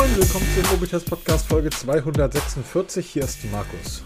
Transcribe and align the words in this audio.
moin, 0.00 0.16
willkommen 0.16 0.46
zum 0.54 0.72
Mobiltest 0.72 1.10
Podcast 1.10 1.46
Folge 1.46 1.68
246. 1.68 3.06
Hier 3.06 3.22
ist 3.22 3.38
Markus. 3.52 4.02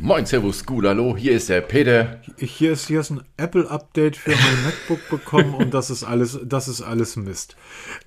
Moin, 0.00 0.26
Servus, 0.26 0.66
gut, 0.66 0.84
hallo, 0.86 1.16
hier 1.16 1.32
ist 1.34 1.48
der 1.48 1.60
Peter. 1.60 2.20
Hier 2.36 2.72
ist, 2.72 2.88
hier 2.88 2.98
ist 2.98 3.10
ein 3.10 3.22
Apple-Update 3.36 4.16
für 4.16 4.30
mein 4.30 4.64
MacBook 4.64 5.08
bekommen 5.10 5.54
und 5.54 5.72
das 5.72 5.88
ist 5.88 6.02
alles, 6.02 6.40
das 6.42 6.66
ist 6.66 6.82
alles 6.82 7.14
Mist. 7.14 7.54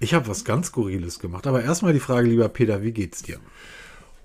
Ich 0.02 0.14
habe 0.14 0.28
was 0.28 0.43
ganz 0.43 0.68
Skurriles 0.68 1.20
gemacht. 1.20 1.47
Aber 1.47 1.64
erstmal 1.64 1.93
die 1.93 2.02
Frage, 2.02 2.28
lieber 2.28 2.50
Peter, 2.50 2.83
wie 2.83 2.91
geht's 2.91 3.21
dir? 3.21 3.38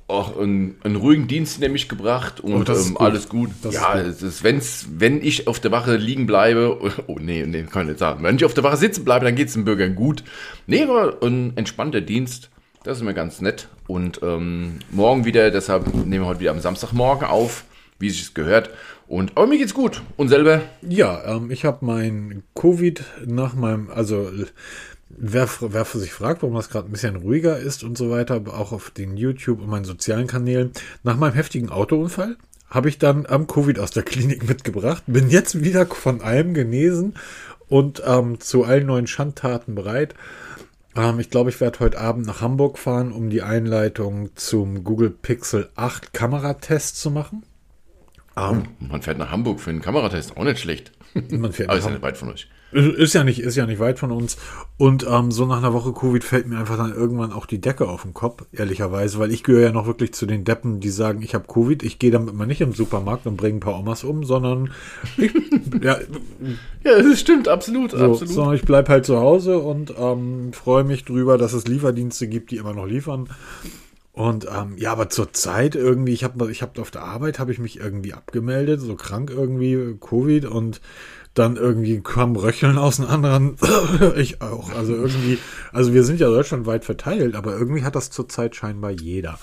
Auch 0.09 0.37
einen, 0.37 0.75
einen 0.83 0.97
ruhigen 0.97 1.29
Dienst 1.29 1.61
nämlich 1.61 1.89
gebracht 1.89 2.41
und 2.41 2.69
Oh, 2.69 2.73
ähm, 2.73 2.95
gut. 2.95 3.01
alles 3.01 3.29
gut. 3.29 3.51
Das 3.63 3.75
ja, 3.75 3.93
ist 3.93 4.23
es 4.23 4.35
ist, 4.35 4.43
wenn's, 4.43 4.89
wenn 4.91 5.23
ich 5.23 5.47
auf 5.47 5.61
der 5.61 5.71
Wache 5.71 5.95
liegen 5.95 6.27
bleibe, 6.27 6.81
oh 7.07 7.19
nee, 7.21 7.47
nee, 7.47 7.63
kann 7.63 7.83
ich 7.83 7.91
nicht 7.91 8.01
sagen. 8.01 8.25
Wenn 8.25 8.35
ich 8.35 8.45
auf 8.45 8.55
der 8.55 8.65
Wache 8.65 8.77
sitzen 8.77 9.05
bleibe, 9.05 9.25
dann 9.25 9.37
geht 9.37 9.49
es 9.49 9.55
den 9.55 9.65
Bürgern 9.65 9.95
gut. 9.95 10.25
Nee, 10.67 10.89
war 10.89 11.23
ein 11.23 11.57
entspannter 11.57 12.01
Dienst. 12.01 12.51
Das 12.85 12.99
ist 12.99 13.03
mir 13.03 13.15
ganz 13.15 13.41
nett. 13.41 13.69
Und 13.87 14.21
ähm, 14.23 14.79
morgen 14.91 15.25
wieder, 15.25 15.51
deshalb 15.51 15.87
nehmen 15.87 16.25
wir 16.25 16.27
heute 16.27 16.41
wieder 16.41 16.51
am 16.51 16.61
Samstagmorgen 16.61 17.27
auf, 17.27 17.65
wie 17.99 18.09
es 18.09 18.19
sich 18.19 18.35
gehört. 18.35 18.69
Und 19.09 19.37
aber 19.37 19.47
mir 19.47 19.57
geht's 19.57 19.73
gut. 19.73 20.03
Und 20.19 20.29
selber? 20.29 20.61
Ja, 20.83 21.37
ähm, 21.37 21.51
ich 21.51 21.65
habe 21.65 21.85
mein 21.85 22.43
Covid 22.55 23.03
nach 23.25 23.55
meinem, 23.55 23.91
also 23.91 24.31
wer, 25.09 25.49
wer 25.61 25.85
für 25.87 25.99
sich 25.99 26.13
fragt, 26.13 26.43
warum 26.43 26.57
das 26.57 26.69
gerade 26.69 26.87
ein 26.87 26.93
bisschen 26.93 27.17
ruhiger 27.17 27.59
ist 27.59 27.85
und 27.85 27.97
so 27.97 28.11
weiter, 28.11 28.43
auch 28.49 28.73
auf 28.73 28.91
den 28.91 29.17
YouTube 29.17 29.63
und 29.63 29.71
meinen 29.71 29.87
sozialen 29.87 30.27
Kanälen, 30.27 30.73
nach 31.03 31.17
meinem 31.17 31.35
heftigen 31.35 31.71
Autounfall 31.71 32.37
habe 32.69 32.91
ich 32.91 32.99
dann 32.99 33.25
am 33.25 33.47
Covid 33.47 33.79
aus 33.79 33.93
der 33.93 34.03
Klinik 34.05 34.47
mitgebracht, 34.47 35.05
bin 35.07 35.31
jetzt 35.31 35.65
wieder 35.65 35.87
von 35.87 36.21
allem 36.21 36.53
genesen 36.53 37.15
und 37.67 38.03
ähm, 38.05 38.41
zu 38.41 38.65
allen 38.65 38.87
neuen 38.87 39.07
Schandtaten 39.07 39.75
bereit. 39.75 40.15
Ähm, 40.97 41.21
ich 41.21 41.31
glaube, 41.31 41.51
ich 41.51 41.61
werde 41.61 41.81
heute 41.81 41.99
Abend 41.99 42.27
nach 42.27 42.41
Hamburg 42.41 42.79
fahren, 42.79 43.13
um 43.13 43.31
die 43.31 43.43
Einleitung 43.43 44.31
zum 44.37 44.85
Google 44.85 45.11
Pixel 45.11 45.71
8 45.77 46.13
Kameratest 46.13 47.01
zu 47.01 47.11
machen. 47.11 47.45
Ähm, 48.37 48.65
Man 48.81 49.03
fährt 49.03 49.19
nach 49.19 49.31
Hamburg 49.31 49.61
für 49.61 49.71
einen 49.71 49.83
Kameratest, 49.83 50.37
auch 50.37 50.45
nicht 50.45 50.61
schlecht. 50.61 50.93
man 51.31 51.53
fährt 51.53 51.69
Aber 51.71 51.79
ist 51.79 51.85
ja 51.85 51.91
nicht 51.91 52.03
weit 52.03 52.17
von 52.17 52.31
euch. 52.33 52.49
Ist 52.75 53.15
ja 53.15 53.23
nicht, 53.23 53.39
ist 53.39 53.55
ja 53.55 53.67
nicht 53.67 53.79
weit 53.79 54.01
von 54.01 54.11
uns. 54.11 54.37
Und 54.79 55.07
ähm, 55.09 55.31
so 55.31 55.47
nach 55.47 55.59
einer 55.59 55.73
Woche 55.73 55.93
Covid 55.93 56.25
fällt 56.25 56.49
mir 56.49 56.59
einfach 56.59 56.77
dann 56.77 56.93
irgendwann 56.93 57.33
auch 57.33 57.47
die 57.47 57.61
Decke 57.61 57.89
auf 57.89 58.03
den 58.03 58.15
Kopf, 58.15 58.45
ehrlicherweise, 58.53 59.21
weil 59.21 59.31
ich 59.31 59.45
gehöre 59.45 59.63
ja 59.63 59.73
noch 59.73 59.87
wirklich 59.87 60.13
zu 60.13 60.27
den 60.27 60.43
Deppen, 60.43 60.81
die 60.81 60.91
sagen, 60.91 61.23
ich 61.23 61.35
habe 61.35 61.47
Covid, 61.47 61.85
ich 61.85 62.01
gehe 62.01 62.11
damit 62.11 62.35
mal 62.35 62.47
nicht 62.47 62.61
im 62.61 62.73
Supermarkt 62.73 63.27
und 63.27 63.37
bringe 63.37 63.59
ein 63.59 63.61
paar 63.61 63.79
Omas 63.79 64.03
um, 64.03 64.25
sondern 64.25 64.73
ich, 65.17 65.33
ja, 65.83 65.99
Ja, 66.85 67.03
das 67.03 67.21
stimmt, 67.21 67.47
absolut, 67.47 67.93
so, 67.93 67.99
absolut. 67.99 68.35
sondern 68.35 68.55
ich 68.57 68.63
bleib 68.63 68.89
halt 68.89 69.07
zu 69.07 69.21
Hause 69.21 69.61
und 69.61 69.95
ähm, 69.97 70.53
freue 70.53 70.83
mich 70.83 71.05
drüber, 71.05 71.39
dass 71.39 71.53
es 71.53 71.69
Lieferdienste 71.69 72.27
gibt, 72.27 72.51
die 72.51 72.57
immer 72.57 72.75
noch 72.75 72.87
liefern. 72.87 73.29
Und 74.13 74.47
ähm, 74.47 74.75
ja, 74.77 74.93
aber 74.93 75.11
zur 75.11 75.33
Zeit 75.33 75.75
irgendwie, 75.75 76.13
ich 76.13 76.23
habe 76.23 76.51
ich 76.51 76.63
hab 76.63 76.79
auf 76.79 76.91
der 76.91 77.03
Arbeit, 77.03 77.39
habe 77.39 77.53
ich 77.53 77.59
mich 77.59 77.81
irgendwie 77.81 78.15
abgemeldet, 78.15 78.81
so 78.81 78.95
krank 78.95 79.31
irgendwie, 79.31 79.97
Covid 80.01 80.45
und 80.45 80.81
dann 81.35 81.57
irgendwie 81.57 82.01
kam 82.01 82.37
Röcheln 82.37 82.79
aus 82.79 83.01
einem 83.01 83.11
anderen, 83.11 83.57
ich 84.17 84.41
auch, 84.41 84.73
also 84.73 84.95
irgendwie, 84.95 85.39
also 85.73 85.93
wir 85.93 86.05
sind 86.05 86.21
ja 86.21 86.29
deutschlandweit 86.29 86.85
verteilt, 86.85 87.35
aber 87.35 87.57
irgendwie 87.59 87.83
hat 87.85 87.97
das 87.97 88.11
zurzeit 88.11 88.55
scheinbar 88.57 88.91
jeder. 88.93 89.39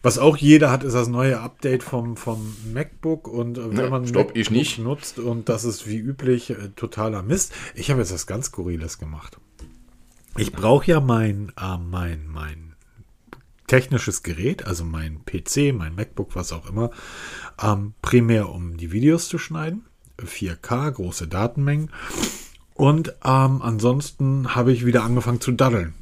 Was 0.00 0.18
auch 0.18 0.36
jeder 0.36 0.70
hat, 0.70 0.84
ist 0.84 0.92
das 0.92 1.08
neue 1.08 1.40
Update 1.40 1.82
vom, 1.82 2.16
vom 2.16 2.54
MacBook 2.72 3.26
und 3.26 3.58
äh, 3.58 3.76
wenn 3.76 3.76
Ne, 3.76 3.90
man 3.90 4.06
stopp, 4.06 4.28
MacBook 4.28 4.36
ich 4.36 4.50
nicht. 4.52 4.78
nutzt 4.78 5.18
und 5.18 5.48
das 5.48 5.64
ist 5.64 5.88
wie 5.88 5.98
üblich 5.98 6.50
äh, 6.50 6.68
totaler 6.76 7.22
Mist. 7.22 7.52
Ich 7.74 7.90
habe 7.90 8.00
jetzt 8.00 8.12
was 8.12 8.28
ganz 8.28 8.46
Skurriles 8.46 8.98
gemacht. 8.98 9.38
Ich 10.36 10.52
brauche 10.52 10.86
ja 10.86 11.00
mein, 11.00 11.52
äh, 11.60 11.78
mein, 11.78 12.28
mein 12.28 12.76
technisches 13.66 14.22
Gerät, 14.22 14.64
also 14.64 14.84
mein 14.84 15.24
PC, 15.24 15.74
mein 15.74 15.96
MacBook, 15.96 16.36
was 16.36 16.52
auch 16.52 16.68
immer, 16.70 16.90
ähm, 17.60 17.94
primär 18.00 18.48
um 18.50 18.76
die 18.76 18.92
Videos 18.92 19.28
zu 19.28 19.36
schneiden. 19.36 19.87
4K, 20.24 20.90
große 20.92 21.28
Datenmengen. 21.28 21.90
Und 22.74 23.14
ähm, 23.24 23.62
ansonsten 23.62 24.54
habe 24.54 24.72
ich 24.72 24.86
wieder 24.86 25.02
angefangen 25.02 25.40
zu 25.40 25.52
daddeln. 25.52 25.94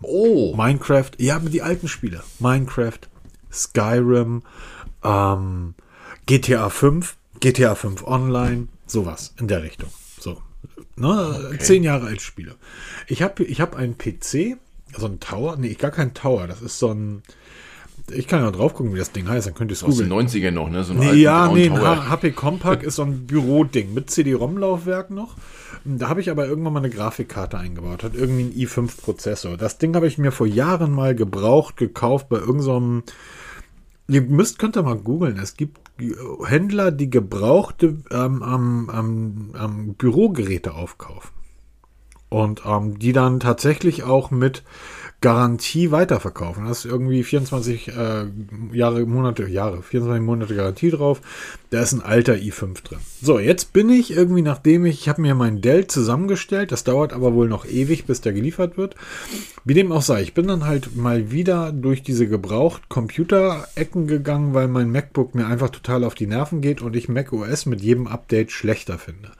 Oh, 0.00 0.54
Minecraft, 0.56 1.10
ja, 1.18 1.38
die 1.40 1.62
alten 1.62 1.88
Spiele. 1.88 2.22
Minecraft, 2.38 3.00
Skyrim, 3.50 4.42
ähm, 5.02 5.74
GTA 6.26 6.70
5, 6.70 7.16
GTA 7.40 7.74
5 7.74 8.04
Online, 8.04 8.68
sowas 8.86 9.34
in 9.38 9.48
der 9.48 9.62
Richtung. 9.62 9.90
So, 10.20 10.40
ne, 10.96 11.56
zehn 11.58 11.82
Jahre 11.82 12.06
alt 12.06 12.22
Spiele. 12.22 12.54
Ich 13.06 13.22
habe 13.22 13.44
ich 13.44 13.60
hab 13.60 13.74
einen 13.74 13.98
PC, 13.98 14.56
so 14.96 15.06
ein 15.06 15.20
Tower, 15.20 15.56
nee, 15.56 15.74
gar 15.74 15.90
kein 15.90 16.14
Tower, 16.14 16.46
das 16.46 16.62
ist 16.62 16.78
so 16.78 16.92
ein, 16.92 17.22
ich 18.10 18.26
kann 18.26 18.42
ja 18.42 18.50
drauf 18.50 18.74
gucken, 18.74 18.94
wie 18.94 18.98
das 18.98 19.12
Ding 19.12 19.28
heißt, 19.28 19.46
dann 19.46 19.54
könnt 19.54 19.70
ihr 19.70 19.74
es 19.74 19.84
aus 19.84 19.96
den 19.96 20.08
googeln. 20.08 20.28
90ern 20.28 20.50
noch, 20.50 20.70
ne? 20.70 20.84
So 20.84 20.92
einen 20.92 21.00
Nee, 21.00 21.14
ja, 21.14 21.50
nee, 21.52 21.68
ein 21.68 21.74
Tower. 21.74 22.08
HP 22.08 22.32
Compact 22.32 22.82
ist 22.82 22.96
so 22.96 23.02
ein 23.02 23.26
Büroding 23.26 23.94
mit 23.94 24.10
CD-ROM-Laufwerk 24.10 25.10
noch. 25.10 25.36
Da 25.84 26.08
habe 26.08 26.20
ich 26.20 26.30
aber 26.30 26.46
irgendwann 26.46 26.72
mal 26.72 26.80
eine 26.80 26.90
Grafikkarte 26.90 27.58
eingebaut, 27.58 28.02
hat 28.02 28.14
irgendwie 28.14 28.42
einen 28.42 28.52
i5-Prozessor. 28.52 29.56
Das 29.56 29.78
Ding 29.78 29.94
habe 29.94 30.06
ich 30.06 30.18
mir 30.18 30.32
vor 30.32 30.46
Jahren 30.46 30.92
mal 30.92 31.14
gebraucht, 31.14 31.76
gekauft 31.76 32.28
bei 32.28 32.38
irgendeinem. 32.38 33.04
Ihr 34.08 34.22
müsst, 34.22 34.58
könnt 34.58 34.76
ihr 34.76 34.82
mal 34.82 34.96
googeln. 34.96 35.38
Es 35.38 35.56
gibt 35.56 35.78
Händler, 36.44 36.90
die 36.90 37.10
gebrauchte 37.10 37.98
ähm, 38.10 38.42
am, 38.42 38.90
am, 38.90 39.50
am 39.54 39.94
Bürogeräte 39.94 40.74
aufkaufen. 40.74 41.30
Und 42.30 42.62
ähm, 42.66 42.98
die 42.98 43.12
dann 43.12 43.40
tatsächlich 43.40 44.04
auch 44.04 44.30
mit 44.30 44.62
Garantie 45.20 45.90
weiterverkaufen. 45.90 46.66
Da 46.66 46.70
ist 46.70 46.84
irgendwie 46.84 47.24
24 47.24 47.88
äh, 47.88 48.26
Jahre, 48.72 49.04
Monate, 49.04 49.48
Jahre, 49.48 49.82
24 49.82 50.24
Monate 50.24 50.54
Garantie 50.54 50.90
drauf. 50.90 51.20
Da 51.70 51.82
ist 51.82 51.92
ein 51.92 52.02
alter 52.02 52.34
i5 52.34 52.84
drin. 52.84 52.98
So, 53.20 53.40
jetzt 53.40 53.72
bin 53.72 53.90
ich 53.90 54.12
irgendwie, 54.12 54.42
nachdem 54.42 54.86
ich, 54.86 55.00
ich 55.00 55.08
habe 55.08 55.20
mir 55.20 55.34
mein 55.34 55.60
Dell 55.60 55.88
zusammengestellt, 55.88 56.70
das 56.70 56.84
dauert 56.84 57.12
aber 57.12 57.34
wohl 57.34 57.48
noch 57.48 57.66
ewig, 57.66 58.06
bis 58.06 58.20
der 58.20 58.32
geliefert 58.32 58.76
wird. 58.76 58.94
Wie 59.64 59.74
dem 59.74 59.90
auch 59.90 60.02
sei, 60.02 60.22
ich 60.22 60.34
bin 60.34 60.46
dann 60.46 60.64
halt 60.64 60.94
mal 60.94 61.32
wieder 61.32 61.72
durch 61.72 62.04
diese 62.04 62.28
gebraucht 62.28 62.88
Computer-Ecken 62.88 64.06
gegangen, 64.06 64.54
weil 64.54 64.68
mein 64.68 64.92
MacBook 64.92 65.34
mir 65.34 65.46
einfach 65.46 65.70
total 65.70 66.04
auf 66.04 66.14
die 66.14 66.28
Nerven 66.28 66.60
geht 66.60 66.80
und 66.80 66.94
ich 66.94 67.08
macOS 67.08 67.66
mit 67.66 67.80
jedem 67.80 68.06
Update 68.06 68.52
schlechter 68.52 68.98
finde. 68.98 69.32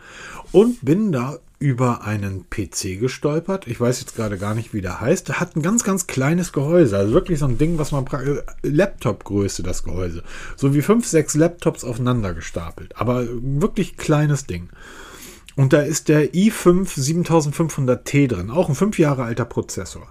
Und 0.52 0.84
bin 0.84 1.12
da 1.12 1.38
über 1.58 2.04
einen 2.04 2.48
PC 2.48 3.00
gestolpert. 3.00 3.66
Ich 3.66 3.80
weiß 3.80 4.00
jetzt 4.00 4.14
gerade 4.14 4.38
gar 4.38 4.54
nicht, 4.54 4.72
wie 4.72 4.80
der 4.80 5.00
heißt. 5.00 5.28
Der 5.28 5.40
hat 5.40 5.56
ein 5.56 5.62
ganz, 5.62 5.82
ganz 5.82 6.06
kleines 6.06 6.52
Gehäuse. 6.52 6.96
Also 6.96 7.12
wirklich 7.12 7.40
so 7.40 7.46
ein 7.46 7.58
Ding, 7.58 7.78
was 7.78 7.90
man 7.90 8.06
äh, 8.06 8.42
Laptop-Größe, 8.62 9.62
das 9.62 9.82
Gehäuse. 9.82 10.22
So 10.56 10.72
wie 10.74 10.82
fünf, 10.82 11.06
sechs 11.06 11.34
Laptops 11.34 11.82
aufeinander 11.82 12.32
gestapelt. 12.32 12.96
Aber 12.96 13.26
wirklich 13.28 13.96
kleines 13.96 14.46
Ding. 14.46 14.68
Und 15.56 15.72
da 15.72 15.80
ist 15.80 16.08
der 16.08 16.32
i5 16.32 16.96
7500T 16.96 18.28
drin. 18.28 18.50
Auch 18.50 18.68
ein 18.68 18.76
fünf 18.76 18.98
Jahre 18.98 19.24
alter 19.24 19.44
Prozessor. 19.44 20.06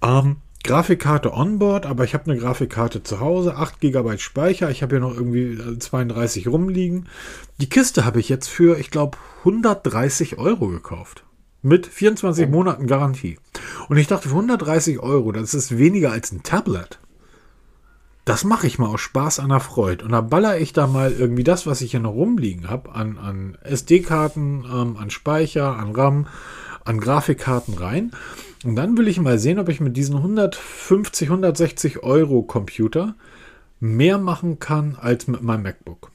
Ähm, 0.00 0.36
Grafikkarte 0.66 1.32
onboard, 1.32 1.86
aber 1.86 2.04
ich 2.04 2.12
habe 2.12 2.30
eine 2.30 2.40
Grafikkarte 2.40 3.02
zu 3.02 3.20
Hause, 3.20 3.56
8 3.56 3.80
GB 3.80 4.18
Speicher, 4.18 4.68
ich 4.68 4.82
habe 4.82 4.96
hier 4.96 5.00
noch 5.00 5.14
irgendwie 5.14 5.52
äh, 5.52 5.78
32 5.78 6.48
rumliegen. 6.48 7.08
Die 7.58 7.68
Kiste 7.68 8.04
habe 8.04 8.20
ich 8.20 8.28
jetzt 8.28 8.48
für, 8.48 8.78
ich 8.78 8.90
glaube, 8.90 9.16
130 9.38 10.38
Euro 10.38 10.68
gekauft. 10.68 11.24
Mit 11.62 11.86
24 11.86 12.48
Monaten 12.48 12.86
Garantie. 12.86 13.38
Und 13.88 13.96
ich 13.96 14.08
dachte, 14.08 14.28
für 14.28 14.34
130 14.34 15.00
Euro, 15.00 15.32
das 15.32 15.54
ist 15.54 15.78
weniger 15.78 16.12
als 16.12 16.32
ein 16.32 16.42
Tablet. 16.42 16.98
Das 18.24 18.42
mache 18.42 18.66
ich 18.66 18.80
mal 18.80 18.88
aus 18.88 19.00
Spaß 19.00 19.38
an 19.38 19.50
der 19.50 19.60
Freude. 19.60 20.04
Und 20.04 20.10
da 20.10 20.20
baller 20.20 20.58
ich 20.58 20.72
da 20.72 20.88
mal 20.88 21.12
irgendwie 21.12 21.44
das, 21.44 21.64
was 21.66 21.80
ich 21.80 21.92
hier 21.92 22.00
noch 22.00 22.14
rumliegen 22.14 22.68
habe, 22.68 22.92
an, 22.92 23.18
an 23.18 23.56
SD-Karten, 23.62 24.64
ähm, 24.64 24.96
an 24.96 25.10
Speicher, 25.10 25.76
an 25.76 25.92
RAM, 25.92 26.26
an 26.84 26.98
Grafikkarten 26.98 27.74
rein. 27.74 28.10
Und 28.64 28.76
dann 28.76 28.96
will 28.96 29.08
ich 29.08 29.20
mal 29.20 29.38
sehen, 29.38 29.58
ob 29.58 29.68
ich 29.68 29.80
mit 29.80 29.96
diesen 29.96 30.16
150, 30.16 31.28
160 31.28 32.02
Euro 32.02 32.42
Computer 32.42 33.14
mehr 33.80 34.18
machen 34.18 34.58
kann 34.58 34.96
als 35.00 35.26
mit 35.28 35.42
meinem 35.42 35.62
MacBook. 35.64 36.10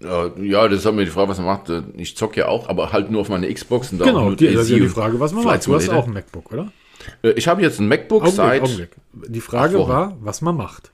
Ja, 0.00 0.66
das 0.68 0.80
ist 0.80 0.86
halt 0.86 0.96
mir 0.96 1.04
die 1.04 1.10
Frage, 1.12 1.28
was 1.28 1.38
man 1.38 1.46
macht. 1.46 1.70
Ich 1.96 2.16
zocke 2.16 2.40
ja 2.40 2.48
auch, 2.48 2.68
aber 2.68 2.92
halt 2.92 3.10
nur 3.10 3.20
auf 3.20 3.28
meine 3.28 3.52
Xbox. 3.52 3.92
Und 3.92 4.00
da 4.00 4.06
Genau, 4.06 4.32
die, 4.32 4.52
das 4.52 4.64
ist 4.64 4.70
ja 4.70 4.78
die 4.78 4.88
Frage, 4.88 5.20
was 5.20 5.32
man 5.32 5.44
macht. 5.44 5.64
Du 5.66 5.74
hast 5.74 5.88
auch 5.90 6.06
ein 6.08 6.12
MacBook, 6.12 6.52
oder? 6.52 6.72
Äh, 7.22 7.30
Ich 7.32 7.46
habe 7.46 7.62
jetzt 7.62 7.78
ein 7.78 7.86
MacBook 7.86 8.22
Augenblick, 8.22 8.36
seit. 8.36 8.62
Augenblick. 8.62 8.90
Die 9.28 9.40
Frage 9.40 9.78
war, 9.86 10.16
was 10.20 10.40
man 10.40 10.56
macht. 10.56 10.90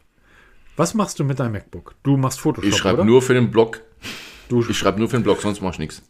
Was 0.76 0.92
machst 0.92 1.18
du 1.18 1.24
mit 1.24 1.40
deinem 1.40 1.52
MacBook? 1.52 1.94
Du 2.02 2.18
machst 2.18 2.38
Photoshop, 2.40 2.68
Ich 2.70 2.76
schreibe 2.76 3.04
nur 3.04 3.22
für 3.22 3.32
den 3.34 3.50
Blog. 3.50 3.80
Du, 4.50 4.60
Ich 4.68 4.76
schreibe 4.76 4.98
nur 4.98 5.08
für 5.08 5.16
den 5.16 5.22
Blog, 5.24 5.40
sonst 5.40 5.62
mache 5.62 5.72
ich 5.74 5.78
nichts. 5.78 6.02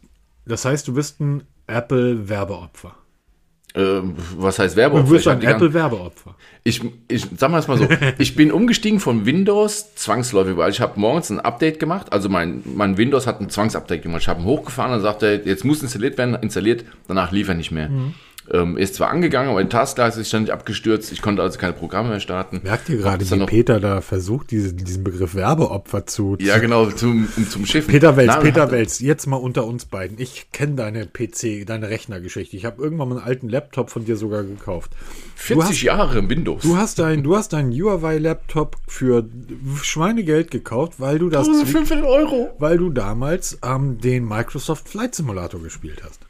das 0.45 0.65
heißt, 0.65 0.85
du 0.87 0.93
bist 0.93 1.21
ein 1.21 1.43
Apple-Werbeopfer. 1.67 2.95
Ähm, 3.75 4.15
was 4.37 4.57
heißt 4.57 4.75
Du 4.75 4.81
Werbeopfer? 4.81 5.15
Ich, 5.15 5.27
hab 5.27 5.41
ein 5.41 5.47
Apple-Werbeopfer. 5.47 6.35
ich, 6.63 6.81
ich 7.07 7.27
sag 7.37 7.51
mal 7.51 7.59
es 7.59 7.67
mal 7.67 7.77
so. 7.77 7.87
ich 8.17 8.35
bin 8.35 8.51
umgestiegen 8.51 8.99
von 8.99 9.25
Windows 9.25 9.93
zwangsläufig, 9.95 10.57
weil 10.57 10.71
ich 10.71 10.81
habe 10.81 10.99
morgens 10.99 11.29
ein 11.29 11.39
Update 11.39 11.79
gemacht. 11.79 12.11
Also 12.11 12.29
mein, 12.29 12.63
mein 12.65 12.97
Windows 12.97 13.27
hat 13.27 13.39
ein 13.41 13.49
Zwangsupdate 13.49 14.01
gemacht. 14.01 14.23
Ich 14.23 14.27
habe 14.27 14.41
ihn 14.41 14.45
hochgefahren 14.45 14.93
und 14.93 15.01
sagte, 15.01 15.41
jetzt 15.45 15.65
muss 15.65 15.83
installiert 15.83 16.17
werden, 16.17 16.35
installiert, 16.41 16.83
danach 17.07 17.31
lief 17.31 17.47
er 17.47 17.55
nicht 17.55 17.71
mehr. 17.71 17.89
Ähm, 18.51 18.77
ist 18.77 18.95
zwar 18.95 19.09
angegangen, 19.09 19.51
aber 19.51 19.63
die 19.63 19.69
Taskleiste 19.69 20.21
ist 20.21 20.29
ständig 20.29 20.51
abgestürzt. 20.51 21.11
Ich 21.11 21.21
konnte 21.21 21.41
also 21.41 21.59
keine 21.59 21.73
Programme 21.73 22.09
mehr 22.09 22.19
starten. 22.19 22.61
Merkt 22.63 22.89
ihr 22.89 22.97
gerade, 22.97 23.29
wie 23.29 23.45
Peter 23.45 23.79
da 23.79 24.01
versucht, 24.01 24.51
diese, 24.51 24.73
diesen 24.73 25.03
Begriff 25.03 25.35
Werbeopfer 25.35 26.07
zu. 26.07 26.35
Ja, 26.39 26.57
genau, 26.57 26.87
zum, 26.87 27.27
um, 27.37 27.49
zum 27.49 27.65
Schiff. 27.65 27.87
Peter 27.87 28.17
Welz, 28.17 28.31
Na, 28.33 28.39
Peter 28.39 28.71
Welz, 28.71 28.99
jetzt 28.99 29.27
mal 29.27 29.37
unter 29.37 29.65
uns 29.65 29.85
beiden. 29.85 30.19
Ich 30.19 30.51
kenne 30.51 30.75
deine 30.75 31.05
PC, 31.05 31.65
deine 31.65 31.89
Rechnergeschichte. 31.89 32.57
Ich 32.57 32.65
habe 32.65 32.81
irgendwann 32.81 33.09
mal 33.09 33.17
einen 33.17 33.25
alten 33.25 33.49
Laptop 33.49 33.89
von 33.91 34.05
dir 34.05 34.15
sogar 34.15 34.43
gekauft. 34.43 34.91
Du 34.93 35.55
40 35.55 35.69
hast, 35.69 35.81
Jahre 35.83 36.29
Windows. 36.29 36.63
du 36.63 36.77
hast 36.77 36.99
deinen 36.99 37.23
du 37.23 37.35
hast 37.35 37.53
deinen 37.53 37.71
Huawei-Laptop 37.71 38.77
für 38.87 39.25
Schweinegeld 39.81 40.51
gekauft, 40.51 40.99
weil 40.99 41.19
du 41.19 41.29
das 41.29 41.47
1500 41.47 42.05
Euro. 42.05 42.49
weil 42.57 42.77
du 42.77 42.89
damals 42.89 43.59
ähm, 43.63 43.99
den 43.99 44.27
Microsoft 44.27 44.89
Flight 44.89 45.15
Simulator 45.15 45.61
gespielt 45.61 46.01
hast. 46.03 46.28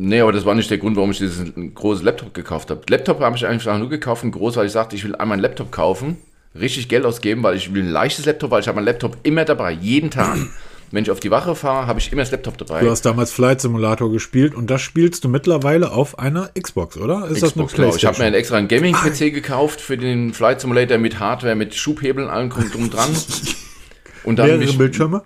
Nee, 0.00 0.20
aber 0.20 0.30
das 0.30 0.44
war 0.44 0.54
nicht 0.54 0.70
der 0.70 0.78
Grund, 0.78 0.94
warum 0.96 1.10
ich 1.10 1.18
dieses 1.18 1.52
große 1.74 2.04
Laptop 2.04 2.32
gekauft 2.32 2.70
habe. 2.70 2.82
Laptop 2.88 3.18
habe 3.18 3.36
ich 3.36 3.44
einfach 3.44 3.76
nur 3.78 3.88
gekauft, 3.88 4.24
groß, 4.30 4.54
weil 4.56 4.66
ich 4.66 4.72
sagte, 4.72 4.94
ich 4.94 5.02
will 5.02 5.16
einmal 5.16 5.34
einen 5.34 5.42
Laptop 5.42 5.72
kaufen, 5.72 6.18
richtig 6.54 6.88
Geld 6.88 7.04
ausgeben, 7.04 7.42
weil 7.42 7.56
ich 7.56 7.74
will 7.74 7.82
ein 7.82 7.90
leichtes 7.90 8.24
Laptop, 8.24 8.52
weil 8.52 8.60
ich 8.60 8.68
habe 8.68 8.76
meinen 8.76 8.84
Laptop 8.84 9.16
immer 9.24 9.44
dabei, 9.44 9.72
jeden 9.72 10.10
Tag. 10.10 10.38
Wenn 10.90 11.02
ich 11.02 11.10
auf 11.10 11.20
die 11.20 11.30
Wache 11.30 11.54
fahre, 11.54 11.86
habe 11.86 11.98
ich 11.98 12.12
immer 12.12 12.22
das 12.22 12.30
Laptop 12.30 12.56
dabei. 12.56 12.80
Du 12.80 12.88
hast 12.88 13.02
damals 13.02 13.30
Flight 13.30 13.60
Simulator 13.60 14.10
gespielt 14.10 14.54
und 14.54 14.70
das 14.70 14.80
spielst 14.80 15.22
du 15.22 15.28
mittlerweile 15.28 15.92
auf 15.92 16.18
einer 16.18 16.48
Xbox, 16.58 16.96
oder? 16.96 17.26
Ist 17.28 17.42
Xbox, 17.42 17.74
genau. 17.74 17.94
Ich 17.94 18.06
habe 18.06 18.18
mir 18.18 18.24
einen 18.24 18.34
extra 18.34 18.58
Gaming-PC 18.60 19.34
gekauft 19.34 19.82
für 19.82 19.98
den 19.98 20.32
Flight 20.32 20.62
Simulator 20.62 20.96
mit 20.96 21.18
Hardware, 21.18 21.56
mit 21.56 21.74
Schubhebeln, 21.74 22.28
allem 22.28 22.48
drum 22.48 22.70
drum 22.70 22.88
dran. 22.88 23.10
Und 24.24 24.38
dann 24.38 24.46
mehrere 24.46 24.64
mich, 24.64 24.78
Bildschirme, 24.78 25.24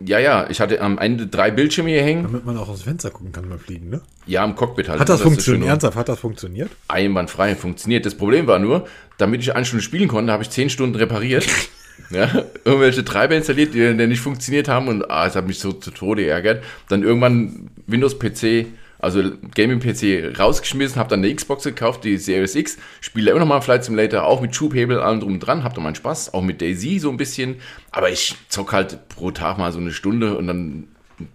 ja, 0.00 0.18
ja, 0.18 0.50
ich 0.50 0.60
hatte 0.60 0.80
am 0.80 0.98
Ende 0.98 1.26
drei 1.26 1.50
Bildschirme 1.50 1.90
hier 1.90 2.02
hängen. 2.02 2.24
damit 2.24 2.44
man 2.44 2.56
auch 2.56 2.68
aus 2.68 2.80
dem 2.80 2.84
Fenster 2.84 3.10
gucken 3.10 3.32
kann 3.32 3.48
beim 3.48 3.58
Fliegen, 3.58 3.90
ne? 3.90 4.00
Ja, 4.26 4.44
im 4.44 4.56
Cockpit 4.56 4.88
halt. 4.88 5.00
Hat 5.00 5.08
das, 5.08 5.20
schön. 5.20 5.28
funktioniert? 5.28 5.68
Ernsthaft, 5.68 5.96
hat 5.96 6.08
das 6.08 6.18
funktioniert? 6.18 6.70
einwandfrei 6.88 7.54
funktioniert. 7.54 8.04
Das 8.04 8.14
Problem 8.14 8.46
war 8.46 8.58
nur, 8.58 8.86
damit 9.18 9.42
ich 9.42 9.54
eine 9.54 9.64
Stunde 9.64 9.84
spielen 9.84 10.08
konnte, 10.08 10.32
habe 10.32 10.42
ich 10.42 10.50
zehn 10.50 10.70
Stunden 10.70 10.96
repariert. 10.96 11.46
ja, 12.10 12.44
irgendwelche 12.64 13.04
Treiber 13.04 13.36
installiert, 13.36 13.74
die, 13.74 13.96
die 13.96 14.06
nicht 14.06 14.20
funktioniert 14.20 14.68
haben 14.68 14.88
und 14.88 15.08
ah, 15.10 15.26
es 15.26 15.36
hat 15.36 15.46
mich 15.46 15.60
so 15.60 15.72
zu 15.72 15.90
Tode 15.92 16.24
geärgert. 16.24 16.64
Dann 16.88 17.02
irgendwann 17.02 17.70
Windows-PC, 17.86 18.66
also 19.00 19.22
Gaming-PC 19.54 20.38
rausgeschmissen, 20.38 20.98
habe 20.98 21.08
dann 21.08 21.24
eine 21.24 21.34
Xbox 21.34 21.64
gekauft, 21.64 22.04
die 22.04 22.16
Series 22.16 22.54
X, 22.54 22.78
spiele 23.00 23.30
immer 23.30 23.40
noch 23.40 23.46
mal 23.46 23.60
Flight 23.60 23.84
Simulator, 23.84 24.24
auch 24.24 24.40
mit 24.40 24.54
Schubhebel, 24.54 25.00
allem 25.00 25.20
drum 25.20 25.34
und 25.34 25.40
dran, 25.40 25.64
hab 25.64 25.74
da 25.74 25.80
meinen 25.80 25.94
Spaß, 25.94 26.34
auch 26.34 26.42
mit 26.42 26.60
Daisy 26.60 26.98
so 26.98 27.10
ein 27.10 27.16
bisschen, 27.16 27.56
aber 27.90 28.10
ich 28.10 28.36
zock 28.48 28.72
halt 28.72 29.08
pro 29.08 29.30
Tag 29.30 29.58
mal 29.58 29.72
so 29.72 29.78
eine 29.78 29.92
Stunde 29.92 30.36
und 30.36 30.46
dann 30.46 30.88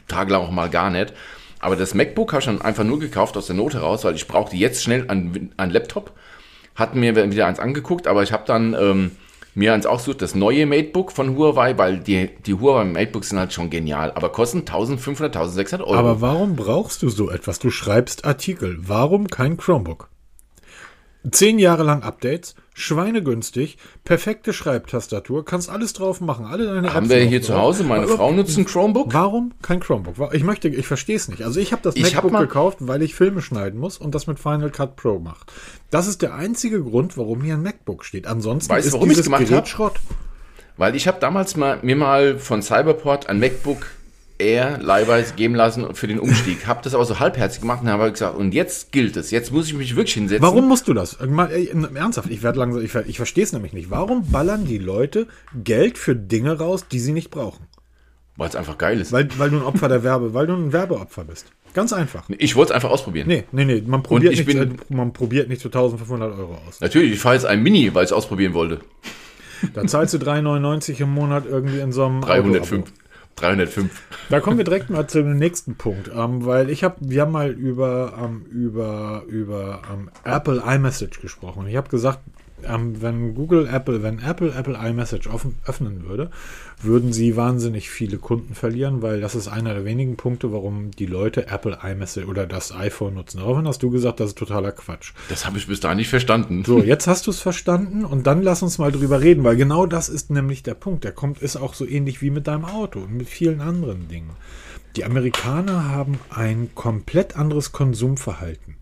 tagelang 0.08 0.44
auch 0.44 0.52
mal 0.52 0.70
gar 0.70 0.90
nicht. 0.90 1.14
Aber 1.60 1.76
das 1.76 1.94
MacBook 1.94 2.34
habe 2.34 2.42
ich 2.42 2.46
dann 2.46 2.62
einfach 2.62 2.84
nur 2.84 3.00
gekauft 3.00 3.38
aus 3.38 3.48
der 3.48 3.56
Not 3.56 3.74
heraus, 3.74 4.04
weil 4.04 4.16
ich 4.16 4.28
brauchte 4.28 4.56
jetzt 4.56 4.84
schnell 4.84 5.10
einen, 5.10 5.52
einen 5.58 5.72
Laptop. 5.72 6.12
Hatten 6.76 7.00
mir 7.00 7.16
wieder 7.16 7.48
eins 7.48 7.60
angeguckt, 7.60 8.08
aber 8.08 8.22
ich 8.22 8.34
habe 8.34 8.44
dann 8.46 8.76
ähm, 8.80 9.12
mir 9.56 9.74
eins 9.74 9.86
ausgesucht, 9.86 10.22
das 10.22 10.36
neue 10.36 10.66
MateBook 10.66 11.12
von 11.12 11.36
Huawei, 11.36 11.78
weil 11.78 12.00
die, 12.00 12.30
die 12.46 12.54
Huawei 12.54 12.84
MateBooks 12.84 13.30
sind 13.30 13.40
halt 13.40 13.54
schon 13.54 13.70
genial, 13.70 14.12
aber 14.12 14.30
kosten 14.30 14.60
1500, 14.60 15.36
1600 15.36 15.88
Euro. 15.88 15.98
Aber 15.98 16.22
warum 16.22 16.56
brauchst 16.56 17.02
du 17.02 17.10
so 17.10 17.32
etwas? 17.32 17.60
Du 17.60 17.72
schreibst 17.72 18.26
Artikel. 18.26 18.78
Warum 18.82 19.28
kein 19.28 19.58
Chromebook? 19.58 20.10
Zehn 21.32 21.60
Jahre 21.60 21.84
lang 21.84 22.04
Updates, 22.04 22.56
schweinegünstig, 22.74 23.78
perfekte 24.04 24.54
Schreibtastatur, 24.54 25.44
kannst 25.46 25.70
alles 25.70 25.94
drauf 25.94 26.22
machen, 26.22 26.46
alle 26.46 26.66
deine 26.66 26.94
haben 26.94 27.06
Apps 27.06 27.10
wir 27.10 27.20
drauf 27.22 27.30
hier 27.30 27.42
zu 27.42 27.52
drauf. 27.52 27.62
Hause, 27.62 27.84
meine 27.84 28.04
Aber 28.04 28.16
Frau 28.18 28.32
nutzt 28.32 28.58
ein 28.58 28.66
Chromebook. 28.66 29.14
Warum 29.14 29.54
kein 29.62 29.80
Chromebook? 29.80 30.34
Ich 30.34 30.44
möchte, 30.44 30.68
ich 30.68 30.88
verstehe 30.88 31.16
es 31.16 31.28
nicht. 31.28 31.42
Also 31.44 31.60
ich 31.60 31.72
habe 31.72 31.82
das 31.82 31.96
Ich 31.96 32.04
hab 32.16 32.24
MacBook 32.24 32.32
mal- 32.32 32.40
gekauft, 32.42 32.78
weil 32.82 33.02
ich 33.02 33.16
Filme 33.16 33.42
schneiden 33.42 33.80
muss 33.80 33.98
und 33.98 34.14
das 34.16 34.28
mit 34.28 34.40
Final 34.40 34.70
Cut 34.72 34.96
Pro 34.96 35.20
macht. 35.20 35.52
Das 35.90 36.08
ist 36.08 36.22
der 36.22 36.36
einzige 36.36 36.82
Grund, 36.84 37.18
warum 37.18 37.42
hier 37.42 37.56
ein 37.56 37.64
MacBook 37.64 38.06
steht. 38.06 38.28
Ansonsten 38.28 38.72
Weißt 38.72 38.86
du, 38.86 38.88
ist 38.90 38.94
warum 38.94 39.10
dieses 39.10 39.26
gemacht 39.26 39.42
Gerät 39.42 39.58
hab? 39.58 39.68
Schrott. 39.68 40.00
Weil 40.78 40.96
ich 40.96 41.08
habe 41.08 41.20
damals 41.22 41.56
mal, 41.56 41.80
mir 41.84 41.96
mal 41.96 42.38
von 42.38 42.62
Cyberport 42.62 43.28
ein 43.30 43.40
MacBook 43.40 43.88
Air 44.38 44.80
leihweise 44.82 45.34
geben 45.36 45.56
lassen 45.56 45.96
für 45.96 46.08
den 46.08 46.20
Umstieg. 46.20 46.68
Habe 46.68 46.82
das 46.84 46.94
aber 46.94 47.06
so 47.06 47.20
halbherzig 47.20 47.62
gemacht 47.62 47.82
und 47.84 47.90
habe 47.90 48.12
gesagt, 48.12 48.38
und 48.38 48.54
jetzt 48.54 48.92
gilt 48.92 49.16
es. 49.18 49.32
Jetzt 49.32 49.52
muss 49.52 49.68
ich 49.68 49.74
mich 49.74 49.96
wirklich 49.96 50.14
hinsetzen. 50.16 50.42
Warum 50.44 50.68
musst 50.68 50.88
du 50.88 50.94
das? 50.94 51.18
Mal, 51.26 51.52
ey, 51.52 51.74
ernsthaft, 51.96 52.30
ich 52.30 52.44
werde 52.44 52.60
langsam, 52.60 52.84
ich, 52.84 52.94
ich 52.96 53.18
verstehe 53.18 53.44
es 53.44 53.54
nämlich 53.54 53.74
nicht. 53.74 53.90
Warum 53.90 54.30
ballern 54.32 54.66
die 54.66 54.78
Leute 54.78 55.28
Geld 55.64 55.98
für 55.98 56.16
Dinge 56.16 56.58
raus, 56.58 56.86
die 56.92 57.00
sie 57.00 57.14
nicht 57.14 57.30
brauchen? 57.32 57.66
Weil 58.38 58.50
es 58.50 58.56
einfach 58.58 58.78
geil 58.78 59.00
ist. 59.00 59.14
Weil, 59.14 59.30
weil 59.38 59.50
du 59.50 59.56
ein 59.58 59.64
Opfer 59.64 59.88
der 59.88 60.04
Werbe, 60.04 60.34
weil 60.34 60.48
du 60.48 60.54
ein 60.56 60.74
Werbeopfer 60.74 61.24
bist. 61.24 61.46
Ganz 61.74 61.94
einfach. 61.94 62.26
Ich 62.38 62.56
wollte 62.58 62.72
es 62.72 62.76
einfach 62.76 62.90
ausprobieren. 62.90 63.28
Nee, 63.28 63.46
nee, 63.54 63.64
nee, 63.66 63.84
man 63.86 64.04
probiert, 64.04 64.34
ich 64.34 64.46
nicht, 64.46 64.60
bin- 64.60 64.72
äh, 64.72 64.94
man 64.94 65.14
probiert 65.14 65.48
nicht 65.48 65.62
für 65.62 65.70
1500 65.70 66.38
Euro 66.38 66.58
aus. 66.68 66.82
Natürlich, 66.82 67.14
ich 67.14 67.20
fahre 67.20 67.36
jetzt 67.36 67.46
ein 67.46 67.64
Mini, 67.64 67.94
weil 67.94 68.04
ich 68.04 68.10
es 68.10 68.14
ausprobieren 68.14 68.54
wollte. 68.54 68.80
Da 69.74 69.86
zahlst 69.88 70.14
du 70.14 70.18
3,99 70.18 71.00
im 71.02 71.12
Monat 71.12 71.46
irgendwie 71.46 71.80
in 71.80 71.94
so 71.94 72.06
einem 72.06 72.20
305. 72.22 72.92
305. 73.36 74.02
Da 74.30 74.40
kommen 74.40 74.58
wir 74.58 74.64
direkt 74.64 74.90
mal 74.90 75.08
zum 75.08 75.36
nächsten 75.38 75.76
Punkt, 75.76 76.10
ähm, 76.14 76.46
weil 76.46 76.70
ich 76.70 76.84
habe, 76.84 76.96
wir 77.00 77.22
haben 77.22 77.32
mal 77.32 77.52
über 77.52 78.14
ähm, 78.22 78.46
über 78.46 79.24
über 79.28 79.82
ähm, 79.92 80.10
Apple 80.24 80.64
iMessage 80.66 81.20
gesprochen. 81.22 81.68
Ich 81.68 81.76
habe 81.76 81.90
gesagt, 81.90 82.20
ähm, 82.68 83.02
wenn 83.02 83.36
Google 83.36 83.68
Apple, 83.68 84.04
wenn 84.04 84.20
Apple 84.20 84.54
Apple 84.54 84.78
iMessage 84.82 85.28
offen, 85.28 85.56
öffnen 85.66 86.08
würde, 86.08 86.30
würden 86.82 87.14
sie 87.14 87.36
wahnsinnig 87.36 87.90
viele 87.90 88.18
Kunden 88.18 88.56
verlieren, 88.56 89.02
weil 89.02 89.22
das 89.22 89.36
ist 89.36 89.48
einer 89.48 89.74
der 89.74 89.86
wenigen 89.86 90.18
Punkte, 90.18 90.52
warum 90.52 90.92
die 90.92 91.06
Leute 91.06 91.48
Apple 91.48 91.80
iMessage 91.84 92.28
oder 92.28 92.46
das 92.46 92.74
iPhone 92.74 93.16
nutzen. 93.16 93.40
Daraufhin 93.40 93.68
hast 93.68 93.84
du 93.84 93.90
gesagt, 93.90 94.20
das 94.20 94.30
ist 94.30 94.38
totaler 94.38 94.72
Quatsch. 94.72 95.14
Das 95.30 95.46
habe 95.46 95.58
ich 95.58 95.68
bis 95.68 95.80
dahin 95.80 95.98
nicht 95.98 96.10
verstanden. 96.10 96.64
So, 96.66 96.82
jetzt 96.82 97.08
hast 97.08 97.28
du 97.28 97.32
es 97.32 97.40
verstanden 97.40 98.06
und 98.06 98.28
dann 98.28 98.42
lass 98.42 98.62
uns 98.62 98.78
mal 98.78 98.92
drüber 98.92 99.22
reden, 99.22 99.44
weil 99.44 99.56
genau 99.56 99.86
das 99.86 100.10
ist 100.10 100.30
nämlich 100.30 100.64
der 100.64 100.74
Punkt. 100.74 101.04
Der 101.04 101.12
kommt, 101.12 101.42
ist 101.42 101.56
auch 101.56 101.74
so 101.74 101.86
ähnlich 101.86 102.22
wie 102.22 102.30
mit 102.30 102.48
deinem 102.48 102.66
Auto 102.66 103.00
und 103.00 103.14
mit 103.14 103.30
vielen 103.30 103.62
anderen 103.62 104.08
Dingen. 104.08 104.32
Die 104.96 105.04
Amerikaner 105.04 105.90
haben 105.90 106.20
ein 106.30 106.70
komplett 106.74 107.36
anderes 107.36 107.74
Konsumverhalten. 107.74 108.78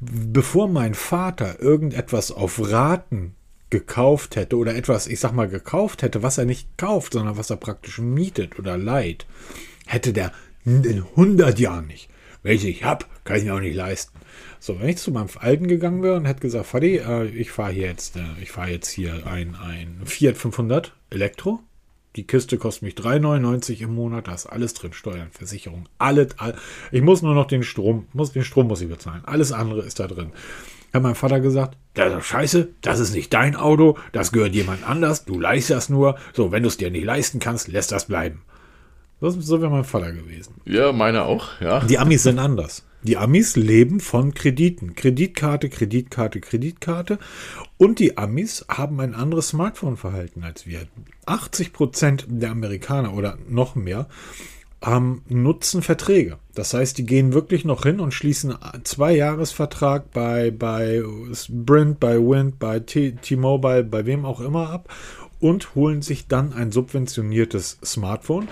Bevor 0.00 0.68
mein 0.68 0.94
Vater 0.94 1.60
irgendetwas 1.60 2.30
auf 2.30 2.60
Raten 2.70 3.34
gekauft 3.70 4.36
hätte 4.36 4.56
oder 4.56 4.74
etwas, 4.74 5.06
ich 5.06 5.20
sag 5.20 5.32
mal, 5.32 5.48
gekauft 5.48 6.02
hätte, 6.02 6.22
was 6.22 6.38
er 6.38 6.44
nicht 6.44 6.78
kauft, 6.78 7.12
sondern 7.12 7.36
was 7.36 7.50
er 7.50 7.56
praktisch 7.56 7.98
mietet 7.98 8.58
oder 8.58 8.78
leiht, 8.78 9.26
hätte 9.86 10.12
der 10.12 10.32
in 10.64 11.04
100 11.16 11.58
Jahren 11.58 11.86
nicht. 11.86 12.08
Welche 12.42 12.68
ich 12.68 12.84
hab, 12.84 13.06
kann 13.24 13.36
ich 13.36 13.44
mir 13.44 13.54
auch 13.54 13.60
nicht 13.60 13.74
leisten. 13.74 14.18
So, 14.60 14.80
wenn 14.80 14.88
ich 14.88 14.98
zu 14.98 15.10
meinem 15.10 15.28
Alten 15.38 15.66
gegangen 15.66 16.02
wäre 16.02 16.16
und 16.16 16.24
hätte 16.24 16.40
gesagt, 16.40 16.66
Fadi, 16.66 16.96
äh, 16.96 17.26
ich 17.26 17.50
fahre 17.50 17.72
jetzt, 17.72 18.16
äh, 18.16 18.22
ich 18.40 18.54
jetzt 18.70 18.88
hier 18.88 19.26
ein, 19.26 19.56
ein 19.56 20.00
Fiat 20.04 20.36
500 20.36 20.94
Elektro. 21.10 21.60
Die 22.18 22.26
Kiste 22.26 22.58
kostet 22.58 22.82
mich 22.82 22.94
3,99 22.94 23.80
im 23.80 23.94
Monat, 23.94 24.26
da 24.26 24.34
ist 24.34 24.46
alles 24.46 24.74
drin, 24.74 24.92
Steuern, 24.92 25.28
Versicherung, 25.30 25.84
alles, 25.98 26.36
all, 26.38 26.56
ich 26.90 27.00
muss 27.00 27.22
nur 27.22 27.32
noch 27.32 27.46
den 27.46 27.62
Strom, 27.62 28.08
muss, 28.12 28.32
den 28.32 28.42
Strom 28.42 28.66
muss 28.66 28.80
ich 28.80 28.88
bezahlen, 28.88 29.22
alles 29.24 29.52
andere 29.52 29.82
ist 29.82 30.00
da 30.00 30.08
drin. 30.08 30.32
Hat 30.92 31.00
mein 31.00 31.14
Vater 31.14 31.38
gesagt, 31.38 31.76
das 31.94 32.12
ist 32.12 32.26
scheiße, 32.26 32.70
das 32.80 32.98
ist 32.98 33.14
nicht 33.14 33.32
dein 33.32 33.54
Auto, 33.54 33.96
das 34.10 34.32
gehört 34.32 34.52
jemand 34.52 34.82
anders, 34.82 35.26
du 35.26 35.38
leihst 35.38 35.70
das 35.70 35.90
nur, 35.90 36.18
so, 36.32 36.50
wenn 36.50 36.64
du 36.64 36.68
es 36.68 36.76
dir 36.76 36.90
nicht 36.90 37.04
leisten 37.04 37.38
kannst, 37.38 37.68
lässt 37.68 37.92
das 37.92 38.06
bleiben. 38.06 38.42
Das 39.20 39.36
ist 39.36 39.46
so 39.46 39.60
wäre 39.60 39.70
mein 39.70 39.84
Vater 39.84 40.12
gewesen. 40.12 40.54
Ja, 40.64 40.92
meine 40.92 41.24
auch, 41.24 41.60
ja. 41.60 41.80
Die 41.80 41.98
Amis 41.98 42.22
sind 42.22 42.38
anders. 42.38 42.84
Die 43.02 43.16
Amis 43.16 43.56
leben 43.56 44.00
von 44.00 44.34
Krediten. 44.34 44.94
Kreditkarte, 44.94 45.68
Kreditkarte, 45.68 46.40
Kreditkarte. 46.40 47.18
Und 47.76 47.98
die 47.98 48.16
Amis 48.16 48.64
haben 48.68 49.00
ein 49.00 49.14
anderes 49.14 49.48
Smartphone-Verhalten 49.48 50.42
als 50.44 50.66
wir. 50.66 50.80
80 51.26 51.72
Prozent 51.72 52.26
der 52.28 52.50
Amerikaner 52.50 53.14
oder 53.14 53.38
noch 53.48 53.74
mehr 53.74 54.08
ähm, 54.86 55.22
nutzen 55.28 55.82
Verträge. 55.82 56.38
Das 56.54 56.74
heißt, 56.74 56.98
die 56.98 57.06
gehen 57.06 57.32
wirklich 57.32 57.64
noch 57.64 57.82
hin 57.84 58.00
und 58.00 58.14
schließen 58.14 58.54
zwei 58.84 59.14
Jahresvertrag 59.14 60.12
bei, 60.12 60.50
bei 60.50 61.02
Sprint, 61.32 62.00
bei 62.00 62.18
Wind, 62.18 62.58
bei 62.58 62.80
T-Mobile, 62.80 63.84
bei 63.84 64.06
wem 64.06 64.24
auch 64.24 64.40
immer 64.40 64.70
ab 64.70 64.88
und 65.40 65.74
holen 65.74 66.02
sich 66.02 66.26
dann 66.26 66.52
ein 66.52 66.72
subventioniertes 66.72 67.78
Smartphone, 67.84 68.48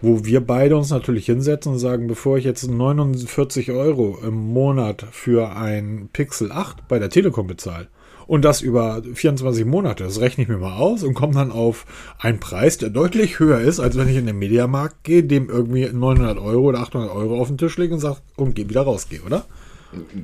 wo 0.00 0.24
wir 0.24 0.40
beide 0.40 0.76
uns 0.76 0.90
natürlich 0.90 1.26
hinsetzen 1.26 1.72
und 1.72 1.78
sagen, 1.78 2.06
bevor 2.06 2.38
ich 2.38 2.44
jetzt 2.44 2.68
49 2.68 3.70
Euro 3.70 4.18
im 4.22 4.34
Monat 4.34 5.06
für 5.10 5.56
ein 5.56 6.08
Pixel 6.12 6.52
8 6.52 6.88
bei 6.88 6.98
der 6.98 7.10
Telekom 7.10 7.46
bezahle 7.46 7.88
und 8.30 8.44
das 8.44 8.62
über 8.62 9.02
24 9.12 9.64
Monate, 9.64 10.04
das 10.04 10.20
rechne 10.20 10.44
ich 10.44 10.48
mir 10.48 10.58
mal 10.58 10.76
aus 10.76 11.02
und 11.02 11.14
komme 11.14 11.34
dann 11.34 11.50
auf 11.50 11.84
einen 12.16 12.38
Preis, 12.38 12.78
der 12.78 12.88
deutlich 12.88 13.40
höher 13.40 13.60
ist, 13.60 13.80
als 13.80 13.98
wenn 13.98 14.08
ich 14.08 14.16
in 14.16 14.26
den 14.26 14.38
Mediamarkt 14.38 15.02
gehe, 15.02 15.24
dem 15.24 15.50
irgendwie 15.50 15.90
900 15.92 16.38
Euro 16.38 16.68
oder 16.68 16.78
800 16.78 17.10
Euro 17.10 17.40
auf 17.40 17.48
den 17.48 17.58
Tisch 17.58 17.76
lege 17.76 17.92
und 17.92 17.98
sage, 17.98 18.18
und 18.36 18.54
geh 18.54 18.68
wieder 18.68 18.82
rausgehe, 18.82 19.22
oder? 19.22 19.46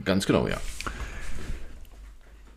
Ganz 0.04 0.24
genau, 0.24 0.46
ja. 0.46 0.58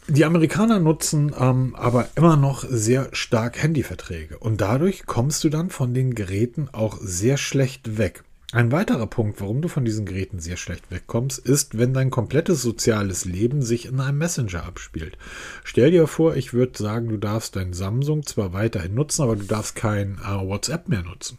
Die 0.10 0.26
Amerikaner 0.26 0.80
nutzen 0.80 1.36
ähm, 1.40 1.76
aber 1.76 2.10
immer 2.16 2.36
noch 2.36 2.66
sehr 2.68 3.10
stark 3.12 3.62
Handyverträge 3.62 4.40
und 4.40 4.60
dadurch 4.60 5.06
kommst 5.06 5.44
du 5.44 5.50
dann 5.50 5.70
von 5.70 5.94
den 5.94 6.16
Geräten 6.16 6.68
auch 6.72 6.98
sehr 7.00 7.38
schlecht 7.38 8.00
weg. 8.00 8.24
Ein 8.52 8.72
weiterer 8.72 9.06
Punkt, 9.06 9.40
warum 9.40 9.62
du 9.62 9.68
von 9.68 9.86
diesen 9.86 10.08
Geräten 10.08 10.40
sehr 10.40 10.58
schlecht 10.58 10.90
wegkommst, 10.90 11.38
ist, 11.38 11.78
wenn 11.78 11.94
dein 11.94 12.10
komplettes 12.10 12.64
soziales 12.64 13.26
Leben 13.26 13.62
sich 13.62 13.86
in 13.86 14.00
einem 14.00 14.18
Messenger 14.18 14.66
abspielt. 14.66 15.16
Stell 15.64 15.92
dir 15.92 16.08
vor, 16.08 16.36
ich 16.36 16.54
würde 16.54 16.76
sagen, 16.76 17.10
du 17.10 17.18
darfst 17.18 17.56
dein 17.56 17.74
Samsung 17.74 18.26
zwar 18.26 18.52
weiterhin 18.52 18.96
nutzen, 18.96 19.22
aber 19.22 19.36
du 19.36 19.44
darfst 19.46 19.76
kein 19.76 20.18
äh, 20.26 20.42
WhatsApp 20.42 20.90
mehr 20.90 21.04
nutzen. 21.04 21.38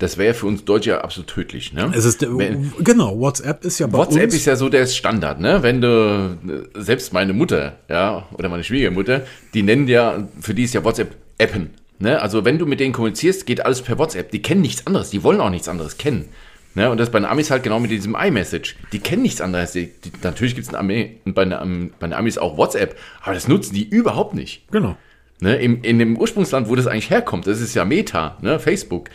Das 0.00 0.18
wäre 0.18 0.34
für 0.34 0.46
uns 0.46 0.64
Deutsche 0.64 0.90
ja 0.90 1.00
absolut 1.02 1.30
tödlich, 1.30 1.72
ne? 1.72 1.92
Es 1.94 2.04
ist, 2.04 2.20
Wenn, 2.22 2.72
genau, 2.80 3.18
WhatsApp 3.20 3.64
ist 3.64 3.78
ja 3.78 3.86
bei 3.86 3.98
WhatsApp 3.98 4.24
uns 4.24 4.34
ist 4.34 4.46
ja 4.46 4.56
so 4.56 4.68
der 4.68 4.86
Standard, 4.86 5.40
ne? 5.40 5.62
Wenn 5.62 5.80
du, 5.80 6.36
selbst 6.74 7.12
meine 7.12 7.32
Mutter, 7.32 7.78
ja, 7.88 8.26
oder 8.32 8.48
meine 8.48 8.64
Schwiegermutter, 8.64 9.22
die 9.54 9.62
nennen 9.62 9.86
ja, 9.86 10.26
für 10.40 10.54
die 10.54 10.64
ist 10.64 10.74
ja 10.74 10.82
WhatsApp 10.82 11.14
Appen, 11.38 11.70
Ne? 12.00 12.20
Also 12.20 12.44
wenn 12.44 12.58
du 12.58 12.66
mit 12.66 12.80
denen 12.80 12.92
kommunizierst, 12.92 13.46
geht 13.46 13.64
alles 13.64 13.82
per 13.82 13.98
WhatsApp. 13.98 14.30
Die 14.30 14.42
kennen 14.42 14.62
nichts 14.62 14.86
anderes, 14.86 15.10
die 15.10 15.22
wollen 15.22 15.40
auch 15.40 15.50
nichts 15.50 15.68
anderes 15.68 15.98
kennen. 15.98 16.30
Ne? 16.74 16.90
Und 16.90 16.98
das 16.98 17.10
bei 17.10 17.18
den 17.18 17.26
Amis 17.26 17.50
halt 17.50 17.62
genau 17.62 17.78
mit 17.78 17.90
diesem 17.90 18.16
iMessage. 18.16 18.76
Die 18.92 19.00
kennen 19.00 19.22
nichts 19.22 19.40
anderes. 19.40 19.72
Die, 19.72 19.90
die, 20.04 20.10
natürlich 20.22 20.54
gibt 20.54 20.66
es 20.66 20.72
bei, 20.72 21.10
bei 21.26 21.44
den 21.44 22.12
Amis 22.12 22.38
auch 22.38 22.56
WhatsApp, 22.56 22.96
aber 23.22 23.34
das 23.34 23.48
nutzen 23.48 23.74
die 23.74 23.86
überhaupt 23.86 24.34
nicht. 24.34 24.66
Genau. 24.70 24.96
Ne, 25.42 25.56
in, 25.56 25.82
in 25.84 25.98
dem 25.98 26.18
Ursprungsland, 26.18 26.68
wo 26.68 26.76
das 26.76 26.86
eigentlich 26.86 27.08
herkommt, 27.08 27.46
das 27.46 27.62
ist 27.62 27.74
ja 27.74 27.86
Meta, 27.86 28.36
ne, 28.42 28.58
Facebook, 28.58 29.08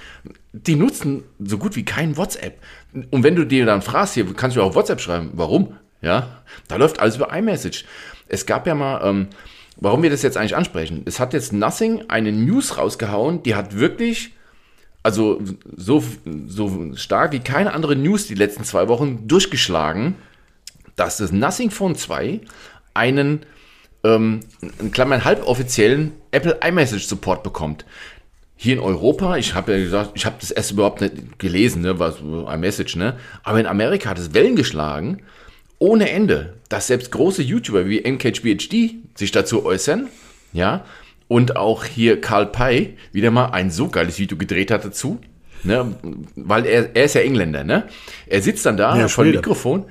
die 0.55 0.75
nutzen 0.75 1.23
so 1.39 1.57
gut 1.57 1.75
wie 1.75 1.83
kein 1.83 2.17
WhatsApp. 2.17 2.59
Und 3.11 3.23
wenn 3.23 3.35
du 3.35 3.45
dir 3.45 3.65
dann 3.65 3.81
fragst, 3.81 4.13
hier 4.13 4.25
kannst 4.33 4.55
du 4.55 4.61
auch 4.61 4.75
WhatsApp 4.75 5.01
schreiben, 5.01 5.31
warum? 5.33 5.75
Ja, 6.01 6.41
da 6.67 6.75
läuft 6.77 6.99
alles 6.99 7.17
über 7.17 7.35
iMessage. 7.35 7.85
Es 8.27 8.45
gab 8.45 8.67
ja 8.67 8.75
mal, 8.75 9.01
ähm, 9.03 9.27
warum 9.77 10.03
wir 10.03 10.09
das 10.09 10.21
jetzt 10.21 10.37
eigentlich 10.37 10.55
ansprechen. 10.55 11.03
Es 11.05 11.19
hat 11.19 11.33
jetzt 11.33 11.51
Nothing 11.51 12.05
eine 12.09 12.31
News 12.31 12.77
rausgehauen, 12.77 13.43
die 13.43 13.55
hat 13.55 13.77
wirklich, 13.77 14.33
also 15.03 15.41
so, 15.75 16.03
so 16.47 16.95
stark 16.95 17.31
wie 17.33 17.39
keine 17.39 17.73
andere 17.73 17.95
News 17.95 18.27
die 18.27 18.35
letzten 18.35 18.63
zwei 18.63 18.87
Wochen 18.87 19.27
durchgeschlagen, 19.27 20.15
dass 20.95 21.17
das 21.17 21.31
Nothing 21.31 21.71
Phone 21.71 21.95
2 21.95 22.41
einen, 22.93 23.45
ähm, 24.03 24.41
in 24.79 24.91
Klammern 24.91 25.25
halboffiziellen 25.25 26.13
Apple 26.31 26.59
iMessage 26.63 27.07
Support 27.07 27.43
bekommt. 27.43 27.85
Hier 28.57 28.73
in 28.73 28.79
Europa, 28.79 29.37
ich 29.37 29.53
habe 29.53 29.73
ja 29.73 29.77
gesagt, 29.79 30.11
ich 30.15 30.25
habe 30.25 30.37
das 30.39 30.51
erst 30.51 30.71
überhaupt 30.71 31.01
nicht 31.01 31.39
gelesen, 31.39 31.81
ne, 31.81 31.99
was 31.99 32.19
iMessage, 32.19 32.95
ne? 32.95 33.17
Aber 33.43 33.59
in 33.59 33.65
Amerika 33.65 34.09
hat 34.09 34.19
es 34.19 34.33
Wellen 34.33 34.55
geschlagen 34.55 35.21
ohne 35.77 36.09
Ende, 36.09 36.53
dass 36.69 36.87
selbst 36.87 37.11
große 37.11 37.41
YouTuber 37.41 37.87
wie 37.87 38.01
MKHBHD 38.09 38.95
sich 39.15 39.31
dazu 39.31 39.65
äußern, 39.65 40.07
ja, 40.53 40.85
und 41.27 41.57
auch 41.57 41.83
hier 41.85 42.21
Karl 42.21 42.45
Pei 42.45 42.93
wieder 43.11 43.31
mal 43.31 43.47
ein 43.47 43.71
so 43.71 43.89
geiles 43.89 44.19
Video 44.19 44.37
gedreht 44.37 44.71
hat 44.71 44.85
dazu, 44.85 45.19
ne, 45.63 45.95
weil 46.35 46.65
er, 46.65 46.95
er 46.95 47.05
ist 47.05 47.15
ja 47.15 47.21
Engländer, 47.21 47.63
ne? 47.63 47.87
Er 48.27 48.41
sitzt 48.41 48.65
dann 48.65 48.77
da 48.77 48.97
ja, 48.97 49.07
vor 49.07 49.25
dem 49.25 49.35
Mikrofon 49.35 49.85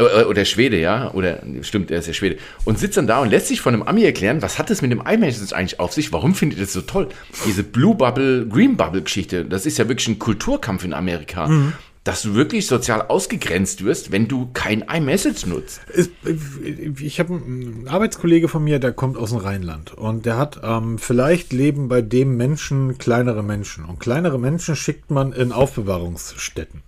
oder 0.00 0.44
Schwede, 0.44 0.78
ja, 0.78 1.12
oder 1.12 1.42
stimmt, 1.62 1.90
er 1.90 1.98
ist 1.98 2.06
ja 2.06 2.12
Schwede 2.12 2.38
und 2.64 2.78
sitzt 2.78 2.96
dann 2.96 3.06
da 3.06 3.20
und 3.20 3.30
lässt 3.30 3.48
sich 3.48 3.60
von 3.60 3.74
einem 3.74 3.82
Ami 3.82 4.04
erklären, 4.04 4.42
was 4.42 4.58
hat 4.58 4.70
es 4.70 4.82
mit 4.82 4.90
dem 4.90 5.02
iMessage 5.06 5.52
eigentlich 5.52 5.80
auf 5.80 5.92
sich? 5.92 6.12
Warum 6.12 6.34
findet 6.34 6.58
ihr 6.58 6.64
das 6.64 6.72
so 6.72 6.82
toll? 6.82 7.08
Diese 7.46 7.62
Blue 7.62 7.94
Bubble, 7.94 8.46
Green 8.46 8.76
Bubble 8.76 9.02
Geschichte, 9.02 9.44
das 9.44 9.66
ist 9.66 9.78
ja 9.78 9.88
wirklich 9.88 10.08
ein 10.08 10.18
Kulturkampf 10.18 10.84
in 10.84 10.92
Amerika. 10.92 11.48
Mhm 11.48 11.72
dass 12.04 12.22
du 12.22 12.34
wirklich 12.34 12.66
sozial 12.66 13.02
ausgegrenzt 13.02 13.84
wirst, 13.84 14.10
wenn 14.10 14.26
du 14.26 14.48
kein 14.54 14.82
iMessage 14.82 15.46
nutzt. 15.46 15.82
Ich 16.98 17.20
habe 17.20 17.34
einen 17.34 17.88
Arbeitskollege 17.88 18.48
von 18.48 18.64
mir, 18.64 18.78
der 18.78 18.92
kommt 18.92 19.18
aus 19.18 19.30
dem 19.30 19.38
Rheinland 19.38 19.92
und 19.92 20.24
der 20.24 20.38
hat 20.38 20.60
ähm, 20.62 20.98
vielleicht 20.98 21.52
leben 21.52 21.88
bei 21.88 22.00
dem 22.00 22.36
Menschen 22.36 22.96
kleinere 22.96 23.42
Menschen 23.42 23.84
und 23.84 24.00
kleinere 24.00 24.38
Menschen 24.38 24.76
schickt 24.76 25.10
man 25.10 25.32
in 25.32 25.52
Aufbewahrungsstätten. 25.52 26.82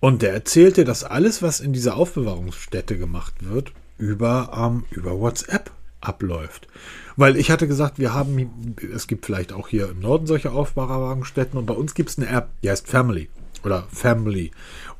Und 0.00 0.22
der 0.22 0.32
erzählte, 0.32 0.84
dass 0.84 1.04
alles, 1.04 1.42
was 1.42 1.60
in 1.60 1.72
dieser 1.72 1.96
Aufbewahrungsstätte 1.96 2.96
gemacht 2.96 3.34
wird, 3.40 3.72
über, 3.98 4.50
ähm, 4.56 4.84
über 4.90 5.20
WhatsApp 5.20 5.70
abläuft. 6.00 6.68
Weil 7.16 7.36
ich 7.36 7.50
hatte 7.50 7.68
gesagt, 7.68 7.98
wir 7.98 8.14
haben, 8.14 8.74
es 8.94 9.06
gibt 9.06 9.26
vielleicht 9.26 9.52
auch 9.52 9.68
hier 9.68 9.90
im 9.90 10.00
Norden 10.00 10.26
solche 10.26 10.52
Aufbewahrungsstätten 10.52 11.58
und 11.58 11.66
bei 11.66 11.74
uns 11.74 11.94
gibt 11.94 12.08
es 12.08 12.18
eine 12.18 12.28
App, 12.28 12.48
die 12.62 12.70
heißt 12.70 12.88
Family 12.88 13.28
oder 13.62 13.84
Family. 13.92 14.52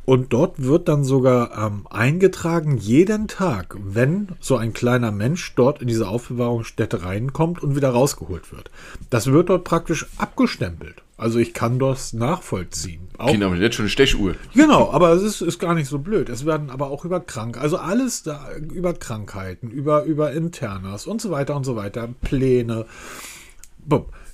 Und 0.04 0.32
dort 0.32 0.62
wird 0.62 0.88
dann 0.88 1.04
sogar 1.04 1.56
ähm, 1.56 1.86
eingetragen, 1.88 2.76
jeden 2.76 3.28
Tag, 3.28 3.76
wenn 3.80 4.28
so 4.40 4.56
ein 4.56 4.72
kleiner 4.72 5.12
Mensch 5.12 5.54
dort 5.54 5.80
in 5.80 5.88
diese 5.88 6.08
Aufbewahrungsstätte 6.08 7.04
reinkommt 7.04 7.62
und 7.62 7.76
wieder 7.76 7.90
rausgeholt 7.90 8.52
wird. 8.52 8.70
Das 9.08 9.26
wird 9.26 9.50
dort 9.50 9.64
praktisch 9.64 10.06
abgestempelt. 10.18 11.02
Also 11.20 11.38
ich 11.38 11.52
kann 11.52 11.78
das 11.78 12.14
nachvollziehen. 12.14 13.08
Auch, 13.18 13.30
Kinder 13.30 13.50
haben 13.50 13.60
jetzt 13.60 13.76
schon 13.76 13.84
eine 13.84 13.90
Stechuhr. 13.90 14.36
Genau, 14.54 14.90
aber 14.90 15.10
es 15.10 15.22
ist, 15.22 15.42
ist 15.42 15.58
gar 15.58 15.74
nicht 15.74 15.86
so 15.86 15.98
blöd. 15.98 16.30
Es 16.30 16.46
werden 16.46 16.70
aber 16.70 16.90
auch 16.90 17.04
über 17.04 17.20
Krank, 17.20 17.58
also 17.58 17.76
alles 17.76 18.22
da, 18.22 18.48
über 18.56 18.94
Krankheiten, 18.94 19.70
über, 19.70 20.04
über 20.04 20.32
Internas 20.32 21.06
und 21.06 21.20
so 21.20 21.30
weiter 21.30 21.54
und 21.56 21.64
so 21.64 21.76
weiter, 21.76 22.08
Pläne. 22.22 22.86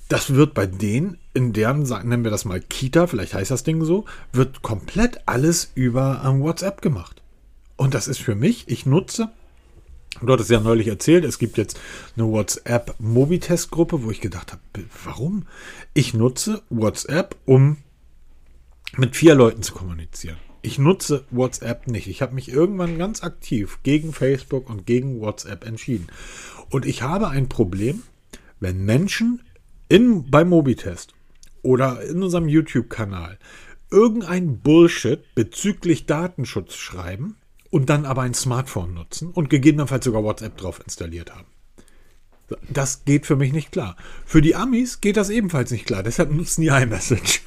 Das 0.09 0.35
wird 0.35 0.55
bei 0.55 0.67
denen, 0.67 1.19
in 1.35 1.53
deren, 1.53 1.83
nennen 1.83 2.23
wir 2.23 2.31
das 2.31 2.45
mal 2.45 2.61
Kita, 2.61 3.09
vielleicht 3.09 3.35
heißt 3.35 3.51
das 3.51 3.65
Ding 3.65 3.83
so, 3.83 4.05
wird 4.33 4.63
komplett 4.63 5.19
alles 5.27 5.73
über 5.75 6.23
ähm, 6.25 6.41
WhatsApp 6.41 6.83
gemacht. 6.83 7.21
Und 7.75 7.95
das 7.95 8.07
ist 8.07 8.21
für 8.21 8.37
mich, 8.37 8.69
ich 8.69 8.87
nutze, 8.87 9.31
du 10.23 10.33
hattest 10.33 10.51
ja 10.51 10.61
neulich 10.61 10.89
erzählt, 10.89 11.25
es 11.25 11.39
gibt 11.39 11.59
jetzt 11.59 11.79
eine 12.17 12.27
WhatsApp-Mobitest-Gruppe, 12.27 14.03
wo 14.03 14.11
ich 14.11 14.21
gedacht 14.21 14.53
habe, 14.53 14.63
warum? 15.05 15.47
Ich 15.95 16.15
nutze 16.15 16.63
WhatsApp, 16.71 17.37
um 17.45 17.79
mit 18.97 19.17
vier 19.17 19.35
Leuten 19.35 19.63
zu 19.63 19.75
kommunizieren. 19.75 20.37
Ich 20.63 20.79
nutze 20.79 21.25
WhatsApp 21.31 21.87
nicht. 21.87 22.09
Ich 22.09 22.23
habe 22.23 22.35
mich 22.35 22.49
irgendwann 22.49 22.99
ganz 22.99 23.23
aktiv 23.23 23.79
gegen 23.83 24.13
Facebook 24.13 24.69
und 24.69 24.87
gegen 24.87 25.21
WhatsApp 25.21 25.65
entschieden. 25.65 26.09
Und 26.71 26.87
ich 26.87 27.03
habe 27.03 27.29
ein 27.29 27.49
Problem, 27.49 28.03
wenn 28.59 28.85
Menschen 28.85 29.43
in, 29.89 30.29
beim 30.31 30.49
Mobitest 30.49 31.15
oder 31.63 32.03
in 32.03 32.23
unserem 32.23 32.49
YouTube-Kanal 32.49 33.39
irgendein 33.91 34.59
Bullshit 34.59 35.21
bezüglich 35.35 36.07
Datenschutz 36.07 36.75
schreiben 36.75 37.37
und 37.71 37.91
dann 37.91 38.05
aber 38.05 38.23
ein 38.23 38.35
Smartphone 38.35 38.95
nutzen 38.95 39.31
und 39.31 39.51
gegebenenfalls 39.51 40.05
sogar 40.05 40.23
WhatsApp 40.23 40.57
drauf 40.57 40.81
installiert 40.85 41.35
haben. 41.35 41.47
Das 42.71 43.05
geht 43.05 43.27
für 43.27 43.37
mich 43.37 43.53
nicht 43.53 43.73
klar. 43.73 43.97
Für 44.25 44.41
die 44.41 44.55
Amis 44.55 45.01
geht 45.01 45.17
das 45.17 45.31
ebenfalls 45.31 45.71
nicht 45.71 45.87
klar. 45.87 46.03
Deshalb 46.03 46.31
nutzen 46.31 46.61
die 46.61 46.69
iMessage. 46.69 47.43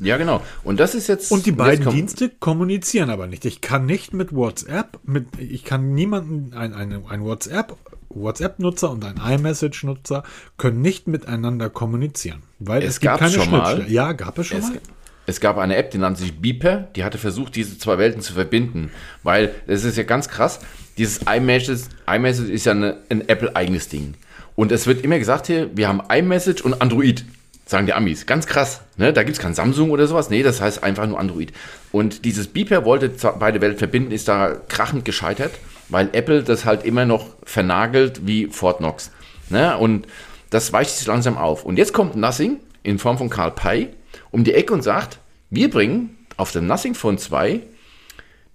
Ja, 0.00 0.16
genau. 0.16 0.42
Und 0.62 0.80
das 0.80 0.94
ist 0.94 1.08
jetzt. 1.08 1.32
Und 1.32 1.44
die 1.44 1.52
beiden 1.52 1.90
Dienste 1.90 2.28
kommunizieren 2.30 3.10
aber 3.10 3.26
nicht. 3.26 3.44
Ich 3.44 3.60
kann 3.60 3.84
nicht 3.84 4.14
mit 4.14 4.32
WhatsApp, 4.32 5.00
mit, 5.02 5.26
ich 5.38 5.64
kann 5.64 5.92
niemanden 5.92 6.54
ein, 6.54 6.72
ein, 6.72 7.04
ein 7.04 7.24
WhatsApp 7.24 7.76
WhatsApp-Nutzer 8.10 8.90
und 8.90 9.04
ein 9.04 9.16
iMessage-Nutzer 9.18 10.22
können 10.56 10.80
nicht 10.80 11.08
miteinander 11.08 11.68
kommunizieren, 11.68 12.42
weil 12.58 12.82
es, 12.82 12.94
es 12.94 13.00
gibt 13.00 13.18
keine 13.18 13.32
schon 13.32 13.50
Mal, 13.50 13.90
ja, 13.90 14.12
gab 14.12 14.38
es 14.38 14.46
schon 14.46 14.58
es, 14.58 14.68
mal. 14.70 14.80
Es 15.28 15.40
gab 15.40 15.58
eine 15.58 15.76
App, 15.76 15.90
die 15.90 15.98
nannte 15.98 16.20
sich 16.20 16.40
Beeper, 16.40 16.88
die 16.96 17.04
hatte 17.04 17.18
versucht, 17.18 17.54
diese 17.54 17.78
zwei 17.78 17.98
Welten 17.98 18.22
zu 18.22 18.32
verbinden, 18.32 18.90
weil 19.22 19.50
es 19.66 19.84
ist 19.84 19.96
ja 19.96 20.04
ganz 20.04 20.28
krass, 20.28 20.60
dieses 20.96 21.20
iMessage, 21.22 21.82
iMessage 22.12 22.50
ist 22.50 22.66
ja 22.66 22.72
eine, 22.72 22.96
ein 23.08 23.28
Apple-eigenes 23.28 23.88
Ding. 23.88 24.14
Und 24.56 24.72
es 24.72 24.86
wird 24.86 25.04
immer 25.04 25.18
gesagt 25.18 25.46
hier, 25.46 25.70
wir 25.76 25.86
haben 25.86 26.02
iMessage 26.10 26.62
und 26.62 26.80
Android, 26.80 27.24
sagen 27.66 27.86
die 27.86 27.92
Amis. 27.92 28.26
Ganz 28.26 28.46
krass. 28.46 28.80
Ne? 28.96 29.12
Da 29.12 29.22
gibt 29.22 29.36
es 29.36 29.42
kein 29.42 29.54
Samsung 29.54 29.90
oder 29.90 30.06
sowas. 30.06 30.30
Nee, 30.30 30.42
das 30.42 30.60
heißt 30.60 30.82
einfach 30.82 31.06
nur 31.06 31.20
Android. 31.20 31.52
Und 31.92 32.24
dieses 32.24 32.48
Beeper 32.48 32.84
wollte 32.84 33.12
beide 33.38 33.60
Welten 33.60 33.78
verbinden, 33.78 34.10
ist 34.10 34.26
da 34.26 34.56
krachend 34.68 35.04
gescheitert 35.04 35.52
weil 35.88 36.10
Apple 36.12 36.42
das 36.42 36.64
halt 36.64 36.84
immer 36.84 37.04
noch 37.04 37.26
vernagelt 37.44 38.26
wie 38.26 38.46
Fort 38.46 38.78
Knox. 38.78 39.10
Ne? 39.48 39.76
Und 39.76 40.06
das 40.50 40.72
weicht 40.72 40.96
sich 40.96 41.06
langsam 41.06 41.36
auf. 41.36 41.64
Und 41.64 41.78
jetzt 41.78 41.92
kommt 41.92 42.16
Nothing 42.16 42.58
in 42.82 42.98
Form 42.98 43.18
von 43.18 43.30
Carl 43.30 43.52
Pei 43.52 43.88
um 44.30 44.44
die 44.44 44.54
Ecke 44.54 44.72
und 44.72 44.82
sagt, 44.82 45.18
wir 45.50 45.70
bringen 45.70 46.16
auf 46.36 46.52
dem 46.52 46.66
Nothing 46.66 46.94
Phone 46.94 47.18
2 47.18 47.60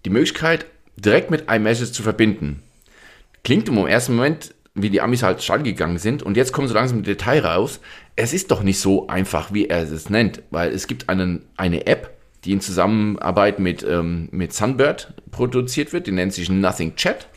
die 0.06 0.10
Möglichkeit, 0.10 0.66
direkt 0.96 1.32
mit 1.32 1.50
iMessage 1.50 1.92
zu 1.92 2.04
verbinden. 2.04 2.62
Klingt 3.44 3.68
im 3.68 3.78
ersten 3.88 4.16
Moment, 4.16 4.54
wie 4.76 4.90
die 4.90 5.02
Amis 5.02 5.24
halt 5.24 5.44
steil 5.44 5.64
gegangen 5.64 5.98
sind. 5.98 6.24
Und 6.24 6.38
jetzt 6.38 6.52
kommen 6.52 6.68
so 6.68 6.74
langsam 6.74 7.04
die 7.04 7.12
Detail 7.12 7.46
raus. 7.46 7.80
Es 8.16 8.34
ist 8.34 8.52
doch 8.52 8.64
nicht 8.64 8.80
so 8.80 9.08
einfach, 9.08 9.54
wie 9.54 9.68
er 9.68 9.84
es 9.84 10.10
nennt, 10.10 10.42
weil 10.50 10.72
es 10.72 10.88
gibt 10.88 11.10
einen, 11.10 11.46
eine 11.58 11.86
App, 11.86 12.12
die 12.44 12.54
in 12.54 12.62
Zusammenarbeit 12.62 13.60
mit, 13.60 13.84
ähm, 13.84 14.30
mit 14.32 14.54
Sunbird 14.54 15.14
produziert 15.32 15.94
wird. 15.94 16.08
Die 16.08 16.12
nennt 16.12 16.34
sich 16.34 16.50
Nothing 16.50 16.96
Chat. 16.96 17.28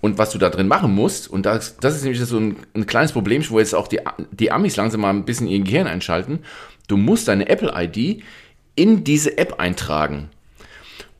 Und 0.00 0.18
was 0.18 0.30
du 0.30 0.38
da 0.38 0.50
drin 0.50 0.68
machen 0.68 0.94
musst, 0.94 1.28
und 1.28 1.46
das, 1.46 1.78
das 1.78 1.96
ist 1.96 2.02
nämlich 2.02 2.20
so 2.20 2.38
ein, 2.38 2.56
ein 2.74 2.86
kleines 2.86 3.12
Problem, 3.12 3.42
wo 3.48 3.58
jetzt 3.58 3.74
auch 3.74 3.88
die, 3.88 4.00
die 4.30 4.52
Amis 4.52 4.76
langsam 4.76 5.00
mal 5.00 5.10
ein 5.10 5.24
bisschen 5.24 5.48
ihr 5.48 5.60
Gehirn 5.60 5.86
einschalten, 5.86 6.40
du 6.88 6.96
musst 6.96 7.28
deine 7.28 7.48
Apple-ID 7.48 8.22
in 8.74 9.04
diese 9.04 9.38
App 9.38 9.58
eintragen. 9.58 10.28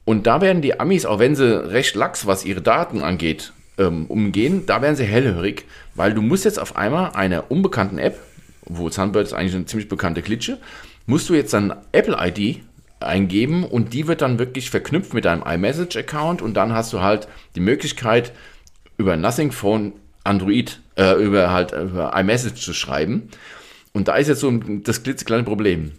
Und 0.04 0.26
da 0.26 0.40
werden 0.40 0.62
die 0.62 0.78
Amis, 0.78 1.04
auch 1.04 1.18
wenn 1.18 1.34
sie 1.34 1.70
recht 1.72 1.96
lax, 1.96 2.26
was 2.26 2.44
ihre 2.44 2.62
Daten 2.62 3.02
angeht, 3.02 3.52
ähm, 3.78 4.06
umgehen, 4.06 4.64
da 4.66 4.80
werden 4.80 4.96
sie 4.96 5.04
hellhörig, 5.04 5.64
weil 5.94 6.14
du 6.14 6.22
musst 6.22 6.44
jetzt 6.44 6.58
auf 6.58 6.76
einmal 6.76 7.12
einer 7.12 7.50
unbekannten 7.50 7.98
App, 7.98 8.18
wo 8.62 8.88
Sunbird 8.88 9.26
ist 9.26 9.32
eigentlich 9.32 9.54
eine 9.54 9.66
ziemlich 9.66 9.88
bekannte 9.88 10.22
Klitsche, 10.22 10.58
musst 11.06 11.28
du 11.28 11.34
jetzt 11.34 11.52
dann 11.52 11.74
Apple-ID 11.92 12.62
eingeben 13.00 13.64
und 13.64 13.92
die 13.92 14.06
wird 14.06 14.22
dann 14.22 14.38
wirklich 14.38 14.70
verknüpft 14.70 15.12
mit 15.12 15.24
deinem 15.24 15.42
iMessage-Account 15.42 16.40
und 16.40 16.54
dann 16.54 16.72
hast 16.72 16.92
du 16.92 17.00
halt 17.00 17.28
die 17.54 17.60
Möglichkeit, 17.60 18.32
über 18.96 19.16
Nothing 19.16 19.52
Phone 19.52 19.92
Android, 20.24 20.80
äh, 20.96 21.14
über 21.22 21.50
halt 21.50 21.72
über 21.72 22.16
iMessage 22.16 22.60
zu 22.60 22.72
schreiben. 22.72 23.28
Und 23.96 24.08
da 24.08 24.16
ist 24.16 24.28
jetzt 24.28 24.40
so 24.40 24.50
das 24.50 25.02
klitzekleine 25.02 25.42
Problem. 25.42 25.92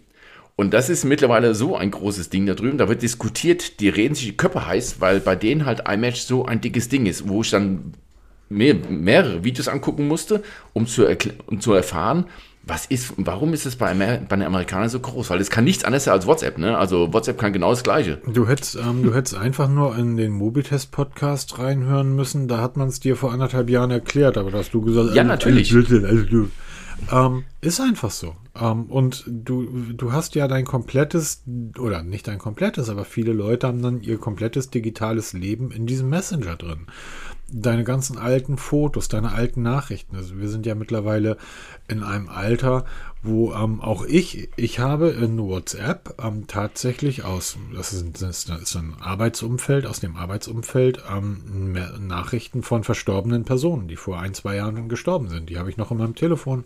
Und 0.56 0.75
das 0.75 0.88
ist 0.88 1.04
mittlerweile 1.04 1.56
so 1.56 1.75
ein 1.75 1.89
großes 1.89 2.30
Ding 2.30 2.46
da 2.46 2.54
drüben. 2.54 2.77
Da 2.77 2.89
wird 2.89 3.01
diskutiert, 3.01 3.80
die 3.80 3.89
reden 3.89 4.13
sich 4.13 4.25
die 4.25 4.38
Köpfe 4.38 4.68
heiß, 4.68 5.01
weil 5.01 5.20
bei 5.20 5.36
denen 5.36 5.66
halt 5.66 5.89
iMatch 5.89 6.22
so 6.22 6.46
ein 6.46 6.62
dickes 6.62 6.89
Ding 6.89 7.08
ist, 7.08 7.27
wo 7.27 7.42
ich 7.42 7.50
dann 7.50 7.94
mehr, 8.50 8.75
mehrere 8.88 9.44
Videos 9.44 9.68
angucken 9.68 10.08
musste, 10.08 10.44
um 10.74 10.86
zu, 10.86 11.08
um 11.48 11.60
zu 11.60 11.74
erfahren, 11.74 12.25
was 12.62 12.86
ist, 12.86 13.13
warum 13.18 13.54
ist 13.54 13.66
es 13.66 13.77
bei, 13.77 13.89
Amer 13.89 14.18
bei 14.30 14.36
den 14.36 14.46
Amerikanern 14.46 14.89
so 14.89 15.00
groß? 15.00 15.32
Weil 15.32 15.42
es 15.42 15.50
kann 15.50 15.63
nichts 15.63 15.84
anderes 15.84 16.08
als 16.08 16.27
WhatsApp, 16.27 16.60
ne? 16.60 16.77
Also 16.77 17.12
WhatsApp 17.12 17.39
kann 17.39 17.51
genau 17.51 17.72
das 17.72 17.82
Gleiche. 17.82 18.20
Du 18.32 18.48
hättest, 18.48 18.75
ähm, 18.75 19.01
du 19.01 19.16
hättest 19.16 19.36
einfach 19.36 19.70
nur 19.70 19.98
in 19.98 20.18
den 20.18 20.34
Mobitest-Podcast 20.34 21.58
reinhören 21.58 22.16
müssen. 22.16 22.48
Da 22.48 22.60
hat 22.60 22.77
man 22.77 22.89
es 22.89 23.00
dir 23.00 23.16
vor 23.16 23.32
anderthalb 23.32 23.72
Jahren 23.72 23.89
erklärt, 23.89 24.38
aber 24.38 24.51
da 24.51 24.60
hast 24.60 24.75
du 24.75 24.82
gesagt, 24.82 25.16
ja, 25.16 25.24
natürlich. 25.24 25.74
Ähm, 27.12 27.46
ist 27.62 27.80
einfach 27.80 28.12
so. 28.12 28.36
Ähm, 28.60 28.86
und 28.86 29.24
du, 29.27 29.94
du 29.94 30.12
hast 30.12 30.36
ja 30.36 30.48
dein 30.48 30.66
komplettes, 30.66 31.44
oder 31.80 32.04
nicht 32.04 32.27
dein 32.27 32.39
komplettes, 32.39 32.89
aber 32.89 33.06
viele 33.06 33.34
Leute 33.34 33.68
haben 33.68 33.82
dann 33.82 34.01
ihr 34.01 34.18
komplettes 34.18 34.70
digitales 34.70 35.34
Leben 35.34 35.72
in 35.72 35.86
diesem 35.86 36.10
Messenger 36.10 36.56
drin 36.56 36.88
deine 37.50 37.84
ganzen 37.84 38.18
alten 38.18 38.58
Fotos, 38.58 39.08
deine 39.08 39.32
alten 39.32 39.62
Nachrichten. 39.62 40.16
Also 40.16 40.38
wir 40.38 40.50
sind 40.50 40.66
ja 40.66 40.75
mittlerweile 40.75 41.38
in 41.88 42.04
einem 42.04 42.27
Alter, 42.27 42.86
wo 43.24 43.54
ähm, 43.54 43.82
auch 43.82 44.06
ich, 44.06 44.50
ich 44.58 44.80
habe 44.80 45.10
in 45.10 45.39
WhatsApp 45.39 46.22
ähm, 46.22 46.48
tatsächlich 46.48 47.24
aus, 47.24 47.58
das 47.74 47.94
ist, 47.94 48.22
das 48.22 48.46
ist, 48.46 48.75
ein 48.75 48.96
Arbeitsumfeld, 49.00 49.86
aus 49.86 50.00
dem 50.00 50.18
Arbeitsumfeld 50.18 51.04
ähm, 51.10 51.74
Nachrichten 52.00 52.63
von 52.63 52.84
verstorbenen 52.84 53.46
Personen, 53.46 53.88
die 53.88 53.96
vor 53.96 54.20
ein, 54.20 54.34
zwei 54.34 54.58
Jahren 54.58 54.89
gestorben 54.89 55.30
sind. 55.30 55.50
Die 55.50 55.58
habe 55.58 55.70
ich 55.70 55.77
noch 55.77 55.92
in 55.92 55.98
meinem 55.98 56.16
Telefon. 56.16 56.66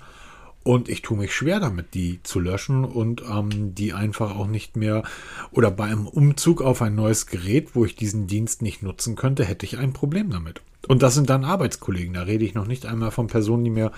Und 0.64 0.90
ich 0.90 1.02
tue 1.02 1.18
mich 1.18 1.34
schwer 1.34 1.60
damit, 1.60 1.94
die 1.96 2.22
zu 2.24 2.40
löschen 2.40 2.86
und 2.86 3.24
ähm, 3.24 3.74
die 3.74 3.94
einfach 3.94 4.36
auch 4.36 4.48
nicht 4.48 4.78
mehr 4.78 5.04
oder 5.52 5.72
bei 5.72 5.86
einem 5.86 6.08
Umzug 6.08 6.62
auf 6.62 6.82
ein 6.82 6.94
neues 6.94 7.26
Gerät, 7.26 7.76
wo 7.76 7.84
ich 7.84 7.96
diesen 7.96 8.28
Dienst 8.28 8.62
nicht 8.62 8.84
nutzen 8.84 9.16
könnte, 9.16 9.44
hätte 9.44 9.66
ich 9.66 9.80
ein 9.80 9.94
Problem 9.94 10.30
damit. 10.30 10.62
Und 10.88 11.02
das 11.02 11.16
sind 11.16 11.30
dann 11.30 11.46
Arbeitskollegen. 11.46 12.14
Da 12.14 12.24
rede 12.24 12.46
ich 12.46 12.54
noch 12.54 12.68
nicht 12.68 12.86
einmal 12.86 13.12
von 13.12 13.28
Personen, 13.28 13.64
die 13.64 13.72
mir 13.72 13.92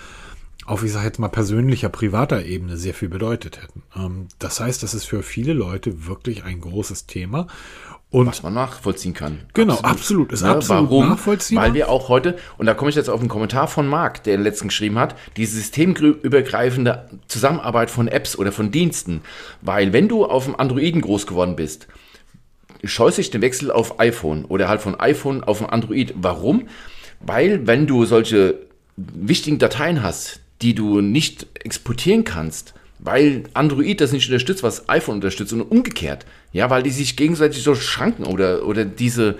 auf, 0.66 0.82
ich 0.82 0.92
sage 0.92 1.06
jetzt 1.06 1.18
mal, 1.18 1.28
persönlicher, 1.28 1.90
privater 1.90 2.44
Ebene 2.44 2.76
sehr 2.78 2.94
viel 2.94 3.08
bedeutet 3.08 3.62
hätten. 3.62 3.82
Ähm, 3.94 4.28
das 4.38 4.60
heißt, 4.60 4.82
das 4.82 4.94
ist 4.94 5.04
für 5.04 5.22
viele 5.22 5.52
Leute 5.52 6.06
wirklich 6.06 6.44
ein 6.44 6.60
großes 6.60 7.06
Thema. 7.06 7.46
Und 8.14 8.28
was 8.28 8.44
man 8.44 8.54
nachvollziehen 8.54 9.12
kann. 9.12 9.40
Genau, 9.54 9.72
absolut, 9.72 9.90
absolut 9.90 10.32
ist 10.32 10.42
ne, 10.42 10.50
absolut 10.50 10.88
warum? 10.88 11.08
nachvollziehbar. 11.08 11.64
Weil 11.64 11.74
wir 11.74 11.88
auch 11.88 12.08
heute, 12.08 12.36
und 12.58 12.66
da 12.66 12.74
komme 12.74 12.88
ich 12.88 12.94
jetzt 12.94 13.10
auf 13.10 13.18
einen 13.18 13.28
Kommentar 13.28 13.66
von 13.66 13.88
Marc, 13.88 14.22
der 14.22 14.38
letzten 14.38 14.68
geschrieben 14.68 15.00
hat, 15.00 15.16
die 15.36 15.44
systemübergreifende 15.46 17.08
Zusammenarbeit 17.26 17.90
von 17.90 18.06
Apps 18.06 18.38
oder 18.38 18.52
von 18.52 18.70
Diensten. 18.70 19.22
Weil 19.62 19.92
wenn 19.92 20.06
du 20.06 20.26
auf 20.26 20.44
dem 20.44 20.54
Androiden 20.54 21.00
groß 21.00 21.26
geworden 21.26 21.56
bist, 21.56 21.88
scheust 22.84 23.18
dich 23.18 23.32
den 23.32 23.42
Wechsel 23.42 23.72
auf 23.72 23.98
iPhone 23.98 24.44
oder 24.44 24.68
halt 24.68 24.80
von 24.80 24.94
iPhone 25.00 25.42
auf 25.42 25.60
ein 25.60 25.68
Android. 25.68 26.14
Warum? 26.16 26.68
Weil 27.18 27.66
wenn 27.66 27.88
du 27.88 28.04
solche 28.04 28.60
wichtigen 28.96 29.58
Dateien 29.58 30.04
hast, 30.04 30.38
die 30.62 30.76
du 30.76 31.00
nicht 31.00 31.48
exportieren 31.64 32.22
kannst, 32.22 32.74
weil 33.04 33.44
Android 33.52 34.00
das 34.00 34.12
nicht 34.12 34.26
unterstützt, 34.28 34.62
was 34.62 34.88
iPhone 34.88 35.16
unterstützt 35.16 35.52
und 35.52 35.62
umgekehrt. 35.62 36.26
Ja, 36.52 36.70
weil 36.70 36.82
die 36.82 36.90
sich 36.90 37.16
gegenseitig 37.16 37.62
so 37.62 37.74
schranken 37.74 38.24
oder, 38.24 38.66
oder 38.66 38.84
diese, 38.84 39.36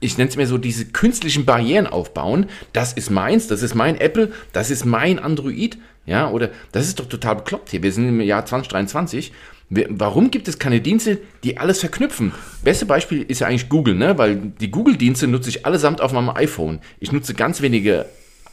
ich 0.00 0.18
nenne 0.18 0.30
es 0.30 0.36
mir 0.36 0.46
so, 0.46 0.58
diese 0.58 0.86
künstlichen 0.86 1.44
Barrieren 1.44 1.86
aufbauen. 1.86 2.46
Das 2.72 2.92
ist 2.92 3.10
meins, 3.10 3.48
das 3.48 3.62
ist 3.62 3.74
mein 3.74 3.98
Apple, 3.98 4.32
das 4.52 4.70
ist 4.70 4.84
mein 4.84 5.18
Android. 5.18 5.78
Ja, 6.04 6.30
oder 6.30 6.50
das 6.70 6.86
ist 6.86 7.00
doch 7.00 7.08
total 7.08 7.36
bekloppt 7.36 7.70
hier. 7.70 7.82
Wir 7.82 7.90
sind 7.90 8.08
im 8.08 8.20
Jahr 8.20 8.46
2023 8.46 9.32
Warum 9.68 10.30
gibt 10.30 10.46
es 10.46 10.60
keine 10.60 10.80
Dienste, 10.80 11.18
die 11.42 11.58
alles 11.58 11.80
verknüpfen? 11.80 12.32
Beste 12.62 12.86
Beispiel 12.86 13.22
ist 13.22 13.40
ja 13.40 13.48
eigentlich 13.48 13.68
Google, 13.68 13.96
ne? 13.96 14.16
weil 14.16 14.36
die 14.36 14.70
Google-Dienste 14.70 15.26
nutze 15.26 15.48
ich 15.48 15.66
allesamt 15.66 16.00
auf 16.00 16.12
meinem 16.12 16.30
iPhone. 16.30 16.78
Ich 17.00 17.10
nutze 17.10 17.34
ganz 17.34 17.62
wenige 17.62 18.06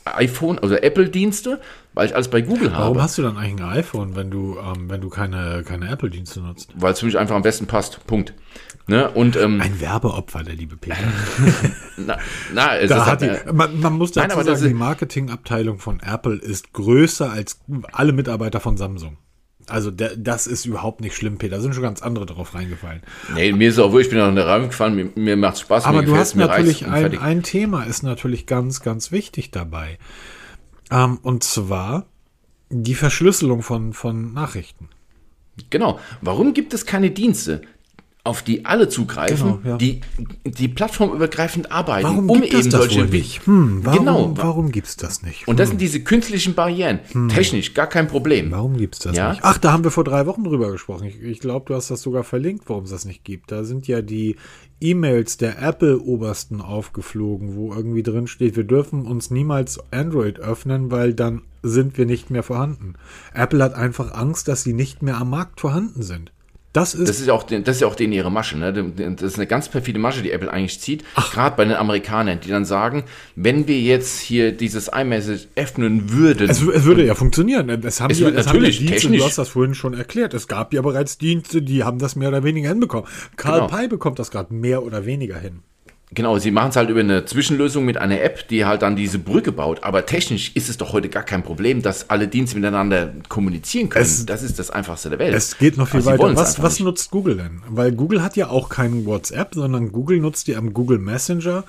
iPhone, 0.05 0.57
also 0.57 0.75
Apple-Dienste, 0.75 1.61
weil 1.93 2.08
ich 2.08 2.15
alles 2.15 2.27
bei 2.27 2.41
Google 2.41 2.71
Warum 2.71 2.73
habe. 2.73 2.84
Warum 2.86 3.01
hast 3.01 3.17
du 3.17 3.21
dann 3.21 3.38
eigentlich 3.38 3.65
ein 3.65 3.77
iPhone, 3.77 4.15
wenn 4.15 4.32
du, 4.32 4.58
ähm, 4.60 4.89
wenn 4.89 5.01
du 5.01 5.10
keine, 5.10 5.63
keine 5.63 5.89
Apple-Dienste 5.89 6.41
nutzt? 6.41 6.71
Weil 6.75 6.93
es 6.93 6.99
für 6.99 7.06
mich 7.06 7.17
einfach 7.17 7.36
am 7.36 7.41
besten 7.41 7.67
passt. 7.67 8.06
Punkt. 8.08 8.34
Ne? 8.88 9.10
Und, 9.12 9.38
ähm, 9.38 9.62
ein 9.62 9.79
Werbeopfer, 9.79 10.43
der 10.43 10.56
liebe 10.56 10.75
Peter. 10.75 10.97
na, 11.97 12.17
na, 12.53 12.77
es 12.77 12.89
da 12.89 12.97
ist 12.97 13.06
halt, 13.06 13.21
die, 13.21 13.53
man, 13.53 13.79
man, 13.79 13.93
muss 13.93 14.12
dazu 14.12 14.36
nein, 14.36 14.45
sagen, 14.45 14.67
die 14.67 14.73
Marketingabteilung 14.73 15.79
von 15.79 16.01
Apple 16.01 16.36
ist 16.36 16.73
größer 16.73 17.32
als 17.32 17.60
alle 17.91 18.12
Mitarbeiter 18.12 18.60
von 18.60 18.75
Samsung. 18.75 19.17
Also 19.69 19.91
der, 19.91 20.17
das 20.17 20.47
ist 20.47 20.65
überhaupt 20.65 20.99
nicht 20.99 21.15
schlimm, 21.15 21.38
Peter. 21.38 21.56
Da 21.56 21.62
sind 21.62 21.73
schon 21.73 21.84
ganz 21.84 22.01
andere 22.01 22.25
drauf 22.25 22.53
reingefallen. 22.53 23.01
Nee, 23.34 23.53
mir 23.53 23.69
ist 23.69 23.79
auch 23.79 23.93
wohl, 23.93 24.01
ich 24.01 24.10
bin 24.10 24.19
auch 24.19 24.27
in 24.27 24.36
der 24.36 24.47
Raum 24.47 24.63
gefahren, 24.63 24.95
mir, 24.95 25.10
mir 25.15 25.38
macht 25.38 25.60
Spaß. 25.60 25.86
Aber 25.86 26.01
du 26.01 26.17
hast 26.17 26.36
natürlich 26.36 26.86
ein, 26.86 27.17
ein 27.17 27.43
Thema 27.43 27.84
ist 27.84 28.03
natürlich 28.03 28.45
ganz, 28.45 28.82
ganz 28.82 29.12
wichtig 29.13 29.51
dabei. 29.51 29.97
Ähm, 30.91 31.19
und 31.21 31.43
zwar 31.43 32.05
die 32.69 32.95
Verschlüsselung 32.95 33.61
von, 33.61 33.93
von 33.93 34.33
Nachrichten. 34.33 34.89
Genau. 35.69 35.99
Warum 36.21 36.53
gibt 36.53 36.73
es 36.73 36.85
keine 36.85 37.11
Dienste, 37.11 37.61
auf 38.25 38.41
die 38.41 38.63
alle 38.63 38.88
zugreifen, 38.88 39.62
genau, 39.62 39.71
ja. 39.71 39.77
die, 39.77 39.99
die 40.45 40.69
plattformübergreifend 40.69 41.73
arbeiten, 41.73 42.07
warum 42.07 42.29
um 42.29 42.41
gibt 42.41 42.53
eben 42.53 42.69
das 42.69 42.79
solche 42.79 43.03
nicht? 43.03 43.45
Hm, 43.45 43.81
warum, 43.83 43.99
genau. 43.99 44.33
Warum 44.38 44.71
gibt 44.71 44.88
es 44.88 44.95
das 44.95 45.23
nicht? 45.23 45.41
Hm. 45.41 45.47
Und 45.47 45.59
das 45.59 45.67
sind 45.67 45.75
hm. 45.75 45.79
diese 45.79 45.99
künstlichen 46.03 46.53
Barrieren. 46.53 46.99
Hm. 47.12 47.27
Technisch, 47.27 47.73
gar 47.73 47.88
kein 47.88 48.07
Problem. 48.07 48.49
Warum 48.51 48.77
gibt 48.77 48.95
es 48.95 49.01
das 49.01 49.17
ja? 49.17 49.31
nicht? 49.31 49.41
Ach, 49.43 49.57
da 49.57 49.73
haben 49.73 49.83
wir 49.83 49.91
vor 49.91 50.05
drei 50.05 50.25
Wochen 50.25 50.45
drüber 50.45 50.71
gesprochen. 50.71 51.05
Ich, 51.05 51.21
ich 51.21 51.39
glaube, 51.41 51.65
du 51.67 51.75
hast 51.75 51.91
das 51.91 52.01
sogar 52.01 52.23
verlinkt, 52.23 52.69
warum 52.69 52.86
es 52.86 52.91
das 52.91 53.03
nicht 53.03 53.25
gibt. 53.25 53.51
Da 53.51 53.65
sind 53.65 53.89
ja 53.89 54.01
die 54.01 54.38
E-Mails 54.79 55.36
der 55.36 55.62
Apple-Obersten 55.62 56.62
aufgeflogen, 56.62 57.57
wo 57.57 57.73
irgendwie 57.73 58.03
drin 58.03 58.27
steht, 58.27 58.55
wir 58.55 58.63
dürfen 58.63 59.05
uns 59.05 59.31
niemals 59.31 59.79
Android 59.91 60.39
öffnen, 60.39 60.91
weil 60.91 61.13
dann 61.13 61.41
sind 61.62 61.97
wir 61.97 62.05
nicht 62.05 62.29
mehr 62.29 62.43
vorhanden. 62.43 62.93
Apple 63.33 63.62
hat 63.62 63.73
einfach 63.75 64.13
Angst, 64.13 64.47
dass 64.47 64.63
sie 64.63 64.73
nicht 64.73 65.01
mehr 65.01 65.17
am 65.17 65.29
Markt 65.29 65.59
vorhanden 65.59 66.03
sind. 66.03 66.31
Das 66.73 66.95
ist, 66.95 67.07
das 67.07 67.19
ist 67.19 67.27
ja 67.27 67.33
auch, 67.33 67.43
das 67.43 67.75
ist 67.75 67.81
ja 67.81 67.88
auch 67.88 67.93
denen 67.93 68.13
ihre 68.13 68.31
Masche. 68.31 68.57
Ne? 68.57 68.73
Das 68.73 69.21
ist 69.21 69.36
eine 69.36 69.45
ganz 69.45 69.69
perfide 69.69 69.99
Masche, 69.99 70.23
die 70.23 70.31
Apple 70.31 70.51
eigentlich 70.51 70.79
zieht. 70.79 71.03
Gerade 71.15 71.55
bei 71.55 71.65
den 71.65 71.75
Amerikanern, 71.75 72.39
die 72.39 72.49
dann 72.49 72.65
sagen, 72.65 73.03
wenn 73.36 73.67
wir 73.67 73.79
jetzt 73.79 74.19
hier 74.19 74.51
dieses 74.51 74.88
iMessage 74.88 75.47
öffnen 75.55 76.12
würden. 76.12 76.49
Es, 76.49 76.63
es 76.63 76.83
würde 76.83 77.05
ja 77.05 77.13
funktionieren. 77.13 77.69
Es 77.69 78.01
haben, 78.01 78.09
es 78.09 78.19
ja, 78.19 78.29
es 78.29 78.47
natürlich 78.47 78.79
haben 78.79 78.86
ja 78.86 78.91
Dienste, 78.91 79.12
du 79.12 79.23
hast 79.23 79.38
das 79.38 79.49
vorhin 79.49 79.75
schon 79.75 79.93
erklärt. 79.93 80.33
Es 80.33 80.47
gab 80.47 80.73
ja 80.73 80.81
bereits 80.81 81.19
Dienste, 81.19 81.62
die 81.62 81.83
haben 81.83 81.99
das 81.99 82.15
mehr 82.15 82.29
oder 82.29 82.43
weniger 82.43 82.69
hinbekommen. 82.69 83.07
Karl 83.36 83.59
genau. 83.59 83.67
Pei 83.67 83.88
bekommt 83.88 84.17
das 84.17 84.31
gerade 84.31 84.51
mehr 84.51 84.83
oder 84.83 85.05
weniger 85.05 85.38
hin. 85.38 85.59
Genau, 86.13 86.38
sie 86.38 86.52
machen 86.52 86.69
es 86.69 86.76
halt 86.76 86.89
über 86.89 86.99
eine 86.99 87.26
Zwischenlösung 87.26 87.86
mit 87.86 87.97
einer 87.97 88.21
App, 88.21 88.47
die 88.47 88.65
halt 88.65 88.82
dann 88.82 88.95
diese 88.95 89.19
Brücke 89.19 89.52
baut. 89.52 89.84
Aber 89.84 90.06
technisch 90.06 90.52
ist 90.56 90.69
es 90.69 90.78
doch 90.78 90.93
heute 90.93 91.10
gar 91.10 91.23
kein 91.23 91.43
Problem, 91.43 91.82
dass 91.82 92.10
alle 92.10 92.28
Dienste 92.28 92.58
miteinander 92.58 93.13
kommunizieren 93.30 93.89
können. 93.89 94.06
Es, 94.06 94.26
das 94.26 94.43
ist 94.43 94.60
das 94.60 94.69
Einfachste 94.69 95.10
der 95.10 95.19
Welt. 95.19 95.34
Es 95.34 95.58
geht 95.58 95.78
noch 95.78 95.88
viel 95.88 96.06
weiter. 96.06 96.36
Was, 96.36 96.62
was 96.62 96.80
nutzt 96.80 97.10
Google 97.12 97.38
denn? 97.38 97.62
Weil 97.67 97.91
Google 97.93 98.21
hat 98.21 98.36
ja 98.36 98.49
auch 98.49 98.69
keinen 98.69 99.06
WhatsApp, 99.06 99.56
sondern 99.56 99.91
Google 99.91 100.19
nutzt 100.19 100.47
ja 100.47 100.58
am 100.58 100.73
Google 100.73 100.99
Messenger, 100.99 101.63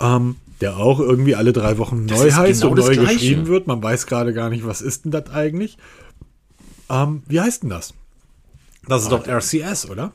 ähm, 0.00 0.36
der 0.60 0.76
auch 0.76 1.00
irgendwie 1.00 1.34
alle 1.34 1.52
drei 1.52 1.76
Wochen 1.78 2.06
neu 2.06 2.30
heißt 2.30 2.62
genau 2.62 2.72
und 2.72 2.78
neu 2.78 2.94
Gleiche. 2.94 3.12
geschrieben 3.12 3.46
wird. 3.46 3.66
Man 3.66 3.82
weiß 3.82 4.06
gerade 4.06 4.32
gar 4.32 4.48
nicht, 4.48 4.64
was 4.66 4.80
ist 4.80 5.04
denn 5.04 5.10
das 5.10 5.30
eigentlich? 5.30 5.76
Ähm, 6.88 7.22
wie 7.26 7.40
heißt 7.40 7.62
denn 7.62 7.70
das? 7.70 7.94
Das 8.88 9.02
ist 9.02 9.10
Warte. 9.10 9.28
doch 9.28 9.36
RCS, 9.38 9.90
oder? 9.90 10.12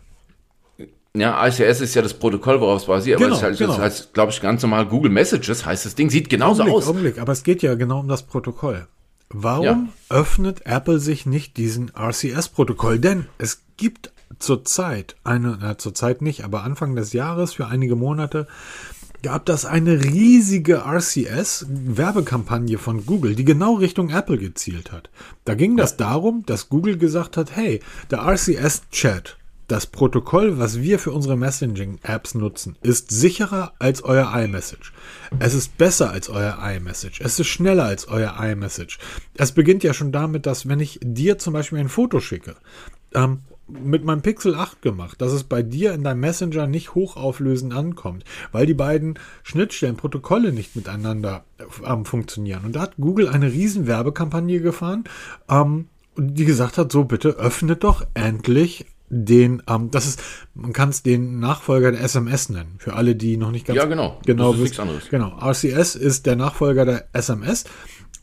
Ja, 1.15 1.45
ICS 1.45 1.81
ist 1.81 1.93
ja 1.93 2.01
das 2.01 2.13
Protokoll, 2.13 2.61
worauf 2.61 2.81
es 2.81 2.87
basiert. 2.87 3.19
Genau, 3.19 3.35
aber 3.35 3.37
es 3.37 3.43
halt, 3.43 3.57
genau. 3.57 3.73
das 3.73 3.81
heißt, 3.81 4.13
glaube 4.13 4.31
ich, 4.31 4.39
ganz 4.39 4.61
normal 4.61 4.85
Google 4.85 5.11
Messages 5.11 5.65
heißt 5.65 5.85
das 5.85 5.95
Ding. 5.95 6.09
Sieht 6.09 6.29
genauso 6.29 6.61
Augenblick, 6.63 6.83
aus. 6.83 6.87
Augenblick, 6.87 7.19
aber 7.19 7.33
es 7.33 7.43
geht 7.43 7.61
ja 7.61 7.75
genau 7.75 7.99
um 7.99 8.07
das 8.07 8.23
Protokoll. 8.23 8.87
Warum 9.29 9.65
ja. 9.65 9.87
öffnet 10.09 10.65
Apple 10.65 10.99
sich 10.99 11.25
nicht 11.25 11.57
diesen 11.57 11.91
RCS-Protokoll? 11.95 12.99
Denn 12.99 13.27
es 13.37 13.63
gibt 13.77 14.11
zurzeit 14.39 15.15
eine, 15.23 15.57
na, 15.59 15.77
zurzeit 15.77 16.21
nicht, 16.21 16.43
aber 16.45 16.63
Anfang 16.63 16.95
des 16.95 17.13
Jahres 17.13 17.53
für 17.53 17.67
einige 17.67 17.95
Monate 17.95 18.47
gab 19.21 19.45
das 19.45 19.65
eine 19.65 20.03
riesige 20.03 20.83
RCS-Werbekampagne 20.85 22.77
von 22.77 23.05
Google, 23.05 23.35
die 23.35 23.45
genau 23.45 23.75
Richtung 23.75 24.09
Apple 24.09 24.37
gezielt 24.37 24.91
hat. 24.91 25.09
Da 25.45 25.55
ging 25.55 25.77
das 25.77 25.97
darum, 25.97 26.43
dass 26.45 26.69
Google 26.69 26.97
gesagt 26.97 27.37
hat, 27.37 27.55
hey, 27.55 27.81
der 28.09 28.19
RCS-Chat 28.19 29.37
das 29.71 29.85
Protokoll, 29.85 30.59
was 30.59 30.81
wir 30.81 30.99
für 30.99 31.11
unsere 31.11 31.37
Messaging-Apps 31.37 32.35
nutzen, 32.35 32.75
ist 32.81 33.09
sicherer 33.09 33.73
als 33.79 34.03
euer 34.03 34.31
iMessage. 34.33 34.91
Es 35.39 35.53
ist 35.53 35.77
besser 35.77 36.11
als 36.11 36.27
euer 36.27 36.57
iMessage. 36.61 37.21
Es 37.21 37.39
ist 37.39 37.47
schneller 37.47 37.85
als 37.85 38.07
euer 38.09 38.35
iMessage. 38.37 38.99
Es 39.35 39.53
beginnt 39.53 39.83
ja 39.83 39.93
schon 39.93 40.11
damit, 40.11 40.45
dass 40.45 40.67
wenn 40.67 40.81
ich 40.81 40.99
dir 41.01 41.37
zum 41.37 41.53
Beispiel 41.53 41.79
ein 41.79 41.87
Foto 41.87 42.19
schicke, 42.19 42.55
ähm, 43.13 43.39
mit 43.67 44.03
meinem 44.03 44.21
Pixel 44.21 44.55
8 44.55 44.81
gemacht, 44.81 45.21
dass 45.21 45.31
es 45.31 45.45
bei 45.45 45.63
dir 45.63 45.93
in 45.93 46.03
deinem 46.03 46.19
Messenger 46.19 46.67
nicht 46.67 46.93
hochauflösend 46.93 47.73
ankommt, 47.73 48.25
weil 48.51 48.65
die 48.65 48.73
beiden 48.73 49.17
Schnittstellen, 49.43 49.95
Protokolle 49.95 50.51
nicht 50.51 50.75
miteinander 50.75 51.45
ähm, 51.85 52.03
funktionieren. 52.03 52.65
Und 52.65 52.75
da 52.75 52.81
hat 52.81 52.97
Google 52.97 53.29
eine 53.29 53.53
riesen 53.53 53.87
Werbekampagne 53.87 54.59
gefahren, 54.59 55.05
ähm, 55.49 55.87
die 56.17 56.43
gesagt 56.43 56.77
hat, 56.77 56.91
so 56.91 57.05
bitte 57.05 57.29
öffnet 57.29 57.85
doch 57.85 58.05
endlich 58.13 58.85
den, 59.13 59.61
ähm, 59.67 59.91
das 59.91 60.07
ist, 60.07 60.23
man 60.53 60.71
kann 60.73 60.89
es 60.89 61.03
den 61.03 61.39
Nachfolger 61.39 61.91
der 61.91 62.01
SMS 62.01 62.47
nennen, 62.49 62.75
für 62.77 62.93
alle, 62.93 63.15
die 63.15 63.35
noch 63.37 63.51
nicht 63.51 63.67
ganz 63.67 63.75
Ja, 63.77 63.85
genau. 63.85 64.19
genau 64.25 64.53
Das 64.53 64.53
ist 64.53 64.59
wissen. 64.59 64.63
nichts 64.63 64.79
anderes. 64.79 65.09
Genau, 65.09 65.37
RCS 65.39 65.95
ist 65.95 66.25
der 66.25 66.37
Nachfolger 66.37 66.85
der 66.85 67.07
SMS 67.13 67.65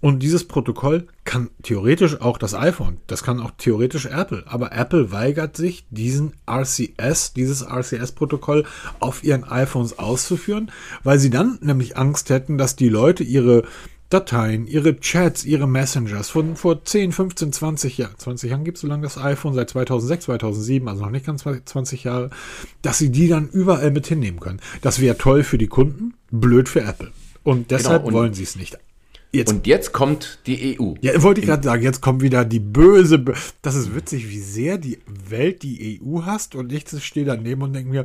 und 0.00 0.22
dieses 0.22 0.46
Protokoll 0.48 1.08
kann 1.24 1.50
theoretisch 1.62 2.20
auch 2.20 2.38
das 2.38 2.54
iPhone, 2.54 2.98
das 3.06 3.22
kann 3.22 3.40
auch 3.40 3.50
theoretisch 3.58 4.06
Apple, 4.06 4.44
aber 4.46 4.72
Apple 4.72 5.12
weigert 5.12 5.56
sich, 5.56 5.84
diesen 5.90 6.32
RCS, 6.48 7.34
dieses 7.34 7.62
RCS-Protokoll 7.68 8.64
auf 9.00 9.22
ihren 9.24 9.44
iPhones 9.44 9.98
auszuführen, 9.98 10.70
weil 11.04 11.18
sie 11.18 11.30
dann 11.30 11.58
nämlich 11.60 11.98
Angst 11.98 12.30
hätten, 12.30 12.56
dass 12.56 12.76
die 12.76 12.88
Leute 12.88 13.24
ihre 13.24 13.64
Dateien, 14.10 14.66
ihre 14.66 14.98
Chats, 15.00 15.44
ihre 15.44 15.68
Messengers 15.68 16.30
von 16.30 16.56
vor 16.56 16.82
10, 16.82 17.12
15, 17.12 17.52
20 17.52 17.98
Jahren, 17.98 18.14
20 18.16 18.50
Jahren 18.50 18.64
gibt 18.64 18.78
es 18.78 18.80
so 18.80 18.86
lange 18.86 19.02
das 19.02 19.18
iPhone, 19.18 19.52
seit 19.52 19.68
2006, 19.70 20.24
2007, 20.24 20.88
also 20.88 21.04
noch 21.04 21.10
nicht 21.10 21.26
ganz 21.26 21.44
20 21.44 22.04
Jahre, 22.04 22.30
dass 22.80 22.96
sie 22.98 23.10
die 23.10 23.28
dann 23.28 23.48
überall 23.48 23.90
mit 23.90 24.06
hinnehmen 24.06 24.40
können. 24.40 24.60
Das 24.80 25.00
wäre 25.00 25.18
toll 25.18 25.42
für 25.42 25.58
die 25.58 25.66
Kunden, 25.66 26.14
blöd 26.30 26.70
für 26.70 26.80
Apple. 26.80 27.12
Und 27.44 27.70
deshalb 27.70 28.04
und- 28.04 28.14
wollen 28.14 28.32
sie 28.34 28.44
es 28.44 28.56
nicht. 28.56 28.78
Jetzt, 29.30 29.52
Und 29.52 29.66
jetzt 29.66 29.92
kommt 29.92 30.38
die 30.46 30.78
EU. 30.80 30.94
ja, 31.02 31.22
wollte 31.22 31.42
ich 31.42 31.46
gerade 31.46 31.62
sagen, 31.62 31.82
jetzt 31.82 32.00
kommt 32.00 32.22
wieder 32.22 32.46
die 32.46 32.60
böse. 32.60 33.18
Bö 33.18 33.34
das 33.60 33.74
ist 33.74 33.94
witzig, 33.94 34.30
wie 34.30 34.40
sehr 34.40 34.78
die 34.78 35.00
Welt 35.06 35.62
die 35.62 36.00
EU 36.02 36.22
hasst 36.24 36.54
und 36.54 36.72
ich 36.72 36.86
stehe 37.02 37.26
daneben 37.26 37.60
und 37.60 37.74
denke 37.74 37.90
mir, 37.90 38.04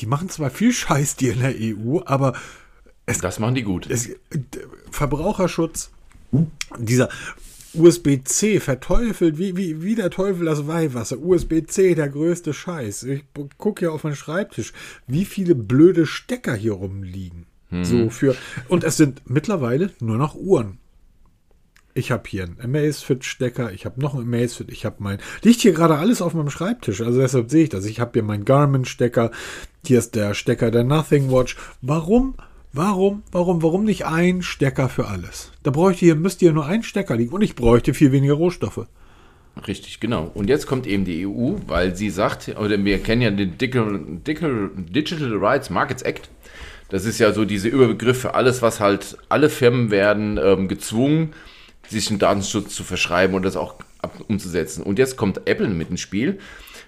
die 0.00 0.04
machen 0.06 0.28
zwar 0.28 0.50
viel 0.50 0.74
Scheiß 0.74 1.16
die 1.16 1.28
in 1.28 1.40
der 1.40 1.54
EU, 1.58 2.00
aber 2.04 2.34
Das 3.20 3.38
machen 3.38 3.54
die 3.54 3.62
gut. 3.62 3.88
es, 3.90 4.10
Verbraucherschutz, 4.90 5.90
dieser 6.78 7.08
USB-C 7.74 8.60
verteufelt, 8.60 9.38
wie, 9.38 9.56
wie, 9.56 9.82
wie 9.82 9.94
der 9.94 10.10
Teufel 10.10 10.46
das 10.46 10.66
Weihwasser. 10.66 11.18
USB-C, 11.18 11.94
der 11.94 12.08
größte 12.08 12.52
Scheiß. 12.52 13.04
Ich 13.04 13.24
gucke 13.56 13.86
ja 13.86 13.90
auf 13.90 14.04
meinen 14.04 14.16
Schreibtisch, 14.16 14.72
wie 15.06 15.24
viele 15.24 15.54
blöde 15.54 16.06
Stecker 16.06 16.54
hier 16.54 16.72
rumliegen. 16.72 17.46
So 17.70 18.08
für, 18.08 18.34
und 18.68 18.82
es 18.82 18.96
sind 18.96 19.22
mittlerweile 19.26 19.90
nur 20.00 20.16
noch 20.16 20.34
Uhren. 20.34 20.78
Ich 21.92 22.10
habe 22.10 22.28
hier 22.28 22.44
einen 22.44 22.60
Amazfit-Stecker, 22.60 23.72
ich 23.72 23.84
habe 23.84 24.00
noch 24.00 24.14
einen 24.14 24.22
Amazfit, 24.32 24.70
ich 24.70 24.86
habe 24.86 24.96
mein, 25.00 25.18
liegt 25.42 25.60
hier 25.60 25.72
gerade 25.72 25.96
alles 25.98 26.22
auf 26.22 26.32
meinem 26.32 26.48
Schreibtisch, 26.48 27.00
also 27.00 27.20
deshalb 27.20 27.50
sehe 27.50 27.64
ich 27.64 27.68
das. 27.70 27.84
Ich 27.86 27.98
habe 27.98 28.12
hier 28.14 28.22
meinen 28.22 28.44
Garmin-Stecker, 28.44 29.32
hier 29.84 29.98
ist 29.98 30.14
der 30.14 30.34
Stecker 30.34 30.70
der 30.70 30.84
Nothing 30.84 31.30
Watch. 31.30 31.56
Warum, 31.82 32.36
warum, 32.72 33.22
warum, 33.32 33.62
warum 33.62 33.84
nicht 33.84 34.06
ein 34.06 34.42
Stecker 34.42 34.88
für 34.88 35.06
alles? 35.06 35.52
Da 35.62 35.70
bräuchte 35.70 36.04
hier, 36.04 36.14
müsste 36.14 36.46
hier 36.46 36.52
nur 36.52 36.66
ein 36.66 36.82
Stecker 36.82 37.16
liegen 37.16 37.32
und 37.32 37.42
ich 37.42 37.54
bräuchte 37.54 37.94
viel 37.94 38.12
weniger 38.12 38.34
Rohstoffe. 38.34 38.86
Richtig, 39.66 40.00
genau. 40.00 40.30
Und 40.34 40.48
jetzt 40.48 40.66
kommt 40.66 40.86
eben 40.86 41.04
die 41.04 41.26
EU, 41.26 41.56
weil 41.66 41.96
sie 41.96 42.10
sagt, 42.10 42.56
oder 42.56 42.82
wir 42.84 42.98
kennen 43.02 43.22
ja 43.22 43.30
den 43.30 43.58
Digital, 43.58 45.36
Rights 45.36 45.70
Markets 45.70 46.02
Act. 46.02 46.30
Das 46.90 47.04
ist 47.04 47.18
ja 47.18 47.32
so 47.32 47.44
diese 47.44 47.68
Überbegriff 47.68 48.20
für 48.20 48.34
alles, 48.34 48.62
was 48.62 48.80
halt 48.80 49.18
alle 49.28 49.50
Firmen 49.50 49.90
werden 49.90 50.38
ähm, 50.42 50.68
gezwungen, 50.68 51.32
sich 51.86 52.08
einen 52.08 52.18
Datenschutz 52.18 52.74
zu 52.74 52.84
verschreiben 52.84 53.34
und 53.34 53.42
das 53.42 53.56
auch 53.56 53.74
umzusetzen. 54.28 54.82
Und 54.82 54.98
jetzt 54.98 55.16
kommt 55.16 55.42
Apple 55.46 55.68
mit 55.68 55.90
ins 55.90 56.00
Spiel, 56.00 56.38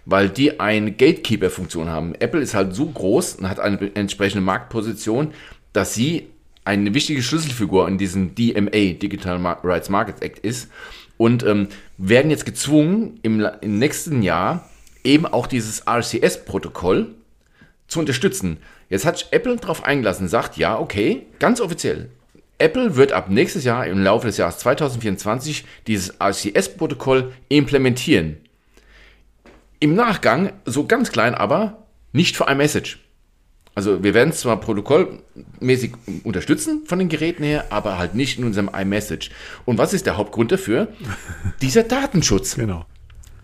weil 0.06 0.28
die 0.28 0.60
eine 0.60 0.92
Gatekeeper-Funktion 0.92 1.88
haben. 1.88 2.14
Apple 2.14 2.40
ist 2.40 2.54
halt 2.54 2.74
so 2.74 2.86
groß 2.86 3.36
und 3.36 3.48
hat 3.48 3.60
eine 3.60 3.94
entsprechende 3.94 4.42
Marktposition, 4.42 5.32
dass 5.72 5.94
sie 5.94 6.28
eine 6.64 6.94
wichtige 6.94 7.22
Schlüsselfigur 7.22 7.88
in 7.88 7.98
diesem 7.98 8.34
DMA, 8.34 8.94
Digital 8.94 9.38
Rights 9.64 9.88
Markets 9.88 10.20
Act, 10.20 10.38
ist 10.40 10.70
und 11.16 11.42
ähm, 11.42 11.68
werden 11.98 12.30
jetzt 12.30 12.46
gezwungen, 12.46 13.18
im, 13.22 13.46
im 13.60 13.78
nächsten 13.78 14.22
Jahr 14.22 14.68
eben 15.04 15.26
auch 15.26 15.46
dieses 15.46 15.86
RCS-Protokoll 15.86 17.14
zu 17.88 18.00
unterstützen. 18.00 18.58
Jetzt 18.88 19.04
hat 19.04 19.28
Apple 19.30 19.56
darauf 19.56 19.84
eingelassen, 19.84 20.28
sagt, 20.28 20.56
ja, 20.56 20.78
okay, 20.78 21.26
ganz 21.38 21.60
offiziell. 21.60 22.10
Apple 22.58 22.96
wird 22.96 23.12
ab 23.12 23.30
nächstes 23.30 23.64
Jahr 23.64 23.86
im 23.86 24.02
Laufe 24.02 24.26
des 24.26 24.36
Jahres 24.36 24.58
2024 24.58 25.64
dieses 25.86 26.20
RCS-Protokoll 26.20 27.32
implementieren. 27.48 28.36
Im 29.78 29.94
Nachgang, 29.94 30.52
so 30.66 30.86
ganz 30.86 31.10
klein, 31.10 31.34
aber 31.34 31.86
nicht 32.12 32.36
für 32.36 32.44
iMessage. 32.44 32.98
Also 33.74 34.02
wir 34.02 34.14
werden 34.14 34.30
es 34.30 34.40
zwar 34.40 34.58
protokollmäßig 34.60 35.92
unterstützen 36.24 36.82
von 36.86 36.98
den 36.98 37.08
Geräten 37.08 37.44
her, 37.44 37.66
aber 37.70 37.98
halt 37.98 38.14
nicht 38.14 38.38
in 38.38 38.44
unserem 38.44 38.70
iMessage. 38.74 39.30
Und 39.64 39.78
was 39.78 39.94
ist 39.94 40.06
der 40.06 40.16
Hauptgrund 40.16 40.52
dafür? 40.52 40.88
Dieser 41.62 41.84
Datenschutz. 41.84 42.56
Genau. 42.56 42.84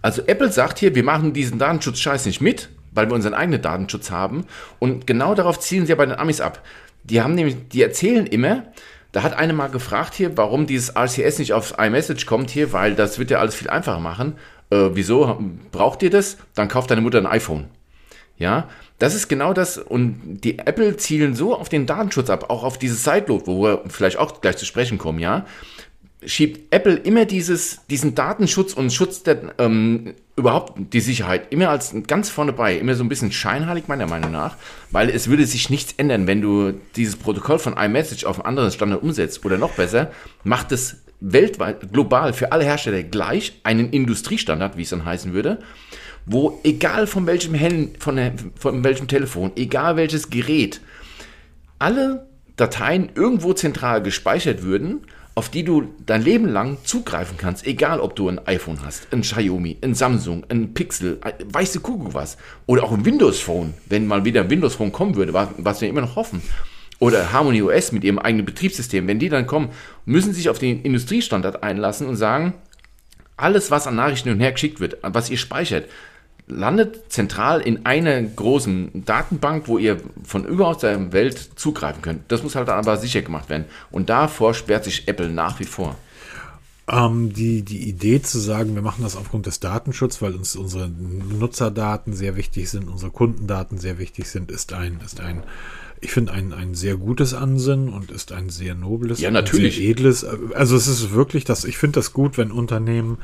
Also 0.03 0.23
Apple 0.27 0.53
sagt 0.53 0.79
hier, 0.79 0.95
wir 0.95 1.03
machen 1.03 1.33
diesen 1.33 1.59
Datenschutz-Scheiß 1.59 2.27
nicht 2.27 2.41
mit, 2.41 2.69
weil 2.93 3.09
wir 3.09 3.15
unseren 3.15 3.35
eigenen 3.35 3.61
Datenschutz 3.61 4.11
haben. 4.11 4.45
Und 4.79 5.07
genau 5.07 5.35
darauf 5.35 5.59
zielen 5.59 5.85
sie 5.85 5.91
ja 5.91 5.97
bei 5.97 6.07
den 6.07 6.17
Amis 6.17 6.41
ab. 6.41 6.63
Die 7.03 7.21
haben 7.23 7.35
nämlich, 7.35 7.57
die 7.73 7.83
erzählen 7.83 8.27
immer, 8.27 8.65
da 9.13 9.23
hat 9.23 9.37
eine 9.37 9.53
mal 9.53 9.69
gefragt 9.69 10.15
hier, 10.15 10.37
warum 10.37 10.67
dieses 10.67 10.95
RCS 10.95 11.39
nicht 11.39 11.55
aufs 11.55 11.75
iMessage 11.77 12.27
kommt 12.27 12.51
hier, 12.51 12.73
weil 12.73 12.95
das 12.95 13.19
wird 13.19 13.31
ja 13.31 13.39
alles 13.39 13.55
viel 13.55 13.69
einfacher 13.69 13.99
machen. 13.99 14.35
Äh, 14.71 14.91
wieso 14.93 15.43
braucht 15.73 16.03
ihr 16.03 16.11
das? 16.11 16.37
Dann 16.55 16.69
kauft 16.69 16.91
deine 16.91 17.01
Mutter 17.01 17.19
ein 17.19 17.27
iPhone. 17.27 17.67
Ja, 18.39 18.69
das 18.99 19.15
ist 19.15 19.29
genau 19.29 19.53
das. 19.53 19.79
Und 19.79 20.41
die 20.43 20.59
Apple 20.59 20.97
zielen 20.97 21.35
so 21.35 21.55
auf 21.55 21.69
den 21.69 21.87
Datenschutz 21.87 22.31
ab, 22.31 22.51
auch 22.51 22.65
auf 22.65 22.79
dieses 22.79 23.05
Sideload, 23.05 23.47
wo 23.47 23.63
wir 23.63 23.83
vielleicht 23.89 24.19
auch 24.19 24.41
gleich 24.41 24.57
zu 24.57 24.65
sprechen 24.65 24.99
kommen, 24.99 25.19
ja. 25.19 25.47
Schiebt 26.25 26.75
Apple 26.75 26.95
immer 26.95 27.25
dieses, 27.25 27.87
diesen 27.89 28.15
Datenschutz 28.15 28.73
und 28.73 28.93
Schutz 28.93 29.23
der, 29.23 29.55
ähm, 29.59 30.15
überhaupt 30.35 30.75
die 30.93 31.01
Sicherheit 31.01 31.53
immer 31.53 31.69
als 31.69 31.95
ganz 32.07 32.31
vorne 32.31 32.53
bei, 32.53 32.77
immer 32.77 32.95
so 32.95 33.05
ein 33.05 33.09
bisschen 33.09 33.33
scheinheilig 33.33 33.87
meiner 33.87 34.07
Meinung 34.07 34.33
nach, 34.33 34.57
weil 34.91 35.11
es 35.11 35.29
würde 35.29 35.47
sich 35.47 35.71
nichts 35.71 35.95
ändern, 35.99 36.27
wenn 36.27 36.41
du 36.41 36.73
dieses 36.97 37.17
Protokoll 37.17 37.59
von 37.59 37.77
iMessage 37.77 38.25
auf 38.25 38.39
einen 38.39 38.47
anderen 38.47 38.71
Standard 38.71 39.03
umsetzt 39.03 39.45
oder 39.45 39.57
noch 39.57 39.73
besser, 39.73 40.11
macht 40.43 40.73
es 40.73 40.97
weltweit, 41.21 41.93
global 41.93 42.33
für 42.33 42.53
alle 42.53 42.65
Hersteller 42.65 43.03
gleich 43.03 43.61
einen 43.63 43.91
Industriestandard, 43.91 44.77
wie 44.77 44.83
es 44.83 44.91
dann 44.91 45.05
heißen 45.05 45.33
würde, 45.33 45.59
wo 46.27 46.61
egal 46.65 47.07
von 47.07 47.27
welchem 47.27 47.59
Hand, 47.59 48.03
von, 48.03 48.19
von 48.57 48.85
welchem 48.85 49.09
Telefon, 49.09 49.53
egal 49.57 49.97
welches 49.97 50.29
Gerät, 50.29 50.81
alle 51.79 52.27
Dateien 52.57 53.11
irgendwo 53.15 53.53
zentral 53.53 54.03
gespeichert 54.03 54.63
würden, 54.63 55.03
auf 55.35 55.51
die 55.51 55.65
du 55.65 55.95
dein 56.07 56.23
Leben 56.23 56.49
lang 56.49 56.79
zugreifen 56.85 57.37
kannst, 57.37 57.67
egal 57.67 58.01
ob 58.01 58.17
du 58.17 58.29
ein 58.29 58.41
iPhone 58.47 58.79
hast, 58.83 59.07
ein 59.13 59.21
Xiaomi, 59.21 59.77
ein 59.83 59.95
Samsung, 59.95 60.45
ein 60.49 60.73
Pixel, 60.73 61.19
ein- 61.21 61.35
weiß 61.53 61.73
die 61.73 61.79
Kuckuck 61.79 62.15
was, 62.15 62.39
oder 62.65 62.83
auch 62.85 62.93
ein 62.93 63.05
Windows 63.05 63.39
Phone, 63.41 63.75
wenn 63.87 64.07
mal 64.07 64.25
wieder 64.25 64.41
ein 64.41 64.51
Windows 64.51 64.75
Phone 64.77 64.93
kommen 64.93 65.15
würde, 65.15 65.35
was, 65.35 65.81
wir 65.83 65.89
immer 65.91 66.01
noch 66.01 66.17
hoffen, 66.17 66.41
oder 66.99 67.33
Harmony 67.33 67.61
OS 67.61 67.93
mit 67.93 68.03
ihrem 68.05 68.19
eigenen 68.19 68.47
Betriebssystem, 68.47 69.07
wenn 69.07 69.19
die 69.19 69.29
dann 69.29 69.47
kommen, 69.47 69.69
müssen 70.07 70.33
sich 70.33 70.49
auf 70.49 70.59
den 70.59 70.81
Industriestandard 70.83 71.63
einlassen 71.63 72.07
und 72.07 72.17
sagen, 72.17 72.55
alles, 73.37 73.71
was 73.71 73.87
an 73.87 73.97
Nachrichten 73.97 74.31
und 74.31 74.41
her 74.41 74.53
geschickt 74.53 74.81
wird, 74.81 74.97
was 75.03 75.29
ihr 75.29 75.37
speichert, 75.37 75.87
landet 76.49 77.11
zentral 77.13 77.61
in 77.61 77.87
einer 77.87 78.23
großen 78.23 79.05
Datenbank, 79.05 79.67
wo 79.67 79.79
ihr 79.79 79.99
von 80.25 80.45
überaus 80.45 80.79
der 80.79 81.13
Welt 81.13 81.51
zugreifen 81.57 82.03
könnt. 82.03 82.21
Das 82.29 82.43
muss 82.43 82.55
halt 82.55 82.69
aber 82.69 82.97
sicher 82.97 83.23
gemacht 83.23 83.49
werden. 83.49 83.65
Und 83.91 84.09
davor 84.09 84.55
sperrt 84.55 84.85
sich 84.85 85.09
Apple 85.09 85.29
nach 85.29 85.59
wie 85.61 85.65
vor. 85.65 85.97
Ähm, 86.89 87.33
die, 87.33 87.63
die 87.63 87.89
Idee 87.89 88.23
zu 88.23 88.39
sagen, 88.39 88.77
wir 88.77 88.83
machen 88.83 89.03
das 89.03 89.17
aufgrund 89.17 89.47
des 89.47 89.59
Datenschutzes, 89.59 90.23
weil 90.23 90.35
uns 90.35 90.55
unsere 90.55 90.89
Nutzerdaten 90.89 92.13
sehr 92.15 92.37
wichtig 92.37 92.71
sind, 92.71 92.89
unsere 92.89 93.11
Kundendaten 93.11 93.79
sehr 93.79 93.99
wichtig 93.99 94.29
sind, 94.29 94.53
ist 94.53 94.73
ein, 94.73 95.01
ist 95.05 95.19
ein, 95.19 95.43
ich 96.01 96.13
finde 96.13 96.33
ein, 96.33 96.53
ein 96.53 96.77
sehr 96.77 96.97
gutes 96.97 97.35
Ansinnen 97.35 97.89
und 97.89 98.13
ist 98.13 98.31
ein 98.31 98.51
sehr 98.51 98.77
nobles, 98.77 99.19
Ja, 99.21 99.33
natürlich. 99.33 99.79
sehr 99.79 99.85
edles. 99.87 100.25
Also 100.55 100.77
es 100.77 100.87
ist 100.87 101.11
wirklich 101.11 101.45
das, 101.45 101.65
ich 101.65 101.77
finde 101.77 101.99
das 101.99 102.13
gut, 102.13 102.39
wenn 102.39 102.53
Unternehmen 102.53 103.19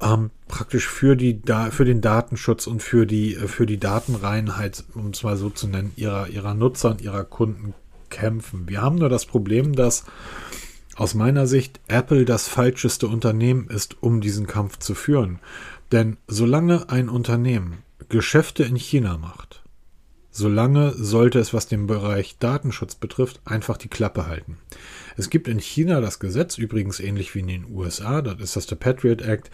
ähm, 0.00 0.30
praktisch 0.48 0.88
für 0.88 1.16
die 1.16 1.42
da 1.42 1.70
für 1.70 1.84
den 1.84 2.00
Datenschutz 2.00 2.66
und 2.66 2.82
für 2.82 3.06
die 3.06 3.34
äh, 3.34 3.48
für 3.48 3.66
die 3.66 3.78
Datenreinheit, 3.78 4.84
um 4.94 5.08
es 5.10 5.22
mal 5.22 5.36
so 5.36 5.50
zu 5.50 5.68
nennen, 5.68 5.92
ihrer 5.96 6.28
ihrer 6.28 6.54
Nutzer 6.54 6.90
und 6.90 7.00
ihrer 7.00 7.24
Kunden 7.24 7.74
kämpfen. 8.08 8.68
Wir 8.68 8.82
haben 8.82 8.96
nur 8.96 9.08
das 9.08 9.26
Problem, 9.26 9.74
dass 9.74 10.04
aus 10.96 11.14
meiner 11.14 11.46
Sicht 11.46 11.80
Apple 11.88 12.24
das 12.24 12.48
falscheste 12.48 13.06
Unternehmen 13.06 13.68
ist, 13.68 14.02
um 14.02 14.20
diesen 14.20 14.46
Kampf 14.46 14.78
zu 14.78 14.94
führen. 14.94 15.38
Denn 15.92 16.16
solange 16.26 16.88
ein 16.90 17.08
Unternehmen 17.08 17.78
Geschäfte 18.08 18.64
in 18.64 18.76
China 18.76 19.16
macht 19.16 19.60
solange 20.30 20.92
sollte 20.92 21.38
es, 21.38 21.52
was 21.52 21.66
den 21.66 21.86
Bereich 21.86 22.38
Datenschutz 22.38 22.94
betrifft, 22.94 23.40
einfach 23.44 23.76
die 23.76 23.88
Klappe 23.88 24.26
halten. 24.26 24.58
Es 25.20 25.28
gibt 25.28 25.48
in 25.48 25.58
China 25.58 26.00
das 26.00 26.18
Gesetz, 26.18 26.56
übrigens 26.56 26.98
ähnlich 26.98 27.34
wie 27.34 27.40
in 27.40 27.48
den 27.48 27.66
USA, 27.70 28.22
das 28.22 28.40
ist 28.40 28.56
das 28.56 28.66
der 28.66 28.76
Patriot 28.76 29.20
Act, 29.20 29.50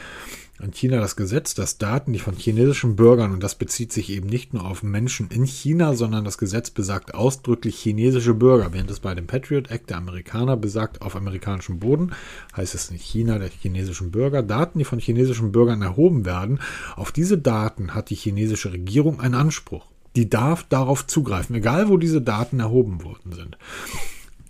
in 0.63 0.71
China 0.71 1.01
das 1.01 1.17
Gesetz, 1.17 1.55
dass 1.55 1.77
Daten, 1.77 2.13
die 2.13 2.21
von 2.21 2.37
chinesischen 2.37 2.95
Bürgern, 2.95 3.33
und 3.33 3.43
das 3.43 3.57
bezieht 3.57 3.93
sich 3.93 4.11
eben 4.11 4.29
nicht 4.29 4.55
nur 4.55 4.65
auf 4.65 4.85
Menschen 4.85 5.29
in 5.29 5.45
China, 5.45 5.95
sondern 5.95 6.25
das 6.25 6.39
Gesetz 6.39 6.71
besagt 6.71 7.15
ausdrücklich 7.15 7.81
chinesische 7.81 8.33
Bürger, 8.35 8.73
während 8.75 8.93
es 8.93 9.01
bei 9.01 9.17
dem 9.17 9.27
Patriot 9.27 9.69
Act 9.73 9.91
der 9.91 9.97
Amerikaner 9.97 10.57
besagt, 10.57 11.03
auf 11.03 11.17
amerikanischem 11.17 11.81
Boden, 11.81 12.13
heißt 12.57 12.77
es 12.77 12.93
nicht 12.93 13.05
China 13.05 13.41
der 13.41 13.51
chinesischen 13.51 14.13
Bürger, 14.13 14.45
Daten, 14.45 14.79
die 14.79 14.85
von 14.85 15.01
chinesischen 15.01 15.51
Bürgern 15.51 15.83
erhoben 15.83 16.25
werden, 16.25 16.61
auf 16.95 17.11
diese 17.11 17.39
Daten 17.39 17.93
hat 17.93 18.11
die 18.11 18.15
chinesische 18.15 18.73
Regierung 18.73 19.19
einen 19.19 19.35
Anspruch. 19.35 19.87
Die 20.15 20.31
darf 20.31 20.63
darauf 20.63 21.09
zugreifen, 21.09 21.57
egal 21.57 21.89
wo 21.89 21.97
diese 21.97 22.23
Daten 22.23 22.61
erhoben 22.61 23.03
worden 23.03 23.33
sind. 23.33 23.59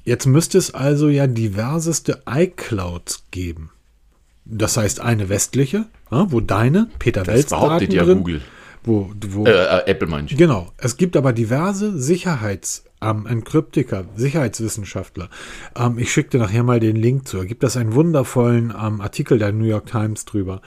Jetzt 0.07 0.25
müsste 0.27 0.57
es 0.57 0.73
also 0.73 1.09
ja 1.09 1.27
diverseste 1.27 2.23
iClouds 2.31 3.25
geben. 3.33 3.71
Das 4.45 4.77
heißt 4.77 5.01
eine 5.01 5.29
westliche, 5.29 5.87
wo 6.11 6.41
deine 6.41 6.89
Peter 7.01 7.27
Welz 7.27 7.51
behauptet 7.51 7.93
ja 7.93 8.05
drin, 8.05 8.19
Google. 8.19 8.41
Wo, 8.85 9.11
wo, 9.29 9.45
Äh, 9.45 9.51
äh, 9.51 9.91
Apple 9.91 10.07
meine 10.07 10.29
ich. 10.29 10.37
Genau. 10.37 10.73
Es 10.79 10.97
gibt 10.97 11.17
aber 11.17 11.33
diverse 11.33 11.91
Sicherheits- 11.99 12.85
ähm, 13.03 13.27
Encryptiker, 13.27 14.05
Sicherheitswissenschaftler. 14.15 15.29
Ähm, 15.77 15.99
ich 15.99 16.13
schicke 16.13 16.31
dir 16.31 16.39
nachher 16.39 16.63
mal 16.63 16.81
den 16.81 16.97
Link 16.97 17.29
zu. 17.29 17.39
Da 17.39 17.45
gibt 17.45 17.65
es 17.65 17.77
einen 17.77 17.95
wundervollen 17.95 18.73
ähm, 18.81 19.01
Artikel 19.01 19.39
der 19.39 19.53
New 19.53 19.65
York 19.67 19.87
Times 19.87 20.25
drüber 20.25 20.63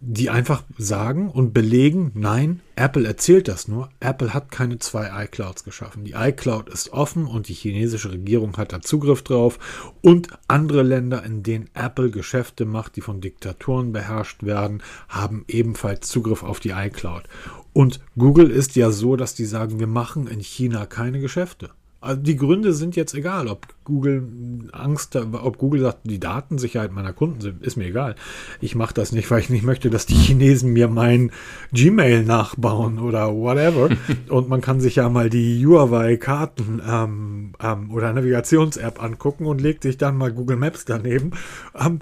die 0.00 0.28
einfach 0.28 0.62
sagen 0.76 1.30
und 1.30 1.54
belegen, 1.54 2.12
nein, 2.14 2.60
Apple 2.76 3.06
erzählt 3.06 3.48
das 3.48 3.66
nur. 3.66 3.88
Apple 3.98 4.34
hat 4.34 4.50
keine 4.50 4.78
zwei 4.78 5.24
iClouds 5.24 5.64
geschaffen. 5.64 6.04
Die 6.04 6.12
iCloud 6.12 6.68
ist 6.68 6.92
offen 6.92 7.26
und 7.26 7.48
die 7.48 7.54
chinesische 7.54 8.12
Regierung 8.12 8.56
hat 8.58 8.72
da 8.72 8.82
Zugriff 8.82 9.22
drauf. 9.22 9.58
Und 10.02 10.28
andere 10.48 10.82
Länder, 10.82 11.24
in 11.24 11.42
denen 11.42 11.70
Apple 11.72 12.10
Geschäfte 12.10 12.66
macht, 12.66 12.96
die 12.96 13.00
von 13.00 13.22
Diktaturen 13.22 13.92
beherrscht 13.92 14.42
werden, 14.42 14.82
haben 15.08 15.44
ebenfalls 15.48 16.08
Zugriff 16.08 16.42
auf 16.42 16.60
die 16.60 16.70
iCloud. 16.70 17.24
Und 17.72 18.00
Google 18.18 18.50
ist 18.50 18.76
ja 18.76 18.90
so, 18.90 19.16
dass 19.16 19.34
die 19.34 19.46
sagen, 19.46 19.80
wir 19.80 19.86
machen 19.86 20.26
in 20.26 20.40
China 20.40 20.84
keine 20.84 21.20
Geschäfte. 21.20 21.70
Also 22.00 22.20
die 22.20 22.36
Gründe 22.36 22.72
sind 22.72 22.94
jetzt 22.94 23.14
egal, 23.14 23.48
ob 23.48 23.66
Google 23.84 24.28
Angst, 24.72 25.16
ob 25.16 25.58
Google 25.58 25.80
sagt, 25.80 26.00
die 26.04 26.20
Datensicherheit 26.20 26.92
meiner 26.92 27.12
Kunden 27.12 27.40
sind, 27.40 27.62
ist 27.62 27.76
mir 27.76 27.86
egal. 27.86 28.16
Ich 28.60 28.74
mache 28.74 28.94
das 28.94 29.12
nicht, 29.12 29.30
weil 29.30 29.40
ich 29.40 29.50
nicht 29.50 29.64
möchte, 29.64 29.88
dass 29.88 30.06
die 30.06 30.14
Chinesen 30.14 30.72
mir 30.72 30.88
mein 30.88 31.32
Gmail 31.72 32.22
nachbauen 32.24 32.98
oder 32.98 33.34
whatever. 33.34 33.88
Und 34.28 34.48
man 34.48 34.60
kann 34.60 34.80
sich 34.80 34.96
ja 34.96 35.08
mal 35.08 35.30
die 35.30 35.64
Huawei-Karten 35.66 36.82
ähm, 36.86 37.52
ähm, 37.60 37.90
oder 37.90 38.12
Navigations-App 38.12 39.02
angucken 39.02 39.46
und 39.46 39.60
legt 39.60 39.82
sich 39.82 39.96
dann 39.96 40.16
mal 40.16 40.32
Google 40.32 40.56
Maps 40.56 40.84
daneben. 40.84 41.32
Ähm, 41.74 42.00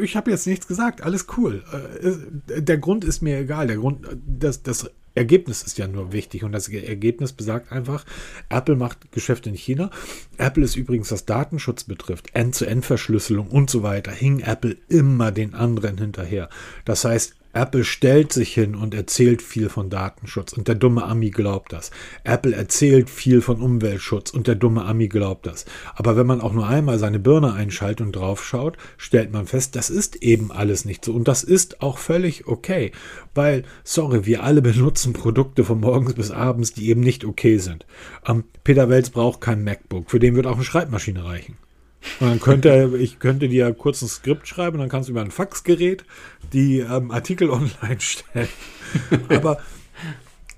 ich 0.00 0.16
habe 0.16 0.30
jetzt 0.30 0.46
nichts 0.46 0.66
gesagt, 0.66 1.02
alles 1.02 1.26
cool. 1.36 1.62
Äh, 2.02 2.62
der 2.62 2.78
Grund 2.78 3.04
ist 3.04 3.20
mir 3.22 3.38
egal. 3.38 3.66
Der 3.66 3.76
Grund, 3.76 4.06
das, 4.26 4.62
das 4.62 4.90
Ergebnis 5.14 5.62
ist 5.62 5.78
ja 5.78 5.86
nur 5.86 6.12
wichtig 6.12 6.44
und 6.44 6.52
das 6.52 6.68
Ergebnis 6.68 7.32
besagt 7.32 7.72
einfach, 7.72 8.04
Apple 8.48 8.76
macht 8.76 9.12
Geschäfte 9.12 9.48
in 9.48 9.54
China. 9.54 9.90
Apple 10.38 10.64
ist 10.64 10.76
übrigens, 10.76 11.12
was 11.12 11.24
Datenschutz 11.24 11.84
betrifft, 11.84 12.34
End-zu-End-Verschlüsselung 12.34 13.48
und 13.48 13.70
so 13.70 13.82
weiter, 13.82 14.10
hing 14.10 14.40
Apple 14.40 14.76
immer 14.88 15.30
den 15.30 15.54
anderen 15.54 15.98
hinterher. 15.98 16.48
Das 16.84 17.04
heißt, 17.04 17.34
Apple 17.54 17.84
stellt 17.84 18.32
sich 18.32 18.52
hin 18.52 18.74
und 18.74 18.94
erzählt 18.94 19.40
viel 19.40 19.68
von 19.68 19.88
Datenschutz 19.88 20.52
und 20.52 20.68
der 20.68 20.74
dumme 20.74 21.04
Ami 21.04 21.30
glaubt 21.30 21.72
das. 21.72 21.90
Apple 22.24 22.54
erzählt 22.54 23.08
viel 23.08 23.40
von 23.40 23.60
Umweltschutz 23.60 24.30
und 24.30 24.46
der 24.46 24.56
dumme 24.56 24.84
Ami 24.84 25.08
glaubt 25.08 25.46
das. 25.46 25.64
Aber 25.94 26.16
wenn 26.16 26.26
man 26.26 26.40
auch 26.40 26.52
nur 26.52 26.66
einmal 26.66 26.98
seine 26.98 27.18
Birne 27.18 27.52
einschaltet 27.52 28.04
und 28.04 28.16
draufschaut, 28.16 28.76
stellt 28.96 29.32
man 29.32 29.46
fest, 29.46 29.76
das 29.76 29.88
ist 29.88 30.16
eben 30.16 30.50
alles 30.50 30.84
nicht 30.84 31.04
so. 31.04 31.12
Und 31.12 31.28
das 31.28 31.44
ist 31.44 31.80
auch 31.80 31.98
völlig 31.98 32.46
okay. 32.46 32.92
Weil, 33.34 33.64
sorry, 33.84 34.26
wir 34.26 34.42
alle 34.42 34.62
benutzen 34.74 35.12
Produkte 35.12 35.64
von 35.64 35.80
morgens 35.80 36.14
bis 36.14 36.30
abends, 36.30 36.72
die 36.72 36.88
eben 36.88 37.00
nicht 37.00 37.24
okay 37.24 37.58
sind. 37.58 37.86
Ähm, 38.26 38.44
Peter 38.64 38.88
Welz 38.88 39.10
braucht 39.10 39.40
kein 39.40 39.62
MacBook. 39.62 40.10
Für 40.10 40.18
den 40.18 40.34
wird 40.34 40.46
auch 40.46 40.56
eine 40.56 40.64
Schreibmaschine 40.64 41.24
reichen. 41.24 41.56
Und 42.20 42.28
dann 42.28 42.40
könnte 42.40 42.96
ich 42.98 43.18
könnte 43.18 43.48
dir 43.48 43.72
kurz 43.72 44.02
ein 44.02 44.08
Skript 44.08 44.46
schreiben 44.46 44.76
und 44.76 44.80
dann 44.80 44.88
kannst 44.88 45.08
du 45.08 45.12
über 45.12 45.22
ein 45.22 45.30
Faxgerät 45.30 46.04
die 46.52 46.80
ähm, 46.80 47.10
Artikel 47.10 47.50
online 47.50 48.00
stellen. 48.00 48.48
Aber 49.28 49.58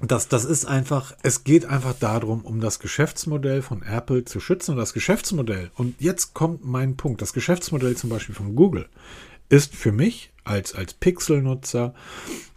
das, 0.00 0.28
das 0.28 0.44
ist 0.44 0.66
einfach, 0.66 1.14
es 1.22 1.44
geht 1.44 1.64
einfach 1.64 1.94
darum, 1.94 2.44
um 2.44 2.60
das 2.60 2.80
Geschäftsmodell 2.80 3.62
von 3.62 3.82
Apple 3.82 4.24
zu 4.24 4.40
schützen 4.40 4.72
und 4.72 4.76
das 4.76 4.92
Geschäftsmodell. 4.92 5.70
Und 5.74 5.94
jetzt 6.00 6.34
kommt 6.34 6.64
mein 6.64 6.96
Punkt. 6.96 7.22
Das 7.22 7.32
Geschäftsmodell 7.32 7.96
zum 7.96 8.10
Beispiel 8.10 8.34
von 8.34 8.54
Google 8.54 8.88
ist 9.48 9.74
für 9.74 9.92
mich 9.92 10.32
als, 10.46 10.74
als 10.74 10.94
Pixel-Nutzer, 10.94 11.94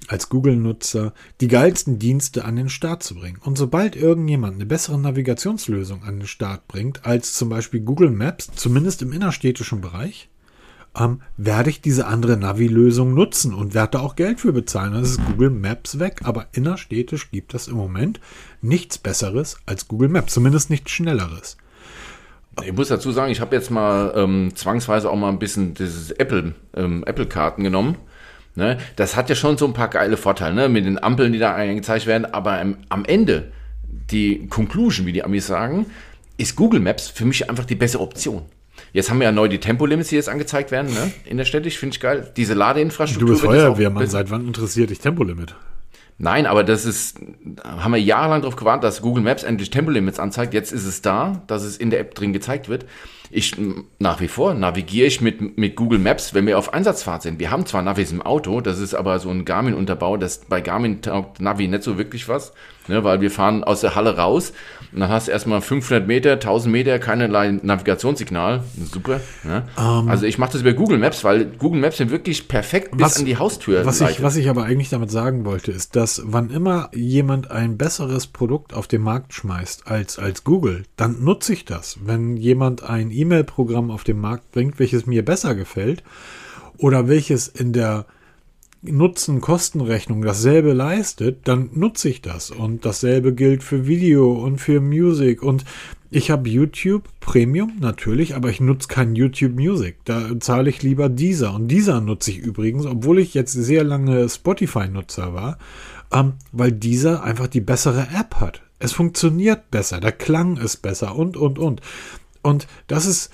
als 0.08 0.30
Google-Nutzer, 0.30 1.14
die 1.42 1.48
geilsten 1.48 2.00
Dienste 2.00 2.46
an 2.46 2.56
den 2.56 2.70
Start 2.70 3.04
zu 3.04 3.16
bringen. 3.16 3.40
Und 3.44 3.58
sobald 3.58 3.96
irgendjemand 3.96 4.56
eine 4.56 4.66
bessere 4.66 5.00
Navigationslösung 5.00 6.04
an 6.04 6.20
den 6.20 6.28
Start 6.28 6.68
bringt, 6.68 7.06
als 7.06 7.34
zum 7.34 7.50
Beispiel 7.50 7.82
Google 7.82 8.12
Maps, 8.12 8.50
zumindest 8.56 9.02
im 9.02 9.14
innerstädtischen 9.14 9.82
Bereich, 9.82 10.30
ähm, 10.98 11.22
werde 11.38 11.70
ich 11.70 11.82
diese 11.82 12.08
andere 12.08 12.38
Navi-Lösung 12.38 13.14
nutzen 13.14 13.54
und 13.54 13.74
werde 13.74 13.92
da 13.92 14.00
auch 14.00 14.16
Geld 14.16 14.40
für 14.40 14.54
bezahlen. 14.54 14.94
Das 14.94 15.12
ist 15.12 15.26
Google 15.26 15.52
Maps 15.52 16.00
weg. 16.00 16.22
Aber 16.24 16.48
innerstädtisch 16.52 17.30
gibt 17.32 17.54
es 17.54 17.68
im 17.68 17.76
Moment 17.76 18.20
nichts 18.62 18.98
Besseres 18.98 19.58
als 19.66 19.88
Google 19.88 20.10
Maps, 20.10 20.34
zumindest 20.34 20.70
nichts 20.70 20.92
Schnelleres. 20.92 21.58
Ich 22.66 22.74
muss 22.74 22.88
dazu 22.88 23.12
sagen, 23.12 23.32
ich 23.32 23.42
habe 23.42 23.56
jetzt 23.56 23.72
mal 23.72 24.14
ähm, 24.16 24.52
zwangsweise 24.56 25.10
auch 25.10 25.16
mal 25.16 25.30
ein 25.30 25.40
bisschen 25.40 25.74
dieses 25.74 26.12
Apple, 26.12 26.54
ähm, 26.76 27.04
Apple-Karten 27.06 27.64
genommen. 27.64 27.98
Ne? 28.56 28.78
Das 28.96 29.16
hat 29.16 29.30
ja 29.30 29.36
schon 29.36 29.58
so 29.58 29.66
ein 29.66 29.74
paar 29.74 29.88
geile 29.88 30.18
Vorteile, 30.18 30.56
ne? 30.56 30.70
mit 30.70 30.86
den 30.86 31.02
Ampeln, 31.02 31.32
die 31.34 31.40
da 31.40 31.56
angezeigt 31.56 32.08
werden. 32.08 32.26
Aber 32.26 32.60
im, 32.62 32.78
am 32.90 33.06
Ende, 33.06 33.52
die 34.12 34.48
Conclusion, 34.48 35.06
wie 35.06 35.14
die 35.14 35.24
Amis 35.24 35.48
sagen, 35.48 35.86
ist 36.38 36.56
Google 36.56 36.80
Maps 36.80 37.08
für 37.08 37.26
mich 37.26 37.50
einfach 37.50 37.66
die 37.66 37.76
bessere 37.76 38.02
Option. 38.02 38.44
Jetzt 38.94 39.10
haben 39.10 39.20
wir 39.20 39.26
ja 39.26 39.32
neu 39.32 39.48
die 39.48 39.60
Tempolimits, 39.60 40.10
die 40.10 40.16
jetzt 40.16 40.30
angezeigt 40.30 40.72
werden, 40.72 40.94
ne? 40.94 41.12
In 41.26 41.38
der 41.38 41.46
Städte, 41.46 41.68
ich 41.68 41.78
finde 41.78 41.96
ich 41.96 42.00
geil. 42.00 42.32
Diese 42.38 42.54
Ladeinfrastruktur. 42.54 43.28
Du 43.28 43.34
bist 43.34 43.46
Feuerwehrmann, 43.46 44.08
seit 44.08 44.32
wann 44.32 44.48
interessiert 44.48 44.90
dich 44.90 45.00
Tempolimit? 45.00 45.56
Nein, 46.22 46.46
aber 46.46 46.66
das 46.66 46.84
ist, 46.84 47.18
haben 47.64 47.94
wir 47.94 48.02
jahrelang 48.02 48.42
darauf 48.42 48.58
gewartet, 48.58 48.84
dass 48.84 49.02
Google 49.02 49.24
Maps 49.24 49.44
endlich 49.44 49.70
Tempolimits 49.70 50.20
anzeigt. 50.20 50.54
Jetzt 50.54 50.74
ist 50.74 50.86
es 50.86 51.02
da, 51.02 51.42
dass 51.48 51.64
es 51.64 51.78
in 51.78 51.92
der 51.92 52.02
App 52.02 52.14
drin 52.14 52.34
gezeigt 52.34 52.68
wird. 52.68 52.86
Ich, 53.32 53.56
nach 54.00 54.22
wie 54.22 54.28
vor 54.28 54.54
navigiere 54.54 55.08
ich 55.08 55.22
mit, 55.22 55.58
mit 55.58 55.76
Google 55.76 56.00
Maps, 56.00 56.34
wenn 56.34 56.48
wir 56.48 56.58
auf 56.58 56.74
Einsatzfahrt 56.74 57.22
sind. 57.22 57.40
Wir 57.40 57.52
haben 57.52 57.66
zwar 57.66 57.82
Navis 57.82 58.12
im 58.12 58.22
Auto, 58.22 58.62
das 58.62 58.80
ist 58.80 58.96
aber 58.96 59.20
so 59.20 59.30
ein 59.30 59.46
Garmin-Unterbau, 59.46 60.18
das 60.18 60.40
bei 60.50 60.62
Garmin 60.62 61.02
taugt 61.02 61.40
Navi 61.40 61.68
nicht 61.68 61.84
so 61.84 61.98
wirklich 61.98 62.28
was, 62.28 62.54
ne, 62.88 63.04
weil 63.04 63.22
wir 63.22 63.32
fahren 63.32 63.64
aus 63.64 63.82
der 63.82 63.96
Halle 63.96 64.18
raus 64.18 64.54
und 64.92 65.02
dann 65.02 65.10
hast 65.10 65.28
du 65.28 65.32
erstmal 65.32 65.62
500 65.62 66.08
Meter, 66.08 66.34
1000 66.34 66.72
Meter, 66.72 67.00
keinerlei 67.00 67.52
Navigationssignal. 67.52 68.64
Super. 68.92 69.22
Ne? 69.44 69.64
Um, 69.78 70.10
also 70.10 70.26
ich 70.26 70.38
mache 70.38 70.54
das 70.54 70.62
über 70.62 70.74
Google 70.74 70.98
Maps, 70.98 71.24
weil 71.24 71.46
Google 71.46 71.80
Maps 71.80 71.98
sind 71.98 72.10
wirklich 72.10 72.48
perfekt 72.48 72.92
bis 72.92 73.02
was, 73.02 73.20
an 73.20 73.26
die 73.26 73.38
Haustür. 73.38 73.86
Was 73.86 74.02
ich, 74.02 74.24
was 74.24 74.36
ich 74.36 74.50
aber 74.50 74.64
eigentlich 74.64 74.90
damit 74.90 75.12
sagen 75.12 75.46
wollte, 75.46 75.72
ist, 75.72 75.96
dass 75.96 76.22
wann 76.26 76.50
immer 76.50 76.90
jemand 76.94 77.52
ein 77.52 77.78
besseres 77.78 78.28
Produkt 78.28 78.74
auf 78.74 78.88
den 78.88 79.02
Markt 79.02 79.34
schmeißt 79.34 79.88
als, 79.88 80.18
als 80.18 80.44
Google, 80.44 80.84
dann 80.96 81.24
nutze 81.24 81.54
ich 81.54 81.66
das. 81.66 82.00
Wenn 82.04 82.36
jemand 82.36 82.84
ein 82.84 83.12
E-Mail-Programm 83.20 83.92
auf 83.92 84.04
den 84.04 84.20
Markt 84.20 84.52
bringt, 84.52 84.80
welches 84.80 85.06
mir 85.06 85.24
besser 85.24 85.56
gefällt 85.56 86.04
oder 86.78 87.08
welches 87.08 87.48
in 87.48 87.74
der 87.74 88.06
Nutzen-Kostenrechnung 88.82 90.22
dasselbe 90.22 90.72
leistet, 90.72 91.40
dann 91.48 91.70
nutze 91.74 92.10
ich 92.10 92.22
das. 92.22 92.50
Und 92.50 92.86
dasselbe 92.86 93.34
gilt 93.34 93.62
für 93.62 93.88
Video 93.88 94.32
und 94.32 94.60
für 94.60 94.80
Music. 94.80 95.44
Und 95.44 95.66
ich 96.10 96.32
habe 96.32 96.50
YouTube 96.50 97.04
Premium 97.20 97.74
natürlich, 97.80 98.36
aber 98.36 98.50
ich 98.50 98.62
nutze 98.62 98.88
kein 98.88 99.16
YouTube 99.16 99.54
Music. 99.54 99.98
Da 100.06 100.40
zahle 100.40 100.70
ich 100.70 100.82
lieber 100.82 101.10
dieser. 101.10 101.54
Und 101.54 101.68
dieser 101.68 102.00
nutze 102.00 102.32
ich 102.32 102.38
übrigens, 102.38 102.86
obwohl 102.86 103.20
ich 103.20 103.34
jetzt 103.34 103.52
sehr 103.52 103.84
lange 103.84 104.30
Spotify-Nutzer 104.30 105.34
war, 105.34 105.58
ähm, 106.14 106.34
weil 106.52 106.72
dieser 106.72 107.24
einfach 107.24 107.48
die 107.48 107.62
bessere 107.62 108.08
App 108.18 108.36
hat. 108.36 108.62
Es 108.80 108.94
funktioniert 108.94 109.72
besser, 109.72 110.00
der 110.00 110.14
Klang 110.14 110.56
ist 110.56 110.78
besser 110.78 111.16
und, 111.18 111.36
und, 111.36 111.60
und. 111.60 111.82
Und 112.42 112.68
das 112.88 113.06
ist, 113.06 113.32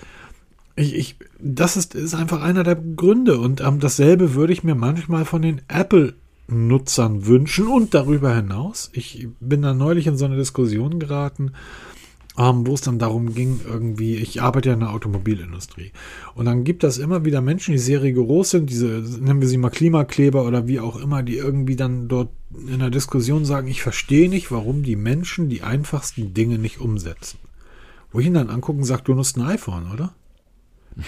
ich, 0.75 0.95
ich, 0.95 1.15
das 1.39 1.77
ist, 1.77 1.95
ist 1.95 2.15
einfach 2.15 2.41
einer 2.41 2.63
der 2.63 2.75
Gründe. 2.75 3.39
Und 3.39 3.61
ähm, 3.61 3.79
dasselbe 3.79 4.33
würde 4.33 4.53
ich 4.53 4.63
mir 4.63 4.75
manchmal 4.75 5.25
von 5.25 5.41
den 5.41 5.61
Apple-Nutzern 5.67 7.25
wünschen 7.25 7.67
und 7.67 7.93
darüber 7.93 8.35
hinaus. 8.35 8.89
Ich 8.93 9.27
bin 9.39 9.61
da 9.61 9.73
neulich 9.73 10.07
in 10.07 10.17
so 10.17 10.25
eine 10.25 10.37
Diskussion 10.37 10.99
geraten. 10.99 11.53
ähm, 12.37 12.67
wo 12.67 12.73
es 12.73 12.81
dann 12.81 12.99
darum 12.99 13.33
ging, 13.33 13.61
irgendwie, 13.65 14.17
ich 14.17 14.41
arbeite 14.41 14.69
ja 14.69 14.73
in 14.73 14.81
der 14.81 14.91
Automobilindustrie. 14.91 15.91
Und 16.33 16.45
dann 16.45 16.63
gibt 16.63 16.83
es 16.83 16.97
immer 16.97 17.23
wieder 17.23 17.41
Menschen, 17.41 17.71
die 17.71 17.77
sehr 17.77 18.01
rigoros 18.01 18.49
sind, 18.49 18.69
diese, 18.69 18.87
nennen 18.87 19.41
wir 19.41 19.47
sie 19.47 19.57
mal 19.57 19.69
Klimakleber 19.69 20.45
oder 20.45 20.67
wie 20.67 20.79
auch 20.79 20.97
immer, 20.97 21.23
die 21.23 21.37
irgendwie 21.37 21.75
dann 21.75 22.07
dort 22.07 22.29
in 22.67 22.79
der 22.79 22.89
Diskussion 22.89 23.45
sagen, 23.45 23.67
ich 23.67 23.81
verstehe 23.81 24.29
nicht, 24.29 24.51
warum 24.51 24.83
die 24.83 24.95
Menschen 24.95 25.49
die 25.49 25.61
einfachsten 25.61 26.33
Dinge 26.33 26.57
nicht 26.57 26.79
umsetzen. 26.79 27.39
Wo 28.15 28.19
ich 28.21 28.27
ihn 28.27 28.33
dann 28.33 28.49
angucken 28.49 28.83
sage, 28.83 29.03
du 29.03 29.13
nutzt 29.13 29.37
ein 29.37 29.45
iPhone, 29.45 29.91
oder? 29.91 30.15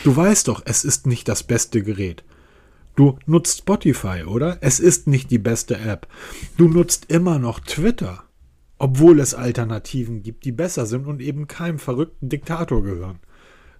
Du 0.03 0.15
weißt 0.15 0.49
doch, 0.49 0.61
es 0.65 0.83
ist 0.83 1.07
nicht 1.07 1.27
das 1.27 1.41
beste 1.41 1.81
Gerät. 1.81 2.23
Du 2.95 3.17
nutzt 3.25 3.59
Spotify, 3.59 4.23
oder? 4.25 4.57
Es 4.59 4.79
ist 4.79 5.07
nicht 5.07 5.31
die 5.31 5.37
beste 5.37 5.77
App. 5.77 6.07
Du 6.57 6.67
nutzt 6.67 7.09
immer 7.09 7.39
noch 7.39 7.61
Twitter 7.61 8.23
obwohl 8.79 9.19
es 9.19 9.33
Alternativen 9.33 10.21
gibt, 10.21 10.45
die 10.45 10.51
besser 10.51 10.85
sind 10.85 11.07
und 11.07 11.21
eben 11.21 11.47
keinem 11.47 11.79
verrückten 11.79 12.29
Diktator 12.29 12.83
gehören. 12.83 13.19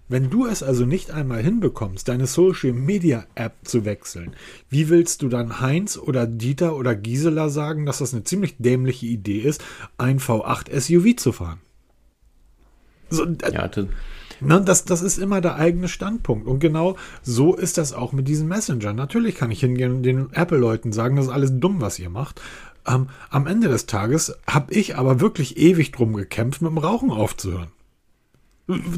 Wenn 0.08 0.30
du 0.30 0.46
es 0.46 0.62
also 0.62 0.86
nicht 0.86 1.10
einmal 1.10 1.42
hinbekommst, 1.42 2.08
deine 2.08 2.26
Social 2.26 2.72
Media 2.72 3.26
App 3.34 3.56
zu 3.64 3.84
wechseln, 3.84 4.34
wie 4.70 4.88
willst 4.88 5.20
du 5.20 5.28
dann 5.28 5.60
Heinz 5.60 5.98
oder 5.98 6.26
Dieter 6.26 6.76
oder 6.76 6.94
Gisela 6.94 7.50
sagen, 7.50 7.84
dass 7.84 7.98
das 7.98 8.14
eine 8.14 8.24
ziemlich 8.24 8.56
dämliche 8.58 9.06
Idee 9.06 9.40
ist, 9.40 9.62
ein 9.98 10.18
V8 10.18 10.80
SUV 10.80 11.16
zu 11.16 11.32
fahren? 11.32 11.60
So, 13.10 13.24
äh, 13.24 13.52
ja, 13.52 13.68
das, 13.68 13.86
ne, 14.40 14.60
das, 14.60 14.84
das 14.84 15.02
ist 15.02 15.18
immer 15.18 15.40
der 15.40 15.56
eigene 15.56 15.88
Standpunkt. 15.88 16.46
Und 16.46 16.60
genau 16.60 16.96
so 17.22 17.54
ist 17.54 17.78
das 17.78 17.92
auch 17.92 18.12
mit 18.12 18.28
diesen 18.28 18.48
Messenger. 18.48 18.92
Natürlich 18.92 19.34
kann 19.36 19.50
ich 19.50 19.60
hingehen 19.60 19.92
und 19.92 20.02
den 20.02 20.32
Apple-Leuten 20.32 20.92
sagen, 20.92 21.16
das 21.16 21.26
ist 21.26 21.32
alles 21.32 21.52
dumm, 21.58 21.80
was 21.80 21.98
ihr 21.98 22.10
macht. 22.10 22.40
Ähm, 22.86 23.08
am 23.30 23.46
Ende 23.46 23.68
des 23.68 23.86
Tages 23.86 24.34
habe 24.46 24.72
ich 24.72 24.96
aber 24.96 25.20
wirklich 25.20 25.58
ewig 25.58 25.92
drum 25.92 26.14
gekämpft, 26.14 26.62
mit 26.62 26.70
dem 26.70 26.78
Rauchen 26.78 27.10
aufzuhören. 27.10 27.68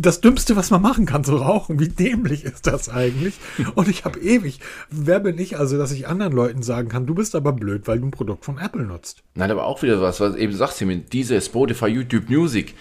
Das 0.00 0.20
Dümmste, 0.20 0.56
was 0.56 0.72
man 0.72 0.82
machen 0.82 1.06
kann, 1.06 1.22
zu 1.22 1.36
rauchen. 1.36 1.78
Wie 1.78 1.88
dämlich 1.88 2.44
ist 2.44 2.66
das 2.66 2.88
eigentlich? 2.88 3.34
Und 3.76 3.86
ich 3.86 4.04
habe 4.04 4.18
ewig. 4.18 4.58
Wer 4.90 5.20
bin 5.20 5.38
ich 5.38 5.58
also, 5.58 5.78
dass 5.78 5.92
ich 5.92 6.08
anderen 6.08 6.32
Leuten 6.32 6.62
sagen 6.62 6.88
kann, 6.88 7.06
du 7.06 7.14
bist 7.14 7.36
aber 7.36 7.52
blöd, 7.52 7.86
weil 7.86 8.00
du 8.00 8.06
ein 8.06 8.10
Produkt 8.10 8.44
von 8.44 8.58
Apple 8.58 8.82
nutzt? 8.82 9.22
Nein, 9.36 9.52
aber 9.52 9.66
auch 9.66 9.82
wieder 9.82 10.02
was, 10.02 10.18
was 10.18 10.34
eben 10.34 10.52
sagst 10.54 10.80
du 10.80 10.86
mir, 10.86 10.98
diese 10.98 11.40
Spotify, 11.40 11.86
YouTube 11.86 12.28
Music. 12.28 12.74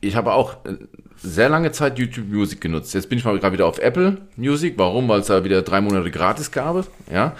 Ich 0.00 0.16
habe 0.16 0.32
auch 0.32 0.64
äh, 0.64 0.76
sehr 1.16 1.48
lange 1.48 1.72
Zeit 1.72 1.98
YouTube 1.98 2.28
Music 2.28 2.60
genutzt. 2.60 2.94
Jetzt 2.94 3.08
bin 3.08 3.18
ich 3.18 3.24
mal 3.24 3.38
gerade 3.38 3.52
wieder 3.52 3.66
auf 3.66 3.78
Apple 3.78 4.18
Music. 4.36 4.74
Warum? 4.76 5.08
Weil 5.08 5.20
es 5.20 5.26
da 5.26 5.44
wieder 5.44 5.62
drei 5.62 5.80
Monate 5.80 6.10
gratis 6.10 6.50
gab. 6.50 6.86
Ja. 7.12 7.34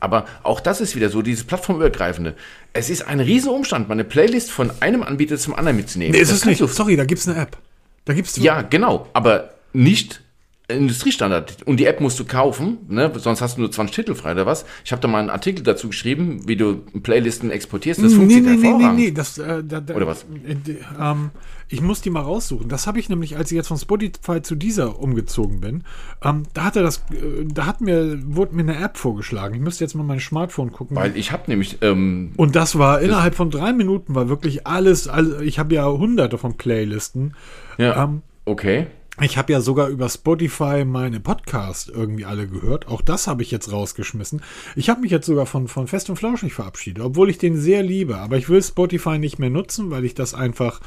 Aber 0.00 0.26
auch 0.42 0.60
das 0.60 0.80
ist 0.80 0.96
wieder 0.96 1.10
so, 1.10 1.22
dieses 1.22 1.44
plattformübergreifende. 1.44 2.34
Es 2.72 2.90
ist 2.90 3.06
ein 3.06 3.20
Riesenumstand, 3.20 3.88
meine 3.88 4.02
Playlist 4.02 4.50
von 4.50 4.72
einem 4.80 5.02
Anbieter 5.02 5.36
zum 5.36 5.54
anderen 5.54 5.76
mitzunehmen. 5.76 6.12
Nee, 6.12 6.18
ist 6.18 6.32
es 6.32 6.44
nicht. 6.44 6.58
Sorry, 6.58 6.96
da 6.96 7.04
gibt 7.04 7.20
es 7.20 7.28
eine 7.28 7.38
App. 7.40 7.56
Da 8.04 8.12
gibt's 8.12 8.36
ja, 8.36 8.62
genau, 8.62 9.08
aber 9.12 9.50
nicht 9.72 10.20
Industriestandard. 10.68 11.62
Und 11.66 11.78
die 11.78 11.86
App 11.86 12.00
musst 12.00 12.18
du 12.18 12.24
kaufen, 12.24 12.78
ne? 12.88 13.12
sonst 13.16 13.40
hast 13.40 13.56
du 13.56 13.60
nur 13.60 13.70
20 13.70 13.94
Titel 13.94 14.14
frei 14.14 14.32
oder 14.32 14.46
was. 14.46 14.64
Ich 14.84 14.92
habe 14.92 15.00
da 15.02 15.08
mal 15.08 15.20
einen 15.20 15.30
Artikel 15.30 15.62
dazu 15.62 15.88
geschrieben, 15.88 16.42
wie 16.46 16.56
du 16.56 16.76
Playlisten 17.02 17.50
exportierst. 17.50 18.02
Das 18.02 18.14
funktioniert 18.14 18.56
nee, 18.56 18.56
nee, 18.56 18.62
hervorragend. 18.62 18.96
Nee, 18.96 19.02
nee, 19.02 19.10
nee, 19.10 19.14
das, 19.14 19.38
äh, 19.38 19.62
da, 19.64 19.80
da, 19.80 19.94
oder 19.94 20.06
was? 20.06 20.24
Äh, 20.46 20.56
ähm, 21.00 21.30
ich 21.72 21.80
muss 21.80 22.02
die 22.02 22.10
mal 22.10 22.20
raussuchen. 22.20 22.68
Das 22.68 22.86
habe 22.86 22.98
ich 22.98 23.08
nämlich, 23.08 23.36
als 23.36 23.50
ich 23.50 23.56
jetzt 23.56 23.68
von 23.68 23.78
Spotify 23.78 24.42
zu 24.42 24.54
dieser 24.54 24.98
umgezogen 24.98 25.60
bin, 25.60 25.84
ähm, 26.22 26.42
da 26.52 26.64
hatte 26.64 26.82
das, 26.82 26.98
äh, 27.10 27.44
da 27.46 27.66
hat 27.66 27.80
mir, 27.80 28.18
wurde 28.24 28.54
mir 28.54 28.62
eine 28.62 28.78
App 28.78 28.98
vorgeschlagen. 28.98 29.54
Ich 29.54 29.60
müsste 29.60 29.82
jetzt 29.82 29.94
mal 29.94 30.02
mein 30.02 30.20
Smartphone 30.20 30.70
gucken. 30.70 30.96
Weil 30.96 31.16
ich 31.16 31.32
habe 31.32 31.44
nämlich. 31.46 31.78
Ähm, 31.80 32.32
und 32.36 32.56
das 32.56 32.78
war 32.78 33.00
innerhalb 33.00 33.34
von 33.34 33.50
drei 33.50 33.72
Minuten 33.72 34.14
war 34.14 34.28
wirklich 34.28 34.66
alles, 34.66 35.08
alles 35.08 35.40
ich 35.40 35.58
habe 35.58 35.74
ja 35.74 35.86
hunderte 35.86 36.36
von 36.36 36.58
Playlisten. 36.58 37.34
Ja. 37.78 38.04
Ähm, 38.04 38.22
okay. 38.44 38.86
Ich 39.20 39.36
habe 39.36 39.52
ja 39.52 39.60
sogar 39.60 39.88
über 39.88 40.08
Spotify 40.08 40.84
meine 40.86 41.20
Podcasts 41.20 41.88
irgendwie 41.88 42.24
alle 42.24 42.48
gehört. 42.48 42.88
Auch 42.88 43.02
das 43.02 43.26
habe 43.26 43.42
ich 43.42 43.50
jetzt 43.50 43.70
rausgeschmissen. 43.70 44.40
Ich 44.74 44.88
habe 44.88 45.02
mich 45.02 45.10
jetzt 45.10 45.26
sogar 45.26 45.44
von, 45.44 45.68
von 45.68 45.86
Fest 45.86 46.08
und 46.08 46.16
Flauschig 46.16 46.54
verabschiedet, 46.54 47.04
obwohl 47.04 47.28
ich 47.28 47.36
den 47.36 47.56
sehr 47.58 47.82
liebe. 47.82 48.16
Aber 48.16 48.38
ich 48.38 48.48
will 48.48 48.62
Spotify 48.62 49.18
nicht 49.18 49.38
mehr 49.38 49.50
nutzen, 49.50 49.90
weil 49.90 50.06
ich 50.06 50.14
das 50.14 50.32
einfach, 50.32 50.80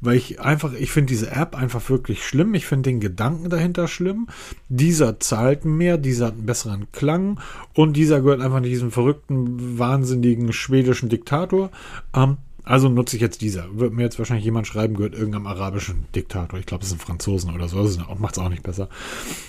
weil 0.00 0.16
ich 0.16 0.40
einfach, 0.40 0.72
ich 0.74 0.90
finde 0.90 1.10
diese 1.10 1.30
App 1.30 1.56
einfach 1.56 1.88
wirklich 1.90 2.24
schlimm. 2.24 2.54
Ich 2.54 2.66
finde 2.66 2.90
den 2.90 3.00
Gedanken 3.00 3.50
dahinter 3.50 3.88
schlimm. 3.88 4.28
Dieser 4.68 5.20
zahlt 5.20 5.64
mehr, 5.64 5.98
dieser 5.98 6.26
hat 6.26 6.34
einen 6.34 6.46
besseren 6.46 6.92
Klang 6.92 7.40
und 7.74 7.96
dieser 7.96 8.20
gehört 8.20 8.40
einfach 8.40 8.62
diesem 8.62 8.90
verrückten, 8.90 9.78
wahnsinnigen 9.78 10.52
schwedischen 10.52 11.08
Diktator. 11.08 11.70
Ähm, 12.14 12.38
also 12.68 12.90
nutze 12.90 13.16
ich 13.16 13.22
jetzt 13.22 13.40
dieser. 13.40 13.64
Wird 13.72 13.94
mir 13.94 14.02
jetzt 14.02 14.18
wahrscheinlich 14.18 14.44
jemand 14.44 14.66
schreiben, 14.66 14.94
gehört 14.94 15.14
irgendeinem 15.14 15.46
arabischen 15.46 16.04
Diktator. 16.14 16.58
Ich 16.58 16.66
glaube, 16.66 16.82
es 16.82 16.90
sind 16.90 17.00
Franzosen 17.00 17.54
oder 17.54 17.66
so. 17.66 17.78
Macht 18.18 18.36
es 18.36 18.38
auch 18.38 18.50
nicht 18.50 18.62
besser. 18.62 18.90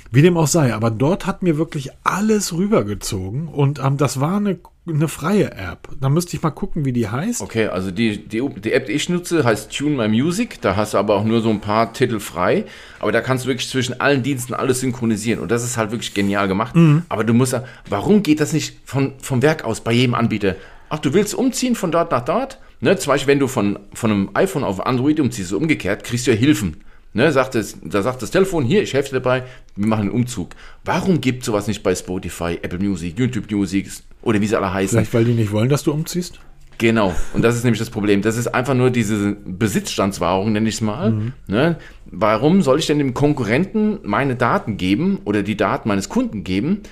Wie 0.09 0.21
dem 0.21 0.37
auch 0.37 0.47
sei. 0.47 0.73
Aber 0.73 0.89
dort 0.89 1.25
hat 1.25 1.43
mir 1.43 1.57
wirklich 1.57 1.89
alles 2.05 2.53
rübergezogen. 2.53 3.49
Und 3.49 3.79
ähm, 3.83 3.97
das 3.97 4.21
war 4.21 4.37
eine, 4.37 4.57
eine 4.93 5.07
freie 5.07 5.51
App. 5.51 5.89
Da 5.99 6.09
müsste 6.09 6.35
ich 6.35 6.43
mal 6.43 6.51
gucken, 6.51 6.85
wie 6.85 6.93
die 6.93 7.07
heißt. 7.07 7.41
Okay, 7.41 7.67
also 7.67 7.91
die, 7.91 8.27
die, 8.27 8.47
die 8.47 8.73
App, 8.73 8.85
die 8.87 8.93
ich 8.93 9.09
nutze, 9.09 9.43
heißt 9.43 9.75
Tune 9.75 9.95
My 9.95 10.07
Music. 10.07 10.61
Da 10.61 10.75
hast 10.75 10.93
du 10.93 10.97
aber 10.97 11.15
auch 11.15 11.23
nur 11.23 11.41
so 11.41 11.49
ein 11.49 11.61
paar 11.61 11.93
Titel 11.93 12.19
frei. 12.19 12.65
Aber 12.99 13.11
da 13.11 13.21
kannst 13.21 13.45
du 13.45 13.49
wirklich 13.49 13.69
zwischen 13.69 13.99
allen 13.99 14.23
Diensten 14.23 14.53
alles 14.53 14.79
synchronisieren. 14.81 15.39
Und 15.39 15.51
das 15.51 15.63
ist 15.63 15.77
halt 15.77 15.91
wirklich 15.91 16.13
genial 16.13 16.47
gemacht. 16.47 16.75
Mhm. 16.75 17.03
Aber 17.09 17.23
du 17.23 17.33
musst, 17.33 17.55
warum 17.89 18.23
geht 18.23 18.39
das 18.39 18.53
nicht 18.53 18.77
von, 18.85 19.13
vom 19.21 19.41
Werk 19.41 19.63
aus 19.63 19.81
bei 19.81 19.91
jedem 19.91 20.15
Anbieter? 20.15 20.55
Ach, 20.89 20.99
du 20.99 21.13
willst 21.13 21.35
umziehen 21.35 21.75
von 21.75 21.91
dort 21.91 22.11
nach 22.11 22.25
dort? 22.25 22.59
Ne, 22.81 22.97
zum 22.97 23.11
Beispiel, 23.11 23.27
wenn 23.27 23.39
du 23.39 23.47
von, 23.47 23.77
von 23.93 24.11
einem 24.11 24.29
iPhone 24.33 24.63
auf 24.63 24.85
Android 24.85 25.19
umziehst, 25.19 25.51
umgekehrt, 25.51 26.03
kriegst 26.03 26.27
du 26.27 26.31
ja 26.31 26.37
Hilfen. 26.37 26.77
Ne, 27.13 27.31
sagt 27.31 27.55
das, 27.55 27.77
da 27.83 28.03
sagt 28.03 28.21
das 28.21 28.29
Telefon, 28.29 28.63
hier, 28.63 28.83
ich 28.83 28.93
helfe 28.93 29.09
dir 29.09 29.15
dabei, 29.15 29.43
wir 29.75 29.87
machen 29.87 30.01
einen 30.01 30.11
Umzug. 30.11 30.51
Warum 30.85 31.21
gibt 31.21 31.43
sowas 31.43 31.67
nicht 31.67 31.81
bei 31.81 31.95
Spotify, 31.95 32.59
Apple 32.61 32.77
Music, 32.77 33.17
YouTube 33.17 33.49
Music 33.51 33.89
oder 34.21 34.39
wie 34.39 34.45
sie 34.45 34.55
alle 34.55 34.71
heißen? 34.71 34.97
Vielleicht, 34.97 35.13
weil 35.13 35.25
die 35.25 35.33
nicht 35.33 35.51
wollen, 35.51 35.69
dass 35.69 35.83
du 35.83 35.91
umziehst? 35.91 36.39
Genau, 36.77 37.13
und 37.33 37.41
das 37.41 37.55
ist 37.55 37.63
nämlich 37.63 37.79
das 37.79 37.89
Problem. 37.89 38.21
Das 38.21 38.37
ist 38.37 38.47
einfach 38.47 38.75
nur 38.75 38.89
diese 38.89 39.35
Besitzstandswahrung, 39.43 40.51
nenne 40.51 40.69
ich 40.69 40.75
es 40.75 40.81
mal. 40.81 41.11
Mhm. 41.11 41.33
Ne? 41.47 41.77
Warum 42.05 42.61
soll 42.61 42.79
ich 42.79 42.87
denn 42.87 42.99
dem 42.99 43.13
Konkurrenten 43.13 43.99
meine 44.03 44.35
Daten 44.35 44.77
geben 44.77 45.19
oder 45.25 45.43
die 45.43 45.57
Daten 45.57 45.89
meines 45.89 46.09
Kunden 46.09 46.43
geben? 46.43 46.83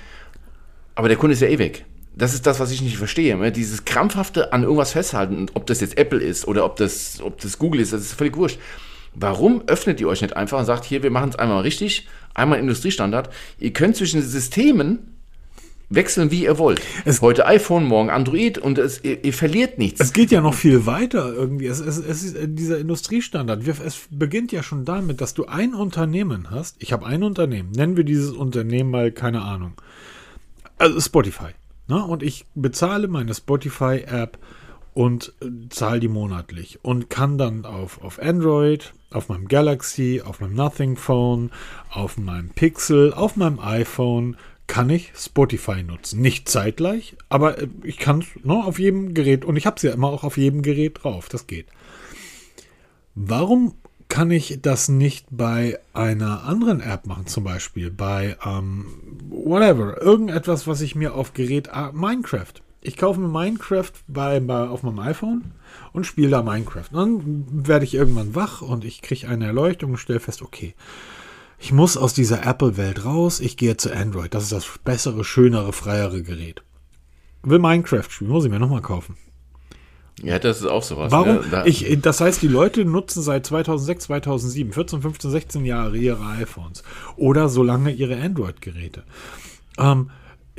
Aber 0.94 1.08
der 1.08 1.16
Kunde 1.16 1.34
ist 1.34 1.40
ja 1.40 1.48
eh 1.48 1.58
weg 1.58 1.84
das 2.18 2.34
ist 2.34 2.46
das, 2.46 2.58
was 2.58 2.72
ich 2.72 2.82
nicht 2.82 2.98
verstehe. 2.98 3.36
Ne? 3.36 3.52
Dieses 3.52 3.84
krampfhafte 3.84 4.52
an 4.52 4.64
irgendwas 4.64 4.92
festhalten, 4.92 5.46
ob 5.54 5.66
das 5.66 5.80
jetzt 5.80 5.96
Apple 5.96 6.18
ist 6.18 6.48
oder 6.48 6.64
ob 6.64 6.74
das, 6.76 7.20
ob 7.22 7.40
das 7.40 7.58
Google 7.58 7.80
ist, 7.80 7.92
das 7.92 8.02
ist 8.02 8.14
völlig 8.14 8.36
wurscht. 8.36 8.58
Warum 9.20 9.62
öffnet 9.66 10.00
ihr 10.00 10.08
euch 10.08 10.22
nicht 10.22 10.36
einfach 10.36 10.58
und 10.58 10.64
sagt, 10.64 10.84
hier, 10.84 11.02
wir 11.02 11.10
machen 11.10 11.30
es 11.30 11.36
einmal 11.36 11.62
richtig, 11.62 12.06
einmal 12.34 12.58
Industriestandard. 12.58 13.30
Ihr 13.58 13.72
könnt 13.72 13.96
zwischen 13.96 14.22
Systemen 14.22 15.18
wechseln, 15.90 16.30
wie 16.30 16.44
ihr 16.44 16.58
wollt. 16.58 16.80
Es 17.04 17.20
Heute 17.20 17.46
iPhone, 17.46 17.84
morgen 17.84 18.10
Android 18.10 18.58
und 18.58 18.78
es, 18.78 19.02
ihr, 19.02 19.24
ihr, 19.24 19.32
verliert 19.32 19.78
nichts. 19.78 20.00
Es 20.00 20.12
geht 20.12 20.30
ja 20.30 20.40
noch 20.40 20.54
viel 20.54 20.86
weiter 20.86 21.32
irgendwie. 21.32 21.66
Es, 21.66 21.80
es, 21.80 21.98
es 21.98 22.22
ist 22.22 22.36
äh, 22.36 22.46
dieser 22.48 22.78
Industriestandard. 22.78 23.66
Es 23.66 24.06
beginnt 24.10 24.52
ja 24.52 24.62
schon 24.62 24.84
damit, 24.84 25.20
dass 25.20 25.34
du 25.34 25.46
ein 25.46 25.74
Unternehmen 25.74 26.50
hast. 26.50 26.76
Ich 26.78 26.92
habe 26.92 27.06
ein 27.06 27.22
Unternehmen. 27.22 27.72
Nennen 27.72 27.96
wir 27.96 28.04
dieses 28.04 28.32
Unternehmen 28.32 28.90
mal, 28.90 29.10
keine 29.10 29.42
Ahnung. 29.42 29.72
Also 30.76 31.00
Spotify. 31.00 31.50
Ne? 31.88 32.04
Und 32.04 32.22
ich 32.22 32.44
bezahle 32.54 33.08
meine 33.08 33.34
Spotify-App 33.34 34.38
und 34.98 35.32
äh, 35.40 35.68
zahle 35.68 36.00
die 36.00 36.08
monatlich 36.08 36.80
und 36.82 37.08
kann 37.08 37.38
dann 37.38 37.64
auf, 37.64 38.02
auf 38.02 38.20
Android, 38.20 38.94
auf 39.12 39.28
meinem 39.28 39.46
Galaxy, 39.46 40.22
auf 40.24 40.40
meinem 40.40 40.54
Nothing 40.54 40.96
Phone, 40.96 41.52
auf 41.88 42.18
meinem 42.18 42.50
Pixel, 42.50 43.14
auf 43.14 43.36
meinem 43.36 43.60
iPhone 43.60 44.36
kann 44.66 44.90
ich 44.90 45.12
Spotify 45.14 45.84
nutzen. 45.84 46.20
Nicht 46.20 46.48
zeitgleich, 46.48 47.16
aber 47.28 47.58
äh, 47.58 47.68
ich 47.84 47.98
kann 47.98 48.22
es 48.22 48.44
ne, 48.44 48.54
auf 48.54 48.80
jedem 48.80 49.14
Gerät 49.14 49.44
und 49.44 49.54
ich 49.54 49.66
habe 49.66 49.76
es 49.76 49.84
ja 49.84 49.92
immer 49.92 50.08
auch 50.08 50.24
auf 50.24 50.36
jedem 50.36 50.62
Gerät 50.62 51.04
drauf. 51.04 51.28
Das 51.28 51.46
geht. 51.46 51.68
Warum 53.14 53.74
kann 54.08 54.32
ich 54.32 54.58
das 54.62 54.88
nicht 54.88 55.26
bei 55.30 55.78
einer 55.92 56.42
anderen 56.42 56.80
App 56.80 57.06
machen, 57.06 57.28
zum 57.28 57.44
Beispiel 57.44 57.92
bei 57.92 58.36
ähm, 58.44 58.86
whatever, 59.28 60.02
irgendetwas, 60.02 60.66
was 60.66 60.80
ich 60.80 60.96
mir 60.96 61.14
auf 61.14 61.34
Gerät 61.34 61.68
äh, 61.72 61.92
Minecraft. 61.92 62.54
Ich 62.88 62.96
kaufe 62.96 63.20
mir 63.20 63.28
Minecraft 63.28 63.92
bei, 64.06 64.40
bei, 64.40 64.66
auf 64.66 64.82
meinem 64.82 64.98
iPhone 65.00 65.52
und 65.92 66.06
spiele 66.06 66.30
da 66.30 66.42
Minecraft. 66.42 66.86
dann 66.90 67.44
werde 67.50 67.84
ich 67.84 67.94
irgendwann 67.94 68.34
wach 68.34 68.62
und 68.62 68.82
ich 68.82 69.02
kriege 69.02 69.28
eine 69.28 69.44
Erleuchtung 69.44 69.90
und 69.90 69.98
stelle 69.98 70.20
fest, 70.20 70.40
okay, 70.40 70.74
ich 71.58 71.70
muss 71.70 71.98
aus 71.98 72.14
dieser 72.14 72.46
Apple-Welt 72.46 73.04
raus, 73.04 73.40
ich 73.40 73.58
gehe 73.58 73.76
zu 73.76 73.94
Android. 73.94 74.32
Das 74.32 74.44
ist 74.44 74.52
das 74.52 74.66
bessere, 74.84 75.22
schönere, 75.22 75.74
freiere 75.74 76.22
Gerät. 76.22 76.62
Will 77.42 77.58
Minecraft 77.58 78.08
spielen, 78.08 78.30
muss 78.30 78.46
ich 78.46 78.50
mir 78.50 78.58
nochmal 78.58 78.80
kaufen. 78.80 79.16
Ja, 80.22 80.38
das 80.38 80.60
ist 80.60 80.66
auch 80.66 80.82
sowas. 80.82 81.12
Warum? 81.12 81.36
Ne? 81.36 81.44
Da 81.50 81.66
ich, 81.66 82.00
das 82.00 82.22
heißt, 82.22 82.40
die 82.40 82.48
Leute 82.48 82.86
nutzen 82.86 83.22
seit 83.22 83.44
2006, 83.44 84.06
2007, 84.06 84.72
14, 84.72 85.02
15, 85.02 85.30
16 85.30 85.64
Jahre 85.66 85.98
ihre 85.98 86.24
iPhones 86.24 86.82
oder 87.16 87.50
so 87.50 87.62
lange 87.62 87.92
ihre 87.92 88.16
Android-Geräte. 88.16 89.04
Ähm, 89.76 90.10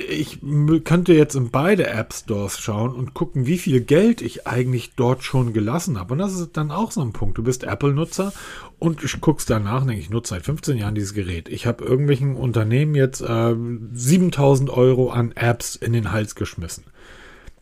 ich 0.08 0.40
könnte 0.84 1.14
jetzt 1.14 1.36
in 1.36 1.50
beide 1.50 1.88
App 1.88 2.14
Stores 2.14 2.60
schauen 2.60 2.94
und 2.94 3.14
gucken, 3.14 3.46
wie 3.46 3.58
viel 3.58 3.82
Geld 3.82 4.22
ich 4.22 4.48
eigentlich 4.48 4.94
dort 4.96 5.24
schon 5.24 5.54
gelassen 5.54 6.00
habe. 6.00 6.14
Und 6.14 6.20
das 6.20 6.40
ist 6.40 6.58
dann 6.58 6.72
auch 6.72 6.92
so 6.92 7.02
ein 7.02 7.14
Punkt. 7.14 7.38
Du 7.38 7.44
bist 7.44 7.64
Apple-Nutzer 7.64 8.34
und 8.80 9.04
ich 9.04 9.20
guckst 9.22 9.50
danach, 9.50 9.86
denke 9.86 10.02
ich, 10.02 10.10
nutze 10.10 10.36
seit 10.36 10.46
15 10.46 10.78
Jahren 10.78 10.96
dieses 10.96 11.14
Gerät. 11.14 11.50
Ich 11.50 11.66
habe 11.66 11.84
irgendwelchen 11.84 12.36
Unternehmen 12.36 12.96
jetzt 12.96 13.22
äh, 13.22 13.56
7000 13.94 14.70
Euro 14.70 15.10
an 15.10 15.34
Apps 15.34 15.76
in 15.76 15.94
den 15.94 16.12
Hals 16.12 16.36
geschmissen. 16.36 16.86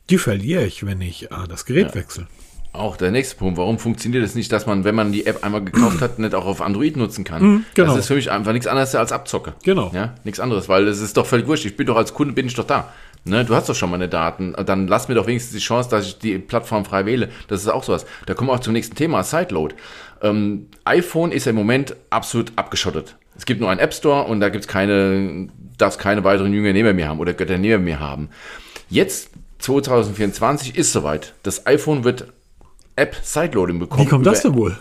Die 0.09 0.17
verliere 0.17 0.65
ich, 0.65 0.85
wenn 0.85 1.01
ich 1.01 1.31
äh, 1.31 1.47
das 1.49 1.65
Gerät 1.65 1.95
wechsle. 1.95 2.27
Auch 2.77 2.97
der 2.97 3.11
nächste 3.11 3.35
Punkt. 3.35 3.57
Warum 3.57 3.79
funktioniert 3.79 4.23
es 4.23 4.35
nicht, 4.35 4.51
dass 4.51 4.65
man, 4.65 4.83
wenn 4.83 4.95
man 4.95 5.11
die 5.11 5.25
App 5.25 5.43
einmal 5.43 5.63
gekauft 5.63 6.01
hat, 6.01 6.19
nicht 6.19 6.35
auch 6.35 6.45
auf 6.45 6.61
Android 6.61 6.95
nutzen 6.95 7.23
kann? 7.23 7.65
genau. 7.73 7.89
Das 7.89 7.97
ist 7.97 8.07
für 8.07 8.15
mich 8.15 8.31
einfach 8.31 8.53
nichts 8.53 8.67
anderes 8.67 8.93
als 8.95 9.11
Abzocke. 9.11 9.53
Genau. 9.63 9.91
Ja, 9.93 10.13
nichts 10.23 10.39
anderes, 10.39 10.69
weil 10.69 10.87
es 10.87 11.01
ist 11.01 11.17
doch 11.17 11.25
völlig 11.25 11.47
wurscht. 11.47 11.65
Ich 11.65 11.75
bin 11.75 11.87
doch 11.87 11.97
als 11.97 12.13
Kunde, 12.13 12.33
bin 12.33 12.45
ich 12.47 12.53
doch 12.53 12.65
da. 12.65 12.91
Ne, 13.25 13.43
du 13.43 13.55
hast 13.55 13.67
doch 13.67 13.75
schon 13.75 13.89
meine 13.89 14.07
Daten. 14.07 14.53
Dann 14.65 14.87
lass 14.87 15.09
mir 15.09 15.15
doch 15.15 15.27
wenigstens 15.27 15.53
die 15.53 15.63
Chance, 15.63 15.89
dass 15.89 16.05
ich 16.05 16.19
die 16.19 16.37
Plattform 16.37 16.85
frei 16.85 17.05
wähle. 17.05 17.29
Das 17.47 17.61
ist 17.61 17.67
auch 17.67 17.83
sowas. 17.83 18.05
Da 18.25 18.33
kommen 18.33 18.49
wir 18.49 18.53
auch 18.53 18.59
zum 18.59 18.73
nächsten 18.73 18.95
Thema, 18.95 19.23
Sideload. 19.23 19.75
Ähm, 20.21 20.67
iPhone 20.85 21.31
ist 21.31 21.45
im 21.47 21.55
Moment 21.55 21.95
absolut 22.09 22.53
abgeschottet. 22.55 23.17
Es 23.37 23.45
gibt 23.45 23.59
nur 23.59 23.69
einen 23.69 23.79
App 23.79 23.93
Store 23.93 24.23
und 24.23 24.39
da 24.39 24.49
gibt 24.49 24.65
es 24.65 24.67
keine, 24.67 25.49
darf 25.77 25.97
keine 25.97 26.23
weiteren 26.23 26.53
Jünger 26.53 26.73
neben 26.73 26.95
mir 26.95 27.07
haben 27.07 27.19
oder 27.19 27.33
Götter 27.33 27.57
neben 27.57 27.83
mir 27.83 27.99
haben. 27.99 28.29
Jetzt, 28.89 29.31
2024, 29.59 30.77
ist 30.77 30.93
soweit. 30.93 31.33
Das 31.43 31.67
iPhone 31.67 32.03
wird 32.03 32.27
App 32.97 33.15
Sideloading 33.23 33.79
bekommen. 33.79 34.05
Wie 34.05 34.09
kommt 34.09 34.25
das 34.25 34.41
denn 34.41 34.55
wohl? 34.55 34.75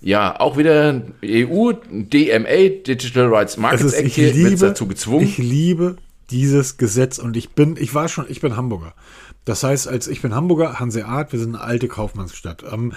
Ja, 0.00 0.38
auch 0.38 0.58
wieder 0.58 1.02
EU, 1.24 1.72
DMA, 1.90 2.68
Digital 2.86 3.34
Rights 3.34 3.56
Markets 3.56 3.84
ist, 3.84 3.94
Act 3.94 4.16
wird 4.18 4.34
liebe, 4.34 4.56
dazu 4.56 4.86
gezwungen. 4.86 5.24
ich 5.24 5.38
liebe 5.38 5.96
dieses 6.30 6.76
Gesetz 6.76 7.18
und 7.18 7.36
ich 7.36 7.50
bin, 7.50 7.76
ich 7.78 7.94
war 7.94 8.08
schon, 8.08 8.26
ich 8.28 8.40
bin 8.40 8.56
Hamburger. 8.56 8.94
Das 9.44 9.62
heißt, 9.62 9.88
als 9.88 10.08
ich 10.08 10.22
bin 10.22 10.34
Hamburger, 10.34 10.78
Hanseat, 10.80 11.32
wir 11.32 11.38
sind 11.38 11.54
eine 11.54 11.64
alte 11.64 11.88
Kaufmannsstadt. 11.88 12.64
Ähm, 12.70 12.92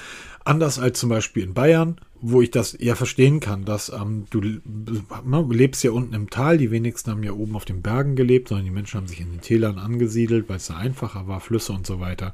anders 0.47 0.79
als 0.79 0.99
zum 0.99 1.09
Beispiel 1.09 1.43
in 1.43 1.53
Bayern, 1.53 1.97
wo 2.19 2.41
ich 2.41 2.49
das 2.49 2.75
ja 2.79 2.95
verstehen 2.95 3.39
kann, 3.39 3.65
dass 3.65 3.89
ähm, 3.89 4.25
du, 4.29 4.41
ne, 4.41 4.61
du 4.65 5.51
lebst 5.51 5.83
ja 5.83 5.91
unten 5.91 6.13
im 6.13 6.29
Tal, 6.29 6.57
die 6.57 6.71
wenigsten 6.71 7.11
haben 7.11 7.23
ja 7.23 7.31
oben 7.31 7.55
auf 7.55 7.65
den 7.65 7.81
Bergen 7.81 8.15
gelebt, 8.15 8.47
sondern 8.49 8.65
die 8.65 8.71
Menschen 8.71 8.97
haben 8.97 9.07
sich 9.07 9.21
in 9.21 9.31
den 9.31 9.41
Tälern 9.41 9.77
angesiedelt, 9.77 10.49
weil 10.49 10.57
es 10.57 10.67
da 10.67 10.77
einfacher 10.77 11.27
war, 11.27 11.39
Flüsse 11.39 11.73
und 11.73 11.85
so 11.85 11.99
weiter. 11.99 12.33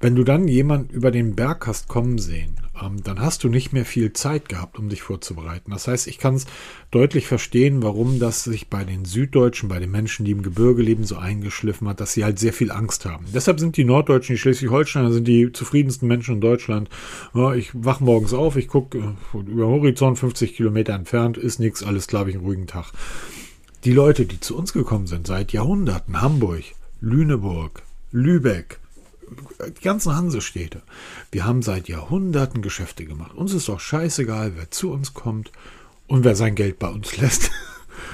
Wenn 0.00 0.14
du 0.14 0.24
dann 0.24 0.48
jemand 0.48 0.92
über 0.92 1.10
den 1.10 1.34
Berg 1.34 1.66
hast 1.66 1.88
kommen 1.88 2.18
sehen, 2.18 2.56
ähm, 2.82 3.02
dann 3.02 3.20
hast 3.20 3.44
du 3.44 3.48
nicht 3.48 3.72
mehr 3.72 3.84
viel 3.84 4.12
Zeit 4.12 4.48
gehabt, 4.48 4.78
um 4.78 4.88
dich 4.88 5.02
vorzubereiten. 5.02 5.70
Das 5.70 5.88
heißt, 5.88 6.06
ich 6.06 6.18
kann 6.18 6.34
es 6.34 6.46
deutlich 6.90 7.26
verstehen, 7.26 7.82
warum 7.82 8.18
das 8.18 8.44
sich 8.44 8.68
bei 8.68 8.84
den 8.84 9.04
Süddeutschen, 9.04 9.68
bei 9.68 9.78
den 9.78 9.90
Menschen, 9.90 10.24
die 10.24 10.32
im 10.32 10.42
Gebirge 10.42 10.82
leben, 10.82 11.04
so 11.04 11.16
eingeschliffen 11.16 11.88
hat, 11.88 12.00
dass 12.00 12.12
sie 12.12 12.24
halt 12.24 12.38
sehr 12.38 12.52
viel 12.52 12.70
Angst 12.70 13.04
haben. 13.04 13.26
Deshalb 13.34 13.60
sind 13.60 13.76
die 13.76 13.84
Norddeutschen, 13.84 14.34
die 14.34 14.40
Schleswig-Holsteiner, 14.40 15.12
sind 15.12 15.28
die 15.28 15.52
zufriedensten 15.52 16.08
Menschen 16.08 16.36
in 16.36 16.40
Deutschland. 16.40 16.88
Ja, 17.34 17.54
ich 17.54 17.70
wach 17.72 18.00
morgens 18.00 18.32
auf, 18.32 18.56
ich 18.56 18.68
gucke 18.68 19.14
über 19.32 19.42
den 19.42 19.58
Horizont 19.58 20.18
50 20.18 20.56
Kilometer 20.56 20.94
entfernt, 20.94 21.36
ist 21.38 21.60
nichts, 21.60 21.82
alles 21.82 22.06
hab 22.12 22.28
ich 22.28 22.34
einen 22.34 22.44
ruhigen 22.44 22.66
Tag. 22.66 22.92
Die 23.84 23.92
Leute, 23.92 24.26
die 24.26 24.40
zu 24.40 24.56
uns 24.56 24.72
gekommen 24.72 25.06
sind, 25.06 25.26
seit 25.26 25.52
Jahrhunderten, 25.52 26.20
Hamburg, 26.20 26.64
Lüneburg, 27.00 27.82
Lübeck, 28.10 28.80
die 29.76 29.82
ganzen 29.82 30.14
Hansestädte. 30.14 30.82
Wir 31.30 31.44
haben 31.44 31.62
seit 31.62 31.88
Jahrhunderten 31.88 32.62
Geschäfte 32.62 33.04
gemacht. 33.04 33.34
Uns 33.34 33.52
ist 33.54 33.68
doch 33.68 33.80
scheißegal, 33.80 34.52
wer 34.56 34.70
zu 34.70 34.92
uns 34.92 35.14
kommt 35.14 35.52
und 36.06 36.24
wer 36.24 36.36
sein 36.36 36.54
Geld 36.54 36.78
bei 36.78 36.88
uns 36.88 37.16
lässt. 37.16 37.50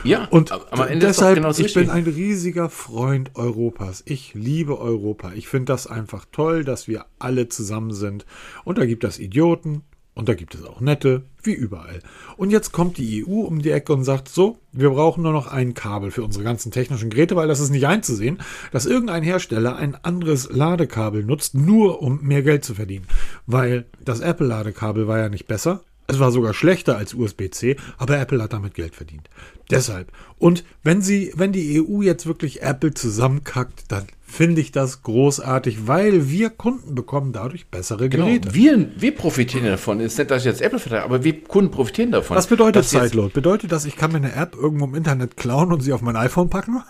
Ja, 0.04 0.26
Und 0.30 0.52
deshalb, 0.94 1.36
genau 1.36 1.50
ich 1.50 1.74
bin 1.74 1.90
ein 1.90 2.04
riesiger 2.04 2.70
Freund 2.70 3.32
Europas. 3.34 4.02
Ich 4.06 4.34
liebe 4.34 4.78
Europa. 4.80 5.32
Ich 5.34 5.48
finde 5.48 5.72
das 5.72 5.86
einfach 5.86 6.24
toll, 6.30 6.64
dass 6.64 6.88
wir 6.88 7.06
alle 7.18 7.48
zusammen 7.48 7.92
sind. 7.92 8.24
Und 8.64 8.78
da 8.78 8.86
gibt 8.86 9.04
es 9.04 9.18
Idioten 9.18 9.82
und 10.14 10.28
da 10.28 10.34
gibt 10.34 10.54
es 10.54 10.64
auch 10.64 10.80
Nette, 10.80 11.22
wie 11.42 11.54
überall. 11.54 12.00
Und 12.36 12.50
jetzt 12.50 12.72
kommt 12.72 12.98
die 12.98 13.24
EU 13.26 13.40
um 13.40 13.62
die 13.62 13.70
Ecke 13.70 13.94
und 13.94 14.04
sagt, 14.04 14.28
so, 14.28 14.58
wir 14.70 14.90
brauchen 14.90 15.22
nur 15.22 15.32
noch 15.32 15.46
ein 15.46 15.72
Kabel 15.72 16.10
für 16.10 16.22
unsere 16.22 16.44
ganzen 16.44 16.70
technischen 16.70 17.08
Geräte, 17.08 17.34
weil 17.34 17.48
das 17.48 17.60
ist 17.60 17.70
nicht 17.70 17.86
einzusehen, 17.86 18.38
dass 18.72 18.84
irgendein 18.84 19.22
Hersteller 19.22 19.76
ein 19.76 19.94
anderes 19.94 20.50
Ladekabel 20.50 21.24
nutzt, 21.24 21.54
nur 21.54 22.02
um 22.02 22.20
mehr 22.22 22.42
Geld 22.42 22.64
zu 22.64 22.74
verdienen. 22.74 23.06
Weil 23.46 23.86
das 24.04 24.20
Apple-Ladekabel 24.20 25.08
war 25.08 25.18
ja 25.18 25.28
nicht 25.30 25.46
besser. 25.46 25.82
Es 26.12 26.20
war 26.20 26.30
sogar 26.30 26.54
schlechter 26.54 26.96
als 26.96 27.14
USB-C, 27.14 27.76
aber 27.98 28.18
Apple 28.18 28.42
hat 28.42 28.52
damit 28.52 28.74
Geld 28.74 28.94
verdient. 28.94 29.28
Deshalb. 29.70 30.12
Und 30.38 30.64
wenn 30.82 31.00
sie, 31.02 31.32
wenn 31.34 31.52
die 31.52 31.80
EU 31.80 32.02
jetzt 32.02 32.26
wirklich 32.26 32.62
Apple 32.62 32.92
zusammenkackt, 32.94 33.84
dann 33.88 34.04
finde 34.22 34.60
ich 34.60 34.72
das 34.72 35.02
großartig, 35.02 35.86
weil 35.86 36.28
wir 36.30 36.50
Kunden 36.50 36.94
bekommen 36.94 37.32
dadurch 37.32 37.66
bessere 37.68 38.08
Genau, 38.08 38.26
Geräte. 38.26 38.54
wir, 38.54 38.90
wir 38.96 39.14
profitieren 39.14 39.64
davon. 39.66 40.00
Ist 40.00 40.18
nicht, 40.18 40.30
dass 40.30 40.42
ich 40.42 40.46
jetzt 40.46 40.60
Apple 40.62 40.78
verteile, 40.78 41.04
aber 41.04 41.24
wir 41.24 41.42
Kunden 41.44 41.70
profitieren 41.70 42.12
davon. 42.12 42.36
Was 42.36 42.46
bedeutet 42.46 42.84
Sideload? 42.84 43.32
Bedeutet 43.32 43.72
das, 43.72 43.84
ich 43.84 43.96
kann 43.96 44.12
mir 44.12 44.18
eine 44.18 44.34
App 44.34 44.54
irgendwo 44.54 44.84
im 44.84 44.94
Internet 44.94 45.36
klauen 45.36 45.72
und 45.72 45.80
sie 45.80 45.92
auf 45.92 46.02
mein 46.02 46.16
iPhone 46.16 46.50
packen? 46.50 46.82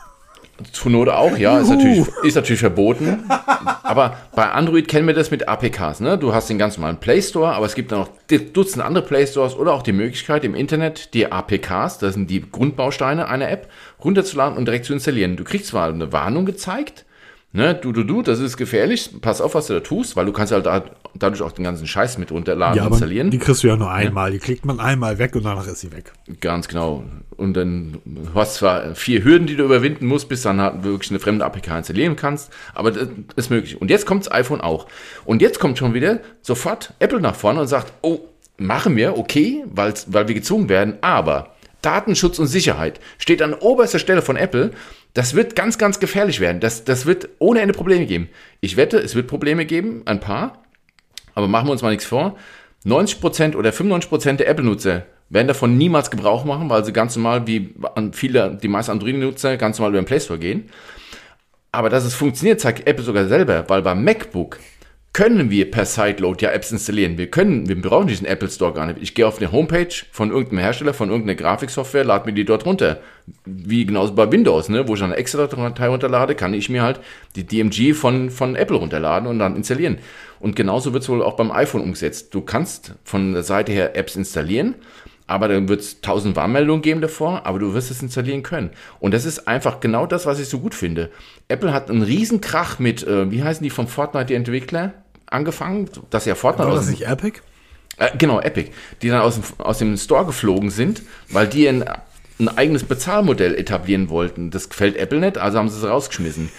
Zur 0.70 0.92
Not 0.92 1.08
auch, 1.08 1.36
ja, 1.36 1.58
ist 1.58 1.70
natürlich, 1.70 2.06
ist 2.22 2.34
natürlich 2.34 2.60
verboten. 2.60 3.24
aber 3.82 4.16
bei 4.34 4.50
Android 4.50 4.86
kennen 4.86 5.06
wir 5.06 5.14
das 5.14 5.30
mit 5.30 5.48
APKs. 5.48 6.00
Ne? 6.00 6.18
Du 6.18 6.34
hast 6.34 6.50
den 6.50 6.58
ganz 6.58 6.76
normalen 6.76 6.98
Play 6.98 7.20
Store, 7.20 7.54
aber 7.54 7.66
es 7.66 7.74
gibt 7.74 7.90
dann 7.90 8.00
noch 8.00 8.10
Dutzende 8.52 8.84
andere 8.84 9.04
Play 9.04 9.26
Stores 9.26 9.56
oder 9.56 9.72
auch 9.72 9.82
die 9.82 9.92
Möglichkeit 9.92 10.44
im 10.44 10.54
Internet 10.54 11.14
die 11.14 11.30
APKs, 11.30 11.98
das 11.98 12.14
sind 12.14 12.30
die 12.30 12.42
Grundbausteine 12.50 13.28
einer 13.28 13.50
App, 13.50 13.68
runterzuladen 14.04 14.56
und 14.56 14.66
direkt 14.66 14.84
zu 14.84 14.92
installieren. 14.92 15.36
Du 15.36 15.44
kriegst 15.44 15.68
zwar 15.68 15.88
eine 15.88 16.12
Warnung 16.12 16.46
gezeigt, 16.46 17.04
ne, 17.52 17.74
du, 17.74 17.92
du, 17.92 18.04
du, 18.04 18.22
das 18.22 18.40
ist 18.40 18.56
gefährlich, 18.56 19.10
pass 19.20 19.40
auf, 19.40 19.54
was 19.54 19.66
du 19.66 19.74
da 19.74 19.80
tust, 19.80 20.16
weil 20.16 20.26
du 20.26 20.32
kannst 20.32 20.52
halt 20.52 20.66
da, 20.66 20.84
dadurch 21.14 21.42
auch 21.42 21.52
den 21.52 21.64
ganzen 21.64 21.86
Scheiß 21.86 22.18
mit 22.18 22.30
runterladen 22.32 22.76
Ja, 22.76 22.86
installieren. 22.86 23.30
die 23.30 23.38
kriegst 23.38 23.62
du 23.62 23.68
ja 23.68 23.76
nur 23.76 23.90
einmal. 23.90 24.30
Die 24.32 24.38
klickt 24.38 24.64
man 24.64 24.80
einmal 24.80 25.18
weg 25.18 25.34
und 25.36 25.44
danach 25.44 25.66
ist 25.66 25.80
sie 25.80 25.92
weg. 25.92 26.12
Ganz 26.40 26.68
genau. 26.68 27.04
Und 27.36 27.54
dann 27.54 27.98
du 28.04 28.28
hast 28.34 28.56
zwar 28.56 28.94
vier 28.94 29.24
Hürden, 29.24 29.46
die 29.46 29.56
du 29.56 29.64
überwinden 29.64 30.06
musst, 30.06 30.28
bis 30.28 30.42
dann 30.42 30.60
halt 30.60 30.84
wirklich 30.84 31.10
eine 31.10 31.18
fremde 31.20 31.44
APK 31.44 31.78
installieren 31.78 32.16
kannst, 32.16 32.50
aber 32.74 32.90
das 32.92 33.08
ist 33.36 33.50
möglich. 33.50 33.80
Und 33.80 33.90
jetzt 33.90 34.06
kommt 34.06 34.26
das 34.26 34.32
iPhone 34.32 34.60
auch. 34.60 34.86
Und 35.24 35.42
jetzt 35.42 35.58
kommt 35.58 35.78
schon 35.78 35.94
wieder 35.94 36.20
sofort 36.42 36.94
Apple 36.98 37.20
nach 37.20 37.34
vorne 37.34 37.60
und 37.60 37.66
sagt, 37.68 37.92
oh, 38.02 38.20
machen 38.58 38.96
wir, 38.96 39.18
okay, 39.18 39.64
weil 39.72 39.94
wir 40.06 40.24
gezwungen 40.24 40.68
werden, 40.68 40.98
aber 41.00 41.48
Datenschutz 41.80 42.38
und 42.38 42.46
Sicherheit 42.46 43.00
steht 43.18 43.42
an 43.42 43.54
oberster 43.54 43.98
Stelle 43.98 44.22
von 44.22 44.36
Apple. 44.36 44.70
Das 45.14 45.34
wird 45.34 45.54
ganz, 45.56 45.76
ganz 45.78 46.00
gefährlich 46.00 46.40
werden. 46.40 46.60
Das, 46.60 46.84
das 46.84 47.04
wird 47.06 47.28
ohne 47.38 47.60
Ende 47.60 47.74
Probleme 47.74 48.06
geben. 48.06 48.28
Ich 48.60 48.76
wette, 48.76 48.98
es 48.98 49.14
wird 49.14 49.26
Probleme 49.26 49.66
geben, 49.66 50.02
ein 50.06 50.20
paar. 50.20 50.62
Aber 51.34 51.48
machen 51.48 51.68
wir 51.68 51.72
uns 51.72 51.82
mal 51.82 51.90
nichts 51.90 52.06
vor. 52.06 52.36
90% 52.84 53.56
oder 53.56 53.70
95% 53.70 54.36
der 54.36 54.48
Apple-Nutzer 54.48 55.06
werden 55.28 55.48
davon 55.48 55.78
niemals 55.78 56.10
Gebrauch 56.10 56.44
machen, 56.44 56.68
weil 56.68 56.84
sie 56.84 56.92
ganz 56.92 57.16
normal, 57.16 57.46
wie 57.46 57.74
viele, 58.12 58.58
die 58.62 58.68
meisten 58.68 58.92
Android-Nutzer, 58.92 59.56
ganz 59.56 59.78
normal 59.78 59.92
über 59.92 60.02
den 60.02 60.06
Play 60.06 60.20
Store 60.20 60.38
gehen. 60.38 60.68
Aber 61.70 61.88
dass 61.88 62.04
es 62.04 62.14
funktioniert, 62.14 62.60
zeigt 62.60 62.86
Apple 62.86 63.04
sogar 63.04 63.26
selber, 63.28 63.64
weil 63.68 63.82
beim 63.82 64.04
MacBook 64.04 64.58
können 65.12 65.50
wir 65.50 65.70
per 65.70 65.84
Sideload 65.84 66.42
ja 66.42 66.52
Apps 66.52 66.72
installieren. 66.72 67.18
Wir 67.18 67.30
können, 67.30 67.68
wir 67.68 67.80
brauchen 67.80 68.06
diesen 68.06 68.26
Apple 68.26 68.48
Store 68.48 68.72
gar 68.72 68.86
nicht. 68.86 69.02
Ich 69.02 69.14
gehe 69.14 69.26
auf 69.26 69.38
eine 69.38 69.52
Homepage 69.52 69.92
von 70.10 70.30
irgendeinem 70.30 70.60
Hersteller, 70.60 70.94
von 70.94 71.10
irgendeiner 71.10 71.34
Grafiksoftware, 71.34 72.04
lade 72.04 72.24
mir 72.24 72.32
die 72.32 72.46
dort 72.46 72.64
runter. 72.64 73.00
Wie 73.44 73.84
genauso 73.84 74.14
bei 74.14 74.32
Windows, 74.32 74.70
ne, 74.70 74.88
wo 74.88 74.94
ich 74.94 75.02
eine 75.02 75.16
extra 75.16 75.46
Datei 75.46 75.88
runterlade, 75.88 76.34
kann 76.34 76.54
ich 76.54 76.70
mir 76.70 76.82
halt 76.82 77.00
die 77.36 77.44
DMG 77.44 77.92
von, 77.94 78.30
von 78.30 78.56
Apple 78.56 78.78
runterladen 78.78 79.28
und 79.28 79.38
dann 79.38 79.54
installieren. 79.54 79.98
Und 80.40 80.56
genauso 80.56 80.94
wird 80.94 81.02
es 81.02 81.08
wohl 81.10 81.22
auch 81.22 81.36
beim 81.36 81.52
iPhone 81.52 81.82
umgesetzt. 81.82 82.34
Du 82.34 82.40
kannst 82.40 82.94
von 83.04 83.34
der 83.34 83.42
Seite 83.42 83.70
her 83.70 83.94
Apps 83.94 84.16
installieren, 84.16 84.76
aber 85.26 85.48
dann 85.48 85.68
wird 85.68 85.80
es 85.80 86.00
tausend 86.00 86.36
Warnmeldungen 86.36 86.82
geben 86.82 87.00
davor, 87.00 87.46
aber 87.46 87.58
du 87.58 87.74
wirst 87.74 87.90
es 87.90 88.02
installieren 88.02 88.42
können. 88.42 88.70
Und 89.00 89.14
das 89.14 89.24
ist 89.24 89.48
einfach 89.48 89.80
genau 89.80 90.06
das, 90.06 90.26
was 90.26 90.38
ich 90.38 90.48
so 90.48 90.60
gut 90.60 90.74
finde. 90.74 91.10
Apple 91.48 91.72
hat 91.72 91.90
einen 91.90 92.02
riesen 92.02 92.40
Krach 92.40 92.78
mit, 92.78 93.06
äh, 93.06 93.30
wie 93.30 93.42
heißen 93.42 93.62
die 93.62 93.70
von 93.70 93.88
Fortnite, 93.88 94.26
die 94.26 94.34
Entwickler, 94.34 94.92
angefangen, 95.26 95.88
dass 96.10 96.24
ja 96.26 96.34
Fortnite 96.34 96.68
War 96.68 96.76
das 96.76 96.88
nicht 96.88 97.06
Epic? 97.06 97.40
äh, 97.96 98.10
genau, 98.16 98.40
Epic, 98.40 98.70
die 99.00 99.08
dann 99.08 99.20
aus 99.20 99.34
dem, 99.36 99.44
aus 99.58 99.78
dem 99.78 99.96
Store 99.96 100.26
geflogen 100.26 100.70
sind, 100.70 101.02
weil 101.28 101.46
die 101.46 101.68
ein, 101.68 101.84
ein 102.42 102.58
eigenes 102.58 102.84
Bezahlmodell 102.84 103.54
etablieren 103.54 104.10
wollten. 104.10 104.50
Das 104.50 104.68
gefällt 104.68 104.96
Apple 104.96 105.20
nicht, 105.20 105.38
also 105.38 105.58
haben 105.58 105.68
sie 105.68 105.78
es 105.78 105.88
rausgeschmissen. 105.88 106.50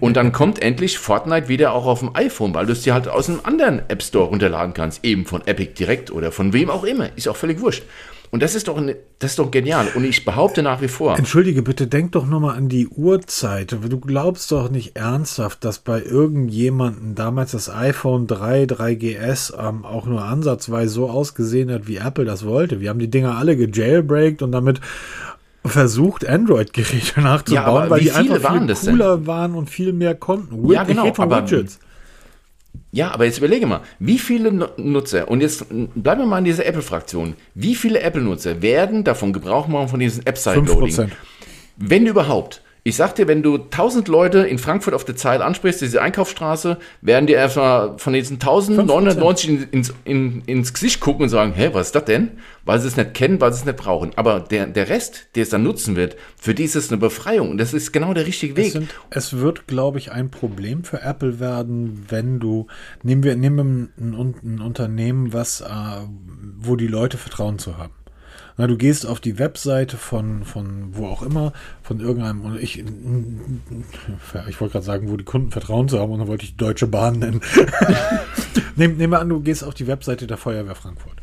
Und 0.00 0.16
dann 0.16 0.32
kommt 0.32 0.62
endlich 0.62 0.98
Fortnite 0.98 1.48
wieder 1.48 1.72
auch 1.72 1.86
auf 1.86 2.00
dem 2.00 2.14
iPhone, 2.14 2.54
weil 2.54 2.66
du 2.66 2.72
es 2.72 2.82
dir 2.82 2.94
halt 2.94 3.08
aus 3.08 3.28
einem 3.28 3.40
anderen 3.42 3.82
App 3.88 4.02
Store 4.02 4.28
runterladen 4.28 4.74
kannst, 4.74 5.04
eben 5.04 5.26
von 5.26 5.46
Epic 5.46 5.74
direkt 5.74 6.10
oder 6.10 6.32
von 6.32 6.52
wem 6.52 6.70
auch 6.70 6.84
immer, 6.84 7.10
ist 7.16 7.28
auch 7.28 7.36
völlig 7.36 7.60
wurscht. 7.60 7.84
Und 8.32 8.44
das 8.44 8.54
ist 8.54 8.68
doch, 8.68 8.76
eine, 8.76 8.96
das 9.18 9.32
ist 9.32 9.38
doch 9.40 9.50
genial. 9.50 9.88
Und 9.94 10.04
ich 10.04 10.24
behaupte 10.24 10.62
nach 10.62 10.80
wie 10.80 10.88
vor, 10.88 11.18
Entschuldige 11.18 11.62
bitte, 11.62 11.88
denk 11.88 12.12
doch 12.12 12.26
nochmal 12.26 12.56
an 12.56 12.68
die 12.68 12.86
Uhrzeit. 12.86 13.72
Du 13.72 13.98
glaubst 13.98 14.52
doch 14.52 14.70
nicht 14.70 14.96
ernsthaft, 14.96 15.64
dass 15.64 15.80
bei 15.80 16.00
irgendjemandem 16.00 17.16
damals 17.16 17.50
das 17.50 17.68
iPhone 17.68 18.28
3, 18.28 18.64
3GS 18.64 19.52
ähm, 19.58 19.84
auch 19.84 20.06
nur 20.06 20.22
ansatzweise 20.24 20.94
so 20.94 21.10
ausgesehen 21.10 21.72
hat, 21.72 21.88
wie 21.88 21.96
Apple 21.96 22.24
das 22.24 22.46
wollte. 22.46 22.80
Wir 22.80 22.90
haben 22.90 23.00
die 23.00 23.10
Dinger 23.10 23.36
alle 23.36 23.56
gejailbreakt 23.56 24.42
und 24.42 24.52
damit 24.52 24.80
versucht, 25.64 26.26
Android-Geräte 26.26 27.20
nachzubauen, 27.22 27.64
aber 27.64 27.90
weil 27.90 28.00
die 28.00 28.12
einfach 28.12 28.34
viele 28.36 28.42
waren 28.44 28.58
viel 28.58 28.66
das 28.68 28.80
denn? 28.82 28.92
cooler 28.92 29.26
waren 29.26 29.54
und 29.54 29.68
viel 29.68 29.92
mehr 29.92 30.14
konnten. 30.14 30.70
Ja, 30.70 30.84
genau, 30.84 31.04
Widgets. 31.04 31.80
Ja, 32.92 33.12
aber 33.12 33.24
jetzt 33.24 33.38
überlege 33.38 33.66
mal, 33.66 33.80
wie 34.00 34.18
viele 34.18 34.50
Nu- 34.52 34.66
Nutzer, 34.76 35.28
und 35.28 35.40
jetzt 35.40 35.64
bleiben 35.68 36.22
wir 36.22 36.26
mal 36.26 36.38
in 36.38 36.44
dieser 36.44 36.66
Apple-Fraktion, 36.66 37.34
wie 37.54 37.74
viele 37.76 38.00
Apple-Nutzer 38.00 38.62
werden 38.62 39.04
davon 39.04 39.32
Gebrauch 39.32 39.68
machen 39.68 39.88
von 39.88 40.00
diesem 40.00 40.22
5%. 40.24 40.28
App-Side-Loading? 40.28 41.10
Wenn 41.76 42.06
überhaupt. 42.06 42.62
Ich 42.82 42.96
sag 42.96 43.14
dir, 43.14 43.28
wenn 43.28 43.42
du 43.42 43.56
1000 43.56 44.08
Leute 44.08 44.38
in 44.40 44.58
Frankfurt 44.58 44.94
auf 44.94 45.04
der 45.04 45.14
Zeile 45.14 45.44
ansprichst, 45.44 45.82
diese 45.82 46.00
Einkaufsstraße, 46.00 46.78
werden 47.02 47.26
dir 47.26 47.36
erstmal 47.36 47.98
von 47.98 48.14
diesen 48.14 48.36
1990 48.36 49.48
in, 49.50 49.62
ins, 49.70 49.94
in, 50.04 50.42
ins 50.46 50.72
Gesicht 50.72 50.98
gucken 51.00 51.24
und 51.24 51.28
sagen, 51.28 51.52
hä, 51.52 51.70
was 51.72 51.88
ist 51.88 51.94
das 51.94 52.06
denn? 52.06 52.38
Weil 52.64 52.80
sie 52.80 52.88
es 52.88 52.96
nicht 52.96 53.12
kennen, 53.12 53.40
weil 53.40 53.52
sie 53.52 53.60
es 53.60 53.64
nicht 53.66 53.76
brauchen. 53.76 54.12
Aber 54.16 54.40
der, 54.40 54.66
der 54.66 54.88
Rest, 54.88 55.28
der 55.34 55.42
es 55.42 55.50
dann 55.50 55.62
nutzen 55.62 55.94
wird, 55.96 56.16
für 56.36 56.54
die 56.54 56.64
ist 56.64 56.74
es 56.76 56.88
eine 56.90 56.96
Befreiung. 56.98 57.50
Und 57.50 57.58
das 57.58 57.74
ist 57.74 57.92
genau 57.92 58.14
der 58.14 58.26
richtige 58.26 58.52
Es, 58.54 58.58
Weg. 58.66 58.72
sind, 58.72 58.94
es 59.10 59.36
wird, 59.36 59.66
glaube 59.66 59.98
ich, 59.98 60.12
ein 60.12 60.30
Problem 60.30 60.82
für 60.84 61.02
Apple 61.02 61.38
werden, 61.38 62.06
wenn 62.08 62.40
du, 62.40 62.66
nehmen 63.02 63.22
wir, 63.24 63.36
nehmen 63.36 63.56
wir 63.98 64.04
ein, 64.06 64.14
Un- 64.14 64.34
ein 64.42 64.60
Unternehmen, 64.60 65.32
was, 65.34 65.60
äh, 65.60 65.66
wo 66.58 66.76
die 66.76 66.86
Leute 66.86 67.18
Vertrauen 67.18 67.58
zu 67.58 67.76
haben. 67.76 67.92
Na, 68.60 68.66
du 68.66 68.76
gehst 68.76 69.06
auf 69.06 69.20
die 69.20 69.38
Webseite 69.38 69.96
von, 69.96 70.44
von 70.44 70.94
wo 70.94 71.06
auch 71.06 71.22
immer, 71.22 71.54
von 71.82 71.98
irgendeinem, 71.98 72.42
und 72.42 72.62
ich, 72.62 72.78
ich 72.78 72.84
wollte 74.60 74.72
gerade 74.72 74.84
sagen, 74.84 75.10
wo 75.10 75.16
die 75.16 75.24
Kunden 75.24 75.50
Vertrauen 75.50 75.88
zu 75.88 75.98
haben, 75.98 76.12
und 76.12 76.18
dann 76.18 76.28
wollte 76.28 76.44
ich 76.44 76.58
Deutsche 76.58 76.86
Bahn 76.86 77.20
nennen. 77.20 77.40
Nehm, 78.76 78.98
nehmen 78.98 79.14
wir 79.14 79.20
an, 79.20 79.30
du 79.30 79.40
gehst 79.40 79.64
auf 79.64 79.72
die 79.72 79.86
Webseite 79.86 80.26
der 80.26 80.36
Feuerwehr 80.36 80.74
Frankfurt. 80.74 81.16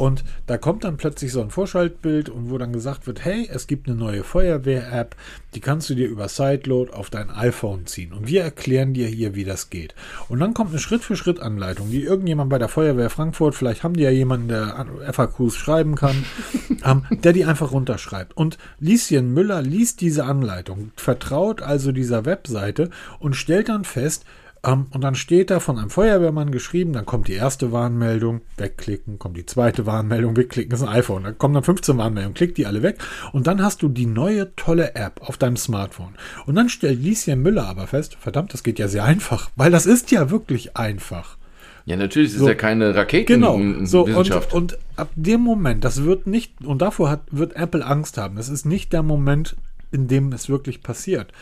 Und 0.00 0.24
da 0.46 0.56
kommt 0.56 0.84
dann 0.84 0.96
plötzlich 0.96 1.30
so 1.30 1.42
ein 1.42 1.50
Vorschaltbild 1.50 2.30
und 2.30 2.48
wo 2.48 2.56
dann 2.56 2.72
gesagt 2.72 3.06
wird, 3.06 3.22
hey, 3.22 3.46
es 3.52 3.66
gibt 3.66 3.86
eine 3.86 3.98
neue 3.98 4.24
Feuerwehr-App, 4.24 5.14
die 5.54 5.60
kannst 5.60 5.90
du 5.90 5.94
dir 5.94 6.08
über 6.08 6.26
Sideload 6.26 6.90
auf 6.90 7.10
dein 7.10 7.28
iPhone 7.28 7.84
ziehen. 7.84 8.14
Und 8.14 8.26
wir 8.26 8.42
erklären 8.42 8.94
dir 8.94 9.08
hier, 9.08 9.34
wie 9.34 9.44
das 9.44 9.68
geht. 9.68 9.94
Und 10.30 10.40
dann 10.40 10.54
kommt 10.54 10.70
eine 10.70 10.78
Schritt-für-Schritt-Anleitung, 10.78 11.90
die 11.90 12.02
irgendjemand 12.02 12.48
bei 12.48 12.56
der 12.56 12.68
Feuerwehr 12.68 13.10
Frankfurt, 13.10 13.54
vielleicht 13.54 13.84
haben 13.84 13.92
die 13.92 14.04
ja 14.04 14.10
jemanden, 14.10 14.48
der 14.48 14.86
FAQs 15.12 15.54
schreiben 15.54 15.96
kann, 15.96 16.24
ähm, 16.82 17.04
der 17.10 17.34
die 17.34 17.44
einfach 17.44 17.72
runterschreibt. 17.72 18.34
Und 18.34 18.56
Lieschen 18.78 19.34
Müller 19.34 19.60
liest 19.60 20.00
diese 20.00 20.24
Anleitung, 20.24 20.92
vertraut 20.96 21.60
also 21.60 21.92
dieser 21.92 22.24
Webseite 22.24 22.88
und 23.18 23.36
stellt 23.36 23.68
dann 23.68 23.84
fest, 23.84 24.24
und 24.62 25.00
dann 25.00 25.14
steht 25.14 25.50
da 25.50 25.58
von 25.58 25.78
einem 25.78 25.88
Feuerwehrmann 25.88 26.50
geschrieben, 26.50 26.92
dann 26.92 27.06
kommt 27.06 27.28
die 27.28 27.32
erste 27.34 27.72
Warnmeldung, 27.72 28.42
wegklicken, 28.58 29.18
kommt 29.18 29.38
die 29.38 29.46
zweite 29.46 29.86
Warnmeldung, 29.86 30.36
wegklicken, 30.36 30.72
ist 30.72 30.82
ein 30.82 30.88
iPhone, 30.88 31.24
dann 31.24 31.38
kommen 31.38 31.54
dann 31.54 31.64
15 31.64 31.96
Warnmeldungen, 31.96 32.34
klick 32.34 32.54
die 32.54 32.66
alle 32.66 32.82
weg 32.82 32.98
und 33.32 33.46
dann 33.46 33.62
hast 33.62 33.80
du 33.82 33.88
die 33.88 34.04
neue 34.04 34.54
tolle 34.56 34.94
App 34.94 35.22
auf 35.22 35.38
deinem 35.38 35.56
Smartphone. 35.56 36.14
Und 36.44 36.56
dann 36.56 36.68
stellt 36.68 37.00
Lieschen 37.00 37.42
Müller 37.42 37.66
aber 37.66 37.86
fest, 37.86 38.18
verdammt, 38.20 38.52
das 38.52 38.62
geht 38.62 38.78
ja 38.78 38.88
sehr 38.88 39.04
einfach, 39.04 39.50
weil 39.56 39.70
das 39.70 39.86
ist 39.86 40.10
ja 40.10 40.30
wirklich 40.30 40.76
einfach. 40.76 41.38
Ja, 41.86 41.96
natürlich, 41.96 42.28
es 42.28 42.34
ist 42.34 42.40
So. 42.40 42.48
ja 42.48 42.54
keine 42.54 42.94
Genau. 43.26 43.52
So, 43.54 44.02
und, 44.04 44.10
Raketenwissenschaft. 44.10 44.52
und 44.52 44.78
ab 44.96 45.10
dem 45.16 45.40
Moment, 45.40 45.84
das 45.84 46.04
wird 46.04 46.26
nicht, 46.26 46.64
und 46.64 46.82
davor 46.82 47.08
hat, 47.08 47.22
wird 47.30 47.56
Apple 47.56 47.84
Angst 47.84 48.18
haben. 48.18 48.36
Das 48.36 48.50
ist 48.50 48.66
nicht 48.66 48.92
der 48.92 49.02
Moment, 49.02 49.56
in 49.90 50.06
dem 50.06 50.32
es 50.32 50.48
wirklich 50.48 50.82
passiert. 50.82 51.32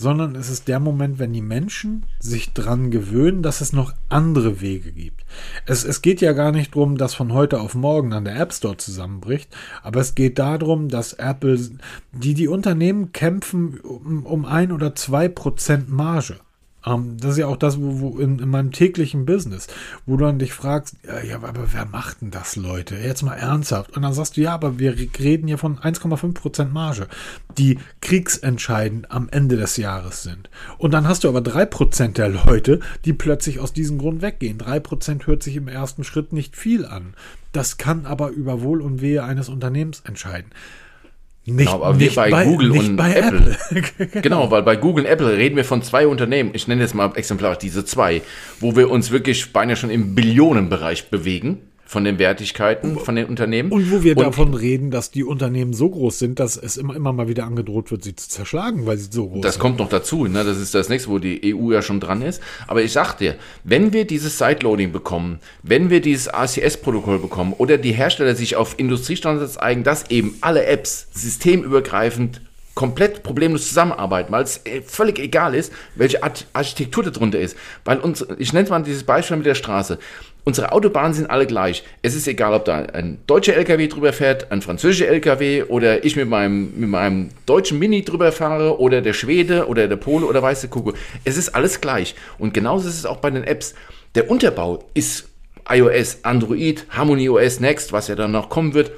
Sondern 0.00 0.34
es 0.34 0.48
ist 0.48 0.66
der 0.66 0.80
Moment, 0.80 1.18
wenn 1.18 1.34
die 1.34 1.42
Menschen 1.42 2.06
sich 2.20 2.54
dran 2.54 2.90
gewöhnen, 2.90 3.42
dass 3.42 3.60
es 3.60 3.74
noch 3.74 3.92
andere 4.08 4.62
Wege 4.62 4.92
gibt. 4.92 5.26
Es, 5.66 5.84
es 5.84 6.00
geht 6.00 6.22
ja 6.22 6.32
gar 6.32 6.52
nicht 6.52 6.74
darum, 6.74 6.96
dass 6.96 7.12
von 7.12 7.34
heute 7.34 7.60
auf 7.60 7.74
morgen 7.74 8.08
dann 8.08 8.24
der 8.24 8.40
App 8.40 8.54
Store 8.54 8.78
zusammenbricht, 8.78 9.54
aber 9.82 10.00
es 10.00 10.14
geht 10.14 10.38
darum, 10.38 10.88
dass 10.88 11.12
Apple, 11.12 11.60
die, 12.12 12.32
die 12.32 12.48
Unternehmen 12.48 13.12
kämpfen 13.12 13.78
um, 13.80 14.24
um 14.24 14.46
ein 14.46 14.72
oder 14.72 14.94
zwei 14.94 15.28
Prozent 15.28 15.90
Marge. 15.90 16.36
Ähm, 16.86 17.16
das 17.18 17.32
ist 17.32 17.38
ja 17.38 17.46
auch 17.46 17.56
das, 17.56 17.80
wo, 17.80 18.00
wo 18.00 18.18
in, 18.18 18.38
in 18.38 18.48
meinem 18.48 18.72
täglichen 18.72 19.26
Business, 19.26 19.66
wo 20.06 20.16
du 20.16 20.24
dann 20.24 20.38
dich 20.38 20.52
fragst, 20.52 20.96
ja, 21.06 21.22
ja, 21.22 21.36
aber 21.36 21.72
wer 21.72 21.86
macht 21.86 22.22
denn 22.22 22.30
das, 22.30 22.56
Leute? 22.56 22.96
Jetzt 22.96 23.22
mal 23.22 23.34
ernsthaft. 23.34 23.96
Und 23.96 24.02
dann 24.02 24.12
sagst 24.12 24.36
du, 24.36 24.40
ja, 24.40 24.54
aber 24.54 24.78
wir 24.78 24.96
reden 25.18 25.48
hier 25.48 25.58
von 25.58 25.78
1,5% 25.78 26.70
Marge, 26.70 27.08
die 27.58 27.78
kriegsentscheidend 28.00 29.10
am 29.10 29.28
Ende 29.30 29.56
des 29.56 29.76
Jahres 29.76 30.22
sind. 30.22 30.50
Und 30.78 30.92
dann 30.92 31.06
hast 31.06 31.24
du 31.24 31.28
aber 31.28 31.40
3% 31.40 32.14
der 32.14 32.28
Leute, 32.28 32.80
die 33.04 33.12
plötzlich 33.12 33.60
aus 33.60 33.72
diesem 33.72 33.98
Grund 33.98 34.22
weggehen. 34.22 34.58
3% 34.58 35.26
hört 35.26 35.42
sich 35.42 35.56
im 35.56 35.68
ersten 35.68 36.04
Schritt 36.04 36.32
nicht 36.32 36.56
viel 36.56 36.86
an. 36.86 37.14
Das 37.52 37.78
kann 37.78 38.06
aber 38.06 38.28
über 38.30 38.62
Wohl 38.62 38.80
und 38.80 39.00
Wehe 39.00 39.24
eines 39.24 39.48
Unternehmens 39.48 40.00
entscheiden. 40.06 40.50
Nicht, 41.50 41.70
Genau, 41.70 41.84
aber 41.84 41.98
wir 41.98 42.14
bei 42.14 42.44
Google 42.44 42.70
nicht 42.70 42.88
und 42.90 42.96
bei 42.96 43.14
Apple. 43.14 43.56
Apple. 43.70 44.06
Genau, 44.22 44.50
weil 44.50 44.62
bei 44.62 44.76
Google 44.76 45.04
und 45.04 45.10
Apple 45.10 45.36
reden 45.36 45.56
wir 45.56 45.64
von 45.64 45.82
zwei 45.82 46.06
Unternehmen. 46.06 46.50
Ich 46.52 46.68
nenne 46.68 46.82
jetzt 46.82 46.94
mal 46.94 47.10
exemplarisch 47.14 47.58
diese 47.58 47.84
zwei, 47.84 48.22
wo 48.60 48.76
wir 48.76 48.90
uns 48.90 49.10
wirklich 49.10 49.52
beinahe 49.52 49.76
schon 49.76 49.90
im 49.90 50.14
Billionenbereich 50.14 51.10
bewegen 51.10 51.58
von 51.90 52.04
den 52.04 52.20
Wertigkeiten 52.20 53.00
von 53.00 53.16
den 53.16 53.26
Unternehmen. 53.26 53.72
Und 53.72 53.90
wo 53.90 54.04
wir 54.04 54.14
davon 54.14 54.54
reden, 54.54 54.92
dass 54.92 55.10
die 55.10 55.24
Unternehmen 55.24 55.72
so 55.72 55.90
groß 55.90 56.20
sind, 56.20 56.38
dass 56.38 56.56
es 56.56 56.76
immer, 56.76 56.94
immer 56.94 57.12
mal 57.12 57.26
wieder 57.26 57.42
angedroht 57.42 57.90
wird, 57.90 58.04
sie 58.04 58.14
zu 58.14 58.28
zerschlagen, 58.28 58.86
weil 58.86 58.96
sie 58.96 59.08
so 59.10 59.26
groß 59.26 59.40
Das 59.40 59.54
sind. 59.54 59.60
kommt 59.60 59.78
noch 59.80 59.88
dazu, 59.88 60.26
ne? 60.26 60.44
das 60.44 60.58
ist 60.58 60.72
das 60.72 60.88
nächste, 60.88 61.10
wo 61.10 61.18
die 61.18 61.52
EU 61.52 61.72
ja 61.72 61.82
schon 61.82 61.98
dran 61.98 62.22
ist. 62.22 62.40
Aber 62.68 62.80
ich 62.80 62.92
sag 62.92 63.14
dir, 63.14 63.34
wenn 63.64 63.92
wir 63.92 64.04
dieses 64.06 64.38
Sideloading 64.38 64.92
bekommen, 64.92 65.40
wenn 65.64 65.90
wir 65.90 66.00
dieses 66.00 66.28
ACS-Protokoll 66.28 67.18
bekommen 67.18 67.54
oder 67.58 67.76
die 67.76 67.90
Hersteller 67.90 68.36
sich 68.36 68.54
auf 68.54 68.78
Industriestandards 68.78 69.58
eigen, 69.58 69.82
dass 69.82 70.10
eben 70.10 70.36
alle 70.42 70.66
Apps 70.66 71.08
systemübergreifend 71.12 72.40
komplett 72.74 73.22
problemlos 73.22 73.68
zusammenarbeiten, 73.68 74.32
weil 74.32 74.44
es 74.44 74.64
äh, 74.64 74.80
völlig 74.80 75.18
egal 75.18 75.54
ist, 75.54 75.72
welche 75.96 76.20
Architektur 76.22 77.02
darunter 77.04 77.38
ist. 77.38 77.56
Weil 77.84 77.98
uns, 77.98 78.24
ich 78.38 78.52
nenne 78.52 78.68
mal 78.70 78.82
dieses 78.82 79.04
Beispiel 79.04 79.36
mit 79.36 79.46
der 79.46 79.54
Straße. 79.54 79.98
Unsere 80.44 80.72
Autobahnen 80.72 81.12
sind 81.12 81.30
alle 81.30 81.46
gleich. 81.46 81.84
Es 82.02 82.14
ist 82.14 82.26
egal, 82.26 82.54
ob 82.54 82.64
da 82.64 82.78
ein 82.78 83.18
deutscher 83.26 83.54
LKW 83.54 83.88
drüber 83.88 84.12
fährt, 84.12 84.50
ein 84.50 84.62
französischer 84.62 85.08
LKW 85.08 85.64
oder 85.64 86.04
ich 86.04 86.16
mit 86.16 86.28
meinem, 86.28 86.72
mit 86.76 86.88
meinem 86.88 87.28
deutschen 87.46 87.78
Mini 87.78 88.04
drüber 88.04 88.32
fahre 88.32 88.80
oder 88.80 89.02
der 89.02 89.12
Schwede 89.12 89.66
oder 89.66 89.86
der 89.86 89.96
Pole 89.96 90.26
oder 90.26 90.42
weiße 90.42 90.68
Kuckuck. 90.68 90.96
Es 91.24 91.36
ist 91.36 91.50
alles 91.50 91.80
gleich. 91.80 92.14
Und 92.38 92.54
genauso 92.54 92.88
ist 92.88 92.98
es 92.98 93.06
auch 93.06 93.18
bei 93.18 93.30
den 93.30 93.44
Apps. 93.44 93.74
Der 94.14 94.30
Unterbau 94.30 94.84
ist 94.94 95.28
iOS, 95.68 96.18
Android, 96.22 96.86
Harmony 96.90 97.28
OS 97.28 97.60
Next, 97.60 97.92
was 97.92 98.08
ja 98.08 98.14
dann 98.14 98.32
noch 98.32 98.48
kommen 98.48 98.74
wird. 98.74 98.92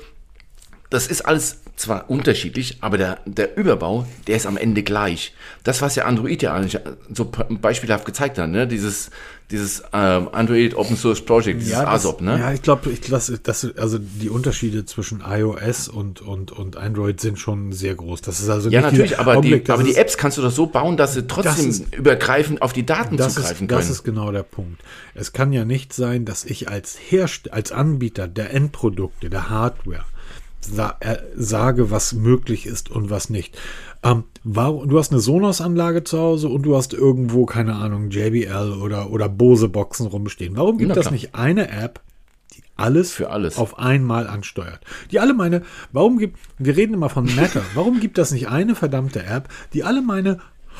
Das 0.90 1.06
ist 1.06 1.22
alles 1.22 1.61
zwar 1.82 2.08
unterschiedlich, 2.10 2.78
aber 2.80 2.96
der, 2.98 3.18
der 3.26 3.56
Überbau, 3.56 4.06
der 4.26 4.36
ist 4.36 4.46
am 4.46 4.56
Ende 4.56 4.82
gleich. 4.82 5.34
Das, 5.64 5.82
was 5.82 5.94
ja 5.96 6.04
Android 6.06 6.42
ja 6.42 6.54
eigentlich 6.54 6.78
so 7.12 7.30
beispielhaft 7.50 8.04
gezeigt 8.06 8.38
hat, 8.38 8.48
ne? 8.50 8.66
dieses, 8.66 9.10
dieses 9.50 9.82
ähm, 9.92 10.28
Android 10.32 10.74
Open 10.74 10.96
Source 10.96 11.20
Project, 11.24 11.60
dieses 11.60 11.74
das, 11.74 11.84
ASOP, 11.86 12.20
ne? 12.22 12.38
Ja, 12.38 12.52
ich 12.52 12.62
glaube, 12.62 12.90
ich, 12.90 13.00
das, 13.02 13.32
das, 13.42 13.68
also 13.76 13.98
die 13.98 14.30
Unterschiede 14.30 14.86
zwischen 14.86 15.22
iOS 15.28 15.88
und, 15.88 16.20
und, 16.22 16.52
und 16.52 16.76
Android 16.76 17.20
sind 17.20 17.38
schon 17.38 17.72
sehr 17.72 17.94
groß. 17.94 18.22
Das 18.22 18.40
ist 18.40 18.48
also 18.48 18.70
Ja, 18.70 18.80
nicht 18.80 18.92
natürlich, 18.92 19.18
aber, 19.18 19.32
die, 19.32 19.38
Augenblick, 19.38 19.64
das 19.66 19.74
aber 19.74 19.82
die 19.84 19.90
ist- 19.90 19.98
Apps 19.98 20.16
kannst 20.16 20.38
du 20.38 20.42
doch 20.42 20.50
so 20.50 20.66
bauen, 20.66 20.96
dass 20.96 21.14
sie 21.14 21.26
trotzdem 21.26 21.68
ist- 21.68 21.94
übergreifend 21.94 22.62
auf 22.62 22.72
die 22.72 22.86
Daten 22.86 23.18
zugreifen 23.18 23.42
ist, 23.42 23.58
können. 23.58 23.68
das 23.68 23.90
ist 23.90 24.04
genau 24.04 24.32
der 24.32 24.42
Punkt. 24.44 24.80
Es 25.14 25.32
kann 25.32 25.52
ja 25.52 25.64
nicht 25.64 25.92
sein, 25.92 26.24
dass 26.24 26.44
ich 26.44 26.68
als 26.68 26.96
Herst 27.10 27.52
als 27.52 27.72
Anbieter 27.72 28.28
der 28.28 28.54
Endprodukte, 28.54 29.28
der 29.28 29.50
Hardware, 29.50 30.04
sa 30.64 30.96
äh, 31.00 31.16
sage, 31.34 31.90
was 31.90 32.12
möglich 32.12 32.66
ist 32.66 32.90
und 32.90 33.10
was 33.10 33.30
nicht. 33.30 33.58
Ähm, 34.02 34.24
warum, 34.44 34.88
du 34.88 34.98
hast 34.98 35.12
eine 35.12 35.20
Sonos-Anlage 35.20 36.04
zu 36.04 36.18
Hause 36.18 36.48
und 36.48 36.62
du 36.62 36.76
hast 36.76 36.92
irgendwo, 36.92 37.46
keine 37.46 37.74
Ahnung, 37.74 38.10
JBL 38.10 38.78
oder, 38.80 39.10
oder 39.10 39.28
Bose-Boxen 39.28 40.06
rumstehen. 40.06 40.56
Warum 40.56 40.78
gibt 40.78 40.96
es 40.96 41.02
klar. 41.02 41.12
nicht 41.12 41.34
eine 41.34 41.70
App, 41.70 42.00
die 42.54 42.62
alles, 42.76 43.12
Für 43.12 43.30
alles. 43.30 43.58
auf 43.58 43.78
einmal 43.78 44.26
ansteuert? 44.26 44.80
Die 45.10 45.20
alle 45.20 45.34
meine, 45.34 45.62
warum 45.92 46.18
gibt, 46.18 46.38
wir 46.58 46.76
reden 46.76 46.94
immer 46.94 47.08
von 47.08 47.24
Matter, 47.36 47.62
warum 47.74 48.00
gibt 48.00 48.18
das 48.18 48.32
nicht 48.32 48.48
eine 48.48 48.74
verdammte 48.74 49.24
App, 49.24 49.48
die 49.72 49.84
alle 49.84 50.02
meine 50.02 50.38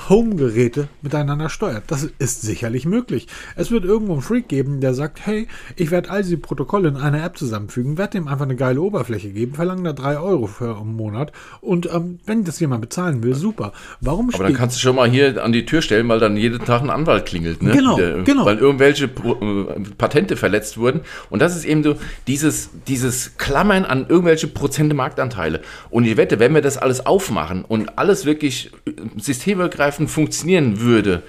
Home-Geräte 0.08 0.88
miteinander 1.02 1.48
steuert. 1.48 1.84
Das 1.88 2.04
ist 2.18 2.42
sicherlich 2.42 2.86
möglich. 2.86 3.28
Es 3.56 3.70
wird 3.70 3.84
irgendwo 3.84 4.14
einen 4.14 4.22
Freak 4.22 4.48
geben, 4.48 4.80
der 4.80 4.94
sagt, 4.94 5.24
hey, 5.24 5.46
ich 5.76 5.90
werde 5.90 6.10
all 6.10 6.22
diese 6.22 6.38
Protokolle 6.38 6.88
in 6.88 6.96
einer 6.96 7.24
App 7.24 7.36
zusammenfügen, 7.36 7.98
werde 7.98 8.12
dem 8.12 8.28
einfach 8.28 8.44
eine 8.44 8.56
geile 8.56 8.80
Oberfläche 8.80 9.30
geben, 9.30 9.54
verlange 9.54 9.82
da 9.82 9.92
drei 9.92 10.18
Euro 10.18 10.46
für 10.46 10.78
im 10.80 10.96
Monat 10.96 11.32
und 11.60 11.86
ähm, 11.92 12.18
wenn 12.26 12.44
das 12.44 12.58
jemand 12.60 12.82
bezahlen 12.82 13.22
will, 13.22 13.34
super. 13.34 13.72
Warum 14.00 14.30
Aber 14.34 14.44
dann 14.44 14.54
kannst 14.54 14.76
du 14.76 14.80
schon 14.80 14.96
mal 14.96 15.08
hier 15.08 15.42
an 15.42 15.52
die 15.52 15.64
Tür 15.64 15.82
stellen, 15.82 16.08
weil 16.08 16.18
dann 16.18 16.36
jeden 16.36 16.64
Tag 16.64 16.82
ein 16.82 16.90
Anwalt 16.90 17.26
klingelt, 17.26 17.62
ne? 17.62 17.72
Genau, 17.72 17.96
Der, 17.96 18.22
genau. 18.22 18.44
Weil 18.44 18.58
irgendwelche 18.58 19.04
äh, 19.04 19.08
Patente 19.98 20.36
verletzt 20.36 20.78
wurden. 20.78 21.00
Und 21.30 21.40
das 21.40 21.56
ist 21.56 21.64
eben 21.64 21.82
so 21.82 21.96
dieses, 22.26 22.70
dieses 22.88 23.36
Klammern 23.38 23.84
an 23.84 24.06
irgendwelche 24.08 24.48
Prozente 24.48 24.94
Marktanteile. 24.94 25.60
Und 25.90 26.04
ich 26.04 26.16
wette, 26.16 26.38
wenn 26.38 26.54
wir 26.54 26.62
das 26.62 26.78
alles 26.78 27.06
aufmachen 27.06 27.64
und 27.64 27.98
alles 27.98 28.24
wirklich 28.24 28.70
äh, 28.86 28.92
systemübergreifend 29.82 30.10
funktionieren 30.10 30.80
würde, 30.80 31.22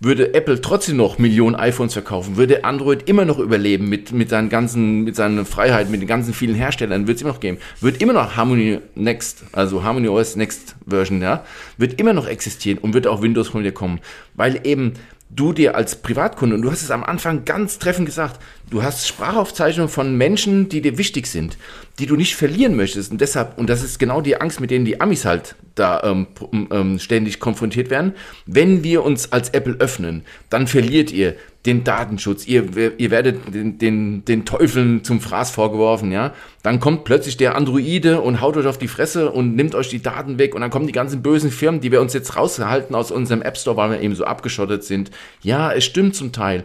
würde 0.00 0.32
Apple 0.32 0.60
trotzdem 0.60 0.96
noch 0.96 1.18
Millionen 1.18 1.56
iPhones 1.56 1.92
verkaufen, 1.92 2.36
würde 2.36 2.64
Android 2.64 3.08
immer 3.08 3.24
noch 3.24 3.40
überleben 3.40 3.88
mit, 3.88 4.12
mit 4.12 4.28
seinen 4.28 4.48
ganzen, 4.48 5.02
mit 5.02 5.16
seiner 5.16 5.44
Freiheit, 5.44 5.90
mit 5.90 6.00
den 6.00 6.06
ganzen 6.06 6.32
vielen 6.32 6.54
Herstellern, 6.54 7.08
wird 7.08 7.16
es 7.16 7.22
immer 7.22 7.32
noch 7.32 7.40
geben, 7.40 7.58
wird 7.80 8.00
immer 8.00 8.12
noch 8.12 8.36
Harmony 8.36 8.78
Next, 8.94 9.42
also 9.52 9.82
Harmony 9.82 10.08
OS 10.08 10.36
Next 10.36 10.76
Version, 10.86 11.20
ja, 11.20 11.44
wird 11.78 12.00
immer 12.00 12.12
noch 12.12 12.28
existieren 12.28 12.78
und 12.78 12.94
wird 12.94 13.08
auch 13.08 13.22
Windows 13.22 13.48
von 13.48 13.64
dir 13.64 13.72
kommen, 13.72 13.98
weil 14.34 14.60
eben 14.64 14.92
du 15.30 15.52
dir 15.52 15.74
als 15.74 15.96
Privatkunde, 15.96 16.54
und 16.54 16.62
du 16.62 16.70
hast 16.70 16.82
es 16.82 16.90
am 16.90 17.02
Anfang 17.02 17.44
ganz 17.44 17.78
treffend 17.78 18.06
gesagt, 18.06 18.40
du 18.70 18.82
hast 18.82 19.06
Sprachaufzeichnungen 19.06 19.88
von 19.88 20.16
Menschen, 20.16 20.68
die 20.68 20.80
dir 20.80 20.98
wichtig 20.98 21.26
sind, 21.26 21.56
die 21.98 22.06
du 22.06 22.16
nicht 22.16 22.36
verlieren 22.36 22.76
möchtest. 22.76 23.10
Und 23.12 23.20
deshalb, 23.20 23.58
und 23.58 23.68
das 23.68 23.82
ist 23.82 23.98
genau 23.98 24.20
die 24.20 24.40
Angst, 24.40 24.60
mit 24.60 24.70
denen 24.70 24.84
die 24.84 25.00
Amis 25.00 25.24
halt 25.24 25.54
da 25.74 26.02
ähm, 26.02 26.26
ähm, 26.70 26.98
ständig 26.98 27.40
konfrontiert 27.40 27.90
werden, 27.90 28.14
wenn 28.46 28.82
wir 28.82 29.04
uns 29.04 29.32
als 29.32 29.50
Apple 29.50 29.76
öffnen, 29.78 30.22
dann 30.50 30.66
verliert 30.66 31.12
ihr 31.12 31.34
den 31.66 31.84
Datenschutz, 31.84 32.46
ihr, 32.46 32.64
ihr 32.98 33.10
werdet 33.10 33.52
den, 33.52 33.78
den, 33.78 34.24
den 34.24 34.44
Teufeln 34.44 35.04
zum 35.04 35.20
Fraß 35.20 35.50
vorgeworfen, 35.50 36.12
ja. 36.12 36.32
Dann 36.62 36.80
kommt 36.80 37.04
plötzlich 37.04 37.36
der 37.36 37.56
Androide 37.56 38.20
und 38.20 38.40
haut 38.40 38.56
euch 38.56 38.66
auf 38.66 38.78
die 38.78 38.88
Fresse 38.88 39.30
und 39.30 39.54
nimmt 39.54 39.74
euch 39.74 39.88
die 39.88 40.02
Daten 40.02 40.38
weg 40.38 40.54
und 40.54 40.62
dann 40.62 40.70
kommen 40.70 40.86
die 40.86 40.92
ganzen 40.92 41.22
bösen 41.22 41.50
Firmen, 41.50 41.80
die 41.80 41.92
wir 41.92 42.00
uns 42.00 42.12
jetzt 42.12 42.36
raushalten 42.36 42.94
aus 42.94 43.10
unserem 43.10 43.42
App 43.42 43.58
Store, 43.58 43.76
weil 43.76 43.90
wir 43.90 44.00
eben 44.00 44.14
so 44.14 44.24
abgeschottet 44.24 44.84
sind. 44.84 45.10
Ja, 45.42 45.72
es 45.72 45.84
stimmt 45.84 46.14
zum 46.14 46.32
Teil. 46.32 46.64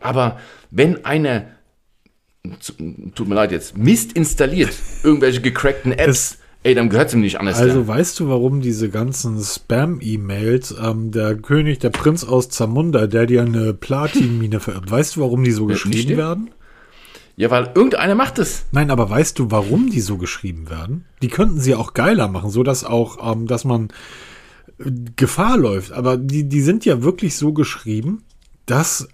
Aber 0.00 0.38
wenn 0.76 1.04
eine, 1.04 1.48
tut 3.14 3.28
mir 3.28 3.34
leid 3.34 3.50
jetzt, 3.50 3.76
Mist 3.76 4.12
installiert, 4.12 4.74
irgendwelche 5.02 5.40
gecrackten 5.40 5.92
Apps, 5.92 6.08
es 6.08 6.38
Ey, 6.66 6.74
dann 6.74 6.88
gehört 6.88 7.06
es 7.06 7.14
ihm 7.14 7.20
nicht 7.20 7.38
anders. 7.38 7.58
Also 7.58 7.82
ja. 7.82 7.86
weißt 7.86 8.18
du, 8.18 8.28
warum 8.28 8.60
diese 8.60 8.90
ganzen 8.90 9.40
Spam-E-Mails, 9.40 10.74
ähm, 10.82 11.12
der 11.12 11.36
König, 11.36 11.78
der 11.78 11.90
Prinz 11.90 12.24
aus 12.24 12.48
Zamunda, 12.48 13.06
der 13.06 13.26
dir 13.26 13.42
eine 13.42 13.72
Platinmine 13.72 14.58
verirrt, 14.58 14.90
weißt 14.90 15.14
du, 15.14 15.20
warum 15.20 15.44
die 15.44 15.52
so 15.52 15.66
geschrieben 15.66 16.16
werden? 16.16 16.50
Ja, 17.36 17.52
weil 17.52 17.70
irgendeiner 17.72 18.16
macht 18.16 18.40
es. 18.40 18.64
Nein, 18.72 18.90
aber 18.90 19.08
weißt 19.08 19.38
du, 19.38 19.52
warum 19.52 19.90
die 19.90 20.00
so 20.00 20.16
geschrieben 20.16 20.68
werden? 20.68 21.04
Die 21.22 21.28
könnten 21.28 21.60
sie 21.60 21.76
auch 21.76 21.94
geiler 21.94 22.26
machen, 22.26 22.50
so 22.50 22.64
dass 22.64 22.82
auch, 22.82 23.32
ähm, 23.32 23.46
dass 23.46 23.64
man 23.64 23.90
äh, 24.80 24.90
Gefahr 25.14 25.58
läuft. 25.58 25.92
Aber 25.92 26.16
die, 26.16 26.48
die 26.48 26.62
sind 26.62 26.84
ja 26.84 27.00
wirklich 27.00 27.36
so 27.36 27.52
geschrieben, 27.52 28.24
dass 28.64 29.06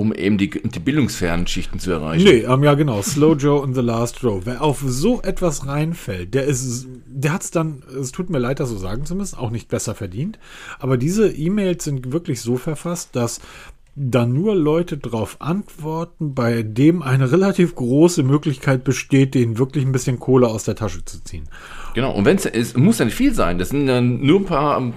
um 0.00 0.14
eben 0.14 0.38
die, 0.38 0.48
die 0.48 0.78
bildungsfernen 0.78 1.46
Schichten 1.46 1.78
zu 1.78 1.90
erreichen. 1.90 2.24
Nee, 2.24 2.40
ähm, 2.40 2.64
ja 2.64 2.72
genau, 2.72 3.02
Slow 3.02 3.34
Joe 3.34 3.62
and 3.62 3.74
the 3.74 3.82
Last 3.82 4.24
Row. 4.24 4.40
Wer 4.44 4.62
auf 4.62 4.82
so 4.82 5.20
etwas 5.20 5.66
reinfällt, 5.66 6.32
der 6.32 6.44
ist, 6.44 6.88
der 7.06 7.34
hat 7.34 7.42
es 7.42 7.50
dann, 7.50 7.82
es 8.00 8.10
tut 8.10 8.30
mir 8.30 8.38
leid, 8.38 8.60
das 8.60 8.70
so 8.70 8.78
sagen 8.78 9.04
zu 9.04 9.14
müssen, 9.14 9.36
auch 9.36 9.50
nicht 9.50 9.68
besser 9.68 9.94
verdient. 9.94 10.38
Aber 10.78 10.96
diese 10.96 11.30
E-Mails 11.30 11.84
sind 11.84 12.12
wirklich 12.12 12.40
so 12.40 12.56
verfasst, 12.56 13.10
dass 13.14 13.40
da 14.02 14.24
nur 14.24 14.54
Leute 14.54 14.96
drauf 14.96 15.36
antworten, 15.40 16.34
bei 16.34 16.62
dem 16.62 17.02
eine 17.02 17.32
relativ 17.32 17.74
große 17.74 18.22
Möglichkeit 18.22 18.82
besteht, 18.82 19.34
denen 19.34 19.58
wirklich 19.58 19.84
ein 19.84 19.92
bisschen 19.92 20.18
Kohle 20.18 20.48
aus 20.48 20.64
der 20.64 20.74
Tasche 20.74 21.04
zu 21.04 21.22
ziehen. 21.22 21.48
Genau, 21.92 22.12
und 22.12 22.24
wenn 22.24 22.38
es 22.38 22.76
muss 22.76 22.98
ja 22.98 23.04
nicht 23.04 23.14
viel 23.14 23.34
sein, 23.34 23.58
das 23.58 23.68
sind 23.68 23.86
dann 23.86 24.24
nur 24.24 24.40
ein 24.40 24.44
paar, 24.46 24.78
ähm, 24.78 24.94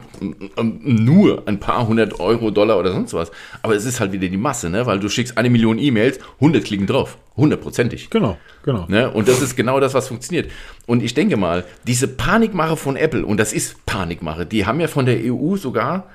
ähm, 0.56 0.80
nur 0.84 1.44
ein 1.48 1.60
paar 1.60 1.86
hundert 1.86 2.22
Euro, 2.22 2.50
Dollar 2.50 2.80
oder 2.80 2.94
sonst 2.94 3.14
was. 3.14 3.32
Aber 3.62 3.76
es 3.76 3.84
ist 3.84 4.00
halt 4.00 4.14
wieder 4.14 4.30
die 4.30 4.38
Masse, 4.38 4.70
ne? 4.70 4.86
weil 4.86 5.00
du 5.00 5.10
schickst 5.10 5.38
eine 5.38 5.50
Million 5.50 5.80
E-Mails, 5.80 6.20
100 6.36 6.64
klicken 6.64 6.88
drauf, 6.88 7.18
hundertprozentig. 7.36 8.10
Genau, 8.10 8.38
genau. 8.64 8.86
Ne? 8.88 9.12
Und 9.12 9.28
das 9.28 9.42
ist 9.42 9.58
genau 9.58 9.82
das, 9.82 9.94
was 9.94 10.08
funktioniert. 10.08 10.50
Und 10.86 11.04
ich 11.04 11.14
denke 11.14 11.36
mal, 11.36 11.66
diese 11.86 12.08
Panikmache 12.08 12.78
von 12.78 12.96
Apple, 12.96 13.26
und 13.26 13.38
das 13.38 13.52
ist 13.52 13.86
Panikmache, 13.86 14.46
die 14.46 14.66
haben 14.66 14.80
ja 14.80 14.88
von 14.88 15.06
der 15.06 15.18
EU 15.26 15.58
sogar 15.58 16.08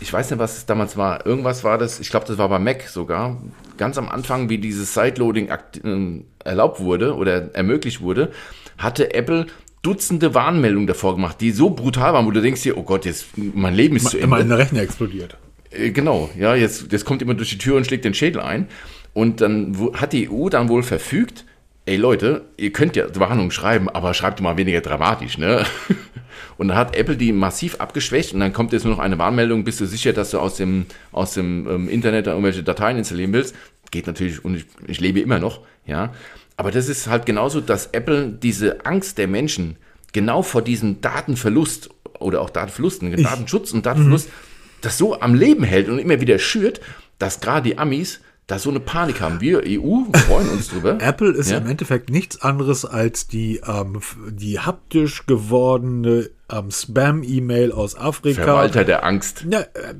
ich 0.00 0.12
weiß 0.12 0.30
nicht, 0.30 0.38
was 0.38 0.56
es 0.58 0.66
damals 0.66 0.96
war. 0.96 1.24
Irgendwas 1.26 1.64
war 1.64 1.78
das, 1.78 2.00
ich 2.00 2.10
glaube, 2.10 2.26
das 2.26 2.38
war 2.38 2.48
bei 2.48 2.58
Mac 2.58 2.82
sogar, 2.88 3.40
ganz 3.76 3.98
am 3.98 4.08
Anfang, 4.08 4.48
wie 4.48 4.58
dieses 4.58 4.94
Sideloading 4.94 5.48
äh, 5.48 6.48
erlaubt 6.48 6.80
wurde 6.80 7.14
oder 7.14 7.54
ermöglicht 7.54 8.00
wurde, 8.00 8.32
hatte 8.78 9.14
Apple 9.14 9.46
Dutzende 9.82 10.32
Warnmeldungen 10.32 10.86
davor 10.86 11.16
gemacht, 11.16 11.40
die 11.40 11.50
so 11.50 11.70
brutal 11.70 12.12
waren, 12.12 12.24
wo 12.24 12.30
du 12.30 12.40
denkst 12.40 12.62
dir, 12.62 12.78
oh 12.78 12.84
Gott, 12.84 13.04
jetzt 13.04 13.26
mein 13.36 13.74
Leben 13.74 13.96
ist 13.96 14.04
Ma, 14.04 14.10
zu 14.10 14.16
Ende. 14.18 14.28
Mein 14.28 14.52
Rechner 14.52 14.80
explodiert. 14.80 15.36
Äh, 15.70 15.90
genau, 15.90 16.30
ja, 16.38 16.54
jetzt, 16.54 16.92
jetzt 16.92 17.04
kommt 17.04 17.20
jemand 17.20 17.40
durch 17.40 17.50
die 17.50 17.58
Tür 17.58 17.76
und 17.76 17.84
schlägt 17.84 18.04
den 18.04 18.14
Schädel 18.14 18.40
ein. 18.40 18.68
Und 19.12 19.40
dann 19.40 19.76
hat 19.94 20.12
die 20.12 20.30
EU 20.30 20.48
dann 20.48 20.68
wohl 20.68 20.84
verfügt, 20.84 21.44
ey 21.86 21.96
Leute, 21.96 22.44
ihr 22.56 22.72
könnt 22.72 22.96
ja 22.96 23.04
Warnungen 23.14 23.50
schreiben, 23.50 23.88
aber 23.88 24.14
schreibt 24.14 24.40
mal 24.40 24.56
weniger 24.56 24.80
dramatisch, 24.80 25.38
ne? 25.38 25.64
Und 26.56 26.68
dann 26.68 26.76
hat 26.76 26.96
Apple 26.96 27.16
die 27.16 27.32
massiv 27.32 27.76
abgeschwächt 27.76 28.34
und 28.34 28.40
dann 28.40 28.52
kommt 28.52 28.72
jetzt 28.72 28.84
nur 28.84 28.94
noch 28.94 29.02
eine 29.02 29.18
Warnmeldung, 29.18 29.64
bist 29.64 29.80
du 29.80 29.86
sicher, 29.86 30.12
dass 30.12 30.30
du 30.30 30.38
aus 30.38 30.56
dem, 30.56 30.86
aus 31.10 31.34
dem 31.34 31.66
ähm, 31.68 31.88
Internet 31.88 32.26
irgendwelche 32.26 32.62
Dateien 32.62 32.98
installieren 32.98 33.32
willst? 33.32 33.56
Geht 33.90 34.06
natürlich 34.06 34.44
und 34.44 34.56
ich, 34.56 34.66
ich 34.86 35.00
lebe 35.00 35.18
immer 35.20 35.38
noch, 35.38 35.60
ja. 35.86 36.12
Aber 36.56 36.70
das 36.70 36.88
ist 36.88 37.08
halt 37.08 37.26
genauso, 37.26 37.60
dass 37.60 37.86
Apple 37.86 38.28
diese 38.28 38.84
Angst 38.86 39.18
der 39.18 39.28
Menschen 39.28 39.76
genau 40.12 40.42
vor 40.42 40.62
diesem 40.62 41.00
Datenverlust 41.00 41.90
oder 42.18 42.42
auch 42.42 42.50
Datenverlusten, 42.50 43.12
ich, 43.12 43.22
Datenschutz 43.22 43.72
und 43.72 43.84
Datenverlust, 43.84 44.28
mhm. 44.28 44.32
das 44.82 44.98
so 44.98 45.20
am 45.20 45.34
Leben 45.34 45.64
hält 45.64 45.88
und 45.88 45.98
immer 45.98 46.20
wieder 46.20 46.38
schürt, 46.38 46.80
dass 47.18 47.40
gerade 47.40 47.68
die 47.70 47.78
Amis 47.78 48.20
da 48.46 48.58
so 48.58 48.70
eine 48.70 48.80
Panik 48.80 49.20
haben. 49.20 49.40
Wir 49.40 49.62
EU 49.64 50.02
freuen 50.12 50.50
uns 50.50 50.68
drüber. 50.68 50.98
Apple 51.00 51.30
ist 51.32 51.50
ja? 51.50 51.58
im 51.58 51.66
Endeffekt 51.66 52.10
nichts 52.10 52.42
anderes 52.42 52.84
als 52.84 53.26
die, 53.28 53.60
ähm, 53.66 54.00
die 54.30 54.58
haptisch 54.58 55.26
gewordene 55.26 56.30
ähm, 56.50 56.70
Spam-E-Mail 56.70 57.72
aus 57.72 57.96
Afrika. 57.96 58.42
Verwalter 58.42 58.84
der 58.84 59.04
Angst. 59.04 59.46
Ja, 59.48 59.60
äh, 59.60 59.94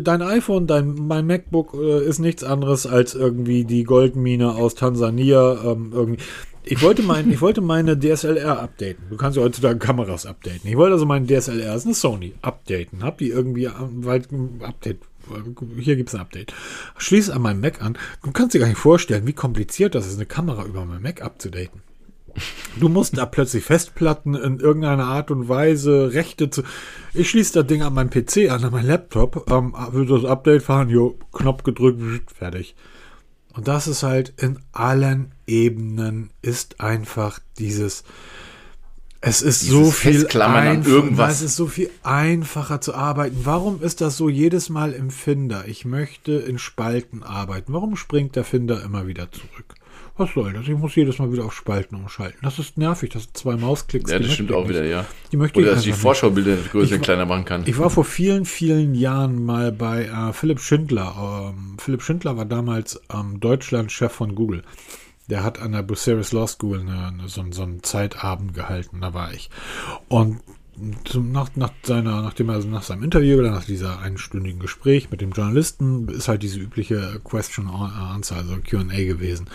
dein 0.00 0.22
iPhone, 0.22 0.66
dein 0.66 0.94
mein 0.94 1.26
MacBook 1.26 1.74
äh, 1.74 2.04
ist 2.04 2.18
nichts 2.18 2.44
anderes 2.44 2.86
als 2.86 3.14
irgendwie 3.14 3.64
die 3.64 3.84
Goldmine 3.84 4.54
aus 4.54 4.74
Tansania. 4.74 5.58
Ähm, 5.64 5.92
irgendwie. 5.94 6.22
Ich 6.70 6.82
wollte, 6.82 7.02
mein, 7.02 7.30
ich 7.30 7.40
wollte 7.40 7.62
meine 7.62 7.98
DSLR 7.98 8.60
updaten. 8.60 9.06
Du 9.08 9.16
kannst 9.16 9.38
ja 9.38 9.42
heutzutage 9.42 9.78
Kameras 9.78 10.26
updaten. 10.26 10.68
Ich 10.68 10.76
wollte 10.76 10.92
also 10.92 11.06
meine 11.06 11.26
DSLR, 11.26 11.72
das 11.72 11.76
ist 11.78 11.86
eine 11.86 11.94
Sony, 11.94 12.34
updaten. 12.42 13.02
Hab 13.02 13.16
die 13.16 13.30
irgendwie, 13.30 13.70
weil 13.78 14.22
Update 14.60 14.98
hier 15.78 15.96
gibt 15.96 16.08
es 16.08 16.14
ein 16.14 16.20
Update. 16.20 16.54
Schließe 16.96 17.34
an 17.34 17.42
meinem 17.42 17.60
Mac 17.60 17.82
an. 17.82 17.98
Du 18.22 18.32
kannst 18.32 18.54
dir 18.54 18.60
gar 18.60 18.68
nicht 18.68 18.78
vorstellen, 18.78 19.26
wie 19.26 19.32
kompliziert 19.32 19.94
das 19.94 20.06
ist, 20.06 20.16
eine 20.16 20.26
Kamera 20.26 20.64
über 20.64 20.84
mein 20.84 21.02
Mac 21.02 21.22
abzudaten. 21.22 21.82
Du 22.78 22.88
musst 22.88 23.18
da 23.18 23.26
plötzlich 23.26 23.64
Festplatten 23.64 24.34
in 24.34 24.60
irgendeiner 24.60 25.06
Art 25.06 25.30
und 25.30 25.48
Weise, 25.48 26.12
Rechte 26.12 26.50
zu. 26.50 26.62
Ich 27.14 27.30
schließe 27.30 27.54
das 27.54 27.66
Ding 27.66 27.82
an 27.82 27.94
meinem 27.94 28.10
PC 28.10 28.50
an, 28.50 28.64
an 28.64 28.72
meinem 28.72 28.86
Laptop, 28.86 29.50
ähm, 29.50 29.74
will 29.90 30.06
das 30.06 30.24
Update 30.24 30.62
fahren, 30.62 30.88
jo, 30.88 31.18
Knopf 31.32 31.64
gedrückt, 31.64 32.30
fertig. 32.30 32.76
Und 33.54 33.66
das 33.66 33.88
ist 33.88 34.04
halt 34.04 34.32
in 34.36 34.60
allen 34.72 35.32
Ebenen, 35.46 36.30
ist 36.42 36.80
einfach 36.80 37.40
dieses, 37.58 38.04
es 39.20 39.42
ist 39.42 39.62
Dieses 39.62 39.74
so 39.74 39.90
viel 39.90 40.22
irgendwas. 40.22 41.36
Es 41.36 41.42
ist 41.42 41.56
so 41.56 41.66
viel 41.66 41.90
einfacher 42.04 42.80
zu 42.80 42.94
arbeiten. 42.94 43.38
Warum 43.42 43.82
ist 43.82 44.00
das 44.00 44.16
so 44.16 44.28
jedes 44.28 44.68
Mal 44.68 44.92
im 44.92 45.10
Finder? 45.10 45.64
Ich 45.66 45.84
möchte 45.84 46.32
in 46.32 46.58
Spalten 46.58 47.24
arbeiten. 47.24 47.72
Warum 47.72 47.96
springt 47.96 48.36
der 48.36 48.44
Finder 48.44 48.82
immer 48.84 49.08
wieder 49.08 49.30
zurück? 49.32 49.74
Was 50.16 50.34
soll 50.34 50.52
das? 50.52 50.66
Ich 50.66 50.76
muss 50.76 50.96
jedes 50.96 51.18
Mal 51.18 51.32
wieder 51.32 51.44
auf 51.44 51.52
Spalten 51.52 51.96
umschalten. 51.96 52.38
Das 52.42 52.58
ist 52.58 52.76
nervig. 52.76 53.10
Das 53.10 53.24
sind 53.24 53.36
zwei 53.36 53.56
Mausklicks. 53.56 54.10
Ja, 54.10 54.18
das 54.18 54.32
stimmt 54.32 54.52
auch 54.52 54.68
wieder, 54.68 54.84
ja. 54.84 55.04
Die 55.30 55.36
möchte 55.36 55.60
Oder 55.60 55.70
dass 55.70 55.80
ich 55.80 55.86
die 55.86 55.92
Vorschaubilder 55.92 56.56
größer 56.70 56.96
und 56.96 57.02
kleiner 57.02 57.24
machen 57.24 57.44
kann. 57.44 57.62
Ich 57.66 57.78
war 57.78 57.88
vor 57.90 58.04
vielen, 58.04 58.44
vielen 58.44 58.94
Jahren 58.94 59.44
mal 59.44 59.70
bei 59.70 60.06
äh, 60.06 60.32
Philipp 60.32 60.60
Schindler. 60.60 61.54
Ähm, 61.54 61.76
Philipp 61.78 62.02
Schindler 62.02 62.36
war 62.36 62.46
damals 62.46 63.00
ähm, 63.12 63.38
Deutschland-Chef 63.38 64.12
von 64.12 64.34
Google. 64.34 64.62
Der 65.28 65.44
hat 65.44 65.60
an 65.60 65.72
der 65.72 65.82
Bucerius 65.82 66.32
Law 66.32 66.46
School 66.46 66.80
eine, 66.80 67.08
eine, 67.08 67.28
so, 67.28 67.44
so 67.50 67.62
einen 67.62 67.82
Zeitabend 67.82 68.54
gehalten, 68.54 69.00
da 69.00 69.14
war 69.14 69.32
ich. 69.32 69.50
Und 70.08 70.40
nach, 71.14 71.50
nach, 71.56 71.72
seiner, 71.82 72.22
nachdem 72.22 72.48
er 72.50 72.64
nach 72.64 72.82
seinem 72.82 73.02
Interview 73.02 73.38
oder 73.38 73.50
nach 73.50 73.64
dieser 73.64 74.00
einstündigen 74.00 74.60
Gespräch 74.60 75.10
mit 75.10 75.20
dem 75.20 75.32
Journalisten 75.32 76.08
ist 76.08 76.28
halt 76.28 76.42
diese 76.42 76.58
übliche 76.58 77.20
Question 77.24 77.68
Answer, 77.68 78.36
also 78.36 78.56
QA 78.58 78.82
gewesen. 79.04 79.48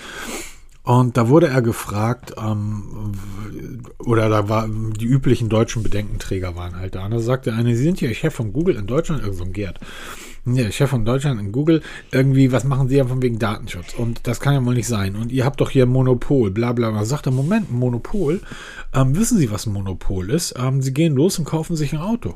Und 0.84 1.16
da 1.16 1.30
wurde 1.30 1.48
er 1.48 1.62
gefragt, 1.62 2.34
ähm, 2.38 3.14
oder 4.00 4.28
da 4.28 4.50
war 4.50 4.68
die 4.68 5.06
üblichen 5.06 5.48
deutschen 5.48 5.82
Bedenkenträger 5.82 6.58
waren 6.58 6.76
halt 6.76 6.96
da. 6.96 7.06
Und 7.06 7.12
da 7.12 7.20
sagte 7.20 7.54
eine, 7.54 7.74
Sie 7.76 7.84
sind 7.84 8.02
ja 8.02 8.14
Chef 8.14 8.34
von 8.34 8.52
Google 8.52 8.76
in 8.76 8.86
Deutschland, 8.86 9.22
irgend 9.22 9.38
so 9.38 9.46
ein 9.46 9.54
Gerd. 9.54 9.80
Ja, 10.46 10.70
Chef 10.72 10.90
von 10.90 11.06
Deutschland 11.06 11.40
in 11.40 11.54
Google, 11.54 11.82
irgendwie, 12.12 12.52
was 12.52 12.66
machen 12.66 12.90
Sie 12.90 12.98
ja 12.98 13.06
von 13.06 13.22
wegen 13.22 13.40
Datenschutz? 13.40 13.94
Und 13.94 14.28
das 14.28 14.42
kann 14.42 14.54
ja 14.54 14.66
wohl 14.66 14.74
nicht 14.74 14.90
sein. 14.90 15.16
Und 15.16 15.32
ihr 15.32 15.46
habt 15.46 15.62
doch 15.62 15.70
hier 15.70 15.86
Monopol, 15.86 16.52
bla 16.52 16.74
bla 16.74 16.92
bla. 16.92 17.06
Sagt 17.06 17.28
er, 17.28 17.32
Moment, 17.32 17.72
Monopol? 17.72 18.42
Ähm, 18.94 19.16
wissen 19.16 19.38
Sie, 19.38 19.52
was 19.52 19.66
ein 19.66 19.74
Monopol 19.74 20.30
ist? 20.30 20.56
Ähm, 20.58 20.82
Sie 20.82 20.94
gehen 20.94 21.16
los 21.16 21.40
und 21.40 21.46
kaufen 21.46 21.78
sich 21.78 21.94
ein 21.94 22.00
Auto. 22.00 22.36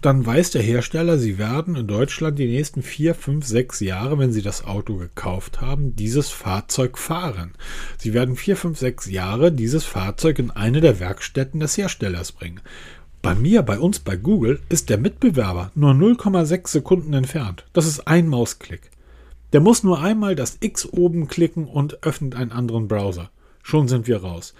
Dann 0.00 0.24
weiß 0.24 0.52
der 0.52 0.62
Hersteller, 0.62 1.18
Sie 1.18 1.36
werden 1.36 1.76
in 1.76 1.86
Deutschland 1.86 2.38
die 2.38 2.46
nächsten 2.46 2.82
vier, 2.82 3.14
fünf, 3.14 3.46
sechs 3.46 3.80
Jahre, 3.80 4.18
wenn 4.18 4.32
Sie 4.32 4.42
das 4.42 4.64
Auto 4.64 4.96
gekauft 4.96 5.60
haben, 5.60 5.96
dieses 5.96 6.30
Fahrzeug 6.30 6.96
fahren. 6.96 7.52
Sie 7.98 8.14
werden 8.14 8.36
vier, 8.36 8.56
fünf, 8.56 8.78
sechs 8.78 9.06
Jahre 9.10 9.52
dieses 9.52 9.84
Fahrzeug 9.84 10.38
in 10.38 10.50
eine 10.50 10.80
der 10.80 10.98
Werkstätten 11.00 11.60
des 11.60 11.76
Herstellers 11.76 12.32
bringen. 12.32 12.60
Bei 13.24 13.34
mir, 13.34 13.62
bei 13.62 13.78
uns, 13.78 14.00
bei 14.00 14.16
Google 14.16 14.60
ist 14.68 14.90
der 14.90 14.98
Mitbewerber 14.98 15.72
nur 15.74 15.92
0,6 15.92 16.68
Sekunden 16.68 17.14
entfernt. 17.14 17.64
Das 17.72 17.86
ist 17.86 18.06
ein 18.06 18.28
Mausklick. 18.28 18.90
Der 19.54 19.62
muss 19.62 19.82
nur 19.82 20.02
einmal 20.02 20.36
das 20.36 20.58
X 20.60 20.86
oben 20.92 21.26
klicken 21.26 21.64
und 21.64 22.04
öffnet 22.04 22.34
einen 22.34 22.52
anderen 22.52 22.86
Browser. 22.86 23.30
Schon 23.62 23.88
sind 23.88 24.06
wir 24.08 24.18
raus. 24.18 24.52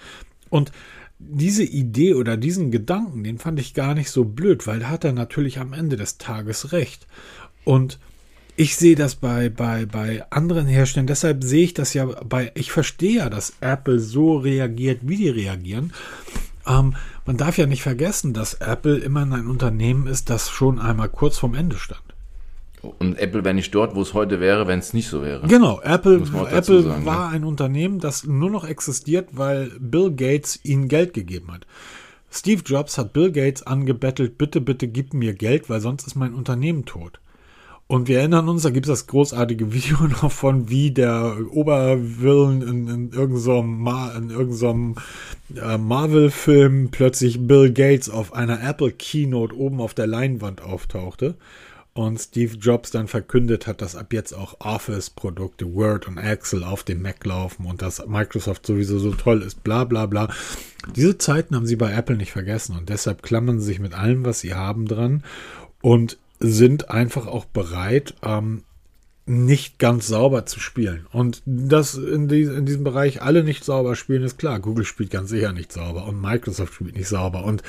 Und 0.48 0.72
diese 1.18 1.62
Idee 1.62 2.14
oder 2.14 2.38
diesen 2.38 2.70
Gedanken, 2.70 3.22
den 3.22 3.36
fand 3.36 3.60
ich 3.60 3.74
gar 3.74 3.94
nicht 3.94 4.10
so 4.10 4.24
blöd, 4.24 4.66
weil 4.66 4.78
da 4.78 4.88
hat 4.88 5.04
er 5.04 5.12
natürlich 5.12 5.58
am 5.58 5.74
Ende 5.74 5.98
des 5.98 6.16
Tages 6.16 6.72
recht. 6.72 7.06
Und 7.64 7.98
ich 8.56 8.76
sehe 8.76 8.96
das 8.96 9.14
bei, 9.14 9.50
bei, 9.50 9.84
bei 9.84 10.24
anderen 10.30 10.66
Herstellern, 10.66 11.06
deshalb 11.06 11.44
sehe 11.44 11.64
ich 11.64 11.74
das 11.74 11.92
ja 11.92 12.06
bei, 12.06 12.50
ich 12.54 12.72
verstehe 12.72 13.18
ja, 13.18 13.28
dass 13.28 13.52
Apple 13.60 14.00
so 14.00 14.38
reagiert, 14.38 15.00
wie 15.02 15.18
die 15.18 15.28
reagieren. 15.28 15.92
Ähm, 16.66 16.94
man 17.26 17.36
darf 17.36 17.58
ja 17.58 17.66
nicht 17.66 17.82
vergessen, 17.82 18.32
dass 18.32 18.54
Apple 18.54 18.98
immer 18.98 19.22
ein 19.22 19.46
Unternehmen 19.46 20.06
ist, 20.06 20.30
das 20.30 20.50
schon 20.50 20.78
einmal 20.78 21.08
kurz 21.08 21.38
vorm 21.38 21.54
Ende 21.54 21.76
stand. 21.76 22.02
Und 22.98 23.18
Apple 23.18 23.44
wäre 23.44 23.54
nicht 23.54 23.74
dort, 23.74 23.94
wo 23.94 24.02
es 24.02 24.12
heute 24.12 24.40
wäre, 24.40 24.66
wenn 24.66 24.78
es 24.78 24.92
nicht 24.92 25.08
so 25.08 25.22
wäre. 25.22 25.46
Genau, 25.46 25.80
Apple, 25.80 26.22
Apple 26.50 26.82
sagen, 26.82 27.06
war 27.06 27.30
ne? 27.30 27.36
ein 27.36 27.44
Unternehmen, 27.44 27.98
das 27.98 28.24
nur 28.24 28.50
noch 28.50 28.64
existiert, 28.64 29.30
weil 29.32 29.70
Bill 29.78 30.10
Gates 30.10 30.60
ihnen 30.64 30.88
Geld 30.88 31.14
gegeben 31.14 31.50
hat. 31.52 31.66
Steve 32.30 32.62
Jobs 32.64 32.98
hat 32.98 33.12
Bill 33.12 33.32
Gates 33.32 33.62
angebettelt, 33.62 34.36
bitte, 34.36 34.60
bitte 34.60 34.88
gib 34.88 35.14
mir 35.14 35.34
Geld, 35.34 35.70
weil 35.70 35.80
sonst 35.80 36.06
ist 36.06 36.16
mein 36.16 36.34
Unternehmen 36.34 36.84
tot. 36.84 37.20
Und 37.87 38.09
wir 38.09 38.18
erinnern 38.18 38.49
uns, 38.49 38.62
da 38.62 38.70
gibt 38.70 38.87
es 38.87 38.93
das 38.93 39.07
großartige 39.07 39.72
Video 39.72 39.99
noch 40.07 40.32
von, 40.32 40.68
wie 40.70 40.91
der 40.91 41.37
Oberwillen 41.51 42.62
in, 42.62 42.89
in 42.89 43.12
irgendeinem 43.12 43.78
Ma 43.80 44.14
irgendein, 44.14 44.97
äh, 45.57 45.78
Marvel-Film 45.78 46.89
plötzlich 46.91 47.47
Bill 47.47 47.72
Gates 47.72 48.09
auf 48.09 48.32
einer 48.32 48.62
Apple 48.62 48.93
Keynote 48.93 49.55
oben 49.57 49.80
auf 49.80 49.95
der 49.95 50.07
Leinwand 50.07 50.62
auftauchte 50.62 51.35
und 51.95 52.18
Steve 52.18 52.57
Jobs 52.57 52.91
dann 52.91 53.07
verkündet 53.07 53.68
hat, 53.68 53.80
dass 53.80 53.95
ab 53.95 54.12
jetzt 54.12 54.32
auch 54.32 54.61
Office-Produkte, 54.61 55.72
Word 55.74 56.09
und 56.09 56.18
Excel 56.18 56.64
auf 56.64 56.82
dem 56.82 57.03
Mac 57.03 57.24
laufen 57.24 57.66
und 57.66 57.82
dass 57.82 58.05
Microsoft 58.07 58.66
sowieso 58.66 58.99
so 58.99 59.12
toll 59.12 59.43
ist, 59.43 59.62
bla 59.62 59.85
bla 59.85 60.07
bla. 60.07 60.28
Diese 60.97 61.18
Zeiten 61.18 61.55
haben 61.55 61.66
sie 61.66 61.76
bei 61.76 61.93
Apple 61.93 62.16
nicht 62.16 62.32
vergessen 62.32 62.76
und 62.76 62.89
deshalb 62.89 63.22
klammern 63.22 63.61
sie 63.61 63.66
sich 63.66 63.78
mit 63.78 63.95
allem, 63.95 64.24
was 64.24 64.41
sie 64.41 64.55
haben, 64.55 64.87
dran 64.87 65.22
und 65.80 66.18
sind 66.41 66.91
einfach 66.91 67.26
auch 67.26 67.45
bereit, 67.45 68.14
ähm, 68.22 68.64
nicht 69.26 69.78
ganz 69.78 70.07
sauber 70.07 70.45
zu 70.45 70.61
spielen. 70.61 71.07
Und 71.11 71.43
dass 71.47 71.95
in, 71.95 72.28
die, 72.28 72.43
in, 72.43 72.66
diesem 72.66 72.85
Bereich 72.85 73.22
alle 73.22 73.43
nicht 73.43 73.64
sauber 73.64 73.97
spielen, 73.97 74.22
ist 74.22 74.39
klar. 74.39 74.61
Google 74.61 74.85
spielt 74.85 75.11
ganz 75.11 75.30
sicher 75.30 75.53
nicht 75.53 75.72
sauber 75.72 76.07
und 76.07 76.20
Microsoft 76.20 76.74
spielt 76.74 76.97
nicht 76.97 77.09
sauber. 77.09 77.45
Und 77.45 77.62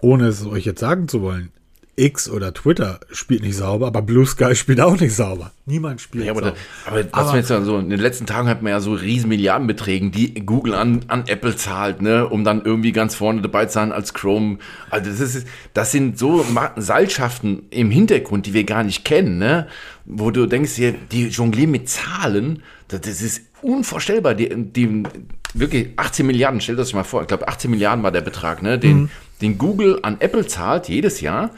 ohne 0.00 0.26
es 0.26 0.44
euch 0.44 0.64
jetzt 0.64 0.80
sagen 0.80 1.06
zu 1.08 1.22
wollen, 1.22 1.52
X 1.96 2.28
oder 2.28 2.52
Twitter 2.52 3.00
spielt 3.12 3.42
nicht 3.42 3.56
sauber, 3.56 3.86
aber 3.86 4.02
Blue 4.02 4.26
Sky 4.26 4.54
spielt 4.56 4.80
auch 4.80 4.98
nicht 4.98 5.14
sauber. 5.14 5.52
Niemand 5.66 6.00
spielt 6.00 6.24
ja, 6.24 6.32
aber 6.32 6.42
sauber. 6.42 6.56
Da, 6.84 6.90
aber 6.90 7.04
was 7.12 7.28
aber, 7.28 7.38
jetzt 7.38 7.48
so, 7.48 7.78
in 7.78 7.90
den 7.90 8.00
letzten 8.00 8.26
Tagen 8.26 8.48
hat 8.48 8.62
man 8.62 8.70
ja 8.70 8.80
so 8.80 8.92
riesen 8.92 9.28
Milliardenbeträge, 9.28 10.10
die 10.10 10.34
Google 10.46 10.74
an, 10.74 11.04
an 11.08 11.24
Apple 11.26 11.56
zahlt, 11.56 12.02
ne, 12.02 12.28
um 12.28 12.44
dann 12.44 12.64
irgendwie 12.64 12.92
ganz 12.92 13.14
vorne 13.14 13.42
dabei 13.42 13.66
zu 13.66 13.74
sein 13.74 13.92
als 13.92 14.14
Chrome. 14.14 14.58
Also 14.90 15.10
das 15.10 15.20
ist, 15.20 15.46
das 15.72 15.92
sind 15.92 16.18
so 16.18 16.44
Seilschaften 16.76 17.62
im 17.70 17.90
Hintergrund, 17.90 18.46
die 18.46 18.54
wir 18.54 18.64
gar 18.64 18.84
nicht 18.84 19.04
kennen, 19.04 19.38
ne, 19.38 19.68
wo 20.04 20.30
du 20.30 20.46
denkst, 20.46 20.72
die 21.12 21.28
jonglieren 21.28 21.70
mit 21.70 21.88
Zahlen, 21.88 22.62
das 22.88 23.22
ist 23.22 23.42
unvorstellbar. 23.62 24.34
Die, 24.34 24.50
die 24.54 25.02
wirklich 25.54 25.88
18 25.96 26.26
Milliarden, 26.26 26.60
stell 26.60 26.76
das 26.76 26.92
mal 26.92 27.04
vor, 27.04 27.22
ich 27.22 27.28
glaube 27.28 27.48
18 27.48 27.70
Milliarden 27.70 28.02
war 28.02 28.12
der 28.12 28.20
Betrag, 28.20 28.62
ne, 28.62 28.78
den, 28.78 29.02
mhm. 29.02 29.10
den 29.40 29.58
Google 29.58 30.00
an 30.02 30.16
Apple 30.20 30.46
zahlt 30.46 30.88
jedes 30.88 31.20
Jahr 31.20 31.50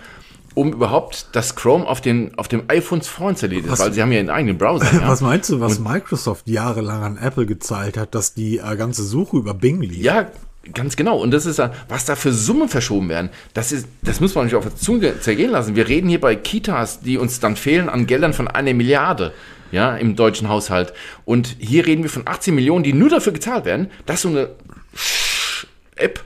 um 0.56 0.72
überhaupt 0.72 1.26
das 1.32 1.54
Chrome 1.54 1.86
auf, 1.86 2.00
den, 2.00 2.36
auf 2.38 2.48
dem 2.48 2.62
iPhones 2.68 3.08
vorinstalliert 3.08 3.66
ist, 3.66 3.78
weil 3.78 3.92
sie 3.92 4.00
haben 4.00 4.10
ja 4.10 4.20
einen 4.20 4.30
eigenen 4.30 4.58
Browser. 4.58 4.86
Ja. 4.96 5.08
Was 5.08 5.20
meinst 5.20 5.50
du, 5.50 5.60
was 5.60 5.78
Und, 5.78 5.84
Microsoft 5.84 6.48
jahrelang 6.48 7.02
an 7.02 7.18
Apple 7.18 7.44
gezahlt 7.44 7.98
hat, 7.98 8.14
dass 8.14 8.32
die 8.32 8.56
äh, 8.56 8.76
ganze 8.76 9.04
Suche 9.04 9.36
über 9.36 9.52
Bing 9.52 9.82
lief? 9.82 10.02
Ja, 10.02 10.30
Ganz 10.74 10.96
genau. 10.96 11.18
Und 11.18 11.30
das 11.30 11.46
ist 11.46 11.62
was 11.88 12.06
da 12.06 12.16
für 12.16 12.32
Summen 12.32 12.68
verschoben 12.68 13.08
werden. 13.08 13.30
Das 13.54 13.70
ist, 13.70 13.86
das 14.02 14.18
muss 14.18 14.34
man 14.34 14.46
nicht 14.46 14.56
auf 14.56 14.64
der 14.64 14.74
Zunge 14.74 15.20
zergehen 15.20 15.52
lassen. 15.52 15.76
Wir 15.76 15.86
reden 15.86 16.08
hier 16.08 16.20
bei 16.20 16.34
Kitas, 16.34 16.98
die 16.98 17.18
uns 17.18 17.38
dann 17.38 17.54
fehlen 17.54 17.88
an 17.88 18.08
Geldern 18.08 18.32
von 18.32 18.48
einer 18.48 18.74
Milliarde, 18.74 19.32
ja, 19.70 19.96
im 19.96 20.16
deutschen 20.16 20.48
Haushalt. 20.48 20.92
Und 21.24 21.54
hier 21.60 21.86
reden 21.86 22.02
wir 22.02 22.10
von 22.10 22.26
18 22.26 22.52
Millionen, 22.52 22.82
die 22.82 22.94
nur 22.94 23.10
dafür 23.10 23.32
gezahlt 23.32 23.64
werden, 23.64 23.92
dass 24.06 24.22
so 24.22 24.28
eine 24.28 24.48
App 25.94 26.24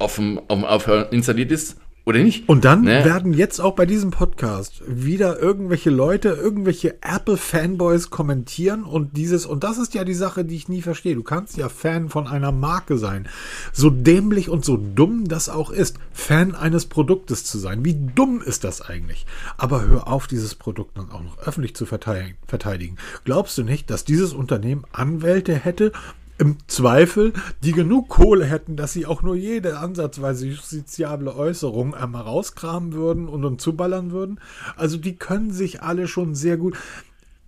auf 0.00 0.16
dem, 0.16 0.40
auf 0.48 0.58
dem 0.58 0.64
Aufhör 0.64 1.12
installiert 1.12 1.52
ist 1.52 1.76
oder 2.06 2.22
nicht? 2.22 2.48
Und 2.48 2.64
dann 2.64 2.82
ne? 2.82 3.04
werden 3.04 3.34
jetzt 3.34 3.58
auch 3.60 3.74
bei 3.74 3.84
diesem 3.84 4.12
Podcast 4.12 4.80
wieder 4.86 5.40
irgendwelche 5.40 5.90
Leute, 5.90 6.28
irgendwelche 6.28 7.02
Apple-Fanboys 7.02 8.10
kommentieren 8.10 8.84
und 8.84 9.16
dieses, 9.16 9.44
und 9.44 9.64
das 9.64 9.76
ist 9.76 9.92
ja 9.92 10.04
die 10.04 10.14
Sache, 10.14 10.44
die 10.44 10.54
ich 10.54 10.68
nie 10.68 10.82
verstehe. 10.82 11.16
Du 11.16 11.24
kannst 11.24 11.56
ja 11.56 11.68
Fan 11.68 12.08
von 12.08 12.28
einer 12.28 12.52
Marke 12.52 12.96
sein. 12.96 13.28
So 13.72 13.90
dämlich 13.90 14.48
und 14.48 14.64
so 14.64 14.76
dumm 14.76 15.26
das 15.26 15.48
auch 15.48 15.70
ist, 15.70 15.98
Fan 16.12 16.54
eines 16.54 16.86
Produktes 16.86 17.44
zu 17.44 17.58
sein. 17.58 17.84
Wie 17.84 17.98
dumm 18.14 18.40
ist 18.40 18.62
das 18.62 18.82
eigentlich? 18.82 19.26
Aber 19.56 19.84
hör 19.84 20.06
auf, 20.06 20.28
dieses 20.28 20.54
Produkt 20.54 20.96
dann 20.96 21.10
auch 21.10 21.24
noch 21.24 21.38
öffentlich 21.38 21.74
zu 21.74 21.86
verteidigen. 21.86 22.98
Glaubst 23.24 23.58
du 23.58 23.64
nicht, 23.64 23.90
dass 23.90 24.04
dieses 24.04 24.32
Unternehmen 24.32 24.84
Anwälte 24.92 25.56
hätte, 25.56 25.90
im 26.38 26.58
Zweifel, 26.66 27.32
die 27.62 27.72
genug 27.72 28.08
Kohle 28.08 28.44
hätten, 28.44 28.76
dass 28.76 28.92
sie 28.92 29.06
auch 29.06 29.22
nur 29.22 29.36
jede 29.36 29.78
ansatzweise 29.78 30.46
justiziable 30.46 31.34
Äußerung 31.34 31.94
einmal 31.94 32.22
rauskramen 32.22 32.92
würden 32.92 33.28
und 33.28 33.44
uns 33.44 33.62
zuballern 33.62 34.10
würden. 34.10 34.40
Also 34.76 34.96
die 34.96 35.16
können 35.16 35.50
sich 35.50 35.82
alle 35.82 36.08
schon 36.08 36.34
sehr 36.34 36.56
gut. 36.56 36.76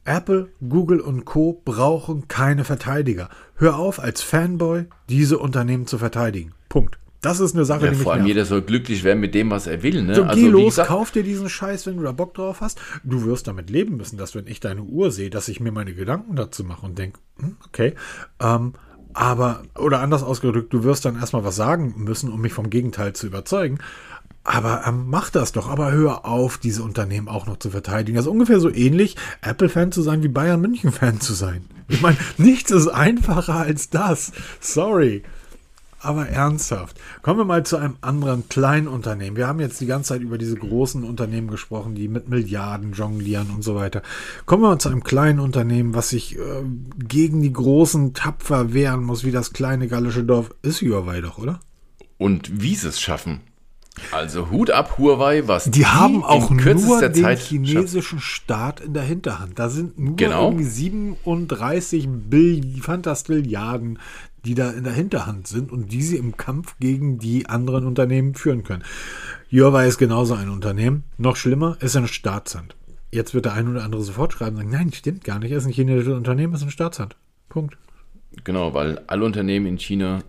Apple, 0.04 0.48
Google 0.66 1.00
und 1.00 1.26
Co. 1.26 1.60
brauchen 1.64 2.28
keine 2.28 2.64
Verteidiger. 2.64 3.28
Hör 3.56 3.76
auf, 3.78 4.00
als 4.00 4.22
Fanboy 4.22 4.86
diese 5.08 5.38
Unternehmen 5.38 5.86
zu 5.86 5.98
verteidigen. 5.98 6.54
Punkt. 6.70 6.98
Das 7.20 7.40
ist 7.40 7.54
eine 7.54 7.64
Sache, 7.64 7.86
ja, 7.86 7.90
die 7.90 7.96
mich 7.96 8.04
Vor 8.04 8.12
allem 8.12 8.22
nervt. 8.22 8.28
jeder 8.28 8.44
soll 8.44 8.62
glücklich 8.62 9.02
werden 9.02 9.18
mit 9.18 9.34
dem, 9.34 9.50
was 9.50 9.66
er 9.66 9.82
will. 9.82 10.02
Ne? 10.02 10.14
So, 10.14 10.22
also, 10.22 10.40
geh 10.40 10.48
los, 10.48 10.74
gesagt, 10.74 10.88
kauf 10.88 11.10
dir 11.10 11.24
diesen 11.24 11.48
Scheiß, 11.48 11.86
wenn 11.86 11.96
du 11.96 12.04
da 12.04 12.12
Bock 12.12 12.34
drauf 12.34 12.60
hast. 12.60 12.80
Du 13.02 13.24
wirst 13.24 13.48
damit 13.48 13.70
leben 13.70 13.96
müssen, 13.96 14.18
dass 14.18 14.34
wenn 14.34 14.46
ich 14.46 14.60
deine 14.60 14.82
Uhr 14.82 15.10
sehe, 15.10 15.30
dass 15.30 15.48
ich 15.48 15.58
mir 15.58 15.72
meine 15.72 15.94
Gedanken 15.94 16.36
dazu 16.36 16.62
mache 16.62 16.86
und 16.86 16.98
denke, 16.98 17.18
hm, 17.40 17.56
okay, 17.66 17.94
ähm, 18.40 18.74
aber, 19.14 19.62
oder 19.76 20.00
anders 20.00 20.22
ausgedrückt, 20.22 20.72
du 20.72 20.84
wirst 20.84 21.04
dann 21.04 21.18
erstmal 21.18 21.42
was 21.42 21.56
sagen 21.56 21.94
müssen, 21.96 22.30
um 22.30 22.40
mich 22.40 22.52
vom 22.52 22.70
Gegenteil 22.70 23.14
zu 23.14 23.26
überzeugen. 23.26 23.78
Aber 24.44 24.84
ähm, 24.86 25.06
mach 25.08 25.30
das 25.30 25.52
doch, 25.52 25.68
aber 25.68 25.92
hör 25.92 26.24
auf, 26.24 26.56
diese 26.56 26.82
Unternehmen 26.82 27.28
auch 27.28 27.46
noch 27.46 27.58
zu 27.58 27.70
verteidigen. 27.70 28.16
Das 28.16 28.26
ist 28.26 28.30
ungefähr 28.30 28.60
so 28.60 28.72
ähnlich, 28.72 29.16
Apple-Fan 29.42 29.92
zu 29.92 30.02
sein 30.02 30.22
wie 30.22 30.28
Bayern 30.28 30.60
München-Fan 30.60 31.20
zu 31.20 31.34
sein. 31.34 31.64
Ich 31.88 32.00
meine, 32.00 32.16
nichts 32.38 32.70
ist 32.70 32.88
einfacher 32.88 33.56
als 33.56 33.90
das. 33.90 34.32
Sorry. 34.60 35.22
Aber 36.00 36.28
ernsthaft, 36.28 36.96
kommen 37.22 37.40
wir 37.40 37.44
mal 37.44 37.66
zu 37.66 37.76
einem 37.76 37.96
anderen 38.00 38.48
kleinen 38.48 38.86
Unternehmen. 38.86 39.36
Wir 39.36 39.48
haben 39.48 39.58
jetzt 39.58 39.80
die 39.80 39.86
ganze 39.86 40.10
Zeit 40.10 40.20
über 40.20 40.38
diese 40.38 40.54
großen 40.54 41.02
Unternehmen 41.02 41.48
gesprochen, 41.48 41.96
die 41.96 42.06
mit 42.06 42.28
Milliarden 42.28 42.92
jonglieren 42.92 43.50
und 43.50 43.62
so 43.62 43.74
weiter. 43.74 44.02
Kommen 44.46 44.62
wir 44.62 44.68
mal 44.68 44.78
zu 44.78 44.90
einem 44.90 45.02
kleinen 45.02 45.40
Unternehmen, 45.40 45.94
was 45.94 46.10
sich 46.10 46.38
äh, 46.38 46.62
gegen 46.98 47.42
die 47.42 47.52
großen 47.52 48.14
tapfer 48.14 48.72
wehren 48.72 49.02
muss, 49.02 49.24
wie 49.24 49.32
das 49.32 49.52
kleine 49.52 49.88
gallische 49.88 50.22
Dorf. 50.22 50.54
Ist 50.62 50.82
Huawei 50.82 51.20
doch, 51.20 51.38
oder? 51.38 51.58
Und 52.16 52.62
wie 52.62 52.76
sie 52.76 52.88
es 52.88 53.00
schaffen. 53.00 53.40
Also 54.12 54.50
Hut 54.50 54.70
ab 54.70 54.98
Huawei, 54.98 55.46
was 55.46 55.64
die, 55.64 55.70
die 55.70 55.86
haben 55.86 56.22
auch 56.24 56.50
nur 56.50 57.00
den 57.00 57.14
Zeit 57.14 57.38
chinesischen. 57.38 58.20
Staat 58.20 58.80
in 58.80 58.94
der 58.94 59.02
Hinterhand. 59.02 59.58
Da 59.58 59.68
sind 59.68 59.98
nur 59.98 60.16
genau. 60.16 60.46
irgendwie 60.46 60.64
37 60.64 62.08
Bill 62.08 62.62
Fantastilliarden 62.80 63.98
die 64.48 64.54
da 64.54 64.70
in 64.70 64.84
der 64.84 64.94
Hinterhand 64.94 65.46
sind 65.46 65.70
und 65.70 65.92
die 65.92 66.00
sie 66.00 66.16
im 66.16 66.38
Kampf 66.38 66.76
gegen 66.80 67.18
die 67.18 67.50
anderen 67.50 67.84
Unternehmen 67.86 68.34
führen 68.34 68.64
können. 68.64 68.82
Huawei 69.52 69.86
ist 69.86 69.98
genauso 69.98 70.32
ein 70.32 70.48
Unternehmen. 70.48 71.04
Noch 71.18 71.36
schlimmer, 71.36 71.76
ist 71.80 71.96
ein 71.96 72.08
Staatshand. 72.08 72.74
Jetzt 73.12 73.34
wird 73.34 73.44
der 73.44 73.52
ein 73.52 73.68
oder 73.68 73.84
andere 73.84 74.02
sofort 74.02 74.32
schreiben 74.32 74.56
und 74.56 74.62
sagen, 74.62 74.70
nein, 74.70 74.92
stimmt 74.94 75.22
gar 75.22 75.38
nicht, 75.38 75.50
er 75.52 75.58
ist 75.58 75.66
ein 75.66 75.72
chinesisches 75.72 76.14
Unternehmen, 76.14 76.54
ist 76.54 76.62
ein 76.62 76.70
Staatshand. 76.70 77.14
Punkt. 77.50 77.76
Genau, 78.44 78.72
weil 78.72 79.02
alle 79.06 79.26
Unternehmen 79.26 79.66
in 79.66 79.78
China 79.78 80.20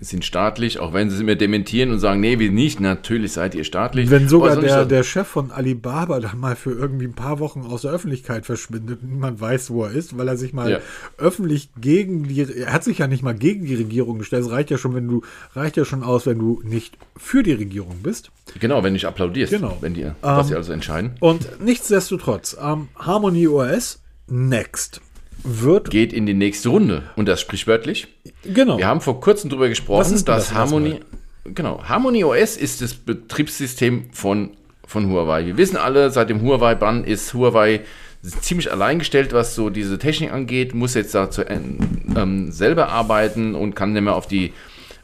sind 0.00 0.24
staatlich, 0.24 0.78
auch 0.78 0.92
wenn 0.92 1.10
sie 1.10 1.24
mir 1.24 1.36
dementieren 1.36 1.90
und 1.90 1.98
sagen, 1.98 2.20
nee, 2.20 2.38
wir 2.38 2.50
nicht, 2.50 2.80
natürlich 2.80 3.32
seid 3.32 3.54
ihr 3.54 3.64
staatlich. 3.64 4.10
Wenn 4.10 4.28
sogar 4.28 4.56
der, 4.56 4.84
der 4.84 5.02
Chef 5.02 5.26
von 5.26 5.50
Alibaba 5.50 6.20
dann 6.20 6.38
mal 6.38 6.56
für 6.56 6.72
irgendwie 6.72 7.06
ein 7.06 7.14
paar 7.14 7.38
Wochen 7.38 7.62
aus 7.62 7.82
der 7.82 7.92
Öffentlichkeit 7.92 8.46
verschwindet, 8.46 9.02
niemand 9.02 9.40
weiß, 9.40 9.70
wo 9.70 9.84
er 9.84 9.92
ist, 9.92 10.16
weil 10.18 10.28
er 10.28 10.36
sich 10.36 10.52
mal 10.52 10.70
ja. 10.70 10.78
öffentlich 11.18 11.70
gegen 11.80 12.24
die, 12.24 12.40
er 12.40 12.72
hat 12.72 12.84
sich 12.84 12.98
ja 12.98 13.06
nicht 13.06 13.22
mal 13.22 13.34
gegen 13.34 13.64
die 13.64 13.74
Regierung 13.74 14.18
gestellt, 14.18 14.44
es 14.44 14.50
reicht 14.50 14.70
ja 14.70 14.78
schon, 14.78 14.94
wenn 14.94 15.08
du, 15.08 15.22
reicht 15.54 15.76
ja 15.76 15.84
schon 15.84 16.02
aus, 16.02 16.26
wenn 16.26 16.38
du 16.38 16.62
nicht 16.64 16.98
für 17.16 17.42
die 17.42 17.52
Regierung 17.52 17.98
bist. 18.02 18.30
Genau, 18.60 18.82
wenn 18.82 18.92
nicht 18.92 19.06
applaudierst, 19.06 19.52
genau. 19.52 19.78
wenn 19.80 19.94
die, 19.94 20.10
was 20.20 20.48
sie 20.48 20.54
ähm, 20.54 20.58
also 20.58 20.72
entscheiden. 20.72 21.12
Und 21.20 21.60
nichtsdestotrotz, 21.60 22.56
ähm, 22.60 22.88
Harmony 22.96 23.48
OS, 23.48 24.02
next 24.28 25.00
wird. 25.44 25.90
Geht 25.90 26.12
in 26.12 26.26
die 26.26 26.34
nächste 26.34 26.70
Runde. 26.70 27.02
Und 27.16 27.26
das 27.28 27.40
sprichwörtlich. 27.40 28.08
Genau. 28.42 28.78
Wir 28.78 28.86
haben 28.86 29.00
vor 29.00 29.20
kurzem 29.20 29.50
darüber 29.50 29.68
gesprochen, 29.68 30.12
dass 30.12 30.24
das 30.24 30.54
Harmony. 30.54 31.00
genau, 31.44 31.82
Harmony 31.84 32.24
OS 32.24 32.56
ist 32.56 32.80
das 32.80 32.94
Betriebssystem 32.94 34.06
von, 34.12 34.50
von 34.86 35.10
Huawei. 35.10 35.46
Wir 35.46 35.56
wissen 35.56 35.76
alle, 35.76 36.10
seit 36.10 36.30
dem 36.30 36.42
Huawei-Bann 36.42 37.04
ist 37.04 37.34
Huawei 37.34 37.82
ziemlich 38.22 38.72
alleingestellt, 38.72 39.32
was 39.32 39.54
so 39.54 39.70
diese 39.70 39.98
Technik 39.98 40.32
angeht, 40.32 40.74
muss 40.74 40.94
jetzt 40.94 41.14
dazu 41.14 41.42
ähm, 41.46 42.50
selber 42.50 42.88
arbeiten 42.88 43.54
und 43.54 43.74
kann 43.74 43.92
nicht 43.92 44.02
mehr 44.02 44.16
auf 44.16 44.26
die, 44.26 44.52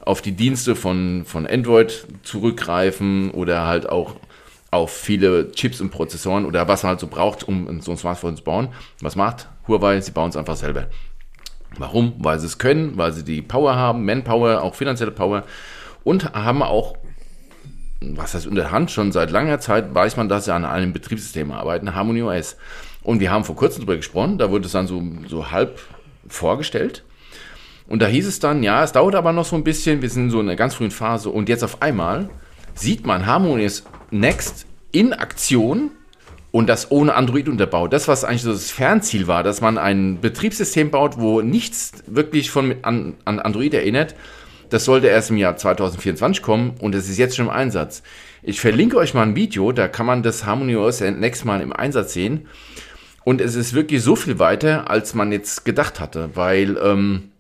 auf 0.01 0.23
die 0.23 0.33
Dienste 0.33 0.75
von, 0.75 1.25
von 1.27 1.47
Android 1.47 2.07
zurückgreifen 2.23 3.31
oder 3.31 3.67
halt 3.67 3.89
auch 3.89 4.17
auf 4.71 4.93
viele 4.93 5.51
Chips 5.53 5.81
und 5.81 5.91
Prozessoren 5.91 6.47
oder 6.47 6.69
was 6.69 6.83
man 6.83 6.91
halt 6.91 7.01
so 7.01 7.09
braucht, 7.09 7.47
um 7.47 7.81
so 7.81 7.91
ein 7.91 7.97
Smartphone 7.97 8.37
zu 8.37 8.45
bauen. 8.45 8.69
Was 9.01 9.17
macht 9.17 9.49
Huawei? 9.71 10.01
Sie 10.01 10.11
bauen 10.11 10.31
es 10.31 10.37
einfach 10.37 10.57
selber. 10.57 10.87
Warum? 11.79 12.15
Weil 12.19 12.39
sie 12.39 12.47
es 12.47 12.59
können, 12.59 12.97
weil 12.97 13.13
sie 13.13 13.25
die 13.25 13.43
Power 13.43 13.77
haben, 13.77 14.05
Manpower, 14.05 14.63
auch 14.63 14.75
finanzielle 14.75 15.13
Power 15.13 15.45
und 16.05 16.33
haben 16.35 16.63
auch, 16.63 16.97
was 18.01 18.35
heißt 18.35 18.47
unter 18.47 18.71
Hand, 18.71 18.91
schon 18.91 19.13
seit 19.13 19.31
langer 19.31 19.61
Zeit 19.61 19.95
weiß 19.95 20.17
man, 20.17 20.29
dass 20.29 20.47
sie 20.47 20.55
an 20.55 20.65
einem 20.65 20.93
Betriebssystem 20.93 21.53
arbeiten, 21.53 21.95
Harmony 21.95 22.23
OS. 22.23 22.57
Und 23.03 23.21
wir 23.21 23.31
haben 23.31 23.45
vor 23.45 23.57
kurzem 23.57 23.81
darüber 23.81 23.97
gesprochen, 23.97 24.39
da 24.39 24.51
wurde 24.51 24.67
es 24.67 24.73
dann 24.73 24.87
so, 24.87 25.03
so 25.29 25.51
halb 25.51 25.81
vorgestellt. 26.29 27.05
Und 27.87 28.03
da 28.03 28.07
hieß 28.07 28.27
es 28.27 28.41
dann, 28.41 28.63
ja, 28.63 28.85
es 28.85 28.93
dauert 28.93 29.15
aber 29.15 29.33
noch 29.33 29.45
so 29.45 29.57
ein 29.57 29.65
bisschen, 29.65 30.03
wir 30.03 30.11
sind 30.11 30.31
so 30.31 30.41
in 30.41 30.49
einer 30.49 30.57
ganz 30.57 30.75
frühen 30.75 30.91
Phase 30.91 31.31
und 31.31 31.49
jetzt 31.49 31.65
auf 31.65 31.83
einmal 31.83 32.29
sieht 32.75 33.07
man 33.07 33.27
Harmony 33.27 33.69
Next 34.11 34.67
in 34.93 35.13
Aktion 35.13 35.91
und 36.53 36.69
das 36.69 36.91
ohne 36.91 37.15
Android 37.15 37.49
unterbaut. 37.49 37.93
Das, 37.93 38.09
was 38.09 38.25
eigentlich 38.25 38.43
so 38.43 38.53
das 38.53 38.71
Fernziel 38.71 39.27
war, 39.27 39.43
dass 39.43 39.61
man 39.61 39.79
ein 39.79 40.21
Betriebssystem 40.21 40.91
baut, 40.91 41.19
wo 41.19 41.43
nichts 41.43 41.93
wirklich 42.07 42.51
von 42.51 42.75
an, 42.83 43.15
an 43.25 43.39
Android 43.39 43.75
erinnert, 43.75 44.15
das 44.69 44.85
sollte 44.85 45.09
erst 45.09 45.31
im 45.31 45.37
Jahr 45.37 45.57
2024 45.57 46.43
kommen 46.43 46.75
und 46.81 46.95
es 46.95 47.09
ist 47.09 47.19
jetzt 47.19 47.37
schon 47.37 47.47
im 47.47 47.51
Einsatz. 47.51 48.03
Ich 48.43 48.61
verlinke 48.61 48.97
euch 48.97 49.15
mal 49.15 49.23
ein 49.23 49.37
Video, 49.37 49.73
da 49.73 49.89
kann 49.89 50.07
man 50.07 50.23
das 50.23 50.47
Harmony 50.47 50.77
OS 50.77 51.01
Next 51.01 51.45
mal 51.45 51.61
im 51.61 51.73
Einsatz 51.73 52.15
sehen. 52.15 52.47
Und 53.25 53.41
es 53.41 53.55
ist 53.55 53.75
wirklich 53.75 54.03
so 54.03 54.17
viel 54.17 54.39
weiter, 54.39 54.89
als 54.89 55.15
man 55.15 55.31
jetzt 55.31 55.65
gedacht 55.65 56.01
hatte, 56.01 56.31
weil 56.35 56.79
ähm, 56.83 57.31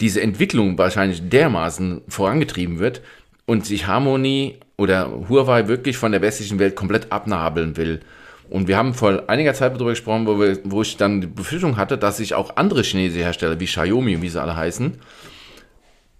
diese 0.00 0.20
Entwicklung 0.20 0.78
wahrscheinlich 0.78 1.28
dermaßen 1.28 2.02
vorangetrieben 2.08 2.78
wird 2.78 3.02
und 3.46 3.66
sich 3.66 3.86
Harmony 3.86 4.58
oder 4.76 5.10
Huawei 5.28 5.68
wirklich 5.68 5.96
von 5.96 6.12
der 6.12 6.22
westlichen 6.22 6.58
Welt 6.58 6.76
komplett 6.76 7.12
abnabeln 7.12 7.76
will. 7.76 8.00
Und 8.48 8.68
wir 8.68 8.76
haben 8.76 8.94
vor 8.94 9.24
einiger 9.28 9.54
Zeit 9.54 9.74
darüber 9.74 9.90
gesprochen, 9.90 10.26
wo, 10.26 10.38
wir, 10.38 10.58
wo 10.64 10.82
ich 10.82 10.96
dann 10.96 11.20
die 11.20 11.26
Befürchtung 11.26 11.76
hatte, 11.76 11.96
dass 11.96 12.18
sich 12.18 12.34
auch 12.34 12.56
andere 12.56 12.82
chinesische 12.82 13.24
Hersteller 13.24 13.58
wie 13.60 13.66
Xiaomi 13.66 14.20
wie 14.20 14.28
sie 14.28 14.40
alle 14.40 14.56
heißen, 14.56 14.98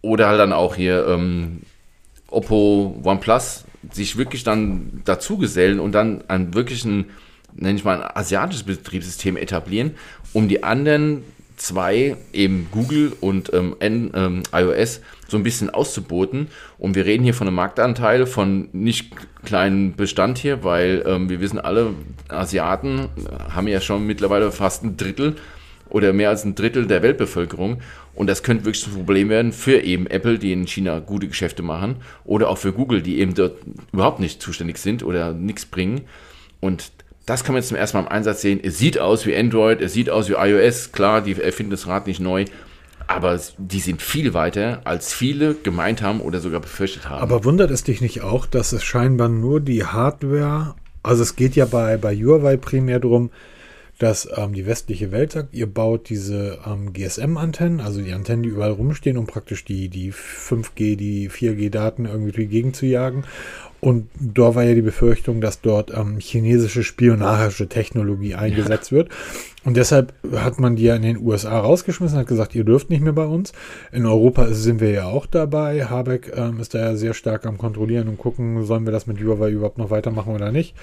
oder 0.01 0.29
halt 0.29 0.41
dann 0.41 0.53
auch 0.53 0.75
hier 0.75 1.07
ähm, 1.07 1.61
Oppo, 2.29 3.01
OnePlus, 3.05 3.65
sich 3.91 4.17
wirklich 4.17 4.45
dann 4.45 5.03
dazu 5.05 5.37
gesellen 5.39 5.79
und 5.81 5.93
dann 5.93 6.25
einen 6.29 6.55
wirklichen 6.55 7.07
nenne 7.55 7.77
ich 7.77 7.85
mal, 7.85 8.03
ein 8.03 8.17
asiatisches 8.17 8.65
Betriebssystem 8.65 9.37
etablieren, 9.37 9.95
um 10.33 10.49
die 10.49 10.63
anderen 10.63 11.25
zwei, 11.57 12.17
eben 12.33 12.69
Google 12.71 13.13
und 13.21 13.53
ähm, 13.53 13.77
N, 13.81 14.11
ähm, 14.15 14.43
iOS, 14.53 15.01
so 15.29 15.37
ein 15.37 15.43
bisschen 15.43 15.71
auszuboten. 15.71 16.49
Und 16.79 16.95
wir 16.95 17.05
reden 17.05 17.25
hier 17.25 17.35
von 17.35 17.47
einem 17.47 17.57
Marktanteil 17.57 18.27
von 18.27 18.69
nicht 18.73 19.13
kleinen 19.45 19.95
Bestand 19.95 20.39
hier, 20.39 20.65
weil 20.65 21.05
ähm, 21.07 21.29
wir 21.29 21.41
wissen 21.41 21.59
alle, 21.59 21.95
Asiaten 22.29 23.09
haben 23.55 23.69
ja 23.69 23.81
schon 23.81 24.07
mittlerweile 24.07 24.53
fast 24.53 24.85
ein 24.85 24.97
Drittel 24.97 25.37
oder 25.89 26.13
mehr 26.13 26.31
als 26.31 26.45
ein 26.45 26.55
Drittel 26.55 26.87
der 26.87 27.03
Weltbevölkerung. 27.03 27.81
Und 28.15 28.27
das 28.27 28.43
könnte 28.43 28.65
wirklich 28.65 28.87
ein 28.87 28.95
Problem 28.95 29.29
werden 29.29 29.53
für 29.53 29.81
eben 29.81 30.07
Apple, 30.07 30.39
die 30.39 30.53
in 30.53 30.67
China 30.67 30.99
gute 30.99 31.29
Geschäfte 31.29 31.63
machen, 31.63 31.97
oder 32.25 32.49
auch 32.49 32.59
für 32.59 32.73
Google, 32.73 33.03
die 33.03 33.19
eben 33.19 33.35
dort 33.35 33.57
überhaupt 33.93 34.21
nicht 34.21 34.43
zuständig 34.43 34.79
sind 34.79 35.03
oder 35.03 35.33
nichts 35.33 35.67
bringen. 35.67 36.03
Und 36.61 36.93
das 37.27 37.45
kann 37.45 37.55
man 37.55 37.61
jetzt 37.61 37.69
zum 37.69 37.77
ersten 37.77 37.97
Mal 37.97 38.05
im 38.05 38.09
Einsatz 38.09 38.41
sehen. 38.43 38.61
Es 38.63 38.79
sieht 38.79 38.99
aus 38.99 39.27
wie 39.27 39.37
Android, 39.37 39.81
es 39.81 39.93
sieht 39.93 40.11
aus 40.11 40.29
wie 40.29 40.35
iOS. 40.35 40.93
Klar, 40.93 41.21
die 41.21 41.41
erfinden 41.41 41.71
das 41.71 41.87
Rad 41.87 42.07
nicht 42.07 42.21
neu. 42.21 42.45
Aber 43.07 43.39
die 43.59 43.81
sind 43.81 44.01
viel 44.01 44.33
weiter, 44.33 44.81
als 44.85 45.13
viele 45.13 45.55
gemeint 45.55 46.03
haben 46.03 46.21
oder 46.21 46.41
sogar 46.41 46.61
befürchtet 46.61 47.09
haben. 47.09 47.21
Aber 47.21 47.45
wundert 47.45 47.71
es 47.71 47.85
dich 47.85 48.01
nicht 48.01 48.23
auch, 48.23 48.47
dass 48.47 48.73
es 48.73 48.85
scheinbar 48.85 49.29
nur 49.29 49.61
die 49.61 49.85
Hardware, 49.85 50.75
also 51.03 51.23
es 51.23 51.37
geht 51.37 51.55
ja 51.55 51.67
bei, 51.67 51.97
bei 51.97 52.15
Huawei 52.15 52.57
primär 52.57 53.01
darum, 53.01 53.31
dass 53.99 54.29
ähm, 54.37 54.53
die 54.53 54.67
westliche 54.67 55.13
Welt 55.13 55.33
sagt, 55.33 55.55
ihr 55.55 55.67
baut 55.67 56.09
diese 56.09 56.59
ähm, 56.67 56.93
GSM-Antennen, 56.93 57.81
also 57.81 58.01
die 58.01 58.13
Antennen, 58.13 58.43
die 58.43 58.49
überall 58.49 58.73
rumstehen, 58.73 59.19
um 59.19 59.27
praktisch 59.27 59.65
die, 59.65 59.89
die 59.89 60.13
5G, 60.13 60.97
die 60.97 61.31
4G-Daten 61.31 62.07
irgendwie 62.07 62.47
gegenzujagen. 62.47 63.25
Und 63.85 64.09
da 64.21 64.55
war 64.55 64.63
ja 64.63 64.75
die 64.75 64.81
Befürchtung, 64.81 65.41
dass 65.41 65.61
dort 65.61 65.93
ähm, 65.93 66.19
chinesische 66.21 66.85
spionagische 66.85 67.69
Technologie 67.69 68.37
eingesetzt 68.37 68.93
ja. 68.93 68.99
wird. 68.99 69.09
Und 69.65 69.77
deshalb 69.77 70.15
hat 70.37 70.61
man 70.61 70.77
die 70.77 70.85
ja 70.85 70.95
in 70.95 71.03
den 71.03 71.19
USA 71.19 71.59
rausgeschmissen, 71.59 72.17
hat 72.17 72.29
gesagt, 72.29 72.55
ihr 72.55 72.63
dürft 72.63 72.91
nicht 72.91 73.03
mehr 73.03 73.13
bei 73.13 73.25
uns. 73.25 73.53
In 73.91 74.07
Europa 74.07 74.53
sind 74.53 74.81
wir 74.81 74.91
ja 74.91 75.07
auch 75.07 75.27
dabei. 75.27 75.87
Habeck 75.87 76.33
ähm, 76.37 76.61
ist 76.61 76.75
da 76.75 76.79
ja 76.79 76.95
sehr 76.95 77.13
stark 77.13 77.45
am 77.45 77.59
Kontrollieren 77.59 78.07
und 78.07 78.19
gucken, 78.19 78.65
sollen 78.65 78.85
wir 78.85 78.93
das 78.93 79.09
mit 79.09 79.21
Huawei 79.21 79.51
überhaupt 79.51 79.79
noch 79.79 79.91
weitermachen 79.91 80.33
oder 80.33 80.53
nicht. 80.53 80.77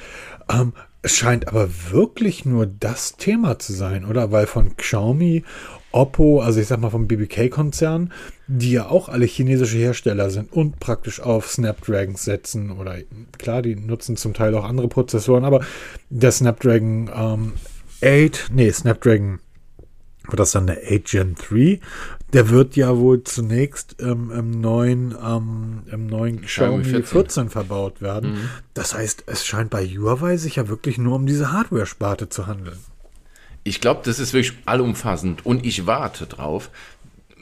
Ähm, 0.51 0.73
es 1.01 1.15
scheint 1.15 1.47
aber 1.47 1.69
wirklich 1.91 2.43
nur 2.43 2.65
das 2.65 3.15
Thema 3.15 3.59
zu 3.59 3.71
sein, 3.71 4.03
oder? 4.03 4.33
Weil 4.33 4.45
von 4.45 4.75
Xiaomi 4.75 5.45
Oppo, 5.91 6.41
also 6.41 6.59
ich 6.59 6.67
sag 6.67 6.79
mal 6.79 6.89
vom 6.89 7.07
BBK-Konzern, 7.07 8.13
die 8.47 8.71
ja 8.71 8.89
auch 8.89 9.09
alle 9.09 9.25
chinesische 9.25 9.77
Hersteller 9.77 10.29
sind 10.29 10.53
und 10.53 10.79
praktisch 10.79 11.19
auf 11.19 11.49
Snapdragon 11.49 12.15
setzen 12.15 12.71
oder 12.71 12.97
klar, 13.37 13.61
die 13.61 13.75
nutzen 13.75 14.15
zum 14.15 14.33
Teil 14.33 14.53
auch 14.55 14.65
andere 14.65 14.87
Prozessoren, 14.87 15.45
aber 15.45 15.61
der 16.09 16.31
Snapdragon 16.31 17.09
ähm, 17.13 17.53
8, 18.03 18.49
nee, 18.53 18.71
Snapdragon, 18.71 19.39
wird 20.27 20.39
das 20.39 20.51
dann 20.51 20.67
der 20.67 20.77
8 20.83 21.05
Gen 21.05 21.35
3, 21.35 21.79
der 22.33 22.49
wird 22.49 22.75
ja 22.75 22.97
wohl 22.97 23.23
zunächst 23.23 23.95
ähm, 23.99 24.31
im 24.31 24.61
neuen, 24.61 25.15
ähm, 25.23 25.83
im 25.91 26.05
neuen 26.05 26.41
Xiaomi 26.41 26.83
14. 26.83 27.05
14 27.05 27.49
verbaut 27.49 28.01
werden. 28.01 28.33
Mhm. 28.33 28.49
Das 28.73 28.93
heißt, 28.93 29.23
es 29.25 29.45
scheint 29.45 29.71
bei 29.71 29.85
Huawei 29.85 30.37
sich 30.37 30.57
ja 30.57 30.67
wirklich 30.67 30.97
nur 30.97 31.15
um 31.15 31.25
diese 31.25 31.51
Hardware-Sparte 31.51 32.29
zu 32.29 32.45
handeln. 32.45 32.77
Ich 33.69 33.81
glaube, 33.81 34.01
das 34.03 34.17
ist 34.17 34.33
wirklich 34.33 34.57
allumfassend 34.65 35.45
und 35.45 35.63
ich 35.63 35.85
warte 35.85 36.25
drauf. 36.25 36.71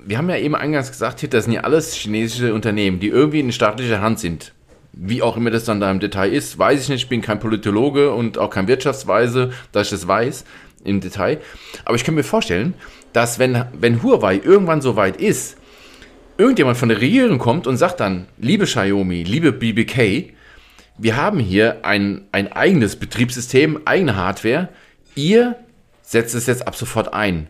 Wir 0.06 0.18
haben 0.18 0.30
ja 0.30 0.36
eben 0.36 0.56
eingangs 0.56 0.92
gesagt, 0.92 1.34
das 1.34 1.46
sind 1.46 1.54
ja 1.54 1.62
alles 1.62 1.94
chinesische 1.94 2.54
Unternehmen, 2.54 3.00
die 3.00 3.08
irgendwie 3.08 3.40
in 3.40 3.54
staatlicher 3.54 4.02
Hand 4.02 4.20
sind. 4.20 4.52
Wie 4.92 5.22
auch 5.22 5.38
immer 5.38 5.52
das 5.52 5.64
dann 5.64 5.80
da 5.80 5.90
im 5.90 6.02
Detail 6.02 6.34
ist, 6.34 6.60
weiß 6.60 6.82
ich 6.82 6.90
nicht. 6.90 7.04
Ich 7.04 7.08
bin 7.08 7.22
kein 7.22 7.40
Politologe 7.40 8.12
und 8.12 8.38
auch 8.38 8.50
kein 8.50 8.68
Wirtschaftsweise, 8.68 9.54
dass 9.72 9.88
ich 9.88 9.92
das 9.92 10.06
weiß 10.06 10.44
im 10.84 11.00
Detail. 11.00 11.40
Aber 11.86 11.96
ich 11.96 12.04
kann 12.04 12.16
mir 12.16 12.26
vorstellen, 12.26 12.74
dass 13.14 13.40
wenn, 13.40 13.64
wenn 13.80 14.04
Huawei 14.04 14.42
irgendwann 14.44 14.82
so 14.82 14.98
weit 14.98 15.16
ist, 15.16 15.56
irgendjemand 16.38 16.78
von 16.78 16.90
der 16.90 17.00
Regierung 17.00 17.38
kommt 17.38 17.68
und 17.68 17.78
sagt 17.78 18.02
dann, 18.02 18.28
liebe 18.38 18.66
Xiaomi, 18.66 19.24
liebe 19.24 19.54
BBK, 19.54 20.34
wir 20.98 21.16
haben 21.16 21.40
hier 21.40 21.86
ein, 21.86 22.26
ein 22.34 22.52
eigenes 22.52 22.98
Betriebssystem, 22.98 23.80
eigene 23.86 24.18
Hardware. 24.18 24.68
Ihr 25.16 25.56
setzt 26.08 26.36
es 26.36 26.48
jetzt 26.48 26.66
ab 26.66 26.76
sofort 26.76 27.14
ein. 27.14 27.50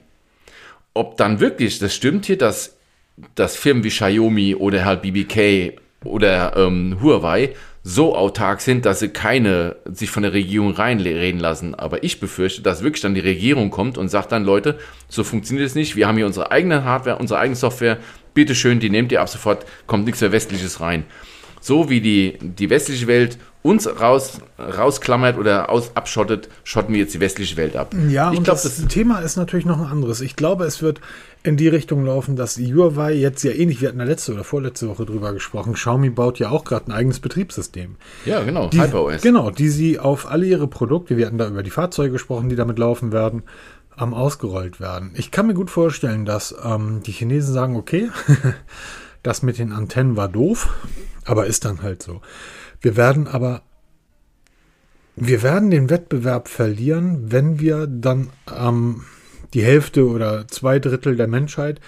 Ob 0.95 1.15
dann 1.17 1.39
wirklich 1.39 1.77
das 1.77 1.93
stimmt 1.93 2.25
hier, 2.25 2.39
dass, 2.39 2.75
dass 3.35 3.55
Firmen 3.55 3.83
wie 3.83 3.89
Xiaomi 3.89 4.55
oder 4.55 4.83
halt 4.83 5.03
BBK 5.03 5.79
oder 6.03 6.57
ähm, 6.57 6.97
Huawei 7.01 7.53
so 7.83 8.15
autark 8.15 8.61
sind, 8.61 8.85
dass 8.85 8.99
sie 8.99 9.09
keine 9.09 9.75
sich 9.85 10.09
von 10.09 10.23
der 10.23 10.33
Regierung 10.33 10.71
reinreden 10.71 11.39
lassen. 11.39 11.75
Aber 11.75 12.03
ich 12.03 12.19
befürchte, 12.19 12.63
dass 12.63 12.81
wirklich 12.81 13.01
dann 13.01 13.13
die 13.13 13.21
Regierung 13.21 13.69
kommt 13.69 13.97
und 13.97 14.09
sagt 14.09 14.31
dann, 14.31 14.43
Leute, 14.43 14.79
so 15.07 15.23
funktioniert 15.23 15.67
es 15.67 15.75
nicht. 15.75 15.95
Wir 15.95 16.07
haben 16.07 16.17
hier 16.17 16.25
unsere 16.25 16.51
eigene 16.51 16.83
Hardware, 16.83 17.17
unsere 17.17 17.39
eigene 17.39 17.55
Software. 17.55 17.97
Bitte 18.33 18.55
schön, 18.55 18.79
die 18.79 18.89
nehmt 18.89 19.11
ihr 19.11 19.21
ab 19.21 19.29
sofort, 19.29 19.65
kommt 19.85 20.05
nichts 20.05 20.21
mehr 20.21 20.31
Westliches 20.31 20.81
rein. 20.81 21.05
So 21.59 21.89
wie 21.89 22.01
die, 22.01 22.37
die 22.41 22.69
westliche 22.69 23.07
Welt 23.07 23.37
uns 23.67 23.87
raus, 23.99 24.39
rausklammert 24.57 25.37
oder 25.37 25.69
aus, 25.69 25.91
abschottet, 25.95 26.47
schotten 26.63 26.93
wir 26.93 27.01
jetzt 27.01 27.13
die 27.13 27.19
westliche 27.19 27.57
Welt 27.57 27.75
ab. 27.75 27.93
Ja, 28.09 28.31
ich 28.31 28.37
und 28.37 28.45
glaub, 28.45 28.61
das, 28.61 28.63
das 28.63 28.87
Thema 28.87 29.19
ist 29.19 29.35
natürlich 29.35 29.65
noch 29.65 29.79
ein 29.79 29.87
anderes. 29.87 30.21
Ich 30.21 30.35
glaube, 30.37 30.63
es 30.63 30.81
wird 30.81 31.01
in 31.43 31.57
die 31.57 31.67
Richtung 31.67 32.05
laufen, 32.05 32.35
dass 32.35 32.57
Huawei 32.57 33.13
jetzt 33.13 33.43
ja 33.43 33.51
ähnlich, 33.51 33.81
wir 33.81 33.89
hatten 33.89 33.99
ja 33.99 34.05
letzte 34.05 34.33
oder 34.33 34.43
vorletzte 34.43 34.87
Woche 34.87 35.05
drüber 35.05 35.33
gesprochen, 35.33 35.73
Xiaomi 35.73 36.09
baut 36.09 36.39
ja 36.39 36.49
auch 36.49 36.63
gerade 36.63 36.87
ein 36.87 36.91
eigenes 36.93 37.19
Betriebssystem. 37.19 37.95
Ja, 38.25 38.41
genau, 38.43 38.67
die, 38.67 38.79
HyperOS. 38.79 39.21
Genau, 39.21 39.51
die 39.51 39.69
sie 39.69 39.99
auf 39.99 40.29
alle 40.29 40.45
ihre 40.45 40.67
Produkte, 40.67 41.17
wir 41.17 41.25
hatten 41.25 41.37
da 41.37 41.47
über 41.47 41.63
die 41.63 41.69
Fahrzeuge 41.69 42.13
gesprochen, 42.13 42.49
die 42.49 42.55
damit 42.55 42.79
laufen 42.79 43.11
werden, 43.11 43.43
ähm, 43.99 44.13
ausgerollt 44.13 44.79
werden. 44.79 45.11
Ich 45.15 45.31
kann 45.31 45.47
mir 45.47 45.53
gut 45.53 45.69
vorstellen, 45.69 46.25
dass 46.25 46.55
ähm, 46.63 47.01
die 47.05 47.11
Chinesen 47.11 47.53
sagen, 47.53 47.75
okay, 47.75 48.09
das 49.23 49.43
mit 49.43 49.57
den 49.57 49.71
Antennen 49.71 50.15
war 50.15 50.29
doof, 50.29 50.69
aber 51.27 51.45
ist 51.45 51.65
dann 51.65 51.83
halt 51.83 52.01
so. 52.01 52.21
Wir 52.81 52.95
werden 52.95 53.27
aber, 53.27 53.61
wir 55.15 55.43
werden 55.43 55.69
den 55.69 55.89
Wettbewerb 55.89 56.47
verlieren, 56.47 57.31
wenn 57.31 57.59
wir 57.59 57.85
dann 57.85 58.29
am 58.45 59.05
die 59.53 59.63
Hälfte 59.63 60.07
oder 60.07 60.47
zwei 60.47 60.79
Drittel 60.79 61.15
der 61.15 61.27
Menschheit 61.27 61.79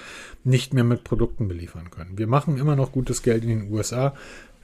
nicht 0.43 0.73
mehr 0.73 0.83
mit 0.83 1.03
Produkten 1.03 1.47
beliefern 1.47 1.89
können. 1.91 2.17
Wir 2.17 2.27
machen 2.27 2.57
immer 2.57 2.75
noch 2.75 2.91
gutes 2.91 3.21
Geld 3.21 3.43
in 3.43 3.49
den 3.49 3.71
USA, 3.71 4.13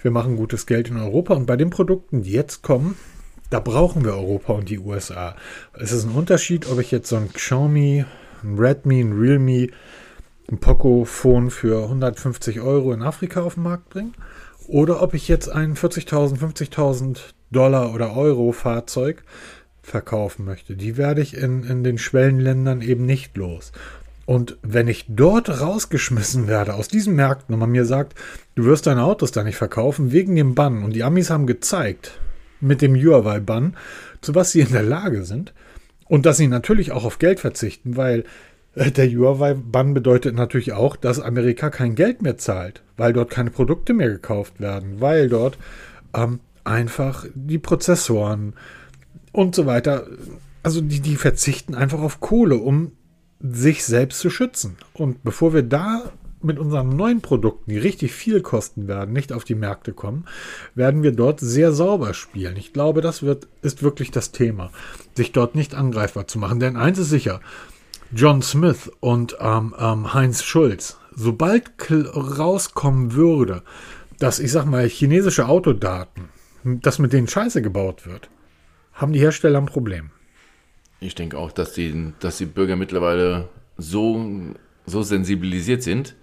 wir 0.01 0.11
machen 0.11 0.37
gutes 0.37 0.65
Geld 0.65 0.89
in 0.89 0.97
Europa 0.97 1.33
und 1.33 1.45
bei 1.45 1.57
den 1.57 1.69
Produkten, 1.69 2.23
die 2.23 2.31
jetzt 2.31 2.61
kommen, 2.61 2.95
da 3.49 3.59
brauchen 3.59 4.05
wir 4.05 4.13
Europa 4.13 4.53
und 4.53 4.69
die 4.69 4.79
USA. 4.79 5.35
Es 5.73 5.91
ist 5.91 6.05
ein 6.05 6.15
Unterschied, 6.15 6.67
ob 6.69 6.79
ich 6.79 6.91
jetzt 6.91 7.09
so 7.09 7.17
ein 7.17 7.31
Xiaomi, 7.33 8.05
ein 8.43 8.57
Redmi, 8.57 9.01
ein 9.01 9.13
Realme, 9.13 9.69
ein 10.49 10.57
Poco-Phone 10.59 11.49
für 11.49 11.83
150 11.83 12.61
Euro 12.61 12.93
in 12.93 13.01
Afrika 13.01 13.41
auf 13.41 13.55
den 13.55 13.63
Markt 13.63 13.89
bringe 13.89 14.11
oder 14.67 15.01
ob 15.01 15.13
ich 15.13 15.27
jetzt 15.27 15.49
ein 15.49 15.75
40.000, 15.75 16.39
50.000 16.39 17.17
Dollar 17.51 17.93
oder 17.93 18.15
Euro 18.15 18.51
Fahrzeug 18.51 19.23
verkaufen 19.81 20.45
möchte. 20.45 20.75
Die 20.75 20.97
werde 20.97 21.21
ich 21.21 21.37
in, 21.37 21.63
in 21.63 21.83
den 21.83 21.97
Schwellenländern 21.97 22.81
eben 22.81 23.05
nicht 23.05 23.37
los. 23.37 23.71
Und 24.25 24.57
wenn 24.63 24.87
ich 24.87 25.05
dort 25.07 25.61
rausgeschmissen 25.61 26.47
werde 26.47 26.73
aus 26.73 26.87
diesen 26.87 27.15
Märkten 27.15 27.53
und 27.53 27.59
man 27.59 27.69
mir 27.69 27.85
sagt, 27.85 28.15
du 28.55 28.65
wirst 28.65 28.87
deine 28.87 29.03
Autos 29.03 29.31
da 29.31 29.43
nicht 29.43 29.57
verkaufen 29.57 30.11
wegen 30.11 30.35
dem 30.35 30.55
Bann 30.55 30.83
und 30.83 30.93
die 30.93 31.03
Amis 31.03 31.29
haben 31.29 31.45
gezeigt 31.45 32.19
mit 32.59 32.81
dem 32.81 32.95
Huawei-Bann, 32.95 33.77
zu 34.21 34.33
was 34.33 34.51
sie 34.51 34.61
in 34.61 34.71
der 34.71 34.81
Lage 34.81 35.23
sind 35.25 35.53
und 36.05 36.25
dass 36.25 36.37
sie 36.37 36.47
natürlich 36.47 36.91
auch 36.91 37.05
auf 37.05 37.19
Geld 37.19 37.39
verzichten, 37.39 37.97
weil 37.97 38.23
der 38.75 39.09
Huawei-Bann 39.09 39.93
bedeutet 39.93 40.35
natürlich 40.35 40.73
auch, 40.73 40.95
dass 40.95 41.19
Amerika 41.19 41.69
kein 41.69 41.95
Geld 41.95 42.21
mehr 42.21 42.37
zahlt, 42.37 42.83
weil 42.97 43.13
dort 43.13 43.29
keine 43.29 43.51
Produkte 43.51 43.93
mehr 43.93 44.09
gekauft 44.09 44.59
werden, 44.59 44.99
weil 44.99 45.29
dort 45.29 45.57
ähm, 46.13 46.39
einfach 46.65 47.25
die 47.33 47.59
Prozessoren 47.59 48.53
und 49.31 49.55
so 49.55 49.65
weiter, 49.65 50.07
also 50.63 50.81
die, 50.81 50.99
die 50.99 51.15
verzichten 51.15 51.75
einfach 51.75 52.01
auf 52.01 52.19
Kohle, 52.19 52.57
um 52.57 52.91
sich 53.39 53.85
selbst 53.85 54.19
zu 54.19 54.29
schützen. 54.29 54.77
Und 54.93 55.23
bevor 55.23 55.53
wir 55.53 55.63
da 55.63 56.11
mit 56.41 56.59
unseren 56.59 56.89
neuen 56.89 57.21
Produkten, 57.21 57.71
die 57.71 57.77
richtig 57.77 58.13
viel 58.13 58.41
kosten 58.41 58.87
werden, 58.87 59.13
nicht 59.13 59.33
auf 59.33 59.43
die 59.43 59.55
Märkte 59.55 59.93
kommen, 59.93 60.25
werden 60.75 61.01
wir 61.01 61.11
dort 61.11 61.39
sehr 61.39 61.71
sauber 61.71 62.13
spielen. 62.13 62.55
Ich 62.57 62.71
glaube, 62.71 63.01
das 63.01 63.23
wird, 63.23 63.47
ist 63.61 63.83
wirklich 63.83 64.11
das 64.11 64.31
Thema, 64.31 64.71
sich 65.15 65.31
dort 65.31 65.55
nicht 65.55 65.75
angreifbar 65.75 66.27
zu 66.27 66.39
machen. 66.39 66.59
Denn 66.59 66.77
eins 66.77 66.99
ist 66.99 67.09
sicher, 67.09 67.41
John 68.13 68.41
Smith 68.41 68.91
und 68.99 69.35
ähm, 69.39 69.73
ähm, 69.77 70.13
Heinz 70.13 70.43
Schulz, 70.43 70.97
sobald 71.15 71.71
rauskommen 71.89 73.13
würde, 73.13 73.63
dass, 74.19 74.39
ich 74.39 74.51
sag 74.51 74.65
mal, 74.65 74.87
chinesische 74.87 75.47
Autodaten, 75.47 76.29
dass 76.63 76.99
mit 76.99 77.13
denen 77.13 77.27
Scheiße 77.27 77.61
gebaut 77.61 78.05
wird, 78.05 78.29
haben 78.93 79.13
die 79.13 79.19
Hersteller 79.19 79.59
ein 79.59 79.65
Problem. 79.65 80.11
Ich 80.99 81.15
denke 81.15 81.37
auch, 81.37 81.51
dass 81.51 81.73
die, 81.73 82.13
dass 82.19 82.37
die 82.37 82.45
Bürger 82.45 82.75
mittlerweile 82.75 83.49
so, 83.77 84.31
so 84.85 85.03
sensibilisiert 85.03 85.83
sind. 85.83 86.15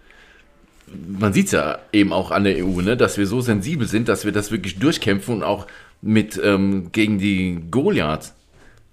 Man 1.07 1.33
sieht 1.33 1.47
es 1.47 1.53
ja 1.53 1.79
eben 1.93 2.13
auch 2.13 2.31
an 2.31 2.45
der 2.45 2.65
EU, 2.65 2.81
ne, 2.81 2.97
dass 2.97 3.19
wir 3.19 3.27
so 3.27 3.41
sensibel 3.41 3.87
sind, 3.87 4.09
dass 4.09 4.25
wir 4.25 4.33
das 4.33 4.51
wirklich 4.51 4.79
durchkämpfen 4.79 5.37
und 5.37 5.43
auch 5.43 5.67
mit 6.01 6.41
ähm, 6.43 6.91
gegen 6.93 7.19
die 7.19 7.61
Goliaths, 7.71 8.35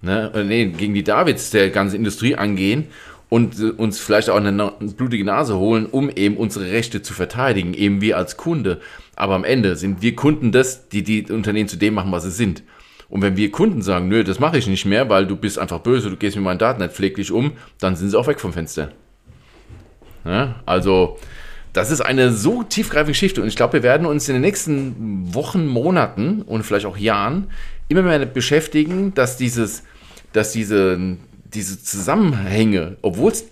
ne, 0.02 0.30
äh, 0.34 0.44
nee, 0.44 0.66
gegen 0.66 0.94
die 0.94 1.04
Davids 1.04 1.50
der 1.50 1.70
ganzen 1.70 1.96
Industrie 1.96 2.34
angehen 2.36 2.86
und 3.28 3.58
äh, 3.58 3.70
uns 3.70 3.98
vielleicht 3.98 4.28
auch 4.28 4.36
eine, 4.36 4.72
blutige 4.96 5.24
Nase 5.24 5.56
holen, 5.56 5.86
um 5.86 6.10
eben 6.10 6.36
unsere 6.36 6.70
Rechte 6.70 7.02
zu 7.02 7.14
verteidigen, 7.14 7.74
eben 7.74 8.00
wir 8.00 8.16
als 8.16 8.36
Kunde. 8.36 8.80
Aber 9.16 9.34
am 9.34 9.44
Ende 9.44 9.76
sind 9.76 10.02
wir 10.02 10.14
Kunden 10.16 10.52
das, 10.52 10.88
die 10.88 11.02
die 11.02 11.30
Unternehmen 11.30 11.68
zu 11.68 11.76
dem 11.76 11.94
machen, 11.94 12.12
was 12.12 12.24
sie 12.24 12.30
sind. 12.30 12.62
Und 13.08 13.22
wenn 13.22 13.36
wir 13.36 13.50
Kunden 13.50 13.82
sagen, 13.82 14.08
nö, 14.08 14.22
das 14.22 14.38
mache 14.38 14.58
ich 14.58 14.66
nicht 14.68 14.86
mehr, 14.86 15.08
weil 15.08 15.26
du 15.26 15.36
bist 15.36 15.58
einfach 15.58 15.80
böse, 15.80 16.10
du 16.10 16.16
gehst 16.16 16.36
mit 16.36 16.44
meinen 16.44 16.58
Daten 16.58 16.80
nicht 16.80 16.94
pfleglich 16.94 17.32
um, 17.32 17.52
dann 17.80 17.96
sind 17.96 18.10
sie 18.10 18.18
auch 18.18 18.28
weg 18.28 18.40
vom 18.40 18.52
Fenster. 18.52 18.92
Ja, 20.24 20.56
also, 20.64 21.18
das 21.72 21.90
ist 21.90 22.00
eine 22.00 22.32
so 22.32 22.62
tiefgreifende 22.62 23.12
Geschichte 23.12 23.42
und 23.42 23.48
ich 23.48 23.56
glaube, 23.56 23.74
wir 23.74 23.82
werden 23.82 24.06
uns 24.06 24.28
in 24.28 24.34
den 24.34 24.42
nächsten 24.42 25.34
Wochen, 25.34 25.66
Monaten 25.66 26.42
und 26.42 26.62
vielleicht 26.62 26.86
auch 26.86 26.96
Jahren 26.96 27.48
immer 27.90 28.02
mehr 28.02 28.24
beschäftigen, 28.24 29.12
dass 29.14 29.36
dieses, 29.36 29.82
dass 30.32 30.52
diese, 30.52 31.16
diese 31.52 31.82
Zusammenhänge, 31.82 32.96
obwohl 33.02 33.32
es 33.32 33.46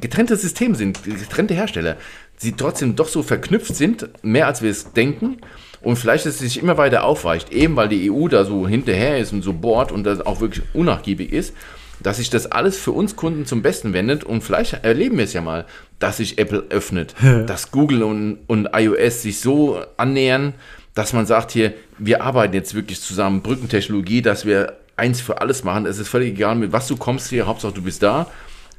getrennte 0.00 0.36
Systeme 0.36 0.76
sind, 0.76 1.02
getrennte 1.04 1.54
Hersteller, 1.54 1.96
sie 2.36 2.52
trotzdem 2.52 2.96
doch 2.96 3.08
so 3.08 3.22
verknüpft 3.22 3.74
sind, 3.74 4.08
mehr 4.22 4.46
als 4.46 4.62
wir 4.62 4.70
es 4.70 4.92
denken. 4.92 5.38
Und 5.82 5.96
vielleicht, 5.96 6.26
dass 6.26 6.34
es 6.34 6.40
sich 6.40 6.62
immer 6.62 6.78
weiter 6.78 7.04
aufweicht, 7.04 7.52
eben 7.52 7.76
weil 7.76 7.88
die 7.88 8.10
EU 8.10 8.28
da 8.28 8.44
so 8.44 8.68
hinterher 8.68 9.18
ist 9.18 9.32
und 9.32 9.42
so 9.42 9.52
bohrt 9.52 9.92
und 9.92 10.04
das 10.04 10.20
auch 10.24 10.40
wirklich 10.40 10.64
unnachgiebig 10.72 11.32
ist, 11.32 11.54
dass 12.02 12.18
sich 12.18 12.30
das 12.30 12.50
alles 12.50 12.78
für 12.78 12.92
uns 12.92 13.16
Kunden 13.16 13.44
zum 13.44 13.62
Besten 13.62 13.92
wendet. 13.92 14.24
Und 14.24 14.42
vielleicht 14.42 14.84
erleben 14.84 15.18
wir 15.18 15.24
es 15.24 15.32
ja 15.32 15.40
mal, 15.40 15.66
dass 15.98 16.18
sich 16.18 16.38
Apple 16.38 16.64
öffnet, 16.70 17.14
dass 17.46 17.70
Google 17.72 18.02
und, 18.04 18.38
und 18.46 18.68
iOS 18.72 19.22
sich 19.22 19.40
so 19.40 19.82
annähern, 19.96 20.54
dass 20.94 21.12
man 21.12 21.26
sagt 21.26 21.50
hier, 21.50 21.72
wir 22.00 22.22
arbeiten 22.22 22.54
jetzt 22.54 22.74
wirklich 22.74 23.00
zusammen, 23.00 23.42
Brückentechnologie, 23.42 24.22
dass 24.22 24.44
wir 24.44 24.78
eins 24.96 25.20
für 25.20 25.40
alles 25.40 25.64
machen. 25.64 25.86
Es 25.86 25.98
ist 25.98 26.08
völlig 26.08 26.34
egal, 26.34 26.56
mit 26.56 26.72
was 26.72 26.88
du 26.88 26.96
kommst 26.96 27.30
hier, 27.30 27.46
Hauptsache 27.46 27.72
du 27.72 27.82
bist 27.82 28.02
da. 28.02 28.26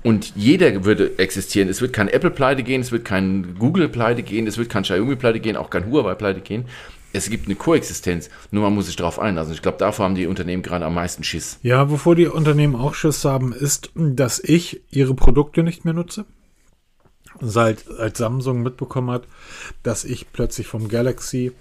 Und 0.03 0.33
jeder 0.35 0.83
würde 0.83 1.19
existieren. 1.19 1.69
Es 1.69 1.81
wird 1.81 1.93
kein 1.93 2.07
Apple 2.07 2.31
pleite 2.31 2.63
gehen, 2.63 2.81
es 2.81 2.91
wird 2.91 3.05
kein 3.05 3.55
Google 3.59 3.87
pleite 3.87 4.23
gehen, 4.23 4.47
es 4.47 4.57
wird 4.57 4.69
kein 4.69 4.83
Xiaomi 4.83 5.15
pleite 5.15 5.39
gehen, 5.39 5.55
auch 5.55 5.69
kein 5.69 5.89
Huawei 5.89 6.15
pleite 6.15 6.41
gehen. 6.41 6.65
Es 7.13 7.29
gibt 7.29 7.47
eine 7.47 7.55
Koexistenz, 7.55 8.29
nur 8.51 8.63
man 8.63 8.73
muss 8.73 8.85
sich 8.87 8.95
darauf 8.95 9.19
einlassen. 9.19 9.53
Ich 9.53 9.61
glaube, 9.61 9.77
davor 9.77 10.05
haben 10.05 10.15
die 10.15 10.27
Unternehmen 10.27 10.63
gerade 10.63 10.85
am 10.85 10.95
meisten 10.95 11.23
Schiss. 11.23 11.59
Ja, 11.61 11.89
wovor 11.89 12.15
die 12.15 12.27
Unternehmen 12.27 12.75
auch 12.75 12.95
Schiss 12.95 13.25
haben, 13.25 13.53
ist, 13.53 13.91
dass 13.95 14.39
ich 14.39 14.81
ihre 14.89 15.13
Produkte 15.13 15.61
nicht 15.61 15.83
mehr 15.83 15.93
nutze. 15.93 16.25
Seit 17.39 17.89
als 17.89 18.17
Samsung 18.17 18.61
mitbekommen 18.61 19.11
hat, 19.11 19.27
dass 19.83 20.03
ich 20.05 20.31
plötzlich 20.31 20.67
vom 20.67 20.87
Galaxy 20.87 21.51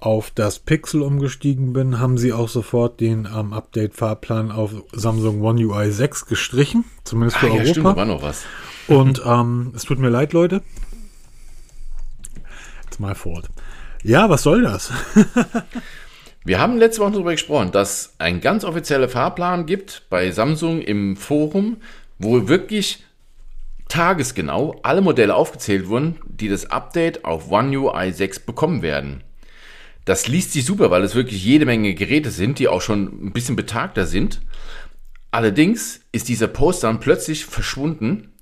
auf 0.00 0.30
das 0.30 0.58
Pixel 0.58 1.02
umgestiegen 1.02 1.72
bin, 1.72 1.98
haben 2.00 2.18
sie 2.18 2.32
auch 2.32 2.48
sofort 2.48 3.00
den 3.00 3.28
ähm, 3.32 3.52
Update-Fahrplan 3.52 4.50
auf 4.50 4.72
Samsung 4.92 5.42
One 5.42 5.64
UI 5.64 5.90
6 5.90 6.26
gestrichen, 6.26 6.84
zumindest 7.04 7.38
für 7.38 7.46
ah, 7.46 7.50
Europa. 7.50 7.64
Ja, 7.64 7.70
stimmt, 7.70 7.96
war 7.96 8.04
noch 8.06 8.22
was. 8.22 8.44
Und 8.88 9.22
ähm, 9.24 9.72
es 9.76 9.84
tut 9.84 9.98
mir 9.98 10.08
leid, 10.08 10.32
Leute. 10.32 10.62
It's 12.86 12.98
my 12.98 13.14
fault. 13.14 13.48
Ja, 14.02 14.30
was 14.30 14.42
soll 14.42 14.62
das? 14.62 14.90
Wir 16.44 16.58
haben 16.58 16.78
letzte 16.78 17.02
Woche 17.02 17.12
darüber 17.12 17.32
gesprochen, 17.32 17.70
dass 17.70 18.14
ein 18.18 18.40
ganz 18.40 18.64
offizieller 18.64 19.10
Fahrplan 19.10 19.66
gibt 19.66 20.06
bei 20.08 20.30
Samsung 20.30 20.80
im 20.80 21.16
Forum, 21.16 21.76
wo 22.18 22.48
wirklich 22.48 23.04
tagesgenau 23.88 24.80
alle 24.82 25.02
Modelle 25.02 25.34
aufgezählt 25.34 25.88
wurden, 25.88 26.16
die 26.24 26.48
das 26.48 26.70
Update 26.70 27.26
auf 27.26 27.50
One 27.50 27.76
UI 27.78 28.12
6 28.12 28.40
bekommen 28.40 28.80
werden. 28.80 29.22
Das 30.10 30.26
liest 30.26 30.50
sich 30.50 30.64
super, 30.64 30.90
weil 30.90 31.04
es 31.04 31.14
wirklich 31.14 31.44
jede 31.44 31.66
Menge 31.66 31.94
Geräte 31.94 32.32
sind, 32.32 32.58
die 32.58 32.66
auch 32.66 32.80
schon 32.80 33.26
ein 33.26 33.32
bisschen 33.32 33.54
betagter 33.54 34.06
sind. 34.06 34.40
Allerdings 35.30 36.00
ist 36.10 36.28
dieser 36.28 36.48
Post 36.48 36.82
dann 36.82 36.98
plötzlich 36.98 37.44
verschwunden 37.44 38.32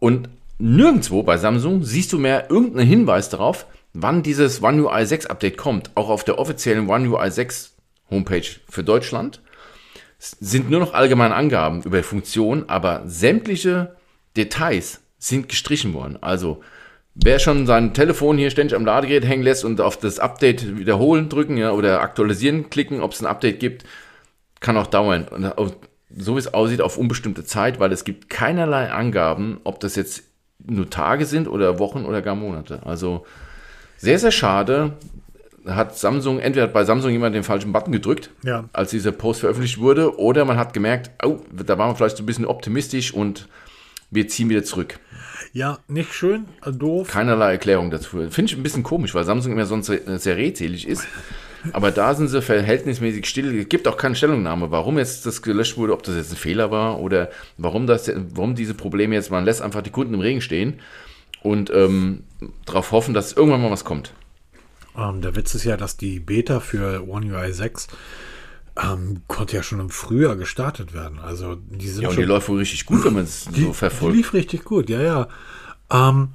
und 0.00 0.28
nirgendwo 0.58 1.22
bei 1.22 1.36
Samsung 1.36 1.84
siehst 1.84 2.12
du 2.12 2.18
mehr 2.18 2.50
irgendeinen 2.50 2.88
Hinweis 2.88 3.28
darauf, 3.28 3.68
wann 3.92 4.24
dieses 4.24 4.60
One 4.60 4.88
UI 4.88 5.06
6 5.06 5.26
Update 5.26 5.56
kommt. 5.56 5.92
Auch 5.94 6.08
auf 6.08 6.24
der 6.24 6.40
offiziellen 6.40 6.90
One 6.90 7.08
UI 7.08 7.30
6 7.30 7.76
Homepage 8.10 8.48
für 8.68 8.82
Deutschland 8.82 9.40
sind 10.18 10.68
nur 10.68 10.80
noch 10.80 10.94
allgemeine 10.94 11.36
Angaben 11.36 11.84
über 11.84 12.02
Funktionen, 12.02 12.68
aber 12.68 13.04
sämtliche 13.06 13.94
Details 14.36 14.98
sind 15.20 15.48
gestrichen 15.48 15.94
worden. 15.94 16.20
Also 16.20 16.60
Wer 17.24 17.38
schon 17.40 17.66
sein 17.66 17.94
Telefon 17.94 18.38
hier 18.38 18.50
ständig 18.50 18.76
am 18.76 18.84
Ladegerät 18.84 19.26
hängen 19.26 19.42
lässt 19.42 19.64
und 19.64 19.80
auf 19.80 19.96
das 19.96 20.20
Update 20.20 20.78
wiederholen 20.78 21.28
drücken 21.28 21.56
ja, 21.56 21.72
oder 21.72 22.00
aktualisieren 22.00 22.70
klicken, 22.70 23.00
ob 23.00 23.12
es 23.12 23.20
ein 23.20 23.26
Update 23.26 23.58
gibt, 23.58 23.84
kann 24.60 24.76
auch 24.76 24.86
dauern. 24.86 25.26
Und 25.28 25.52
so 26.16 26.36
wie 26.36 26.38
es 26.38 26.54
aussieht, 26.54 26.80
auf 26.80 26.96
unbestimmte 26.96 27.44
Zeit, 27.44 27.80
weil 27.80 27.92
es 27.92 28.04
gibt 28.04 28.30
keinerlei 28.30 28.90
Angaben, 28.90 29.60
ob 29.64 29.80
das 29.80 29.96
jetzt 29.96 30.24
nur 30.64 30.90
Tage 30.90 31.26
sind 31.26 31.48
oder 31.48 31.78
Wochen 31.78 32.04
oder 32.04 32.22
gar 32.22 32.34
Monate. 32.34 32.80
Also 32.84 33.26
sehr, 33.96 34.18
sehr 34.18 34.32
schade. 34.32 34.96
Hat 35.66 35.98
Samsung, 35.98 36.38
entweder 36.38 36.64
hat 36.64 36.72
bei 36.72 36.84
Samsung 36.84 37.10
jemand 37.10 37.34
den 37.34 37.42
falschen 37.42 37.72
Button 37.72 37.92
gedrückt, 37.92 38.30
ja. 38.42 38.68
als 38.72 38.90
dieser 38.90 39.12
Post 39.12 39.40
veröffentlicht 39.40 39.78
wurde, 39.78 40.18
oder 40.18 40.44
man 40.44 40.56
hat 40.56 40.72
gemerkt, 40.72 41.10
oh, 41.22 41.40
da 41.52 41.76
waren 41.76 41.90
wir 41.90 41.96
vielleicht 41.96 42.16
so 42.16 42.22
ein 42.22 42.26
bisschen 42.26 42.46
optimistisch 42.46 43.12
und 43.12 43.48
wir 44.10 44.28
ziehen 44.28 44.48
wieder 44.48 44.64
zurück. 44.64 44.98
Ja, 45.52 45.78
nicht 45.88 46.12
schön, 46.12 46.46
äh, 46.64 46.72
doof. 46.72 47.08
Keinerlei 47.08 47.52
Erklärung 47.52 47.90
dazu. 47.90 48.28
Finde 48.30 48.52
ich 48.52 48.56
ein 48.56 48.62
bisschen 48.62 48.82
komisch, 48.82 49.14
weil 49.14 49.24
Samsung 49.24 49.52
immer 49.52 49.66
sonst 49.66 49.86
sehr 49.86 50.36
redselig 50.36 50.86
ist. 50.86 51.06
Aber 51.72 51.90
da 51.90 52.14
sind 52.14 52.28
sie 52.28 52.40
verhältnismäßig 52.40 53.26
still. 53.26 53.58
Es 53.58 53.68
gibt 53.68 53.88
auch 53.88 53.96
keine 53.96 54.14
Stellungnahme, 54.14 54.70
warum 54.70 54.98
jetzt 54.98 55.26
das 55.26 55.42
gelöscht 55.42 55.76
wurde, 55.76 55.92
ob 55.92 56.02
das 56.02 56.14
jetzt 56.14 56.32
ein 56.32 56.36
Fehler 56.36 56.70
war 56.70 57.00
oder 57.00 57.30
warum, 57.56 57.86
das, 57.86 58.10
warum 58.34 58.54
diese 58.54 58.74
Probleme 58.74 59.14
jetzt, 59.14 59.30
man 59.30 59.44
lässt 59.44 59.62
einfach 59.62 59.82
die 59.82 59.90
Kunden 59.90 60.14
im 60.14 60.20
Regen 60.20 60.40
stehen 60.40 60.80
und 61.42 61.70
ähm, 61.70 62.22
darauf 62.64 62.92
hoffen, 62.92 63.14
dass 63.14 63.32
irgendwann 63.32 63.62
mal 63.62 63.70
was 63.70 63.84
kommt. 63.84 64.12
Ähm, 64.96 65.20
der 65.20 65.36
Witz 65.36 65.54
ist 65.54 65.64
ja, 65.64 65.76
dass 65.76 65.96
die 65.96 66.20
Beta 66.20 66.60
für 66.60 67.08
One 67.08 67.34
UI 67.34 67.52
6 67.52 67.88
ähm, 68.80 69.22
konnte 69.26 69.56
ja 69.56 69.62
schon 69.62 69.80
im 69.80 69.90
Frühjahr 69.90 70.36
gestartet 70.36 70.92
werden. 70.94 71.18
Also 71.18 71.56
die 71.56 71.88
sind 71.88 72.02
Ja, 72.02 72.08
und 72.08 72.14
schon 72.14 72.22
die 72.22 72.28
läuft 72.28 72.48
wohl 72.48 72.58
richtig 72.58 72.86
gut, 72.86 73.04
wenn 73.04 73.14
man 73.14 73.24
es 73.24 73.44
so 73.44 73.50
Die 73.50 73.72
verfolgt. 73.72 74.16
lief 74.16 74.32
richtig 74.34 74.64
gut, 74.64 74.88
ja, 74.88 75.00
ja. 75.00 75.28
Ähm, 75.90 76.28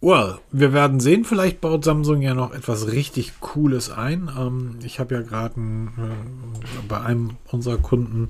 well, 0.00 0.38
wir 0.50 0.72
werden 0.72 0.98
sehen. 0.98 1.24
Vielleicht 1.24 1.60
baut 1.60 1.84
Samsung 1.84 2.20
ja 2.22 2.34
noch 2.34 2.52
etwas 2.52 2.88
richtig 2.88 3.38
Cooles 3.40 3.90
ein. 3.90 4.30
Ähm, 4.36 4.78
ich 4.82 4.98
habe 4.98 5.14
ja 5.14 5.22
gerade 5.22 5.60
äh, 5.60 6.86
bei 6.88 7.00
einem 7.00 7.36
unserer 7.50 7.78
Kunden, 7.78 8.28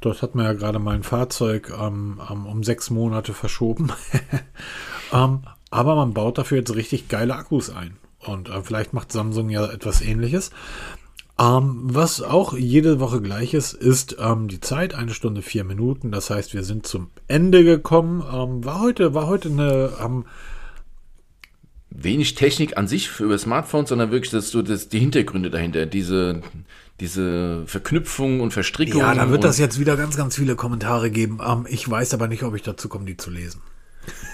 dort 0.00 0.22
hat 0.22 0.34
man 0.34 0.44
ja 0.44 0.52
gerade 0.52 0.78
mein 0.78 1.02
Fahrzeug 1.02 1.72
ähm, 1.76 2.20
ähm, 2.30 2.46
um 2.46 2.62
sechs 2.62 2.90
Monate 2.90 3.32
verschoben. 3.34 3.90
ähm, 5.12 5.40
aber 5.70 5.96
man 5.96 6.14
baut 6.14 6.38
dafür 6.38 6.58
jetzt 6.58 6.74
richtig 6.74 7.08
geile 7.08 7.34
Akkus 7.34 7.70
ein. 7.70 7.96
Und 8.20 8.48
äh, 8.48 8.62
vielleicht 8.62 8.92
macht 8.92 9.10
Samsung 9.10 9.50
ja 9.50 9.66
etwas 9.66 10.00
ähnliches. 10.00 10.50
Ähm, 11.38 11.80
was 11.82 12.22
auch 12.22 12.56
jede 12.56 13.00
Woche 13.00 13.20
gleich 13.20 13.54
ist, 13.54 13.72
ist 13.72 14.16
ähm, 14.20 14.48
die 14.48 14.60
Zeit, 14.60 14.94
eine 14.94 15.12
Stunde, 15.12 15.42
vier 15.42 15.64
Minuten. 15.64 16.12
Das 16.12 16.30
heißt, 16.30 16.54
wir 16.54 16.62
sind 16.62 16.86
zum 16.86 17.10
Ende 17.26 17.64
gekommen. 17.64 18.20
Ähm, 18.20 18.64
war 18.64 18.80
heute, 18.80 19.14
war 19.14 19.26
heute 19.26 19.48
eine, 19.48 19.92
ähm, 20.00 20.24
Wenig 21.96 22.34
Technik 22.34 22.76
an 22.76 22.88
sich 22.88 23.08
für 23.08 23.24
über 23.24 23.38
Smartphones, 23.38 23.88
sondern 23.88 24.10
wirklich 24.10 24.30
das, 24.30 24.50
so 24.50 24.62
das, 24.62 24.88
die 24.88 24.98
Hintergründe 24.98 25.48
dahinter, 25.48 25.86
diese, 25.86 26.42
diese 26.98 27.62
Verknüpfung 27.66 28.40
und 28.40 28.52
Verstrickung. 28.52 29.00
ja, 29.00 29.14
da 29.14 29.30
wird 29.30 29.44
das 29.44 29.58
jetzt 29.58 29.78
wieder 29.78 29.96
ganz, 29.96 30.16
ganz 30.16 30.34
viele 30.34 30.56
Kommentare 30.56 31.10
geben. 31.10 31.38
Ähm, 31.46 31.66
ich 31.68 31.88
weiß 31.88 32.12
aber 32.14 32.26
nicht, 32.26 32.42
ob 32.42 32.56
ich 32.56 32.62
dazu 32.62 32.88
komme, 32.88 33.04
die 33.04 33.16
zu 33.16 33.30
lesen. 33.30 33.60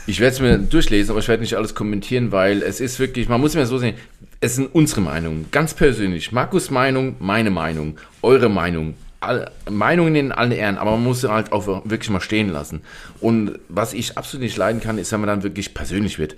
Ich 0.07 0.21
werde 0.21 0.35
es 0.35 0.41
mir 0.41 0.59
durchlesen, 0.59 1.11
aber 1.11 1.21
ich 1.21 1.29
werde 1.29 1.43
nicht 1.43 1.57
alles 1.57 1.75
kommentieren, 1.75 2.33
weil 2.33 2.63
es 2.63 2.81
ist 2.81 2.99
wirklich, 2.99 3.29
man 3.29 3.41
muss 3.41 3.55
mir 3.55 3.67
so 3.67 3.77
sehen, 3.77 3.95
es 4.41 4.57
sind 4.57 4.75
unsere 4.75 5.03
Meinungen, 5.03 5.47
ganz 5.51 5.75
persönlich. 5.75 6.33
Markus 6.33 6.71
Meinung, 6.71 7.17
meine 7.19 7.51
Meinung, 7.51 7.99
eure 8.23 8.49
Meinung. 8.49 8.95
All, 9.23 9.51
Meinungen 9.69 10.15
in 10.17 10.33
allen 10.33 10.51
Ehren, 10.51 10.79
aber 10.79 10.93
man 10.93 11.05
muss 11.05 11.21
sie 11.21 11.31
halt 11.31 11.53
auch 11.53 11.67
wirklich 11.85 12.09
mal 12.09 12.23
stehen 12.23 12.49
lassen. 12.49 12.81
Und 13.21 13.59
was 13.69 13.93
ich 13.93 14.17
absolut 14.17 14.43
nicht 14.43 14.57
leiden 14.57 14.81
kann, 14.81 14.97
ist, 14.97 15.13
wenn 15.13 15.21
man 15.21 15.29
dann 15.29 15.43
wirklich 15.43 15.75
persönlich 15.75 16.19
wird. 16.19 16.37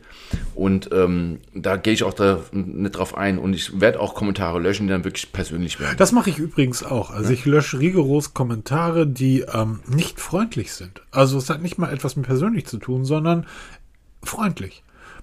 Und 0.57 0.91
ähm, 0.93 1.39
da 1.55 1.77
gehe 1.77 1.93
ich 1.93 2.03
auch 2.03 2.13
da 2.13 2.41
nicht 2.51 2.97
drauf 2.97 3.17
ein. 3.17 3.39
Und 3.39 3.55
ich 3.55 3.81
werde 3.81 4.01
auch 4.01 4.15
Kommentare 4.15 4.59
löschen, 4.59 4.89
die 4.89 4.93
dann 4.93 5.05
wirklich 5.05 5.31
persönlich 5.31 5.79
werden. 5.79 5.97
Das 5.97 6.11
mache 6.11 6.31
ich 6.31 6.39
übrigens 6.39 6.83
auch. 6.83 7.13
Also 7.13 7.33
ich 7.33 7.45
lösche 7.45 7.79
rigoros 7.79 8.35
Kommentare, 8.35 9.07
die 9.07 9.43
ähm, 9.43 9.79
nicht 9.87 10.19
freundlich 10.19 10.73
sind. 10.73 11.03
Also 11.13 11.39
es 11.39 11.51
hat 11.51 11.63
nicht 11.63 11.79
mal 11.79 11.93
etwas 11.93 12.17
mit 12.17 12.27
persönlich 12.27 12.67
zu 12.67 12.79
tun, 12.79 13.05
sondern 13.05 13.47
freundlich. 14.25 14.83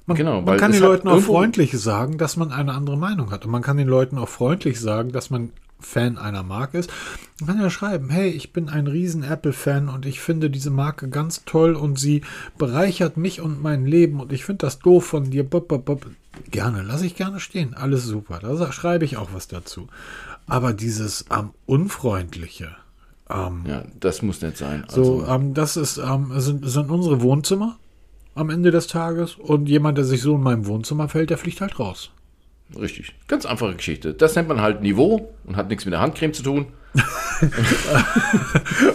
Man, 0.10 0.18
Genau, 0.18 0.41
man 0.41 0.57
kann 0.57 0.72
den 0.72 0.82
Leuten 0.82 1.07
auch 1.07 1.22
freundlich 1.22 1.80
sagen, 1.80 2.18
dass 2.18 2.36
man 2.36 2.51
eine 2.51 2.74
andere 2.74 2.97
Meinung 2.97 3.32
hat. 3.32 3.45
Und 3.45 3.51
man 3.51 3.62
kann 3.62 3.78
den 3.78 3.88
Leuten 3.88 4.18
auch 4.18 4.28
freundlich 4.28 4.80
sagen, 4.80 5.12
dass 5.12 5.30
man 5.30 5.51
Fan 5.80 6.18
einer 6.18 6.43
Marke 6.43 6.78
ist. 6.80 6.91
Man 7.39 7.47
kann 7.47 7.62
ja 7.62 7.70
schreiben, 7.70 8.10
hey, 8.10 8.30
ich 8.30 8.51
bin 8.51 8.70
ein 8.70 8.88
riesen 8.88 9.24
Apple-Fan 9.24 9.88
und 9.88 10.05
ich 10.05 10.20
finde 10.20 10.49
diese 10.49 10.72
Marke 10.72 11.10
ganz 11.10 11.45
toll 11.45 11.76
und 11.76 11.97
sie 11.99 12.22
bereichert 12.57 13.18
mich 13.18 13.39
und 13.39 13.62
mein 13.62 13.86
Leben 13.86 14.20
und 14.20 14.34
ich 14.34 14.43
finde 14.43 14.66
das 14.66 14.80
doof 14.80 15.05
von 15.05 15.30
dir. 15.30 15.43
Bop, 15.43 15.68
bop, 15.68 15.86
bop. 15.86 16.07
Gerne, 16.51 16.82
lasse 16.82 17.05
ich 17.05 17.16
gerne 17.16 17.39
stehen. 17.39 17.76
Alles 17.76 18.03
super. 18.03 18.39
Da 18.41 18.72
schreibe 18.72 19.05
ich 19.05 19.18
auch 19.18 19.30
was 19.34 19.47
dazu. 19.47 19.88
Aber 20.47 20.74
dieses 20.74 21.26
ähm, 21.32 21.51
Unfreundliche, 21.66 22.76
ähm, 23.30 23.64
Ja, 23.68 23.84
das 23.99 24.22
muss 24.22 24.41
nicht 24.41 24.57
sein. 24.57 24.86
so, 24.89 25.22
Also, 25.22 25.28
ähm, 25.32 25.53
das 25.53 25.78
ist, 25.78 25.97
ähm, 25.97 26.32
sind, 26.38 26.68
sind 26.68 26.89
unsere 26.89 27.22
Wohnzimmer 27.22 27.78
am 28.36 28.49
Ende 28.49 28.71
des 28.71 28.88
Tages 28.88 29.36
und 29.36 29.67
jemand, 29.67 29.97
der 29.97 30.05
sich 30.05 30.21
so 30.21 30.36
in 30.36 30.41
meinem 30.43 30.65
Wohnzimmer 30.65 31.09
fällt, 31.09 31.30
der 31.30 31.38
fliegt 31.38 31.61
halt 31.61 31.80
raus. 31.80 32.11
richtig. 32.80 33.13
Ganz 33.27 33.45
einfache 33.45 33.75
Geschichte. 33.75 34.13
Das 34.13 34.36
nennt 34.36 34.47
man 34.47 34.61
halt 34.61 34.82
Niveau 34.82 35.30
und 35.45 35.55
hat 35.55 35.69
nichts 35.69 35.86
mit 35.86 35.93
der 35.93 35.99
Handcreme 36.01 36.34
zu 36.34 36.43
tun. 36.43 36.65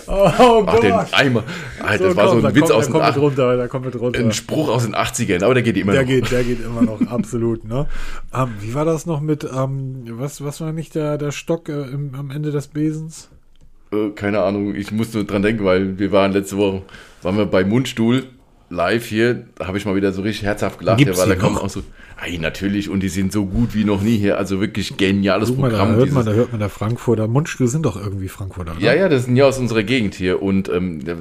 Oh 0.07 0.65
Ach, 0.67 0.81
den 0.81 0.93
Eimer. 1.13 1.45
Ah, 1.81 1.97
das 1.97 2.17
war 2.17 2.29
so 2.29 2.47
ein 2.47 2.55
Witz 2.55 2.71
aus 2.71 2.87
den 2.87 2.93
kommt 2.93 3.05
mit 3.05 3.15
80ern. 3.15 3.19
runter, 3.21 3.57
da 3.57 3.69
kommt 3.69 3.85
mit 3.87 3.99
runter. 3.99 4.21
Ein 4.21 4.33
Spruch 4.33 4.69
aus 4.69 4.85
den 4.85 4.95
80ern, 4.95 5.43
aber 5.45 5.55
der 5.55 5.63
geht 5.63 5.77
immer 5.77 5.93
Der 5.93 6.03
noch. 6.03 6.09
geht, 6.09 6.31
der 6.31 6.45
geht 6.45 6.65
immer 6.65 6.83
noch, 6.83 7.01
absolut. 7.09 7.65
Ne? 7.65 7.87
Ähm, 8.35 8.49
wie 8.61 8.75
war 8.75 8.85
das 8.85 9.07
noch 9.07 9.21
mit, 9.21 9.45
ähm, 9.45 10.05
was, 10.11 10.43
was 10.45 10.61
war 10.61 10.73
nicht 10.73 10.95
der, 10.95 11.19
der 11.19 11.31
Stock 11.33 11.69
äh, 11.69 11.83
im, 11.91 12.15
am 12.15 12.31
Ende 12.31 12.51
des 12.51 12.69
Besens? 12.69 13.31
Äh, 13.93 14.11
keine 14.11 14.41
Ahnung, 14.43 14.75
ich 14.75 14.91
muss 14.93 15.13
nur 15.15 15.25
dran 15.25 15.43
denken, 15.43 15.65
weil 15.65 15.99
wir 15.99 16.13
waren 16.13 16.33
letzte 16.33 16.57
Woche, 16.57 16.83
waren 17.23 17.37
wir 17.37 17.47
bei 17.47 17.65
Mundstuhl 17.65 18.25
live 18.71 19.07
hier, 19.07 19.45
da 19.57 19.67
habe 19.67 19.79
ich 19.79 19.85
mal 19.85 19.95
wieder 19.95 20.13
so 20.13 20.23
richtig 20.23 20.45
herzhaft 20.45 20.79
gelacht, 20.79 20.99
Gibt's 20.99 21.19
weil 21.19 21.29
da 21.29 21.35
kommen 21.37 21.59
auch 21.59 21.69
so, 21.69 21.83
ei, 22.21 22.39
natürlich, 22.39 22.89
und 22.89 23.01
die 23.01 23.09
sind 23.09 23.33
so 23.33 23.45
gut 23.47 23.75
wie 23.75 23.85
noch 23.85 24.01
nie 24.03 24.17
hier, 24.17 24.39
also 24.39 24.61
wirklich 24.61 24.97
geniales 24.97 25.51
Guck 25.51 25.59
mal, 25.59 25.71
da 25.71 25.77
Programm. 25.79 25.97
hört 25.97 26.11
man, 26.13 26.23
dieses- 26.23 26.25
da 26.25 26.33
hört 26.33 26.51
man 26.53 26.61
der 26.61 26.69
Frankfurter 26.71 27.29
Mundstuhl 27.29 27.69
sind 27.69 27.85
doch 27.85 27.97
irgendwie 27.97 28.29
Frankfurter. 28.29 28.73
Oder? 28.73 28.81
Ja, 28.81 28.95
ja, 28.95 29.09
das 29.09 29.25
sind 29.27 29.37
ja 29.37 29.45
aus 29.45 29.59
unserer 29.59 29.83
Gegend 29.83 30.15
hier 30.15 30.43
und 30.43 30.69
ähm, 30.69 31.05
da 31.05 31.17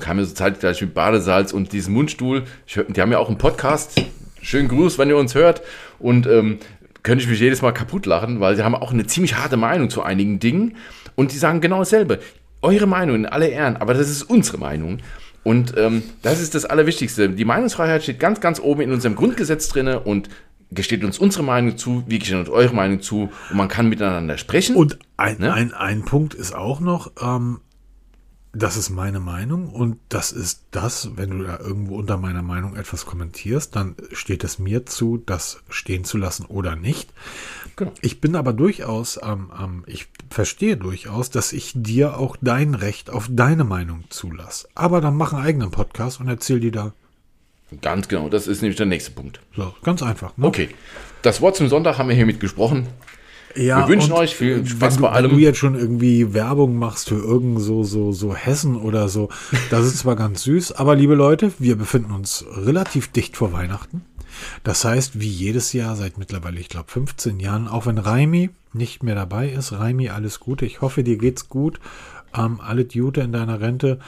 kam 0.00 0.16
mir 0.16 0.24
so 0.24 0.34
zeitgleich 0.34 0.80
mit 0.80 0.94
Badesalz 0.94 1.52
und 1.52 1.72
diesen 1.72 1.94
Mundstuhl. 1.94 2.44
Ich, 2.66 2.80
die 2.88 3.00
haben 3.00 3.12
ja 3.12 3.18
auch 3.18 3.28
einen 3.28 3.38
Podcast. 3.38 4.00
Schönen 4.40 4.68
Gruß, 4.68 4.98
wenn 4.98 5.08
ihr 5.08 5.16
uns 5.16 5.34
hört. 5.36 5.62
Und 6.00 6.26
ähm, 6.26 6.58
könnte 7.04 7.22
ich 7.22 7.30
mich 7.30 7.38
jedes 7.38 7.62
Mal 7.62 7.72
kaputt 7.72 8.06
lachen, 8.06 8.40
weil 8.40 8.56
sie 8.56 8.64
haben 8.64 8.74
auch 8.74 8.92
eine 8.92 9.06
ziemlich 9.06 9.36
harte 9.36 9.56
Meinung 9.56 9.90
zu 9.90 10.02
einigen 10.02 10.40
Dingen 10.40 10.76
und 11.14 11.32
die 11.32 11.36
sagen 11.36 11.60
genau 11.60 11.78
dasselbe. 11.80 12.18
Eure 12.62 12.86
Meinung 12.86 13.16
in 13.16 13.26
alle 13.26 13.48
Ehren, 13.48 13.76
aber 13.76 13.92
das 13.94 14.08
ist 14.08 14.22
unsere 14.24 14.58
Meinung. 14.58 14.98
Und 15.44 15.74
ähm, 15.76 16.02
das 16.22 16.40
ist 16.40 16.54
das 16.54 16.64
Allerwichtigste. 16.64 17.28
Die 17.30 17.44
Meinungsfreiheit 17.44 18.02
steht 18.02 18.20
ganz, 18.20 18.40
ganz 18.40 18.60
oben 18.60 18.82
in 18.82 18.92
unserem 18.92 19.16
Grundgesetz 19.16 19.68
drinne 19.68 20.00
und 20.00 20.28
gesteht 20.70 21.04
uns 21.04 21.18
unsere 21.18 21.44
Meinung 21.44 21.76
zu, 21.76 22.04
wie 22.06 22.18
gesteht 22.18 22.38
uns 22.38 22.48
eure 22.48 22.74
Meinung 22.74 23.02
zu 23.02 23.30
und 23.50 23.56
man 23.56 23.68
kann 23.68 23.88
miteinander 23.88 24.38
sprechen. 24.38 24.76
Und 24.76 24.98
ein, 25.16 25.38
Ne? 25.38 25.52
ein, 25.52 25.74
ein 25.74 26.04
Punkt 26.04 26.34
ist 26.34 26.54
auch 26.54 26.80
noch, 26.80 27.12
ähm, 27.20 27.60
das 28.54 28.76
ist 28.76 28.90
meine 28.90 29.18
Meinung 29.18 29.70
und 29.70 29.98
das 30.10 30.30
ist 30.30 30.64
das, 30.72 31.16
wenn 31.16 31.30
du 31.30 31.44
da 31.44 31.58
irgendwo 31.58 31.96
unter 31.96 32.18
meiner 32.18 32.42
Meinung 32.42 32.76
etwas 32.76 33.06
kommentierst, 33.06 33.74
dann 33.74 33.96
steht 34.12 34.44
es 34.44 34.58
mir 34.58 34.84
zu, 34.84 35.22
das 35.24 35.62
stehen 35.70 36.04
zu 36.04 36.18
lassen 36.18 36.44
oder 36.44 36.76
nicht. 36.76 37.10
Genau. 37.76 37.92
Ich 38.02 38.20
bin 38.20 38.36
aber 38.36 38.52
durchaus, 38.52 39.18
ähm, 39.22 39.50
ähm, 39.58 39.84
ich 39.86 40.08
verstehe 40.28 40.76
durchaus, 40.76 41.30
dass 41.30 41.54
ich 41.54 41.72
dir 41.74 42.18
auch 42.18 42.36
dein 42.42 42.74
Recht 42.74 43.08
auf 43.08 43.28
deine 43.30 43.64
Meinung 43.64 44.04
zulasse. 44.10 44.68
Aber 44.74 45.00
dann 45.00 45.16
mach 45.16 45.32
einen 45.32 45.44
eigenen 45.44 45.70
Podcast 45.70 46.20
und 46.20 46.28
erzähl 46.28 46.60
dir 46.60 46.72
da. 46.72 46.92
Ganz 47.80 48.08
genau, 48.08 48.28
das 48.28 48.46
ist 48.46 48.60
nämlich 48.60 48.76
der 48.76 48.84
nächste 48.84 49.12
Punkt. 49.12 49.40
So, 49.56 49.74
ganz 49.82 50.02
einfach. 50.02 50.36
Ne? 50.36 50.46
Okay, 50.46 50.68
das 51.22 51.40
Wort 51.40 51.56
zum 51.56 51.68
Sonntag 51.68 51.96
haben 51.96 52.10
wir 52.10 52.16
hiermit 52.16 52.38
gesprochen. 52.38 52.86
Ja, 53.56 53.80
Wir 53.80 53.88
wünschen 53.88 54.12
euch 54.12 54.34
viel 54.34 54.66
Spaß 54.66 54.94
wenn 54.94 54.96
du, 54.96 55.02
bei 55.02 55.10
allem. 55.10 55.30
Wenn 55.30 55.38
du 55.38 55.42
jetzt 55.42 55.58
schon 55.58 55.74
irgendwie 55.74 56.34
Werbung 56.34 56.78
machst 56.78 57.08
für 57.08 57.16
irgend 57.16 57.60
so, 57.60 57.84
so, 57.84 58.12
so 58.12 58.34
Hessen 58.34 58.76
oder 58.76 59.08
so, 59.08 59.28
das 59.70 59.86
ist 59.86 59.98
zwar 59.98 60.16
ganz 60.16 60.42
süß, 60.42 60.72
aber 60.72 60.94
liebe 60.94 61.14
Leute, 61.14 61.52
wir 61.58 61.76
befinden 61.76 62.12
uns 62.12 62.44
relativ 62.56 63.08
dicht 63.08 63.36
vor 63.36 63.52
Weihnachten. 63.52 64.02
Das 64.64 64.84
heißt, 64.84 65.20
wie 65.20 65.28
jedes 65.28 65.72
Jahr 65.72 65.96
seit 65.96 66.18
mittlerweile, 66.18 66.58
ich 66.58 66.68
glaube, 66.68 66.90
15 66.90 67.40
Jahren, 67.40 67.68
auch 67.68 67.86
wenn 67.86 67.98
Raimi 67.98 68.50
nicht 68.72 69.02
mehr 69.02 69.14
dabei 69.14 69.48
ist, 69.48 69.72
Raimi, 69.72 70.08
alles 70.08 70.40
Gute. 70.40 70.64
Ich 70.64 70.80
hoffe, 70.80 71.04
dir 71.04 71.18
geht's 71.18 71.48
gut. 71.48 71.80
Ähm, 72.34 72.60
alle 72.60 72.84
Gute 72.84 73.20
in 73.20 73.32
deiner 73.32 73.60
Rente. 73.60 73.98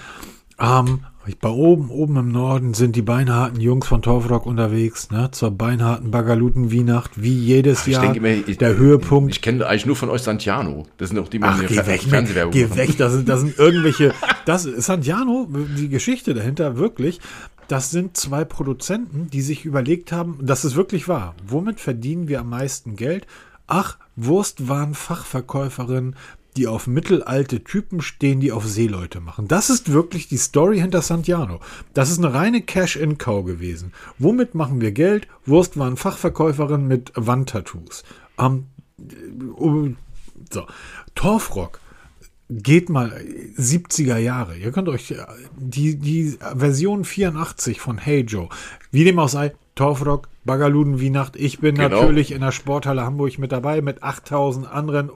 Ähm, 0.59 1.01
bei 1.41 1.49
oben, 1.49 1.89
oben 1.91 2.17
im 2.17 2.29
Norden 2.29 2.75
sind 2.75 2.97
die 2.97 3.03
beinharten 3.03 3.61
Jungs 3.61 3.87
von 3.87 4.03
Torfrock 4.03 4.45
unterwegs, 4.47 5.11
ne, 5.11 5.31
zur 5.31 5.51
beinharten 5.53 6.11
Bagaluten-Weihnacht, 6.11 7.23
wie 7.23 7.33
jedes 7.39 7.87
Ich 7.87 7.95
Jahr. 7.95 8.03
denke 8.03 8.19
immer, 8.19 8.29
ich, 8.49 8.59
der 8.59 8.77
Höhepunkt. 8.77 9.33
Ich 9.33 9.41
kenne 9.41 9.67
eigentlich 9.67 9.87
nur 9.87 9.97
von 9.97 10.11
euch 10.11 10.23
Santiano. 10.23 10.87
Das 10.99 11.09
sind 11.09 11.19
auch 11.19 11.29
die, 11.29 11.39
die 11.39 11.45
Ach, 11.45 11.57
mir 11.59 11.67
geh 11.67 11.77
weg, 11.87 12.03
Fernsehwerbung 12.03 12.53
geh 12.53 12.67
machen. 12.67 12.77
weg. 12.77 12.97
Das 12.99 13.13
sind, 13.15 13.29
das 13.29 13.41
sind 13.41 13.59
irgendwelche. 13.59 14.13
Das 14.47 14.65
Santiano, 14.65 15.49
die 15.79 15.89
Geschichte 15.89 16.35
dahinter, 16.35 16.77
wirklich. 16.77 17.19
Das 17.69 17.91
sind 17.91 18.15
zwei 18.15 18.45
Produzenten, 18.45 19.29
die 19.31 19.41
sich 19.41 19.65
überlegt 19.65 20.13
haben, 20.13 20.39
das 20.43 20.67
ist 20.67 20.77
wirklich 20.77 21.09
wahr. 21.09 21.35
Womit 21.47 21.81
verdienen 21.81 22.29
wir 22.29 22.41
am 22.41 22.51
meisten 22.51 22.95
Geld? 22.95 23.27
Ach, 23.67 23.97
Wurstwarenfachverkäuferin, 24.17 26.15
die 26.57 26.67
auf 26.67 26.87
mittelalte 26.87 27.65
Typen 27.65 28.01
stehen, 28.01 28.41
die 28.41 28.53
auf 28.53 28.67
Seeleute 28.67 29.21
machen. 29.21 29.49
Das 29.49 29.71
ist 29.71 29.93
wirklich 29.93 30.29
die 30.29 30.37
Story 30.37 30.79
hinter 30.79 31.03
Santiano. 31.03 31.61
Das 31.95 32.11
ist 32.11 32.19
eine 32.19 32.33
reine 32.33 32.63
Cash-in-Cow 32.63 33.45
gewesen. 33.45 33.93
Womit 34.19 34.55
machen 34.55 34.81
wir 34.81 34.93
Geld? 34.93 35.27
Wurstwarenfachverkäuferin 35.47 36.87
mit 36.87 37.13
Wandtattoos. 37.17 38.05
Ähm, 38.39 38.67
äh, 39.01 39.95
so, 40.53 40.67
Torfrock 41.15 41.81
geht 42.49 42.89
mal 42.89 43.21
70er 43.57 44.19
Jahre. 44.19 44.57
Ihr 44.57 44.71
könnt 44.71 44.89
euch 44.89 45.11
äh, 45.11 45.25
die, 45.57 45.97
die 45.97 46.39
Version 46.55 47.05
84 47.05 47.81
von 47.81 47.99
Hey 47.99 48.21
Joe, 48.21 48.49
wie 48.91 49.05
dem 49.05 49.19
auch 49.19 49.29
sei, 49.29 49.55
Torfrock, 49.75 50.29
Bagaluden 50.45 51.01
Weihnacht. 51.01 51.37
Ich 51.37 51.59
bin 51.61 51.75
Genau. 51.75 51.89
natürlich 52.01 52.33
in 52.33 52.41
der 52.41 52.53
Sporthalle 52.53 53.03
Hamburg 53.03 53.39
mit 53.39 53.53
dabei 53.53 53.81
mit 53.83 54.03
8000 54.03 54.71
anderen. 54.71 55.11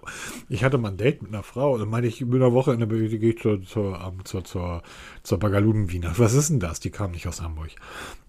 Ich 0.49 0.65
hatte 0.65 0.79
mal 0.79 0.91
ein 0.91 0.97
Date 0.97 1.23
mit 1.23 1.33
einer 1.33 1.43
Frau 1.43 1.75
und 1.75 1.89
meinte 1.91 2.09
ich, 2.09 2.21
über 2.21 2.37
eine 2.37 2.53
Woche 2.53 2.73
in 2.73 2.79
der 2.81 2.89
gehe 2.89 3.31
ich 3.31 3.39
zur, 3.39 3.63
zur, 3.63 4.15
zur, 4.25 4.45
zur, 4.45 4.83
zur 5.23 5.39
Bagaluden 5.39 5.93
Weihnacht. 5.93 6.19
Was 6.19 6.35
ist 6.35 6.51
denn 6.51 6.61
das? 6.61 6.81
Die 6.81 6.91
kam 6.91 7.11
nicht 7.13 7.29
aus 7.29 7.43
Hamburg. 7.43 7.71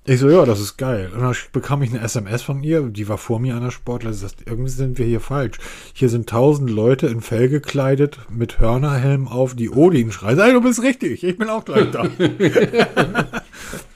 Ich 0.10 0.20
so, 0.20 0.28
ja, 0.28 0.44
das 0.44 0.60
ist 0.60 0.78
geil. 0.78 1.12
Und 1.14 1.22
dann 1.22 1.36
bekam 1.52 1.84
ich 1.84 1.92
eine 1.92 2.02
SMS 2.02 2.42
von 2.42 2.64
ihr, 2.64 2.82
die 2.82 3.08
war 3.08 3.20
vor 3.20 3.40
mir 3.40 3.54
an 3.54 3.62
der. 3.62 4.12
Sie 4.12 4.20
sagt, 4.20 4.38
irgendwie 4.48 4.72
sind 4.72 4.98
wir 4.98 5.06
hier 5.06 5.20
falsch. 5.20 5.60
Hier 5.94 6.10
sind 6.10 6.28
tausend 6.28 6.72
Leute 6.72 7.06
in 7.06 7.22
Fell 7.22 7.48
gekleidet, 7.48 8.18
mit 8.28 8.60
Hörnerhelm 8.60 9.28
auf, 9.28 9.54
die 9.54 9.70
Odin 9.70 10.12
schreien. 10.12 10.40
Ey, 10.40 10.54
du 10.54 10.62
bist 10.62 10.82
richtig, 10.82 11.24
ich 11.24 11.38
bin 11.38 11.48
auch 11.48 11.64
gleich 11.64 11.92
da. 11.92 12.08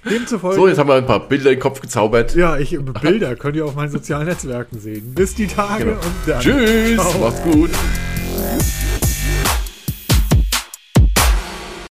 Demzufolge. 0.07 0.55
So, 0.55 0.67
jetzt 0.67 0.77
haben 0.77 0.89
wir 0.89 0.97
ein 0.97 1.07
paar 1.07 1.27
Bilder 1.27 1.49
in 1.49 1.55
den 1.55 1.61
Kopf 1.61 1.81
gezaubert. 1.81 2.35
Ja, 2.35 2.59
ich 2.59 2.77
Bilder 3.01 3.35
könnt 3.35 3.55
ihr 3.55 3.65
auf 3.65 3.73
meinen 3.73 3.89
sozialen 3.89 4.27
Netzwerken 4.27 4.77
sehen. 4.77 5.15
Bis 5.15 5.33
die 5.33 5.47
Tage 5.47 5.93
und 5.93 6.27
dann. 6.27 6.41
Tschüss, 6.41 7.01
Ciao. 7.01 7.21
macht's 7.21 7.41
gut. 7.41 7.71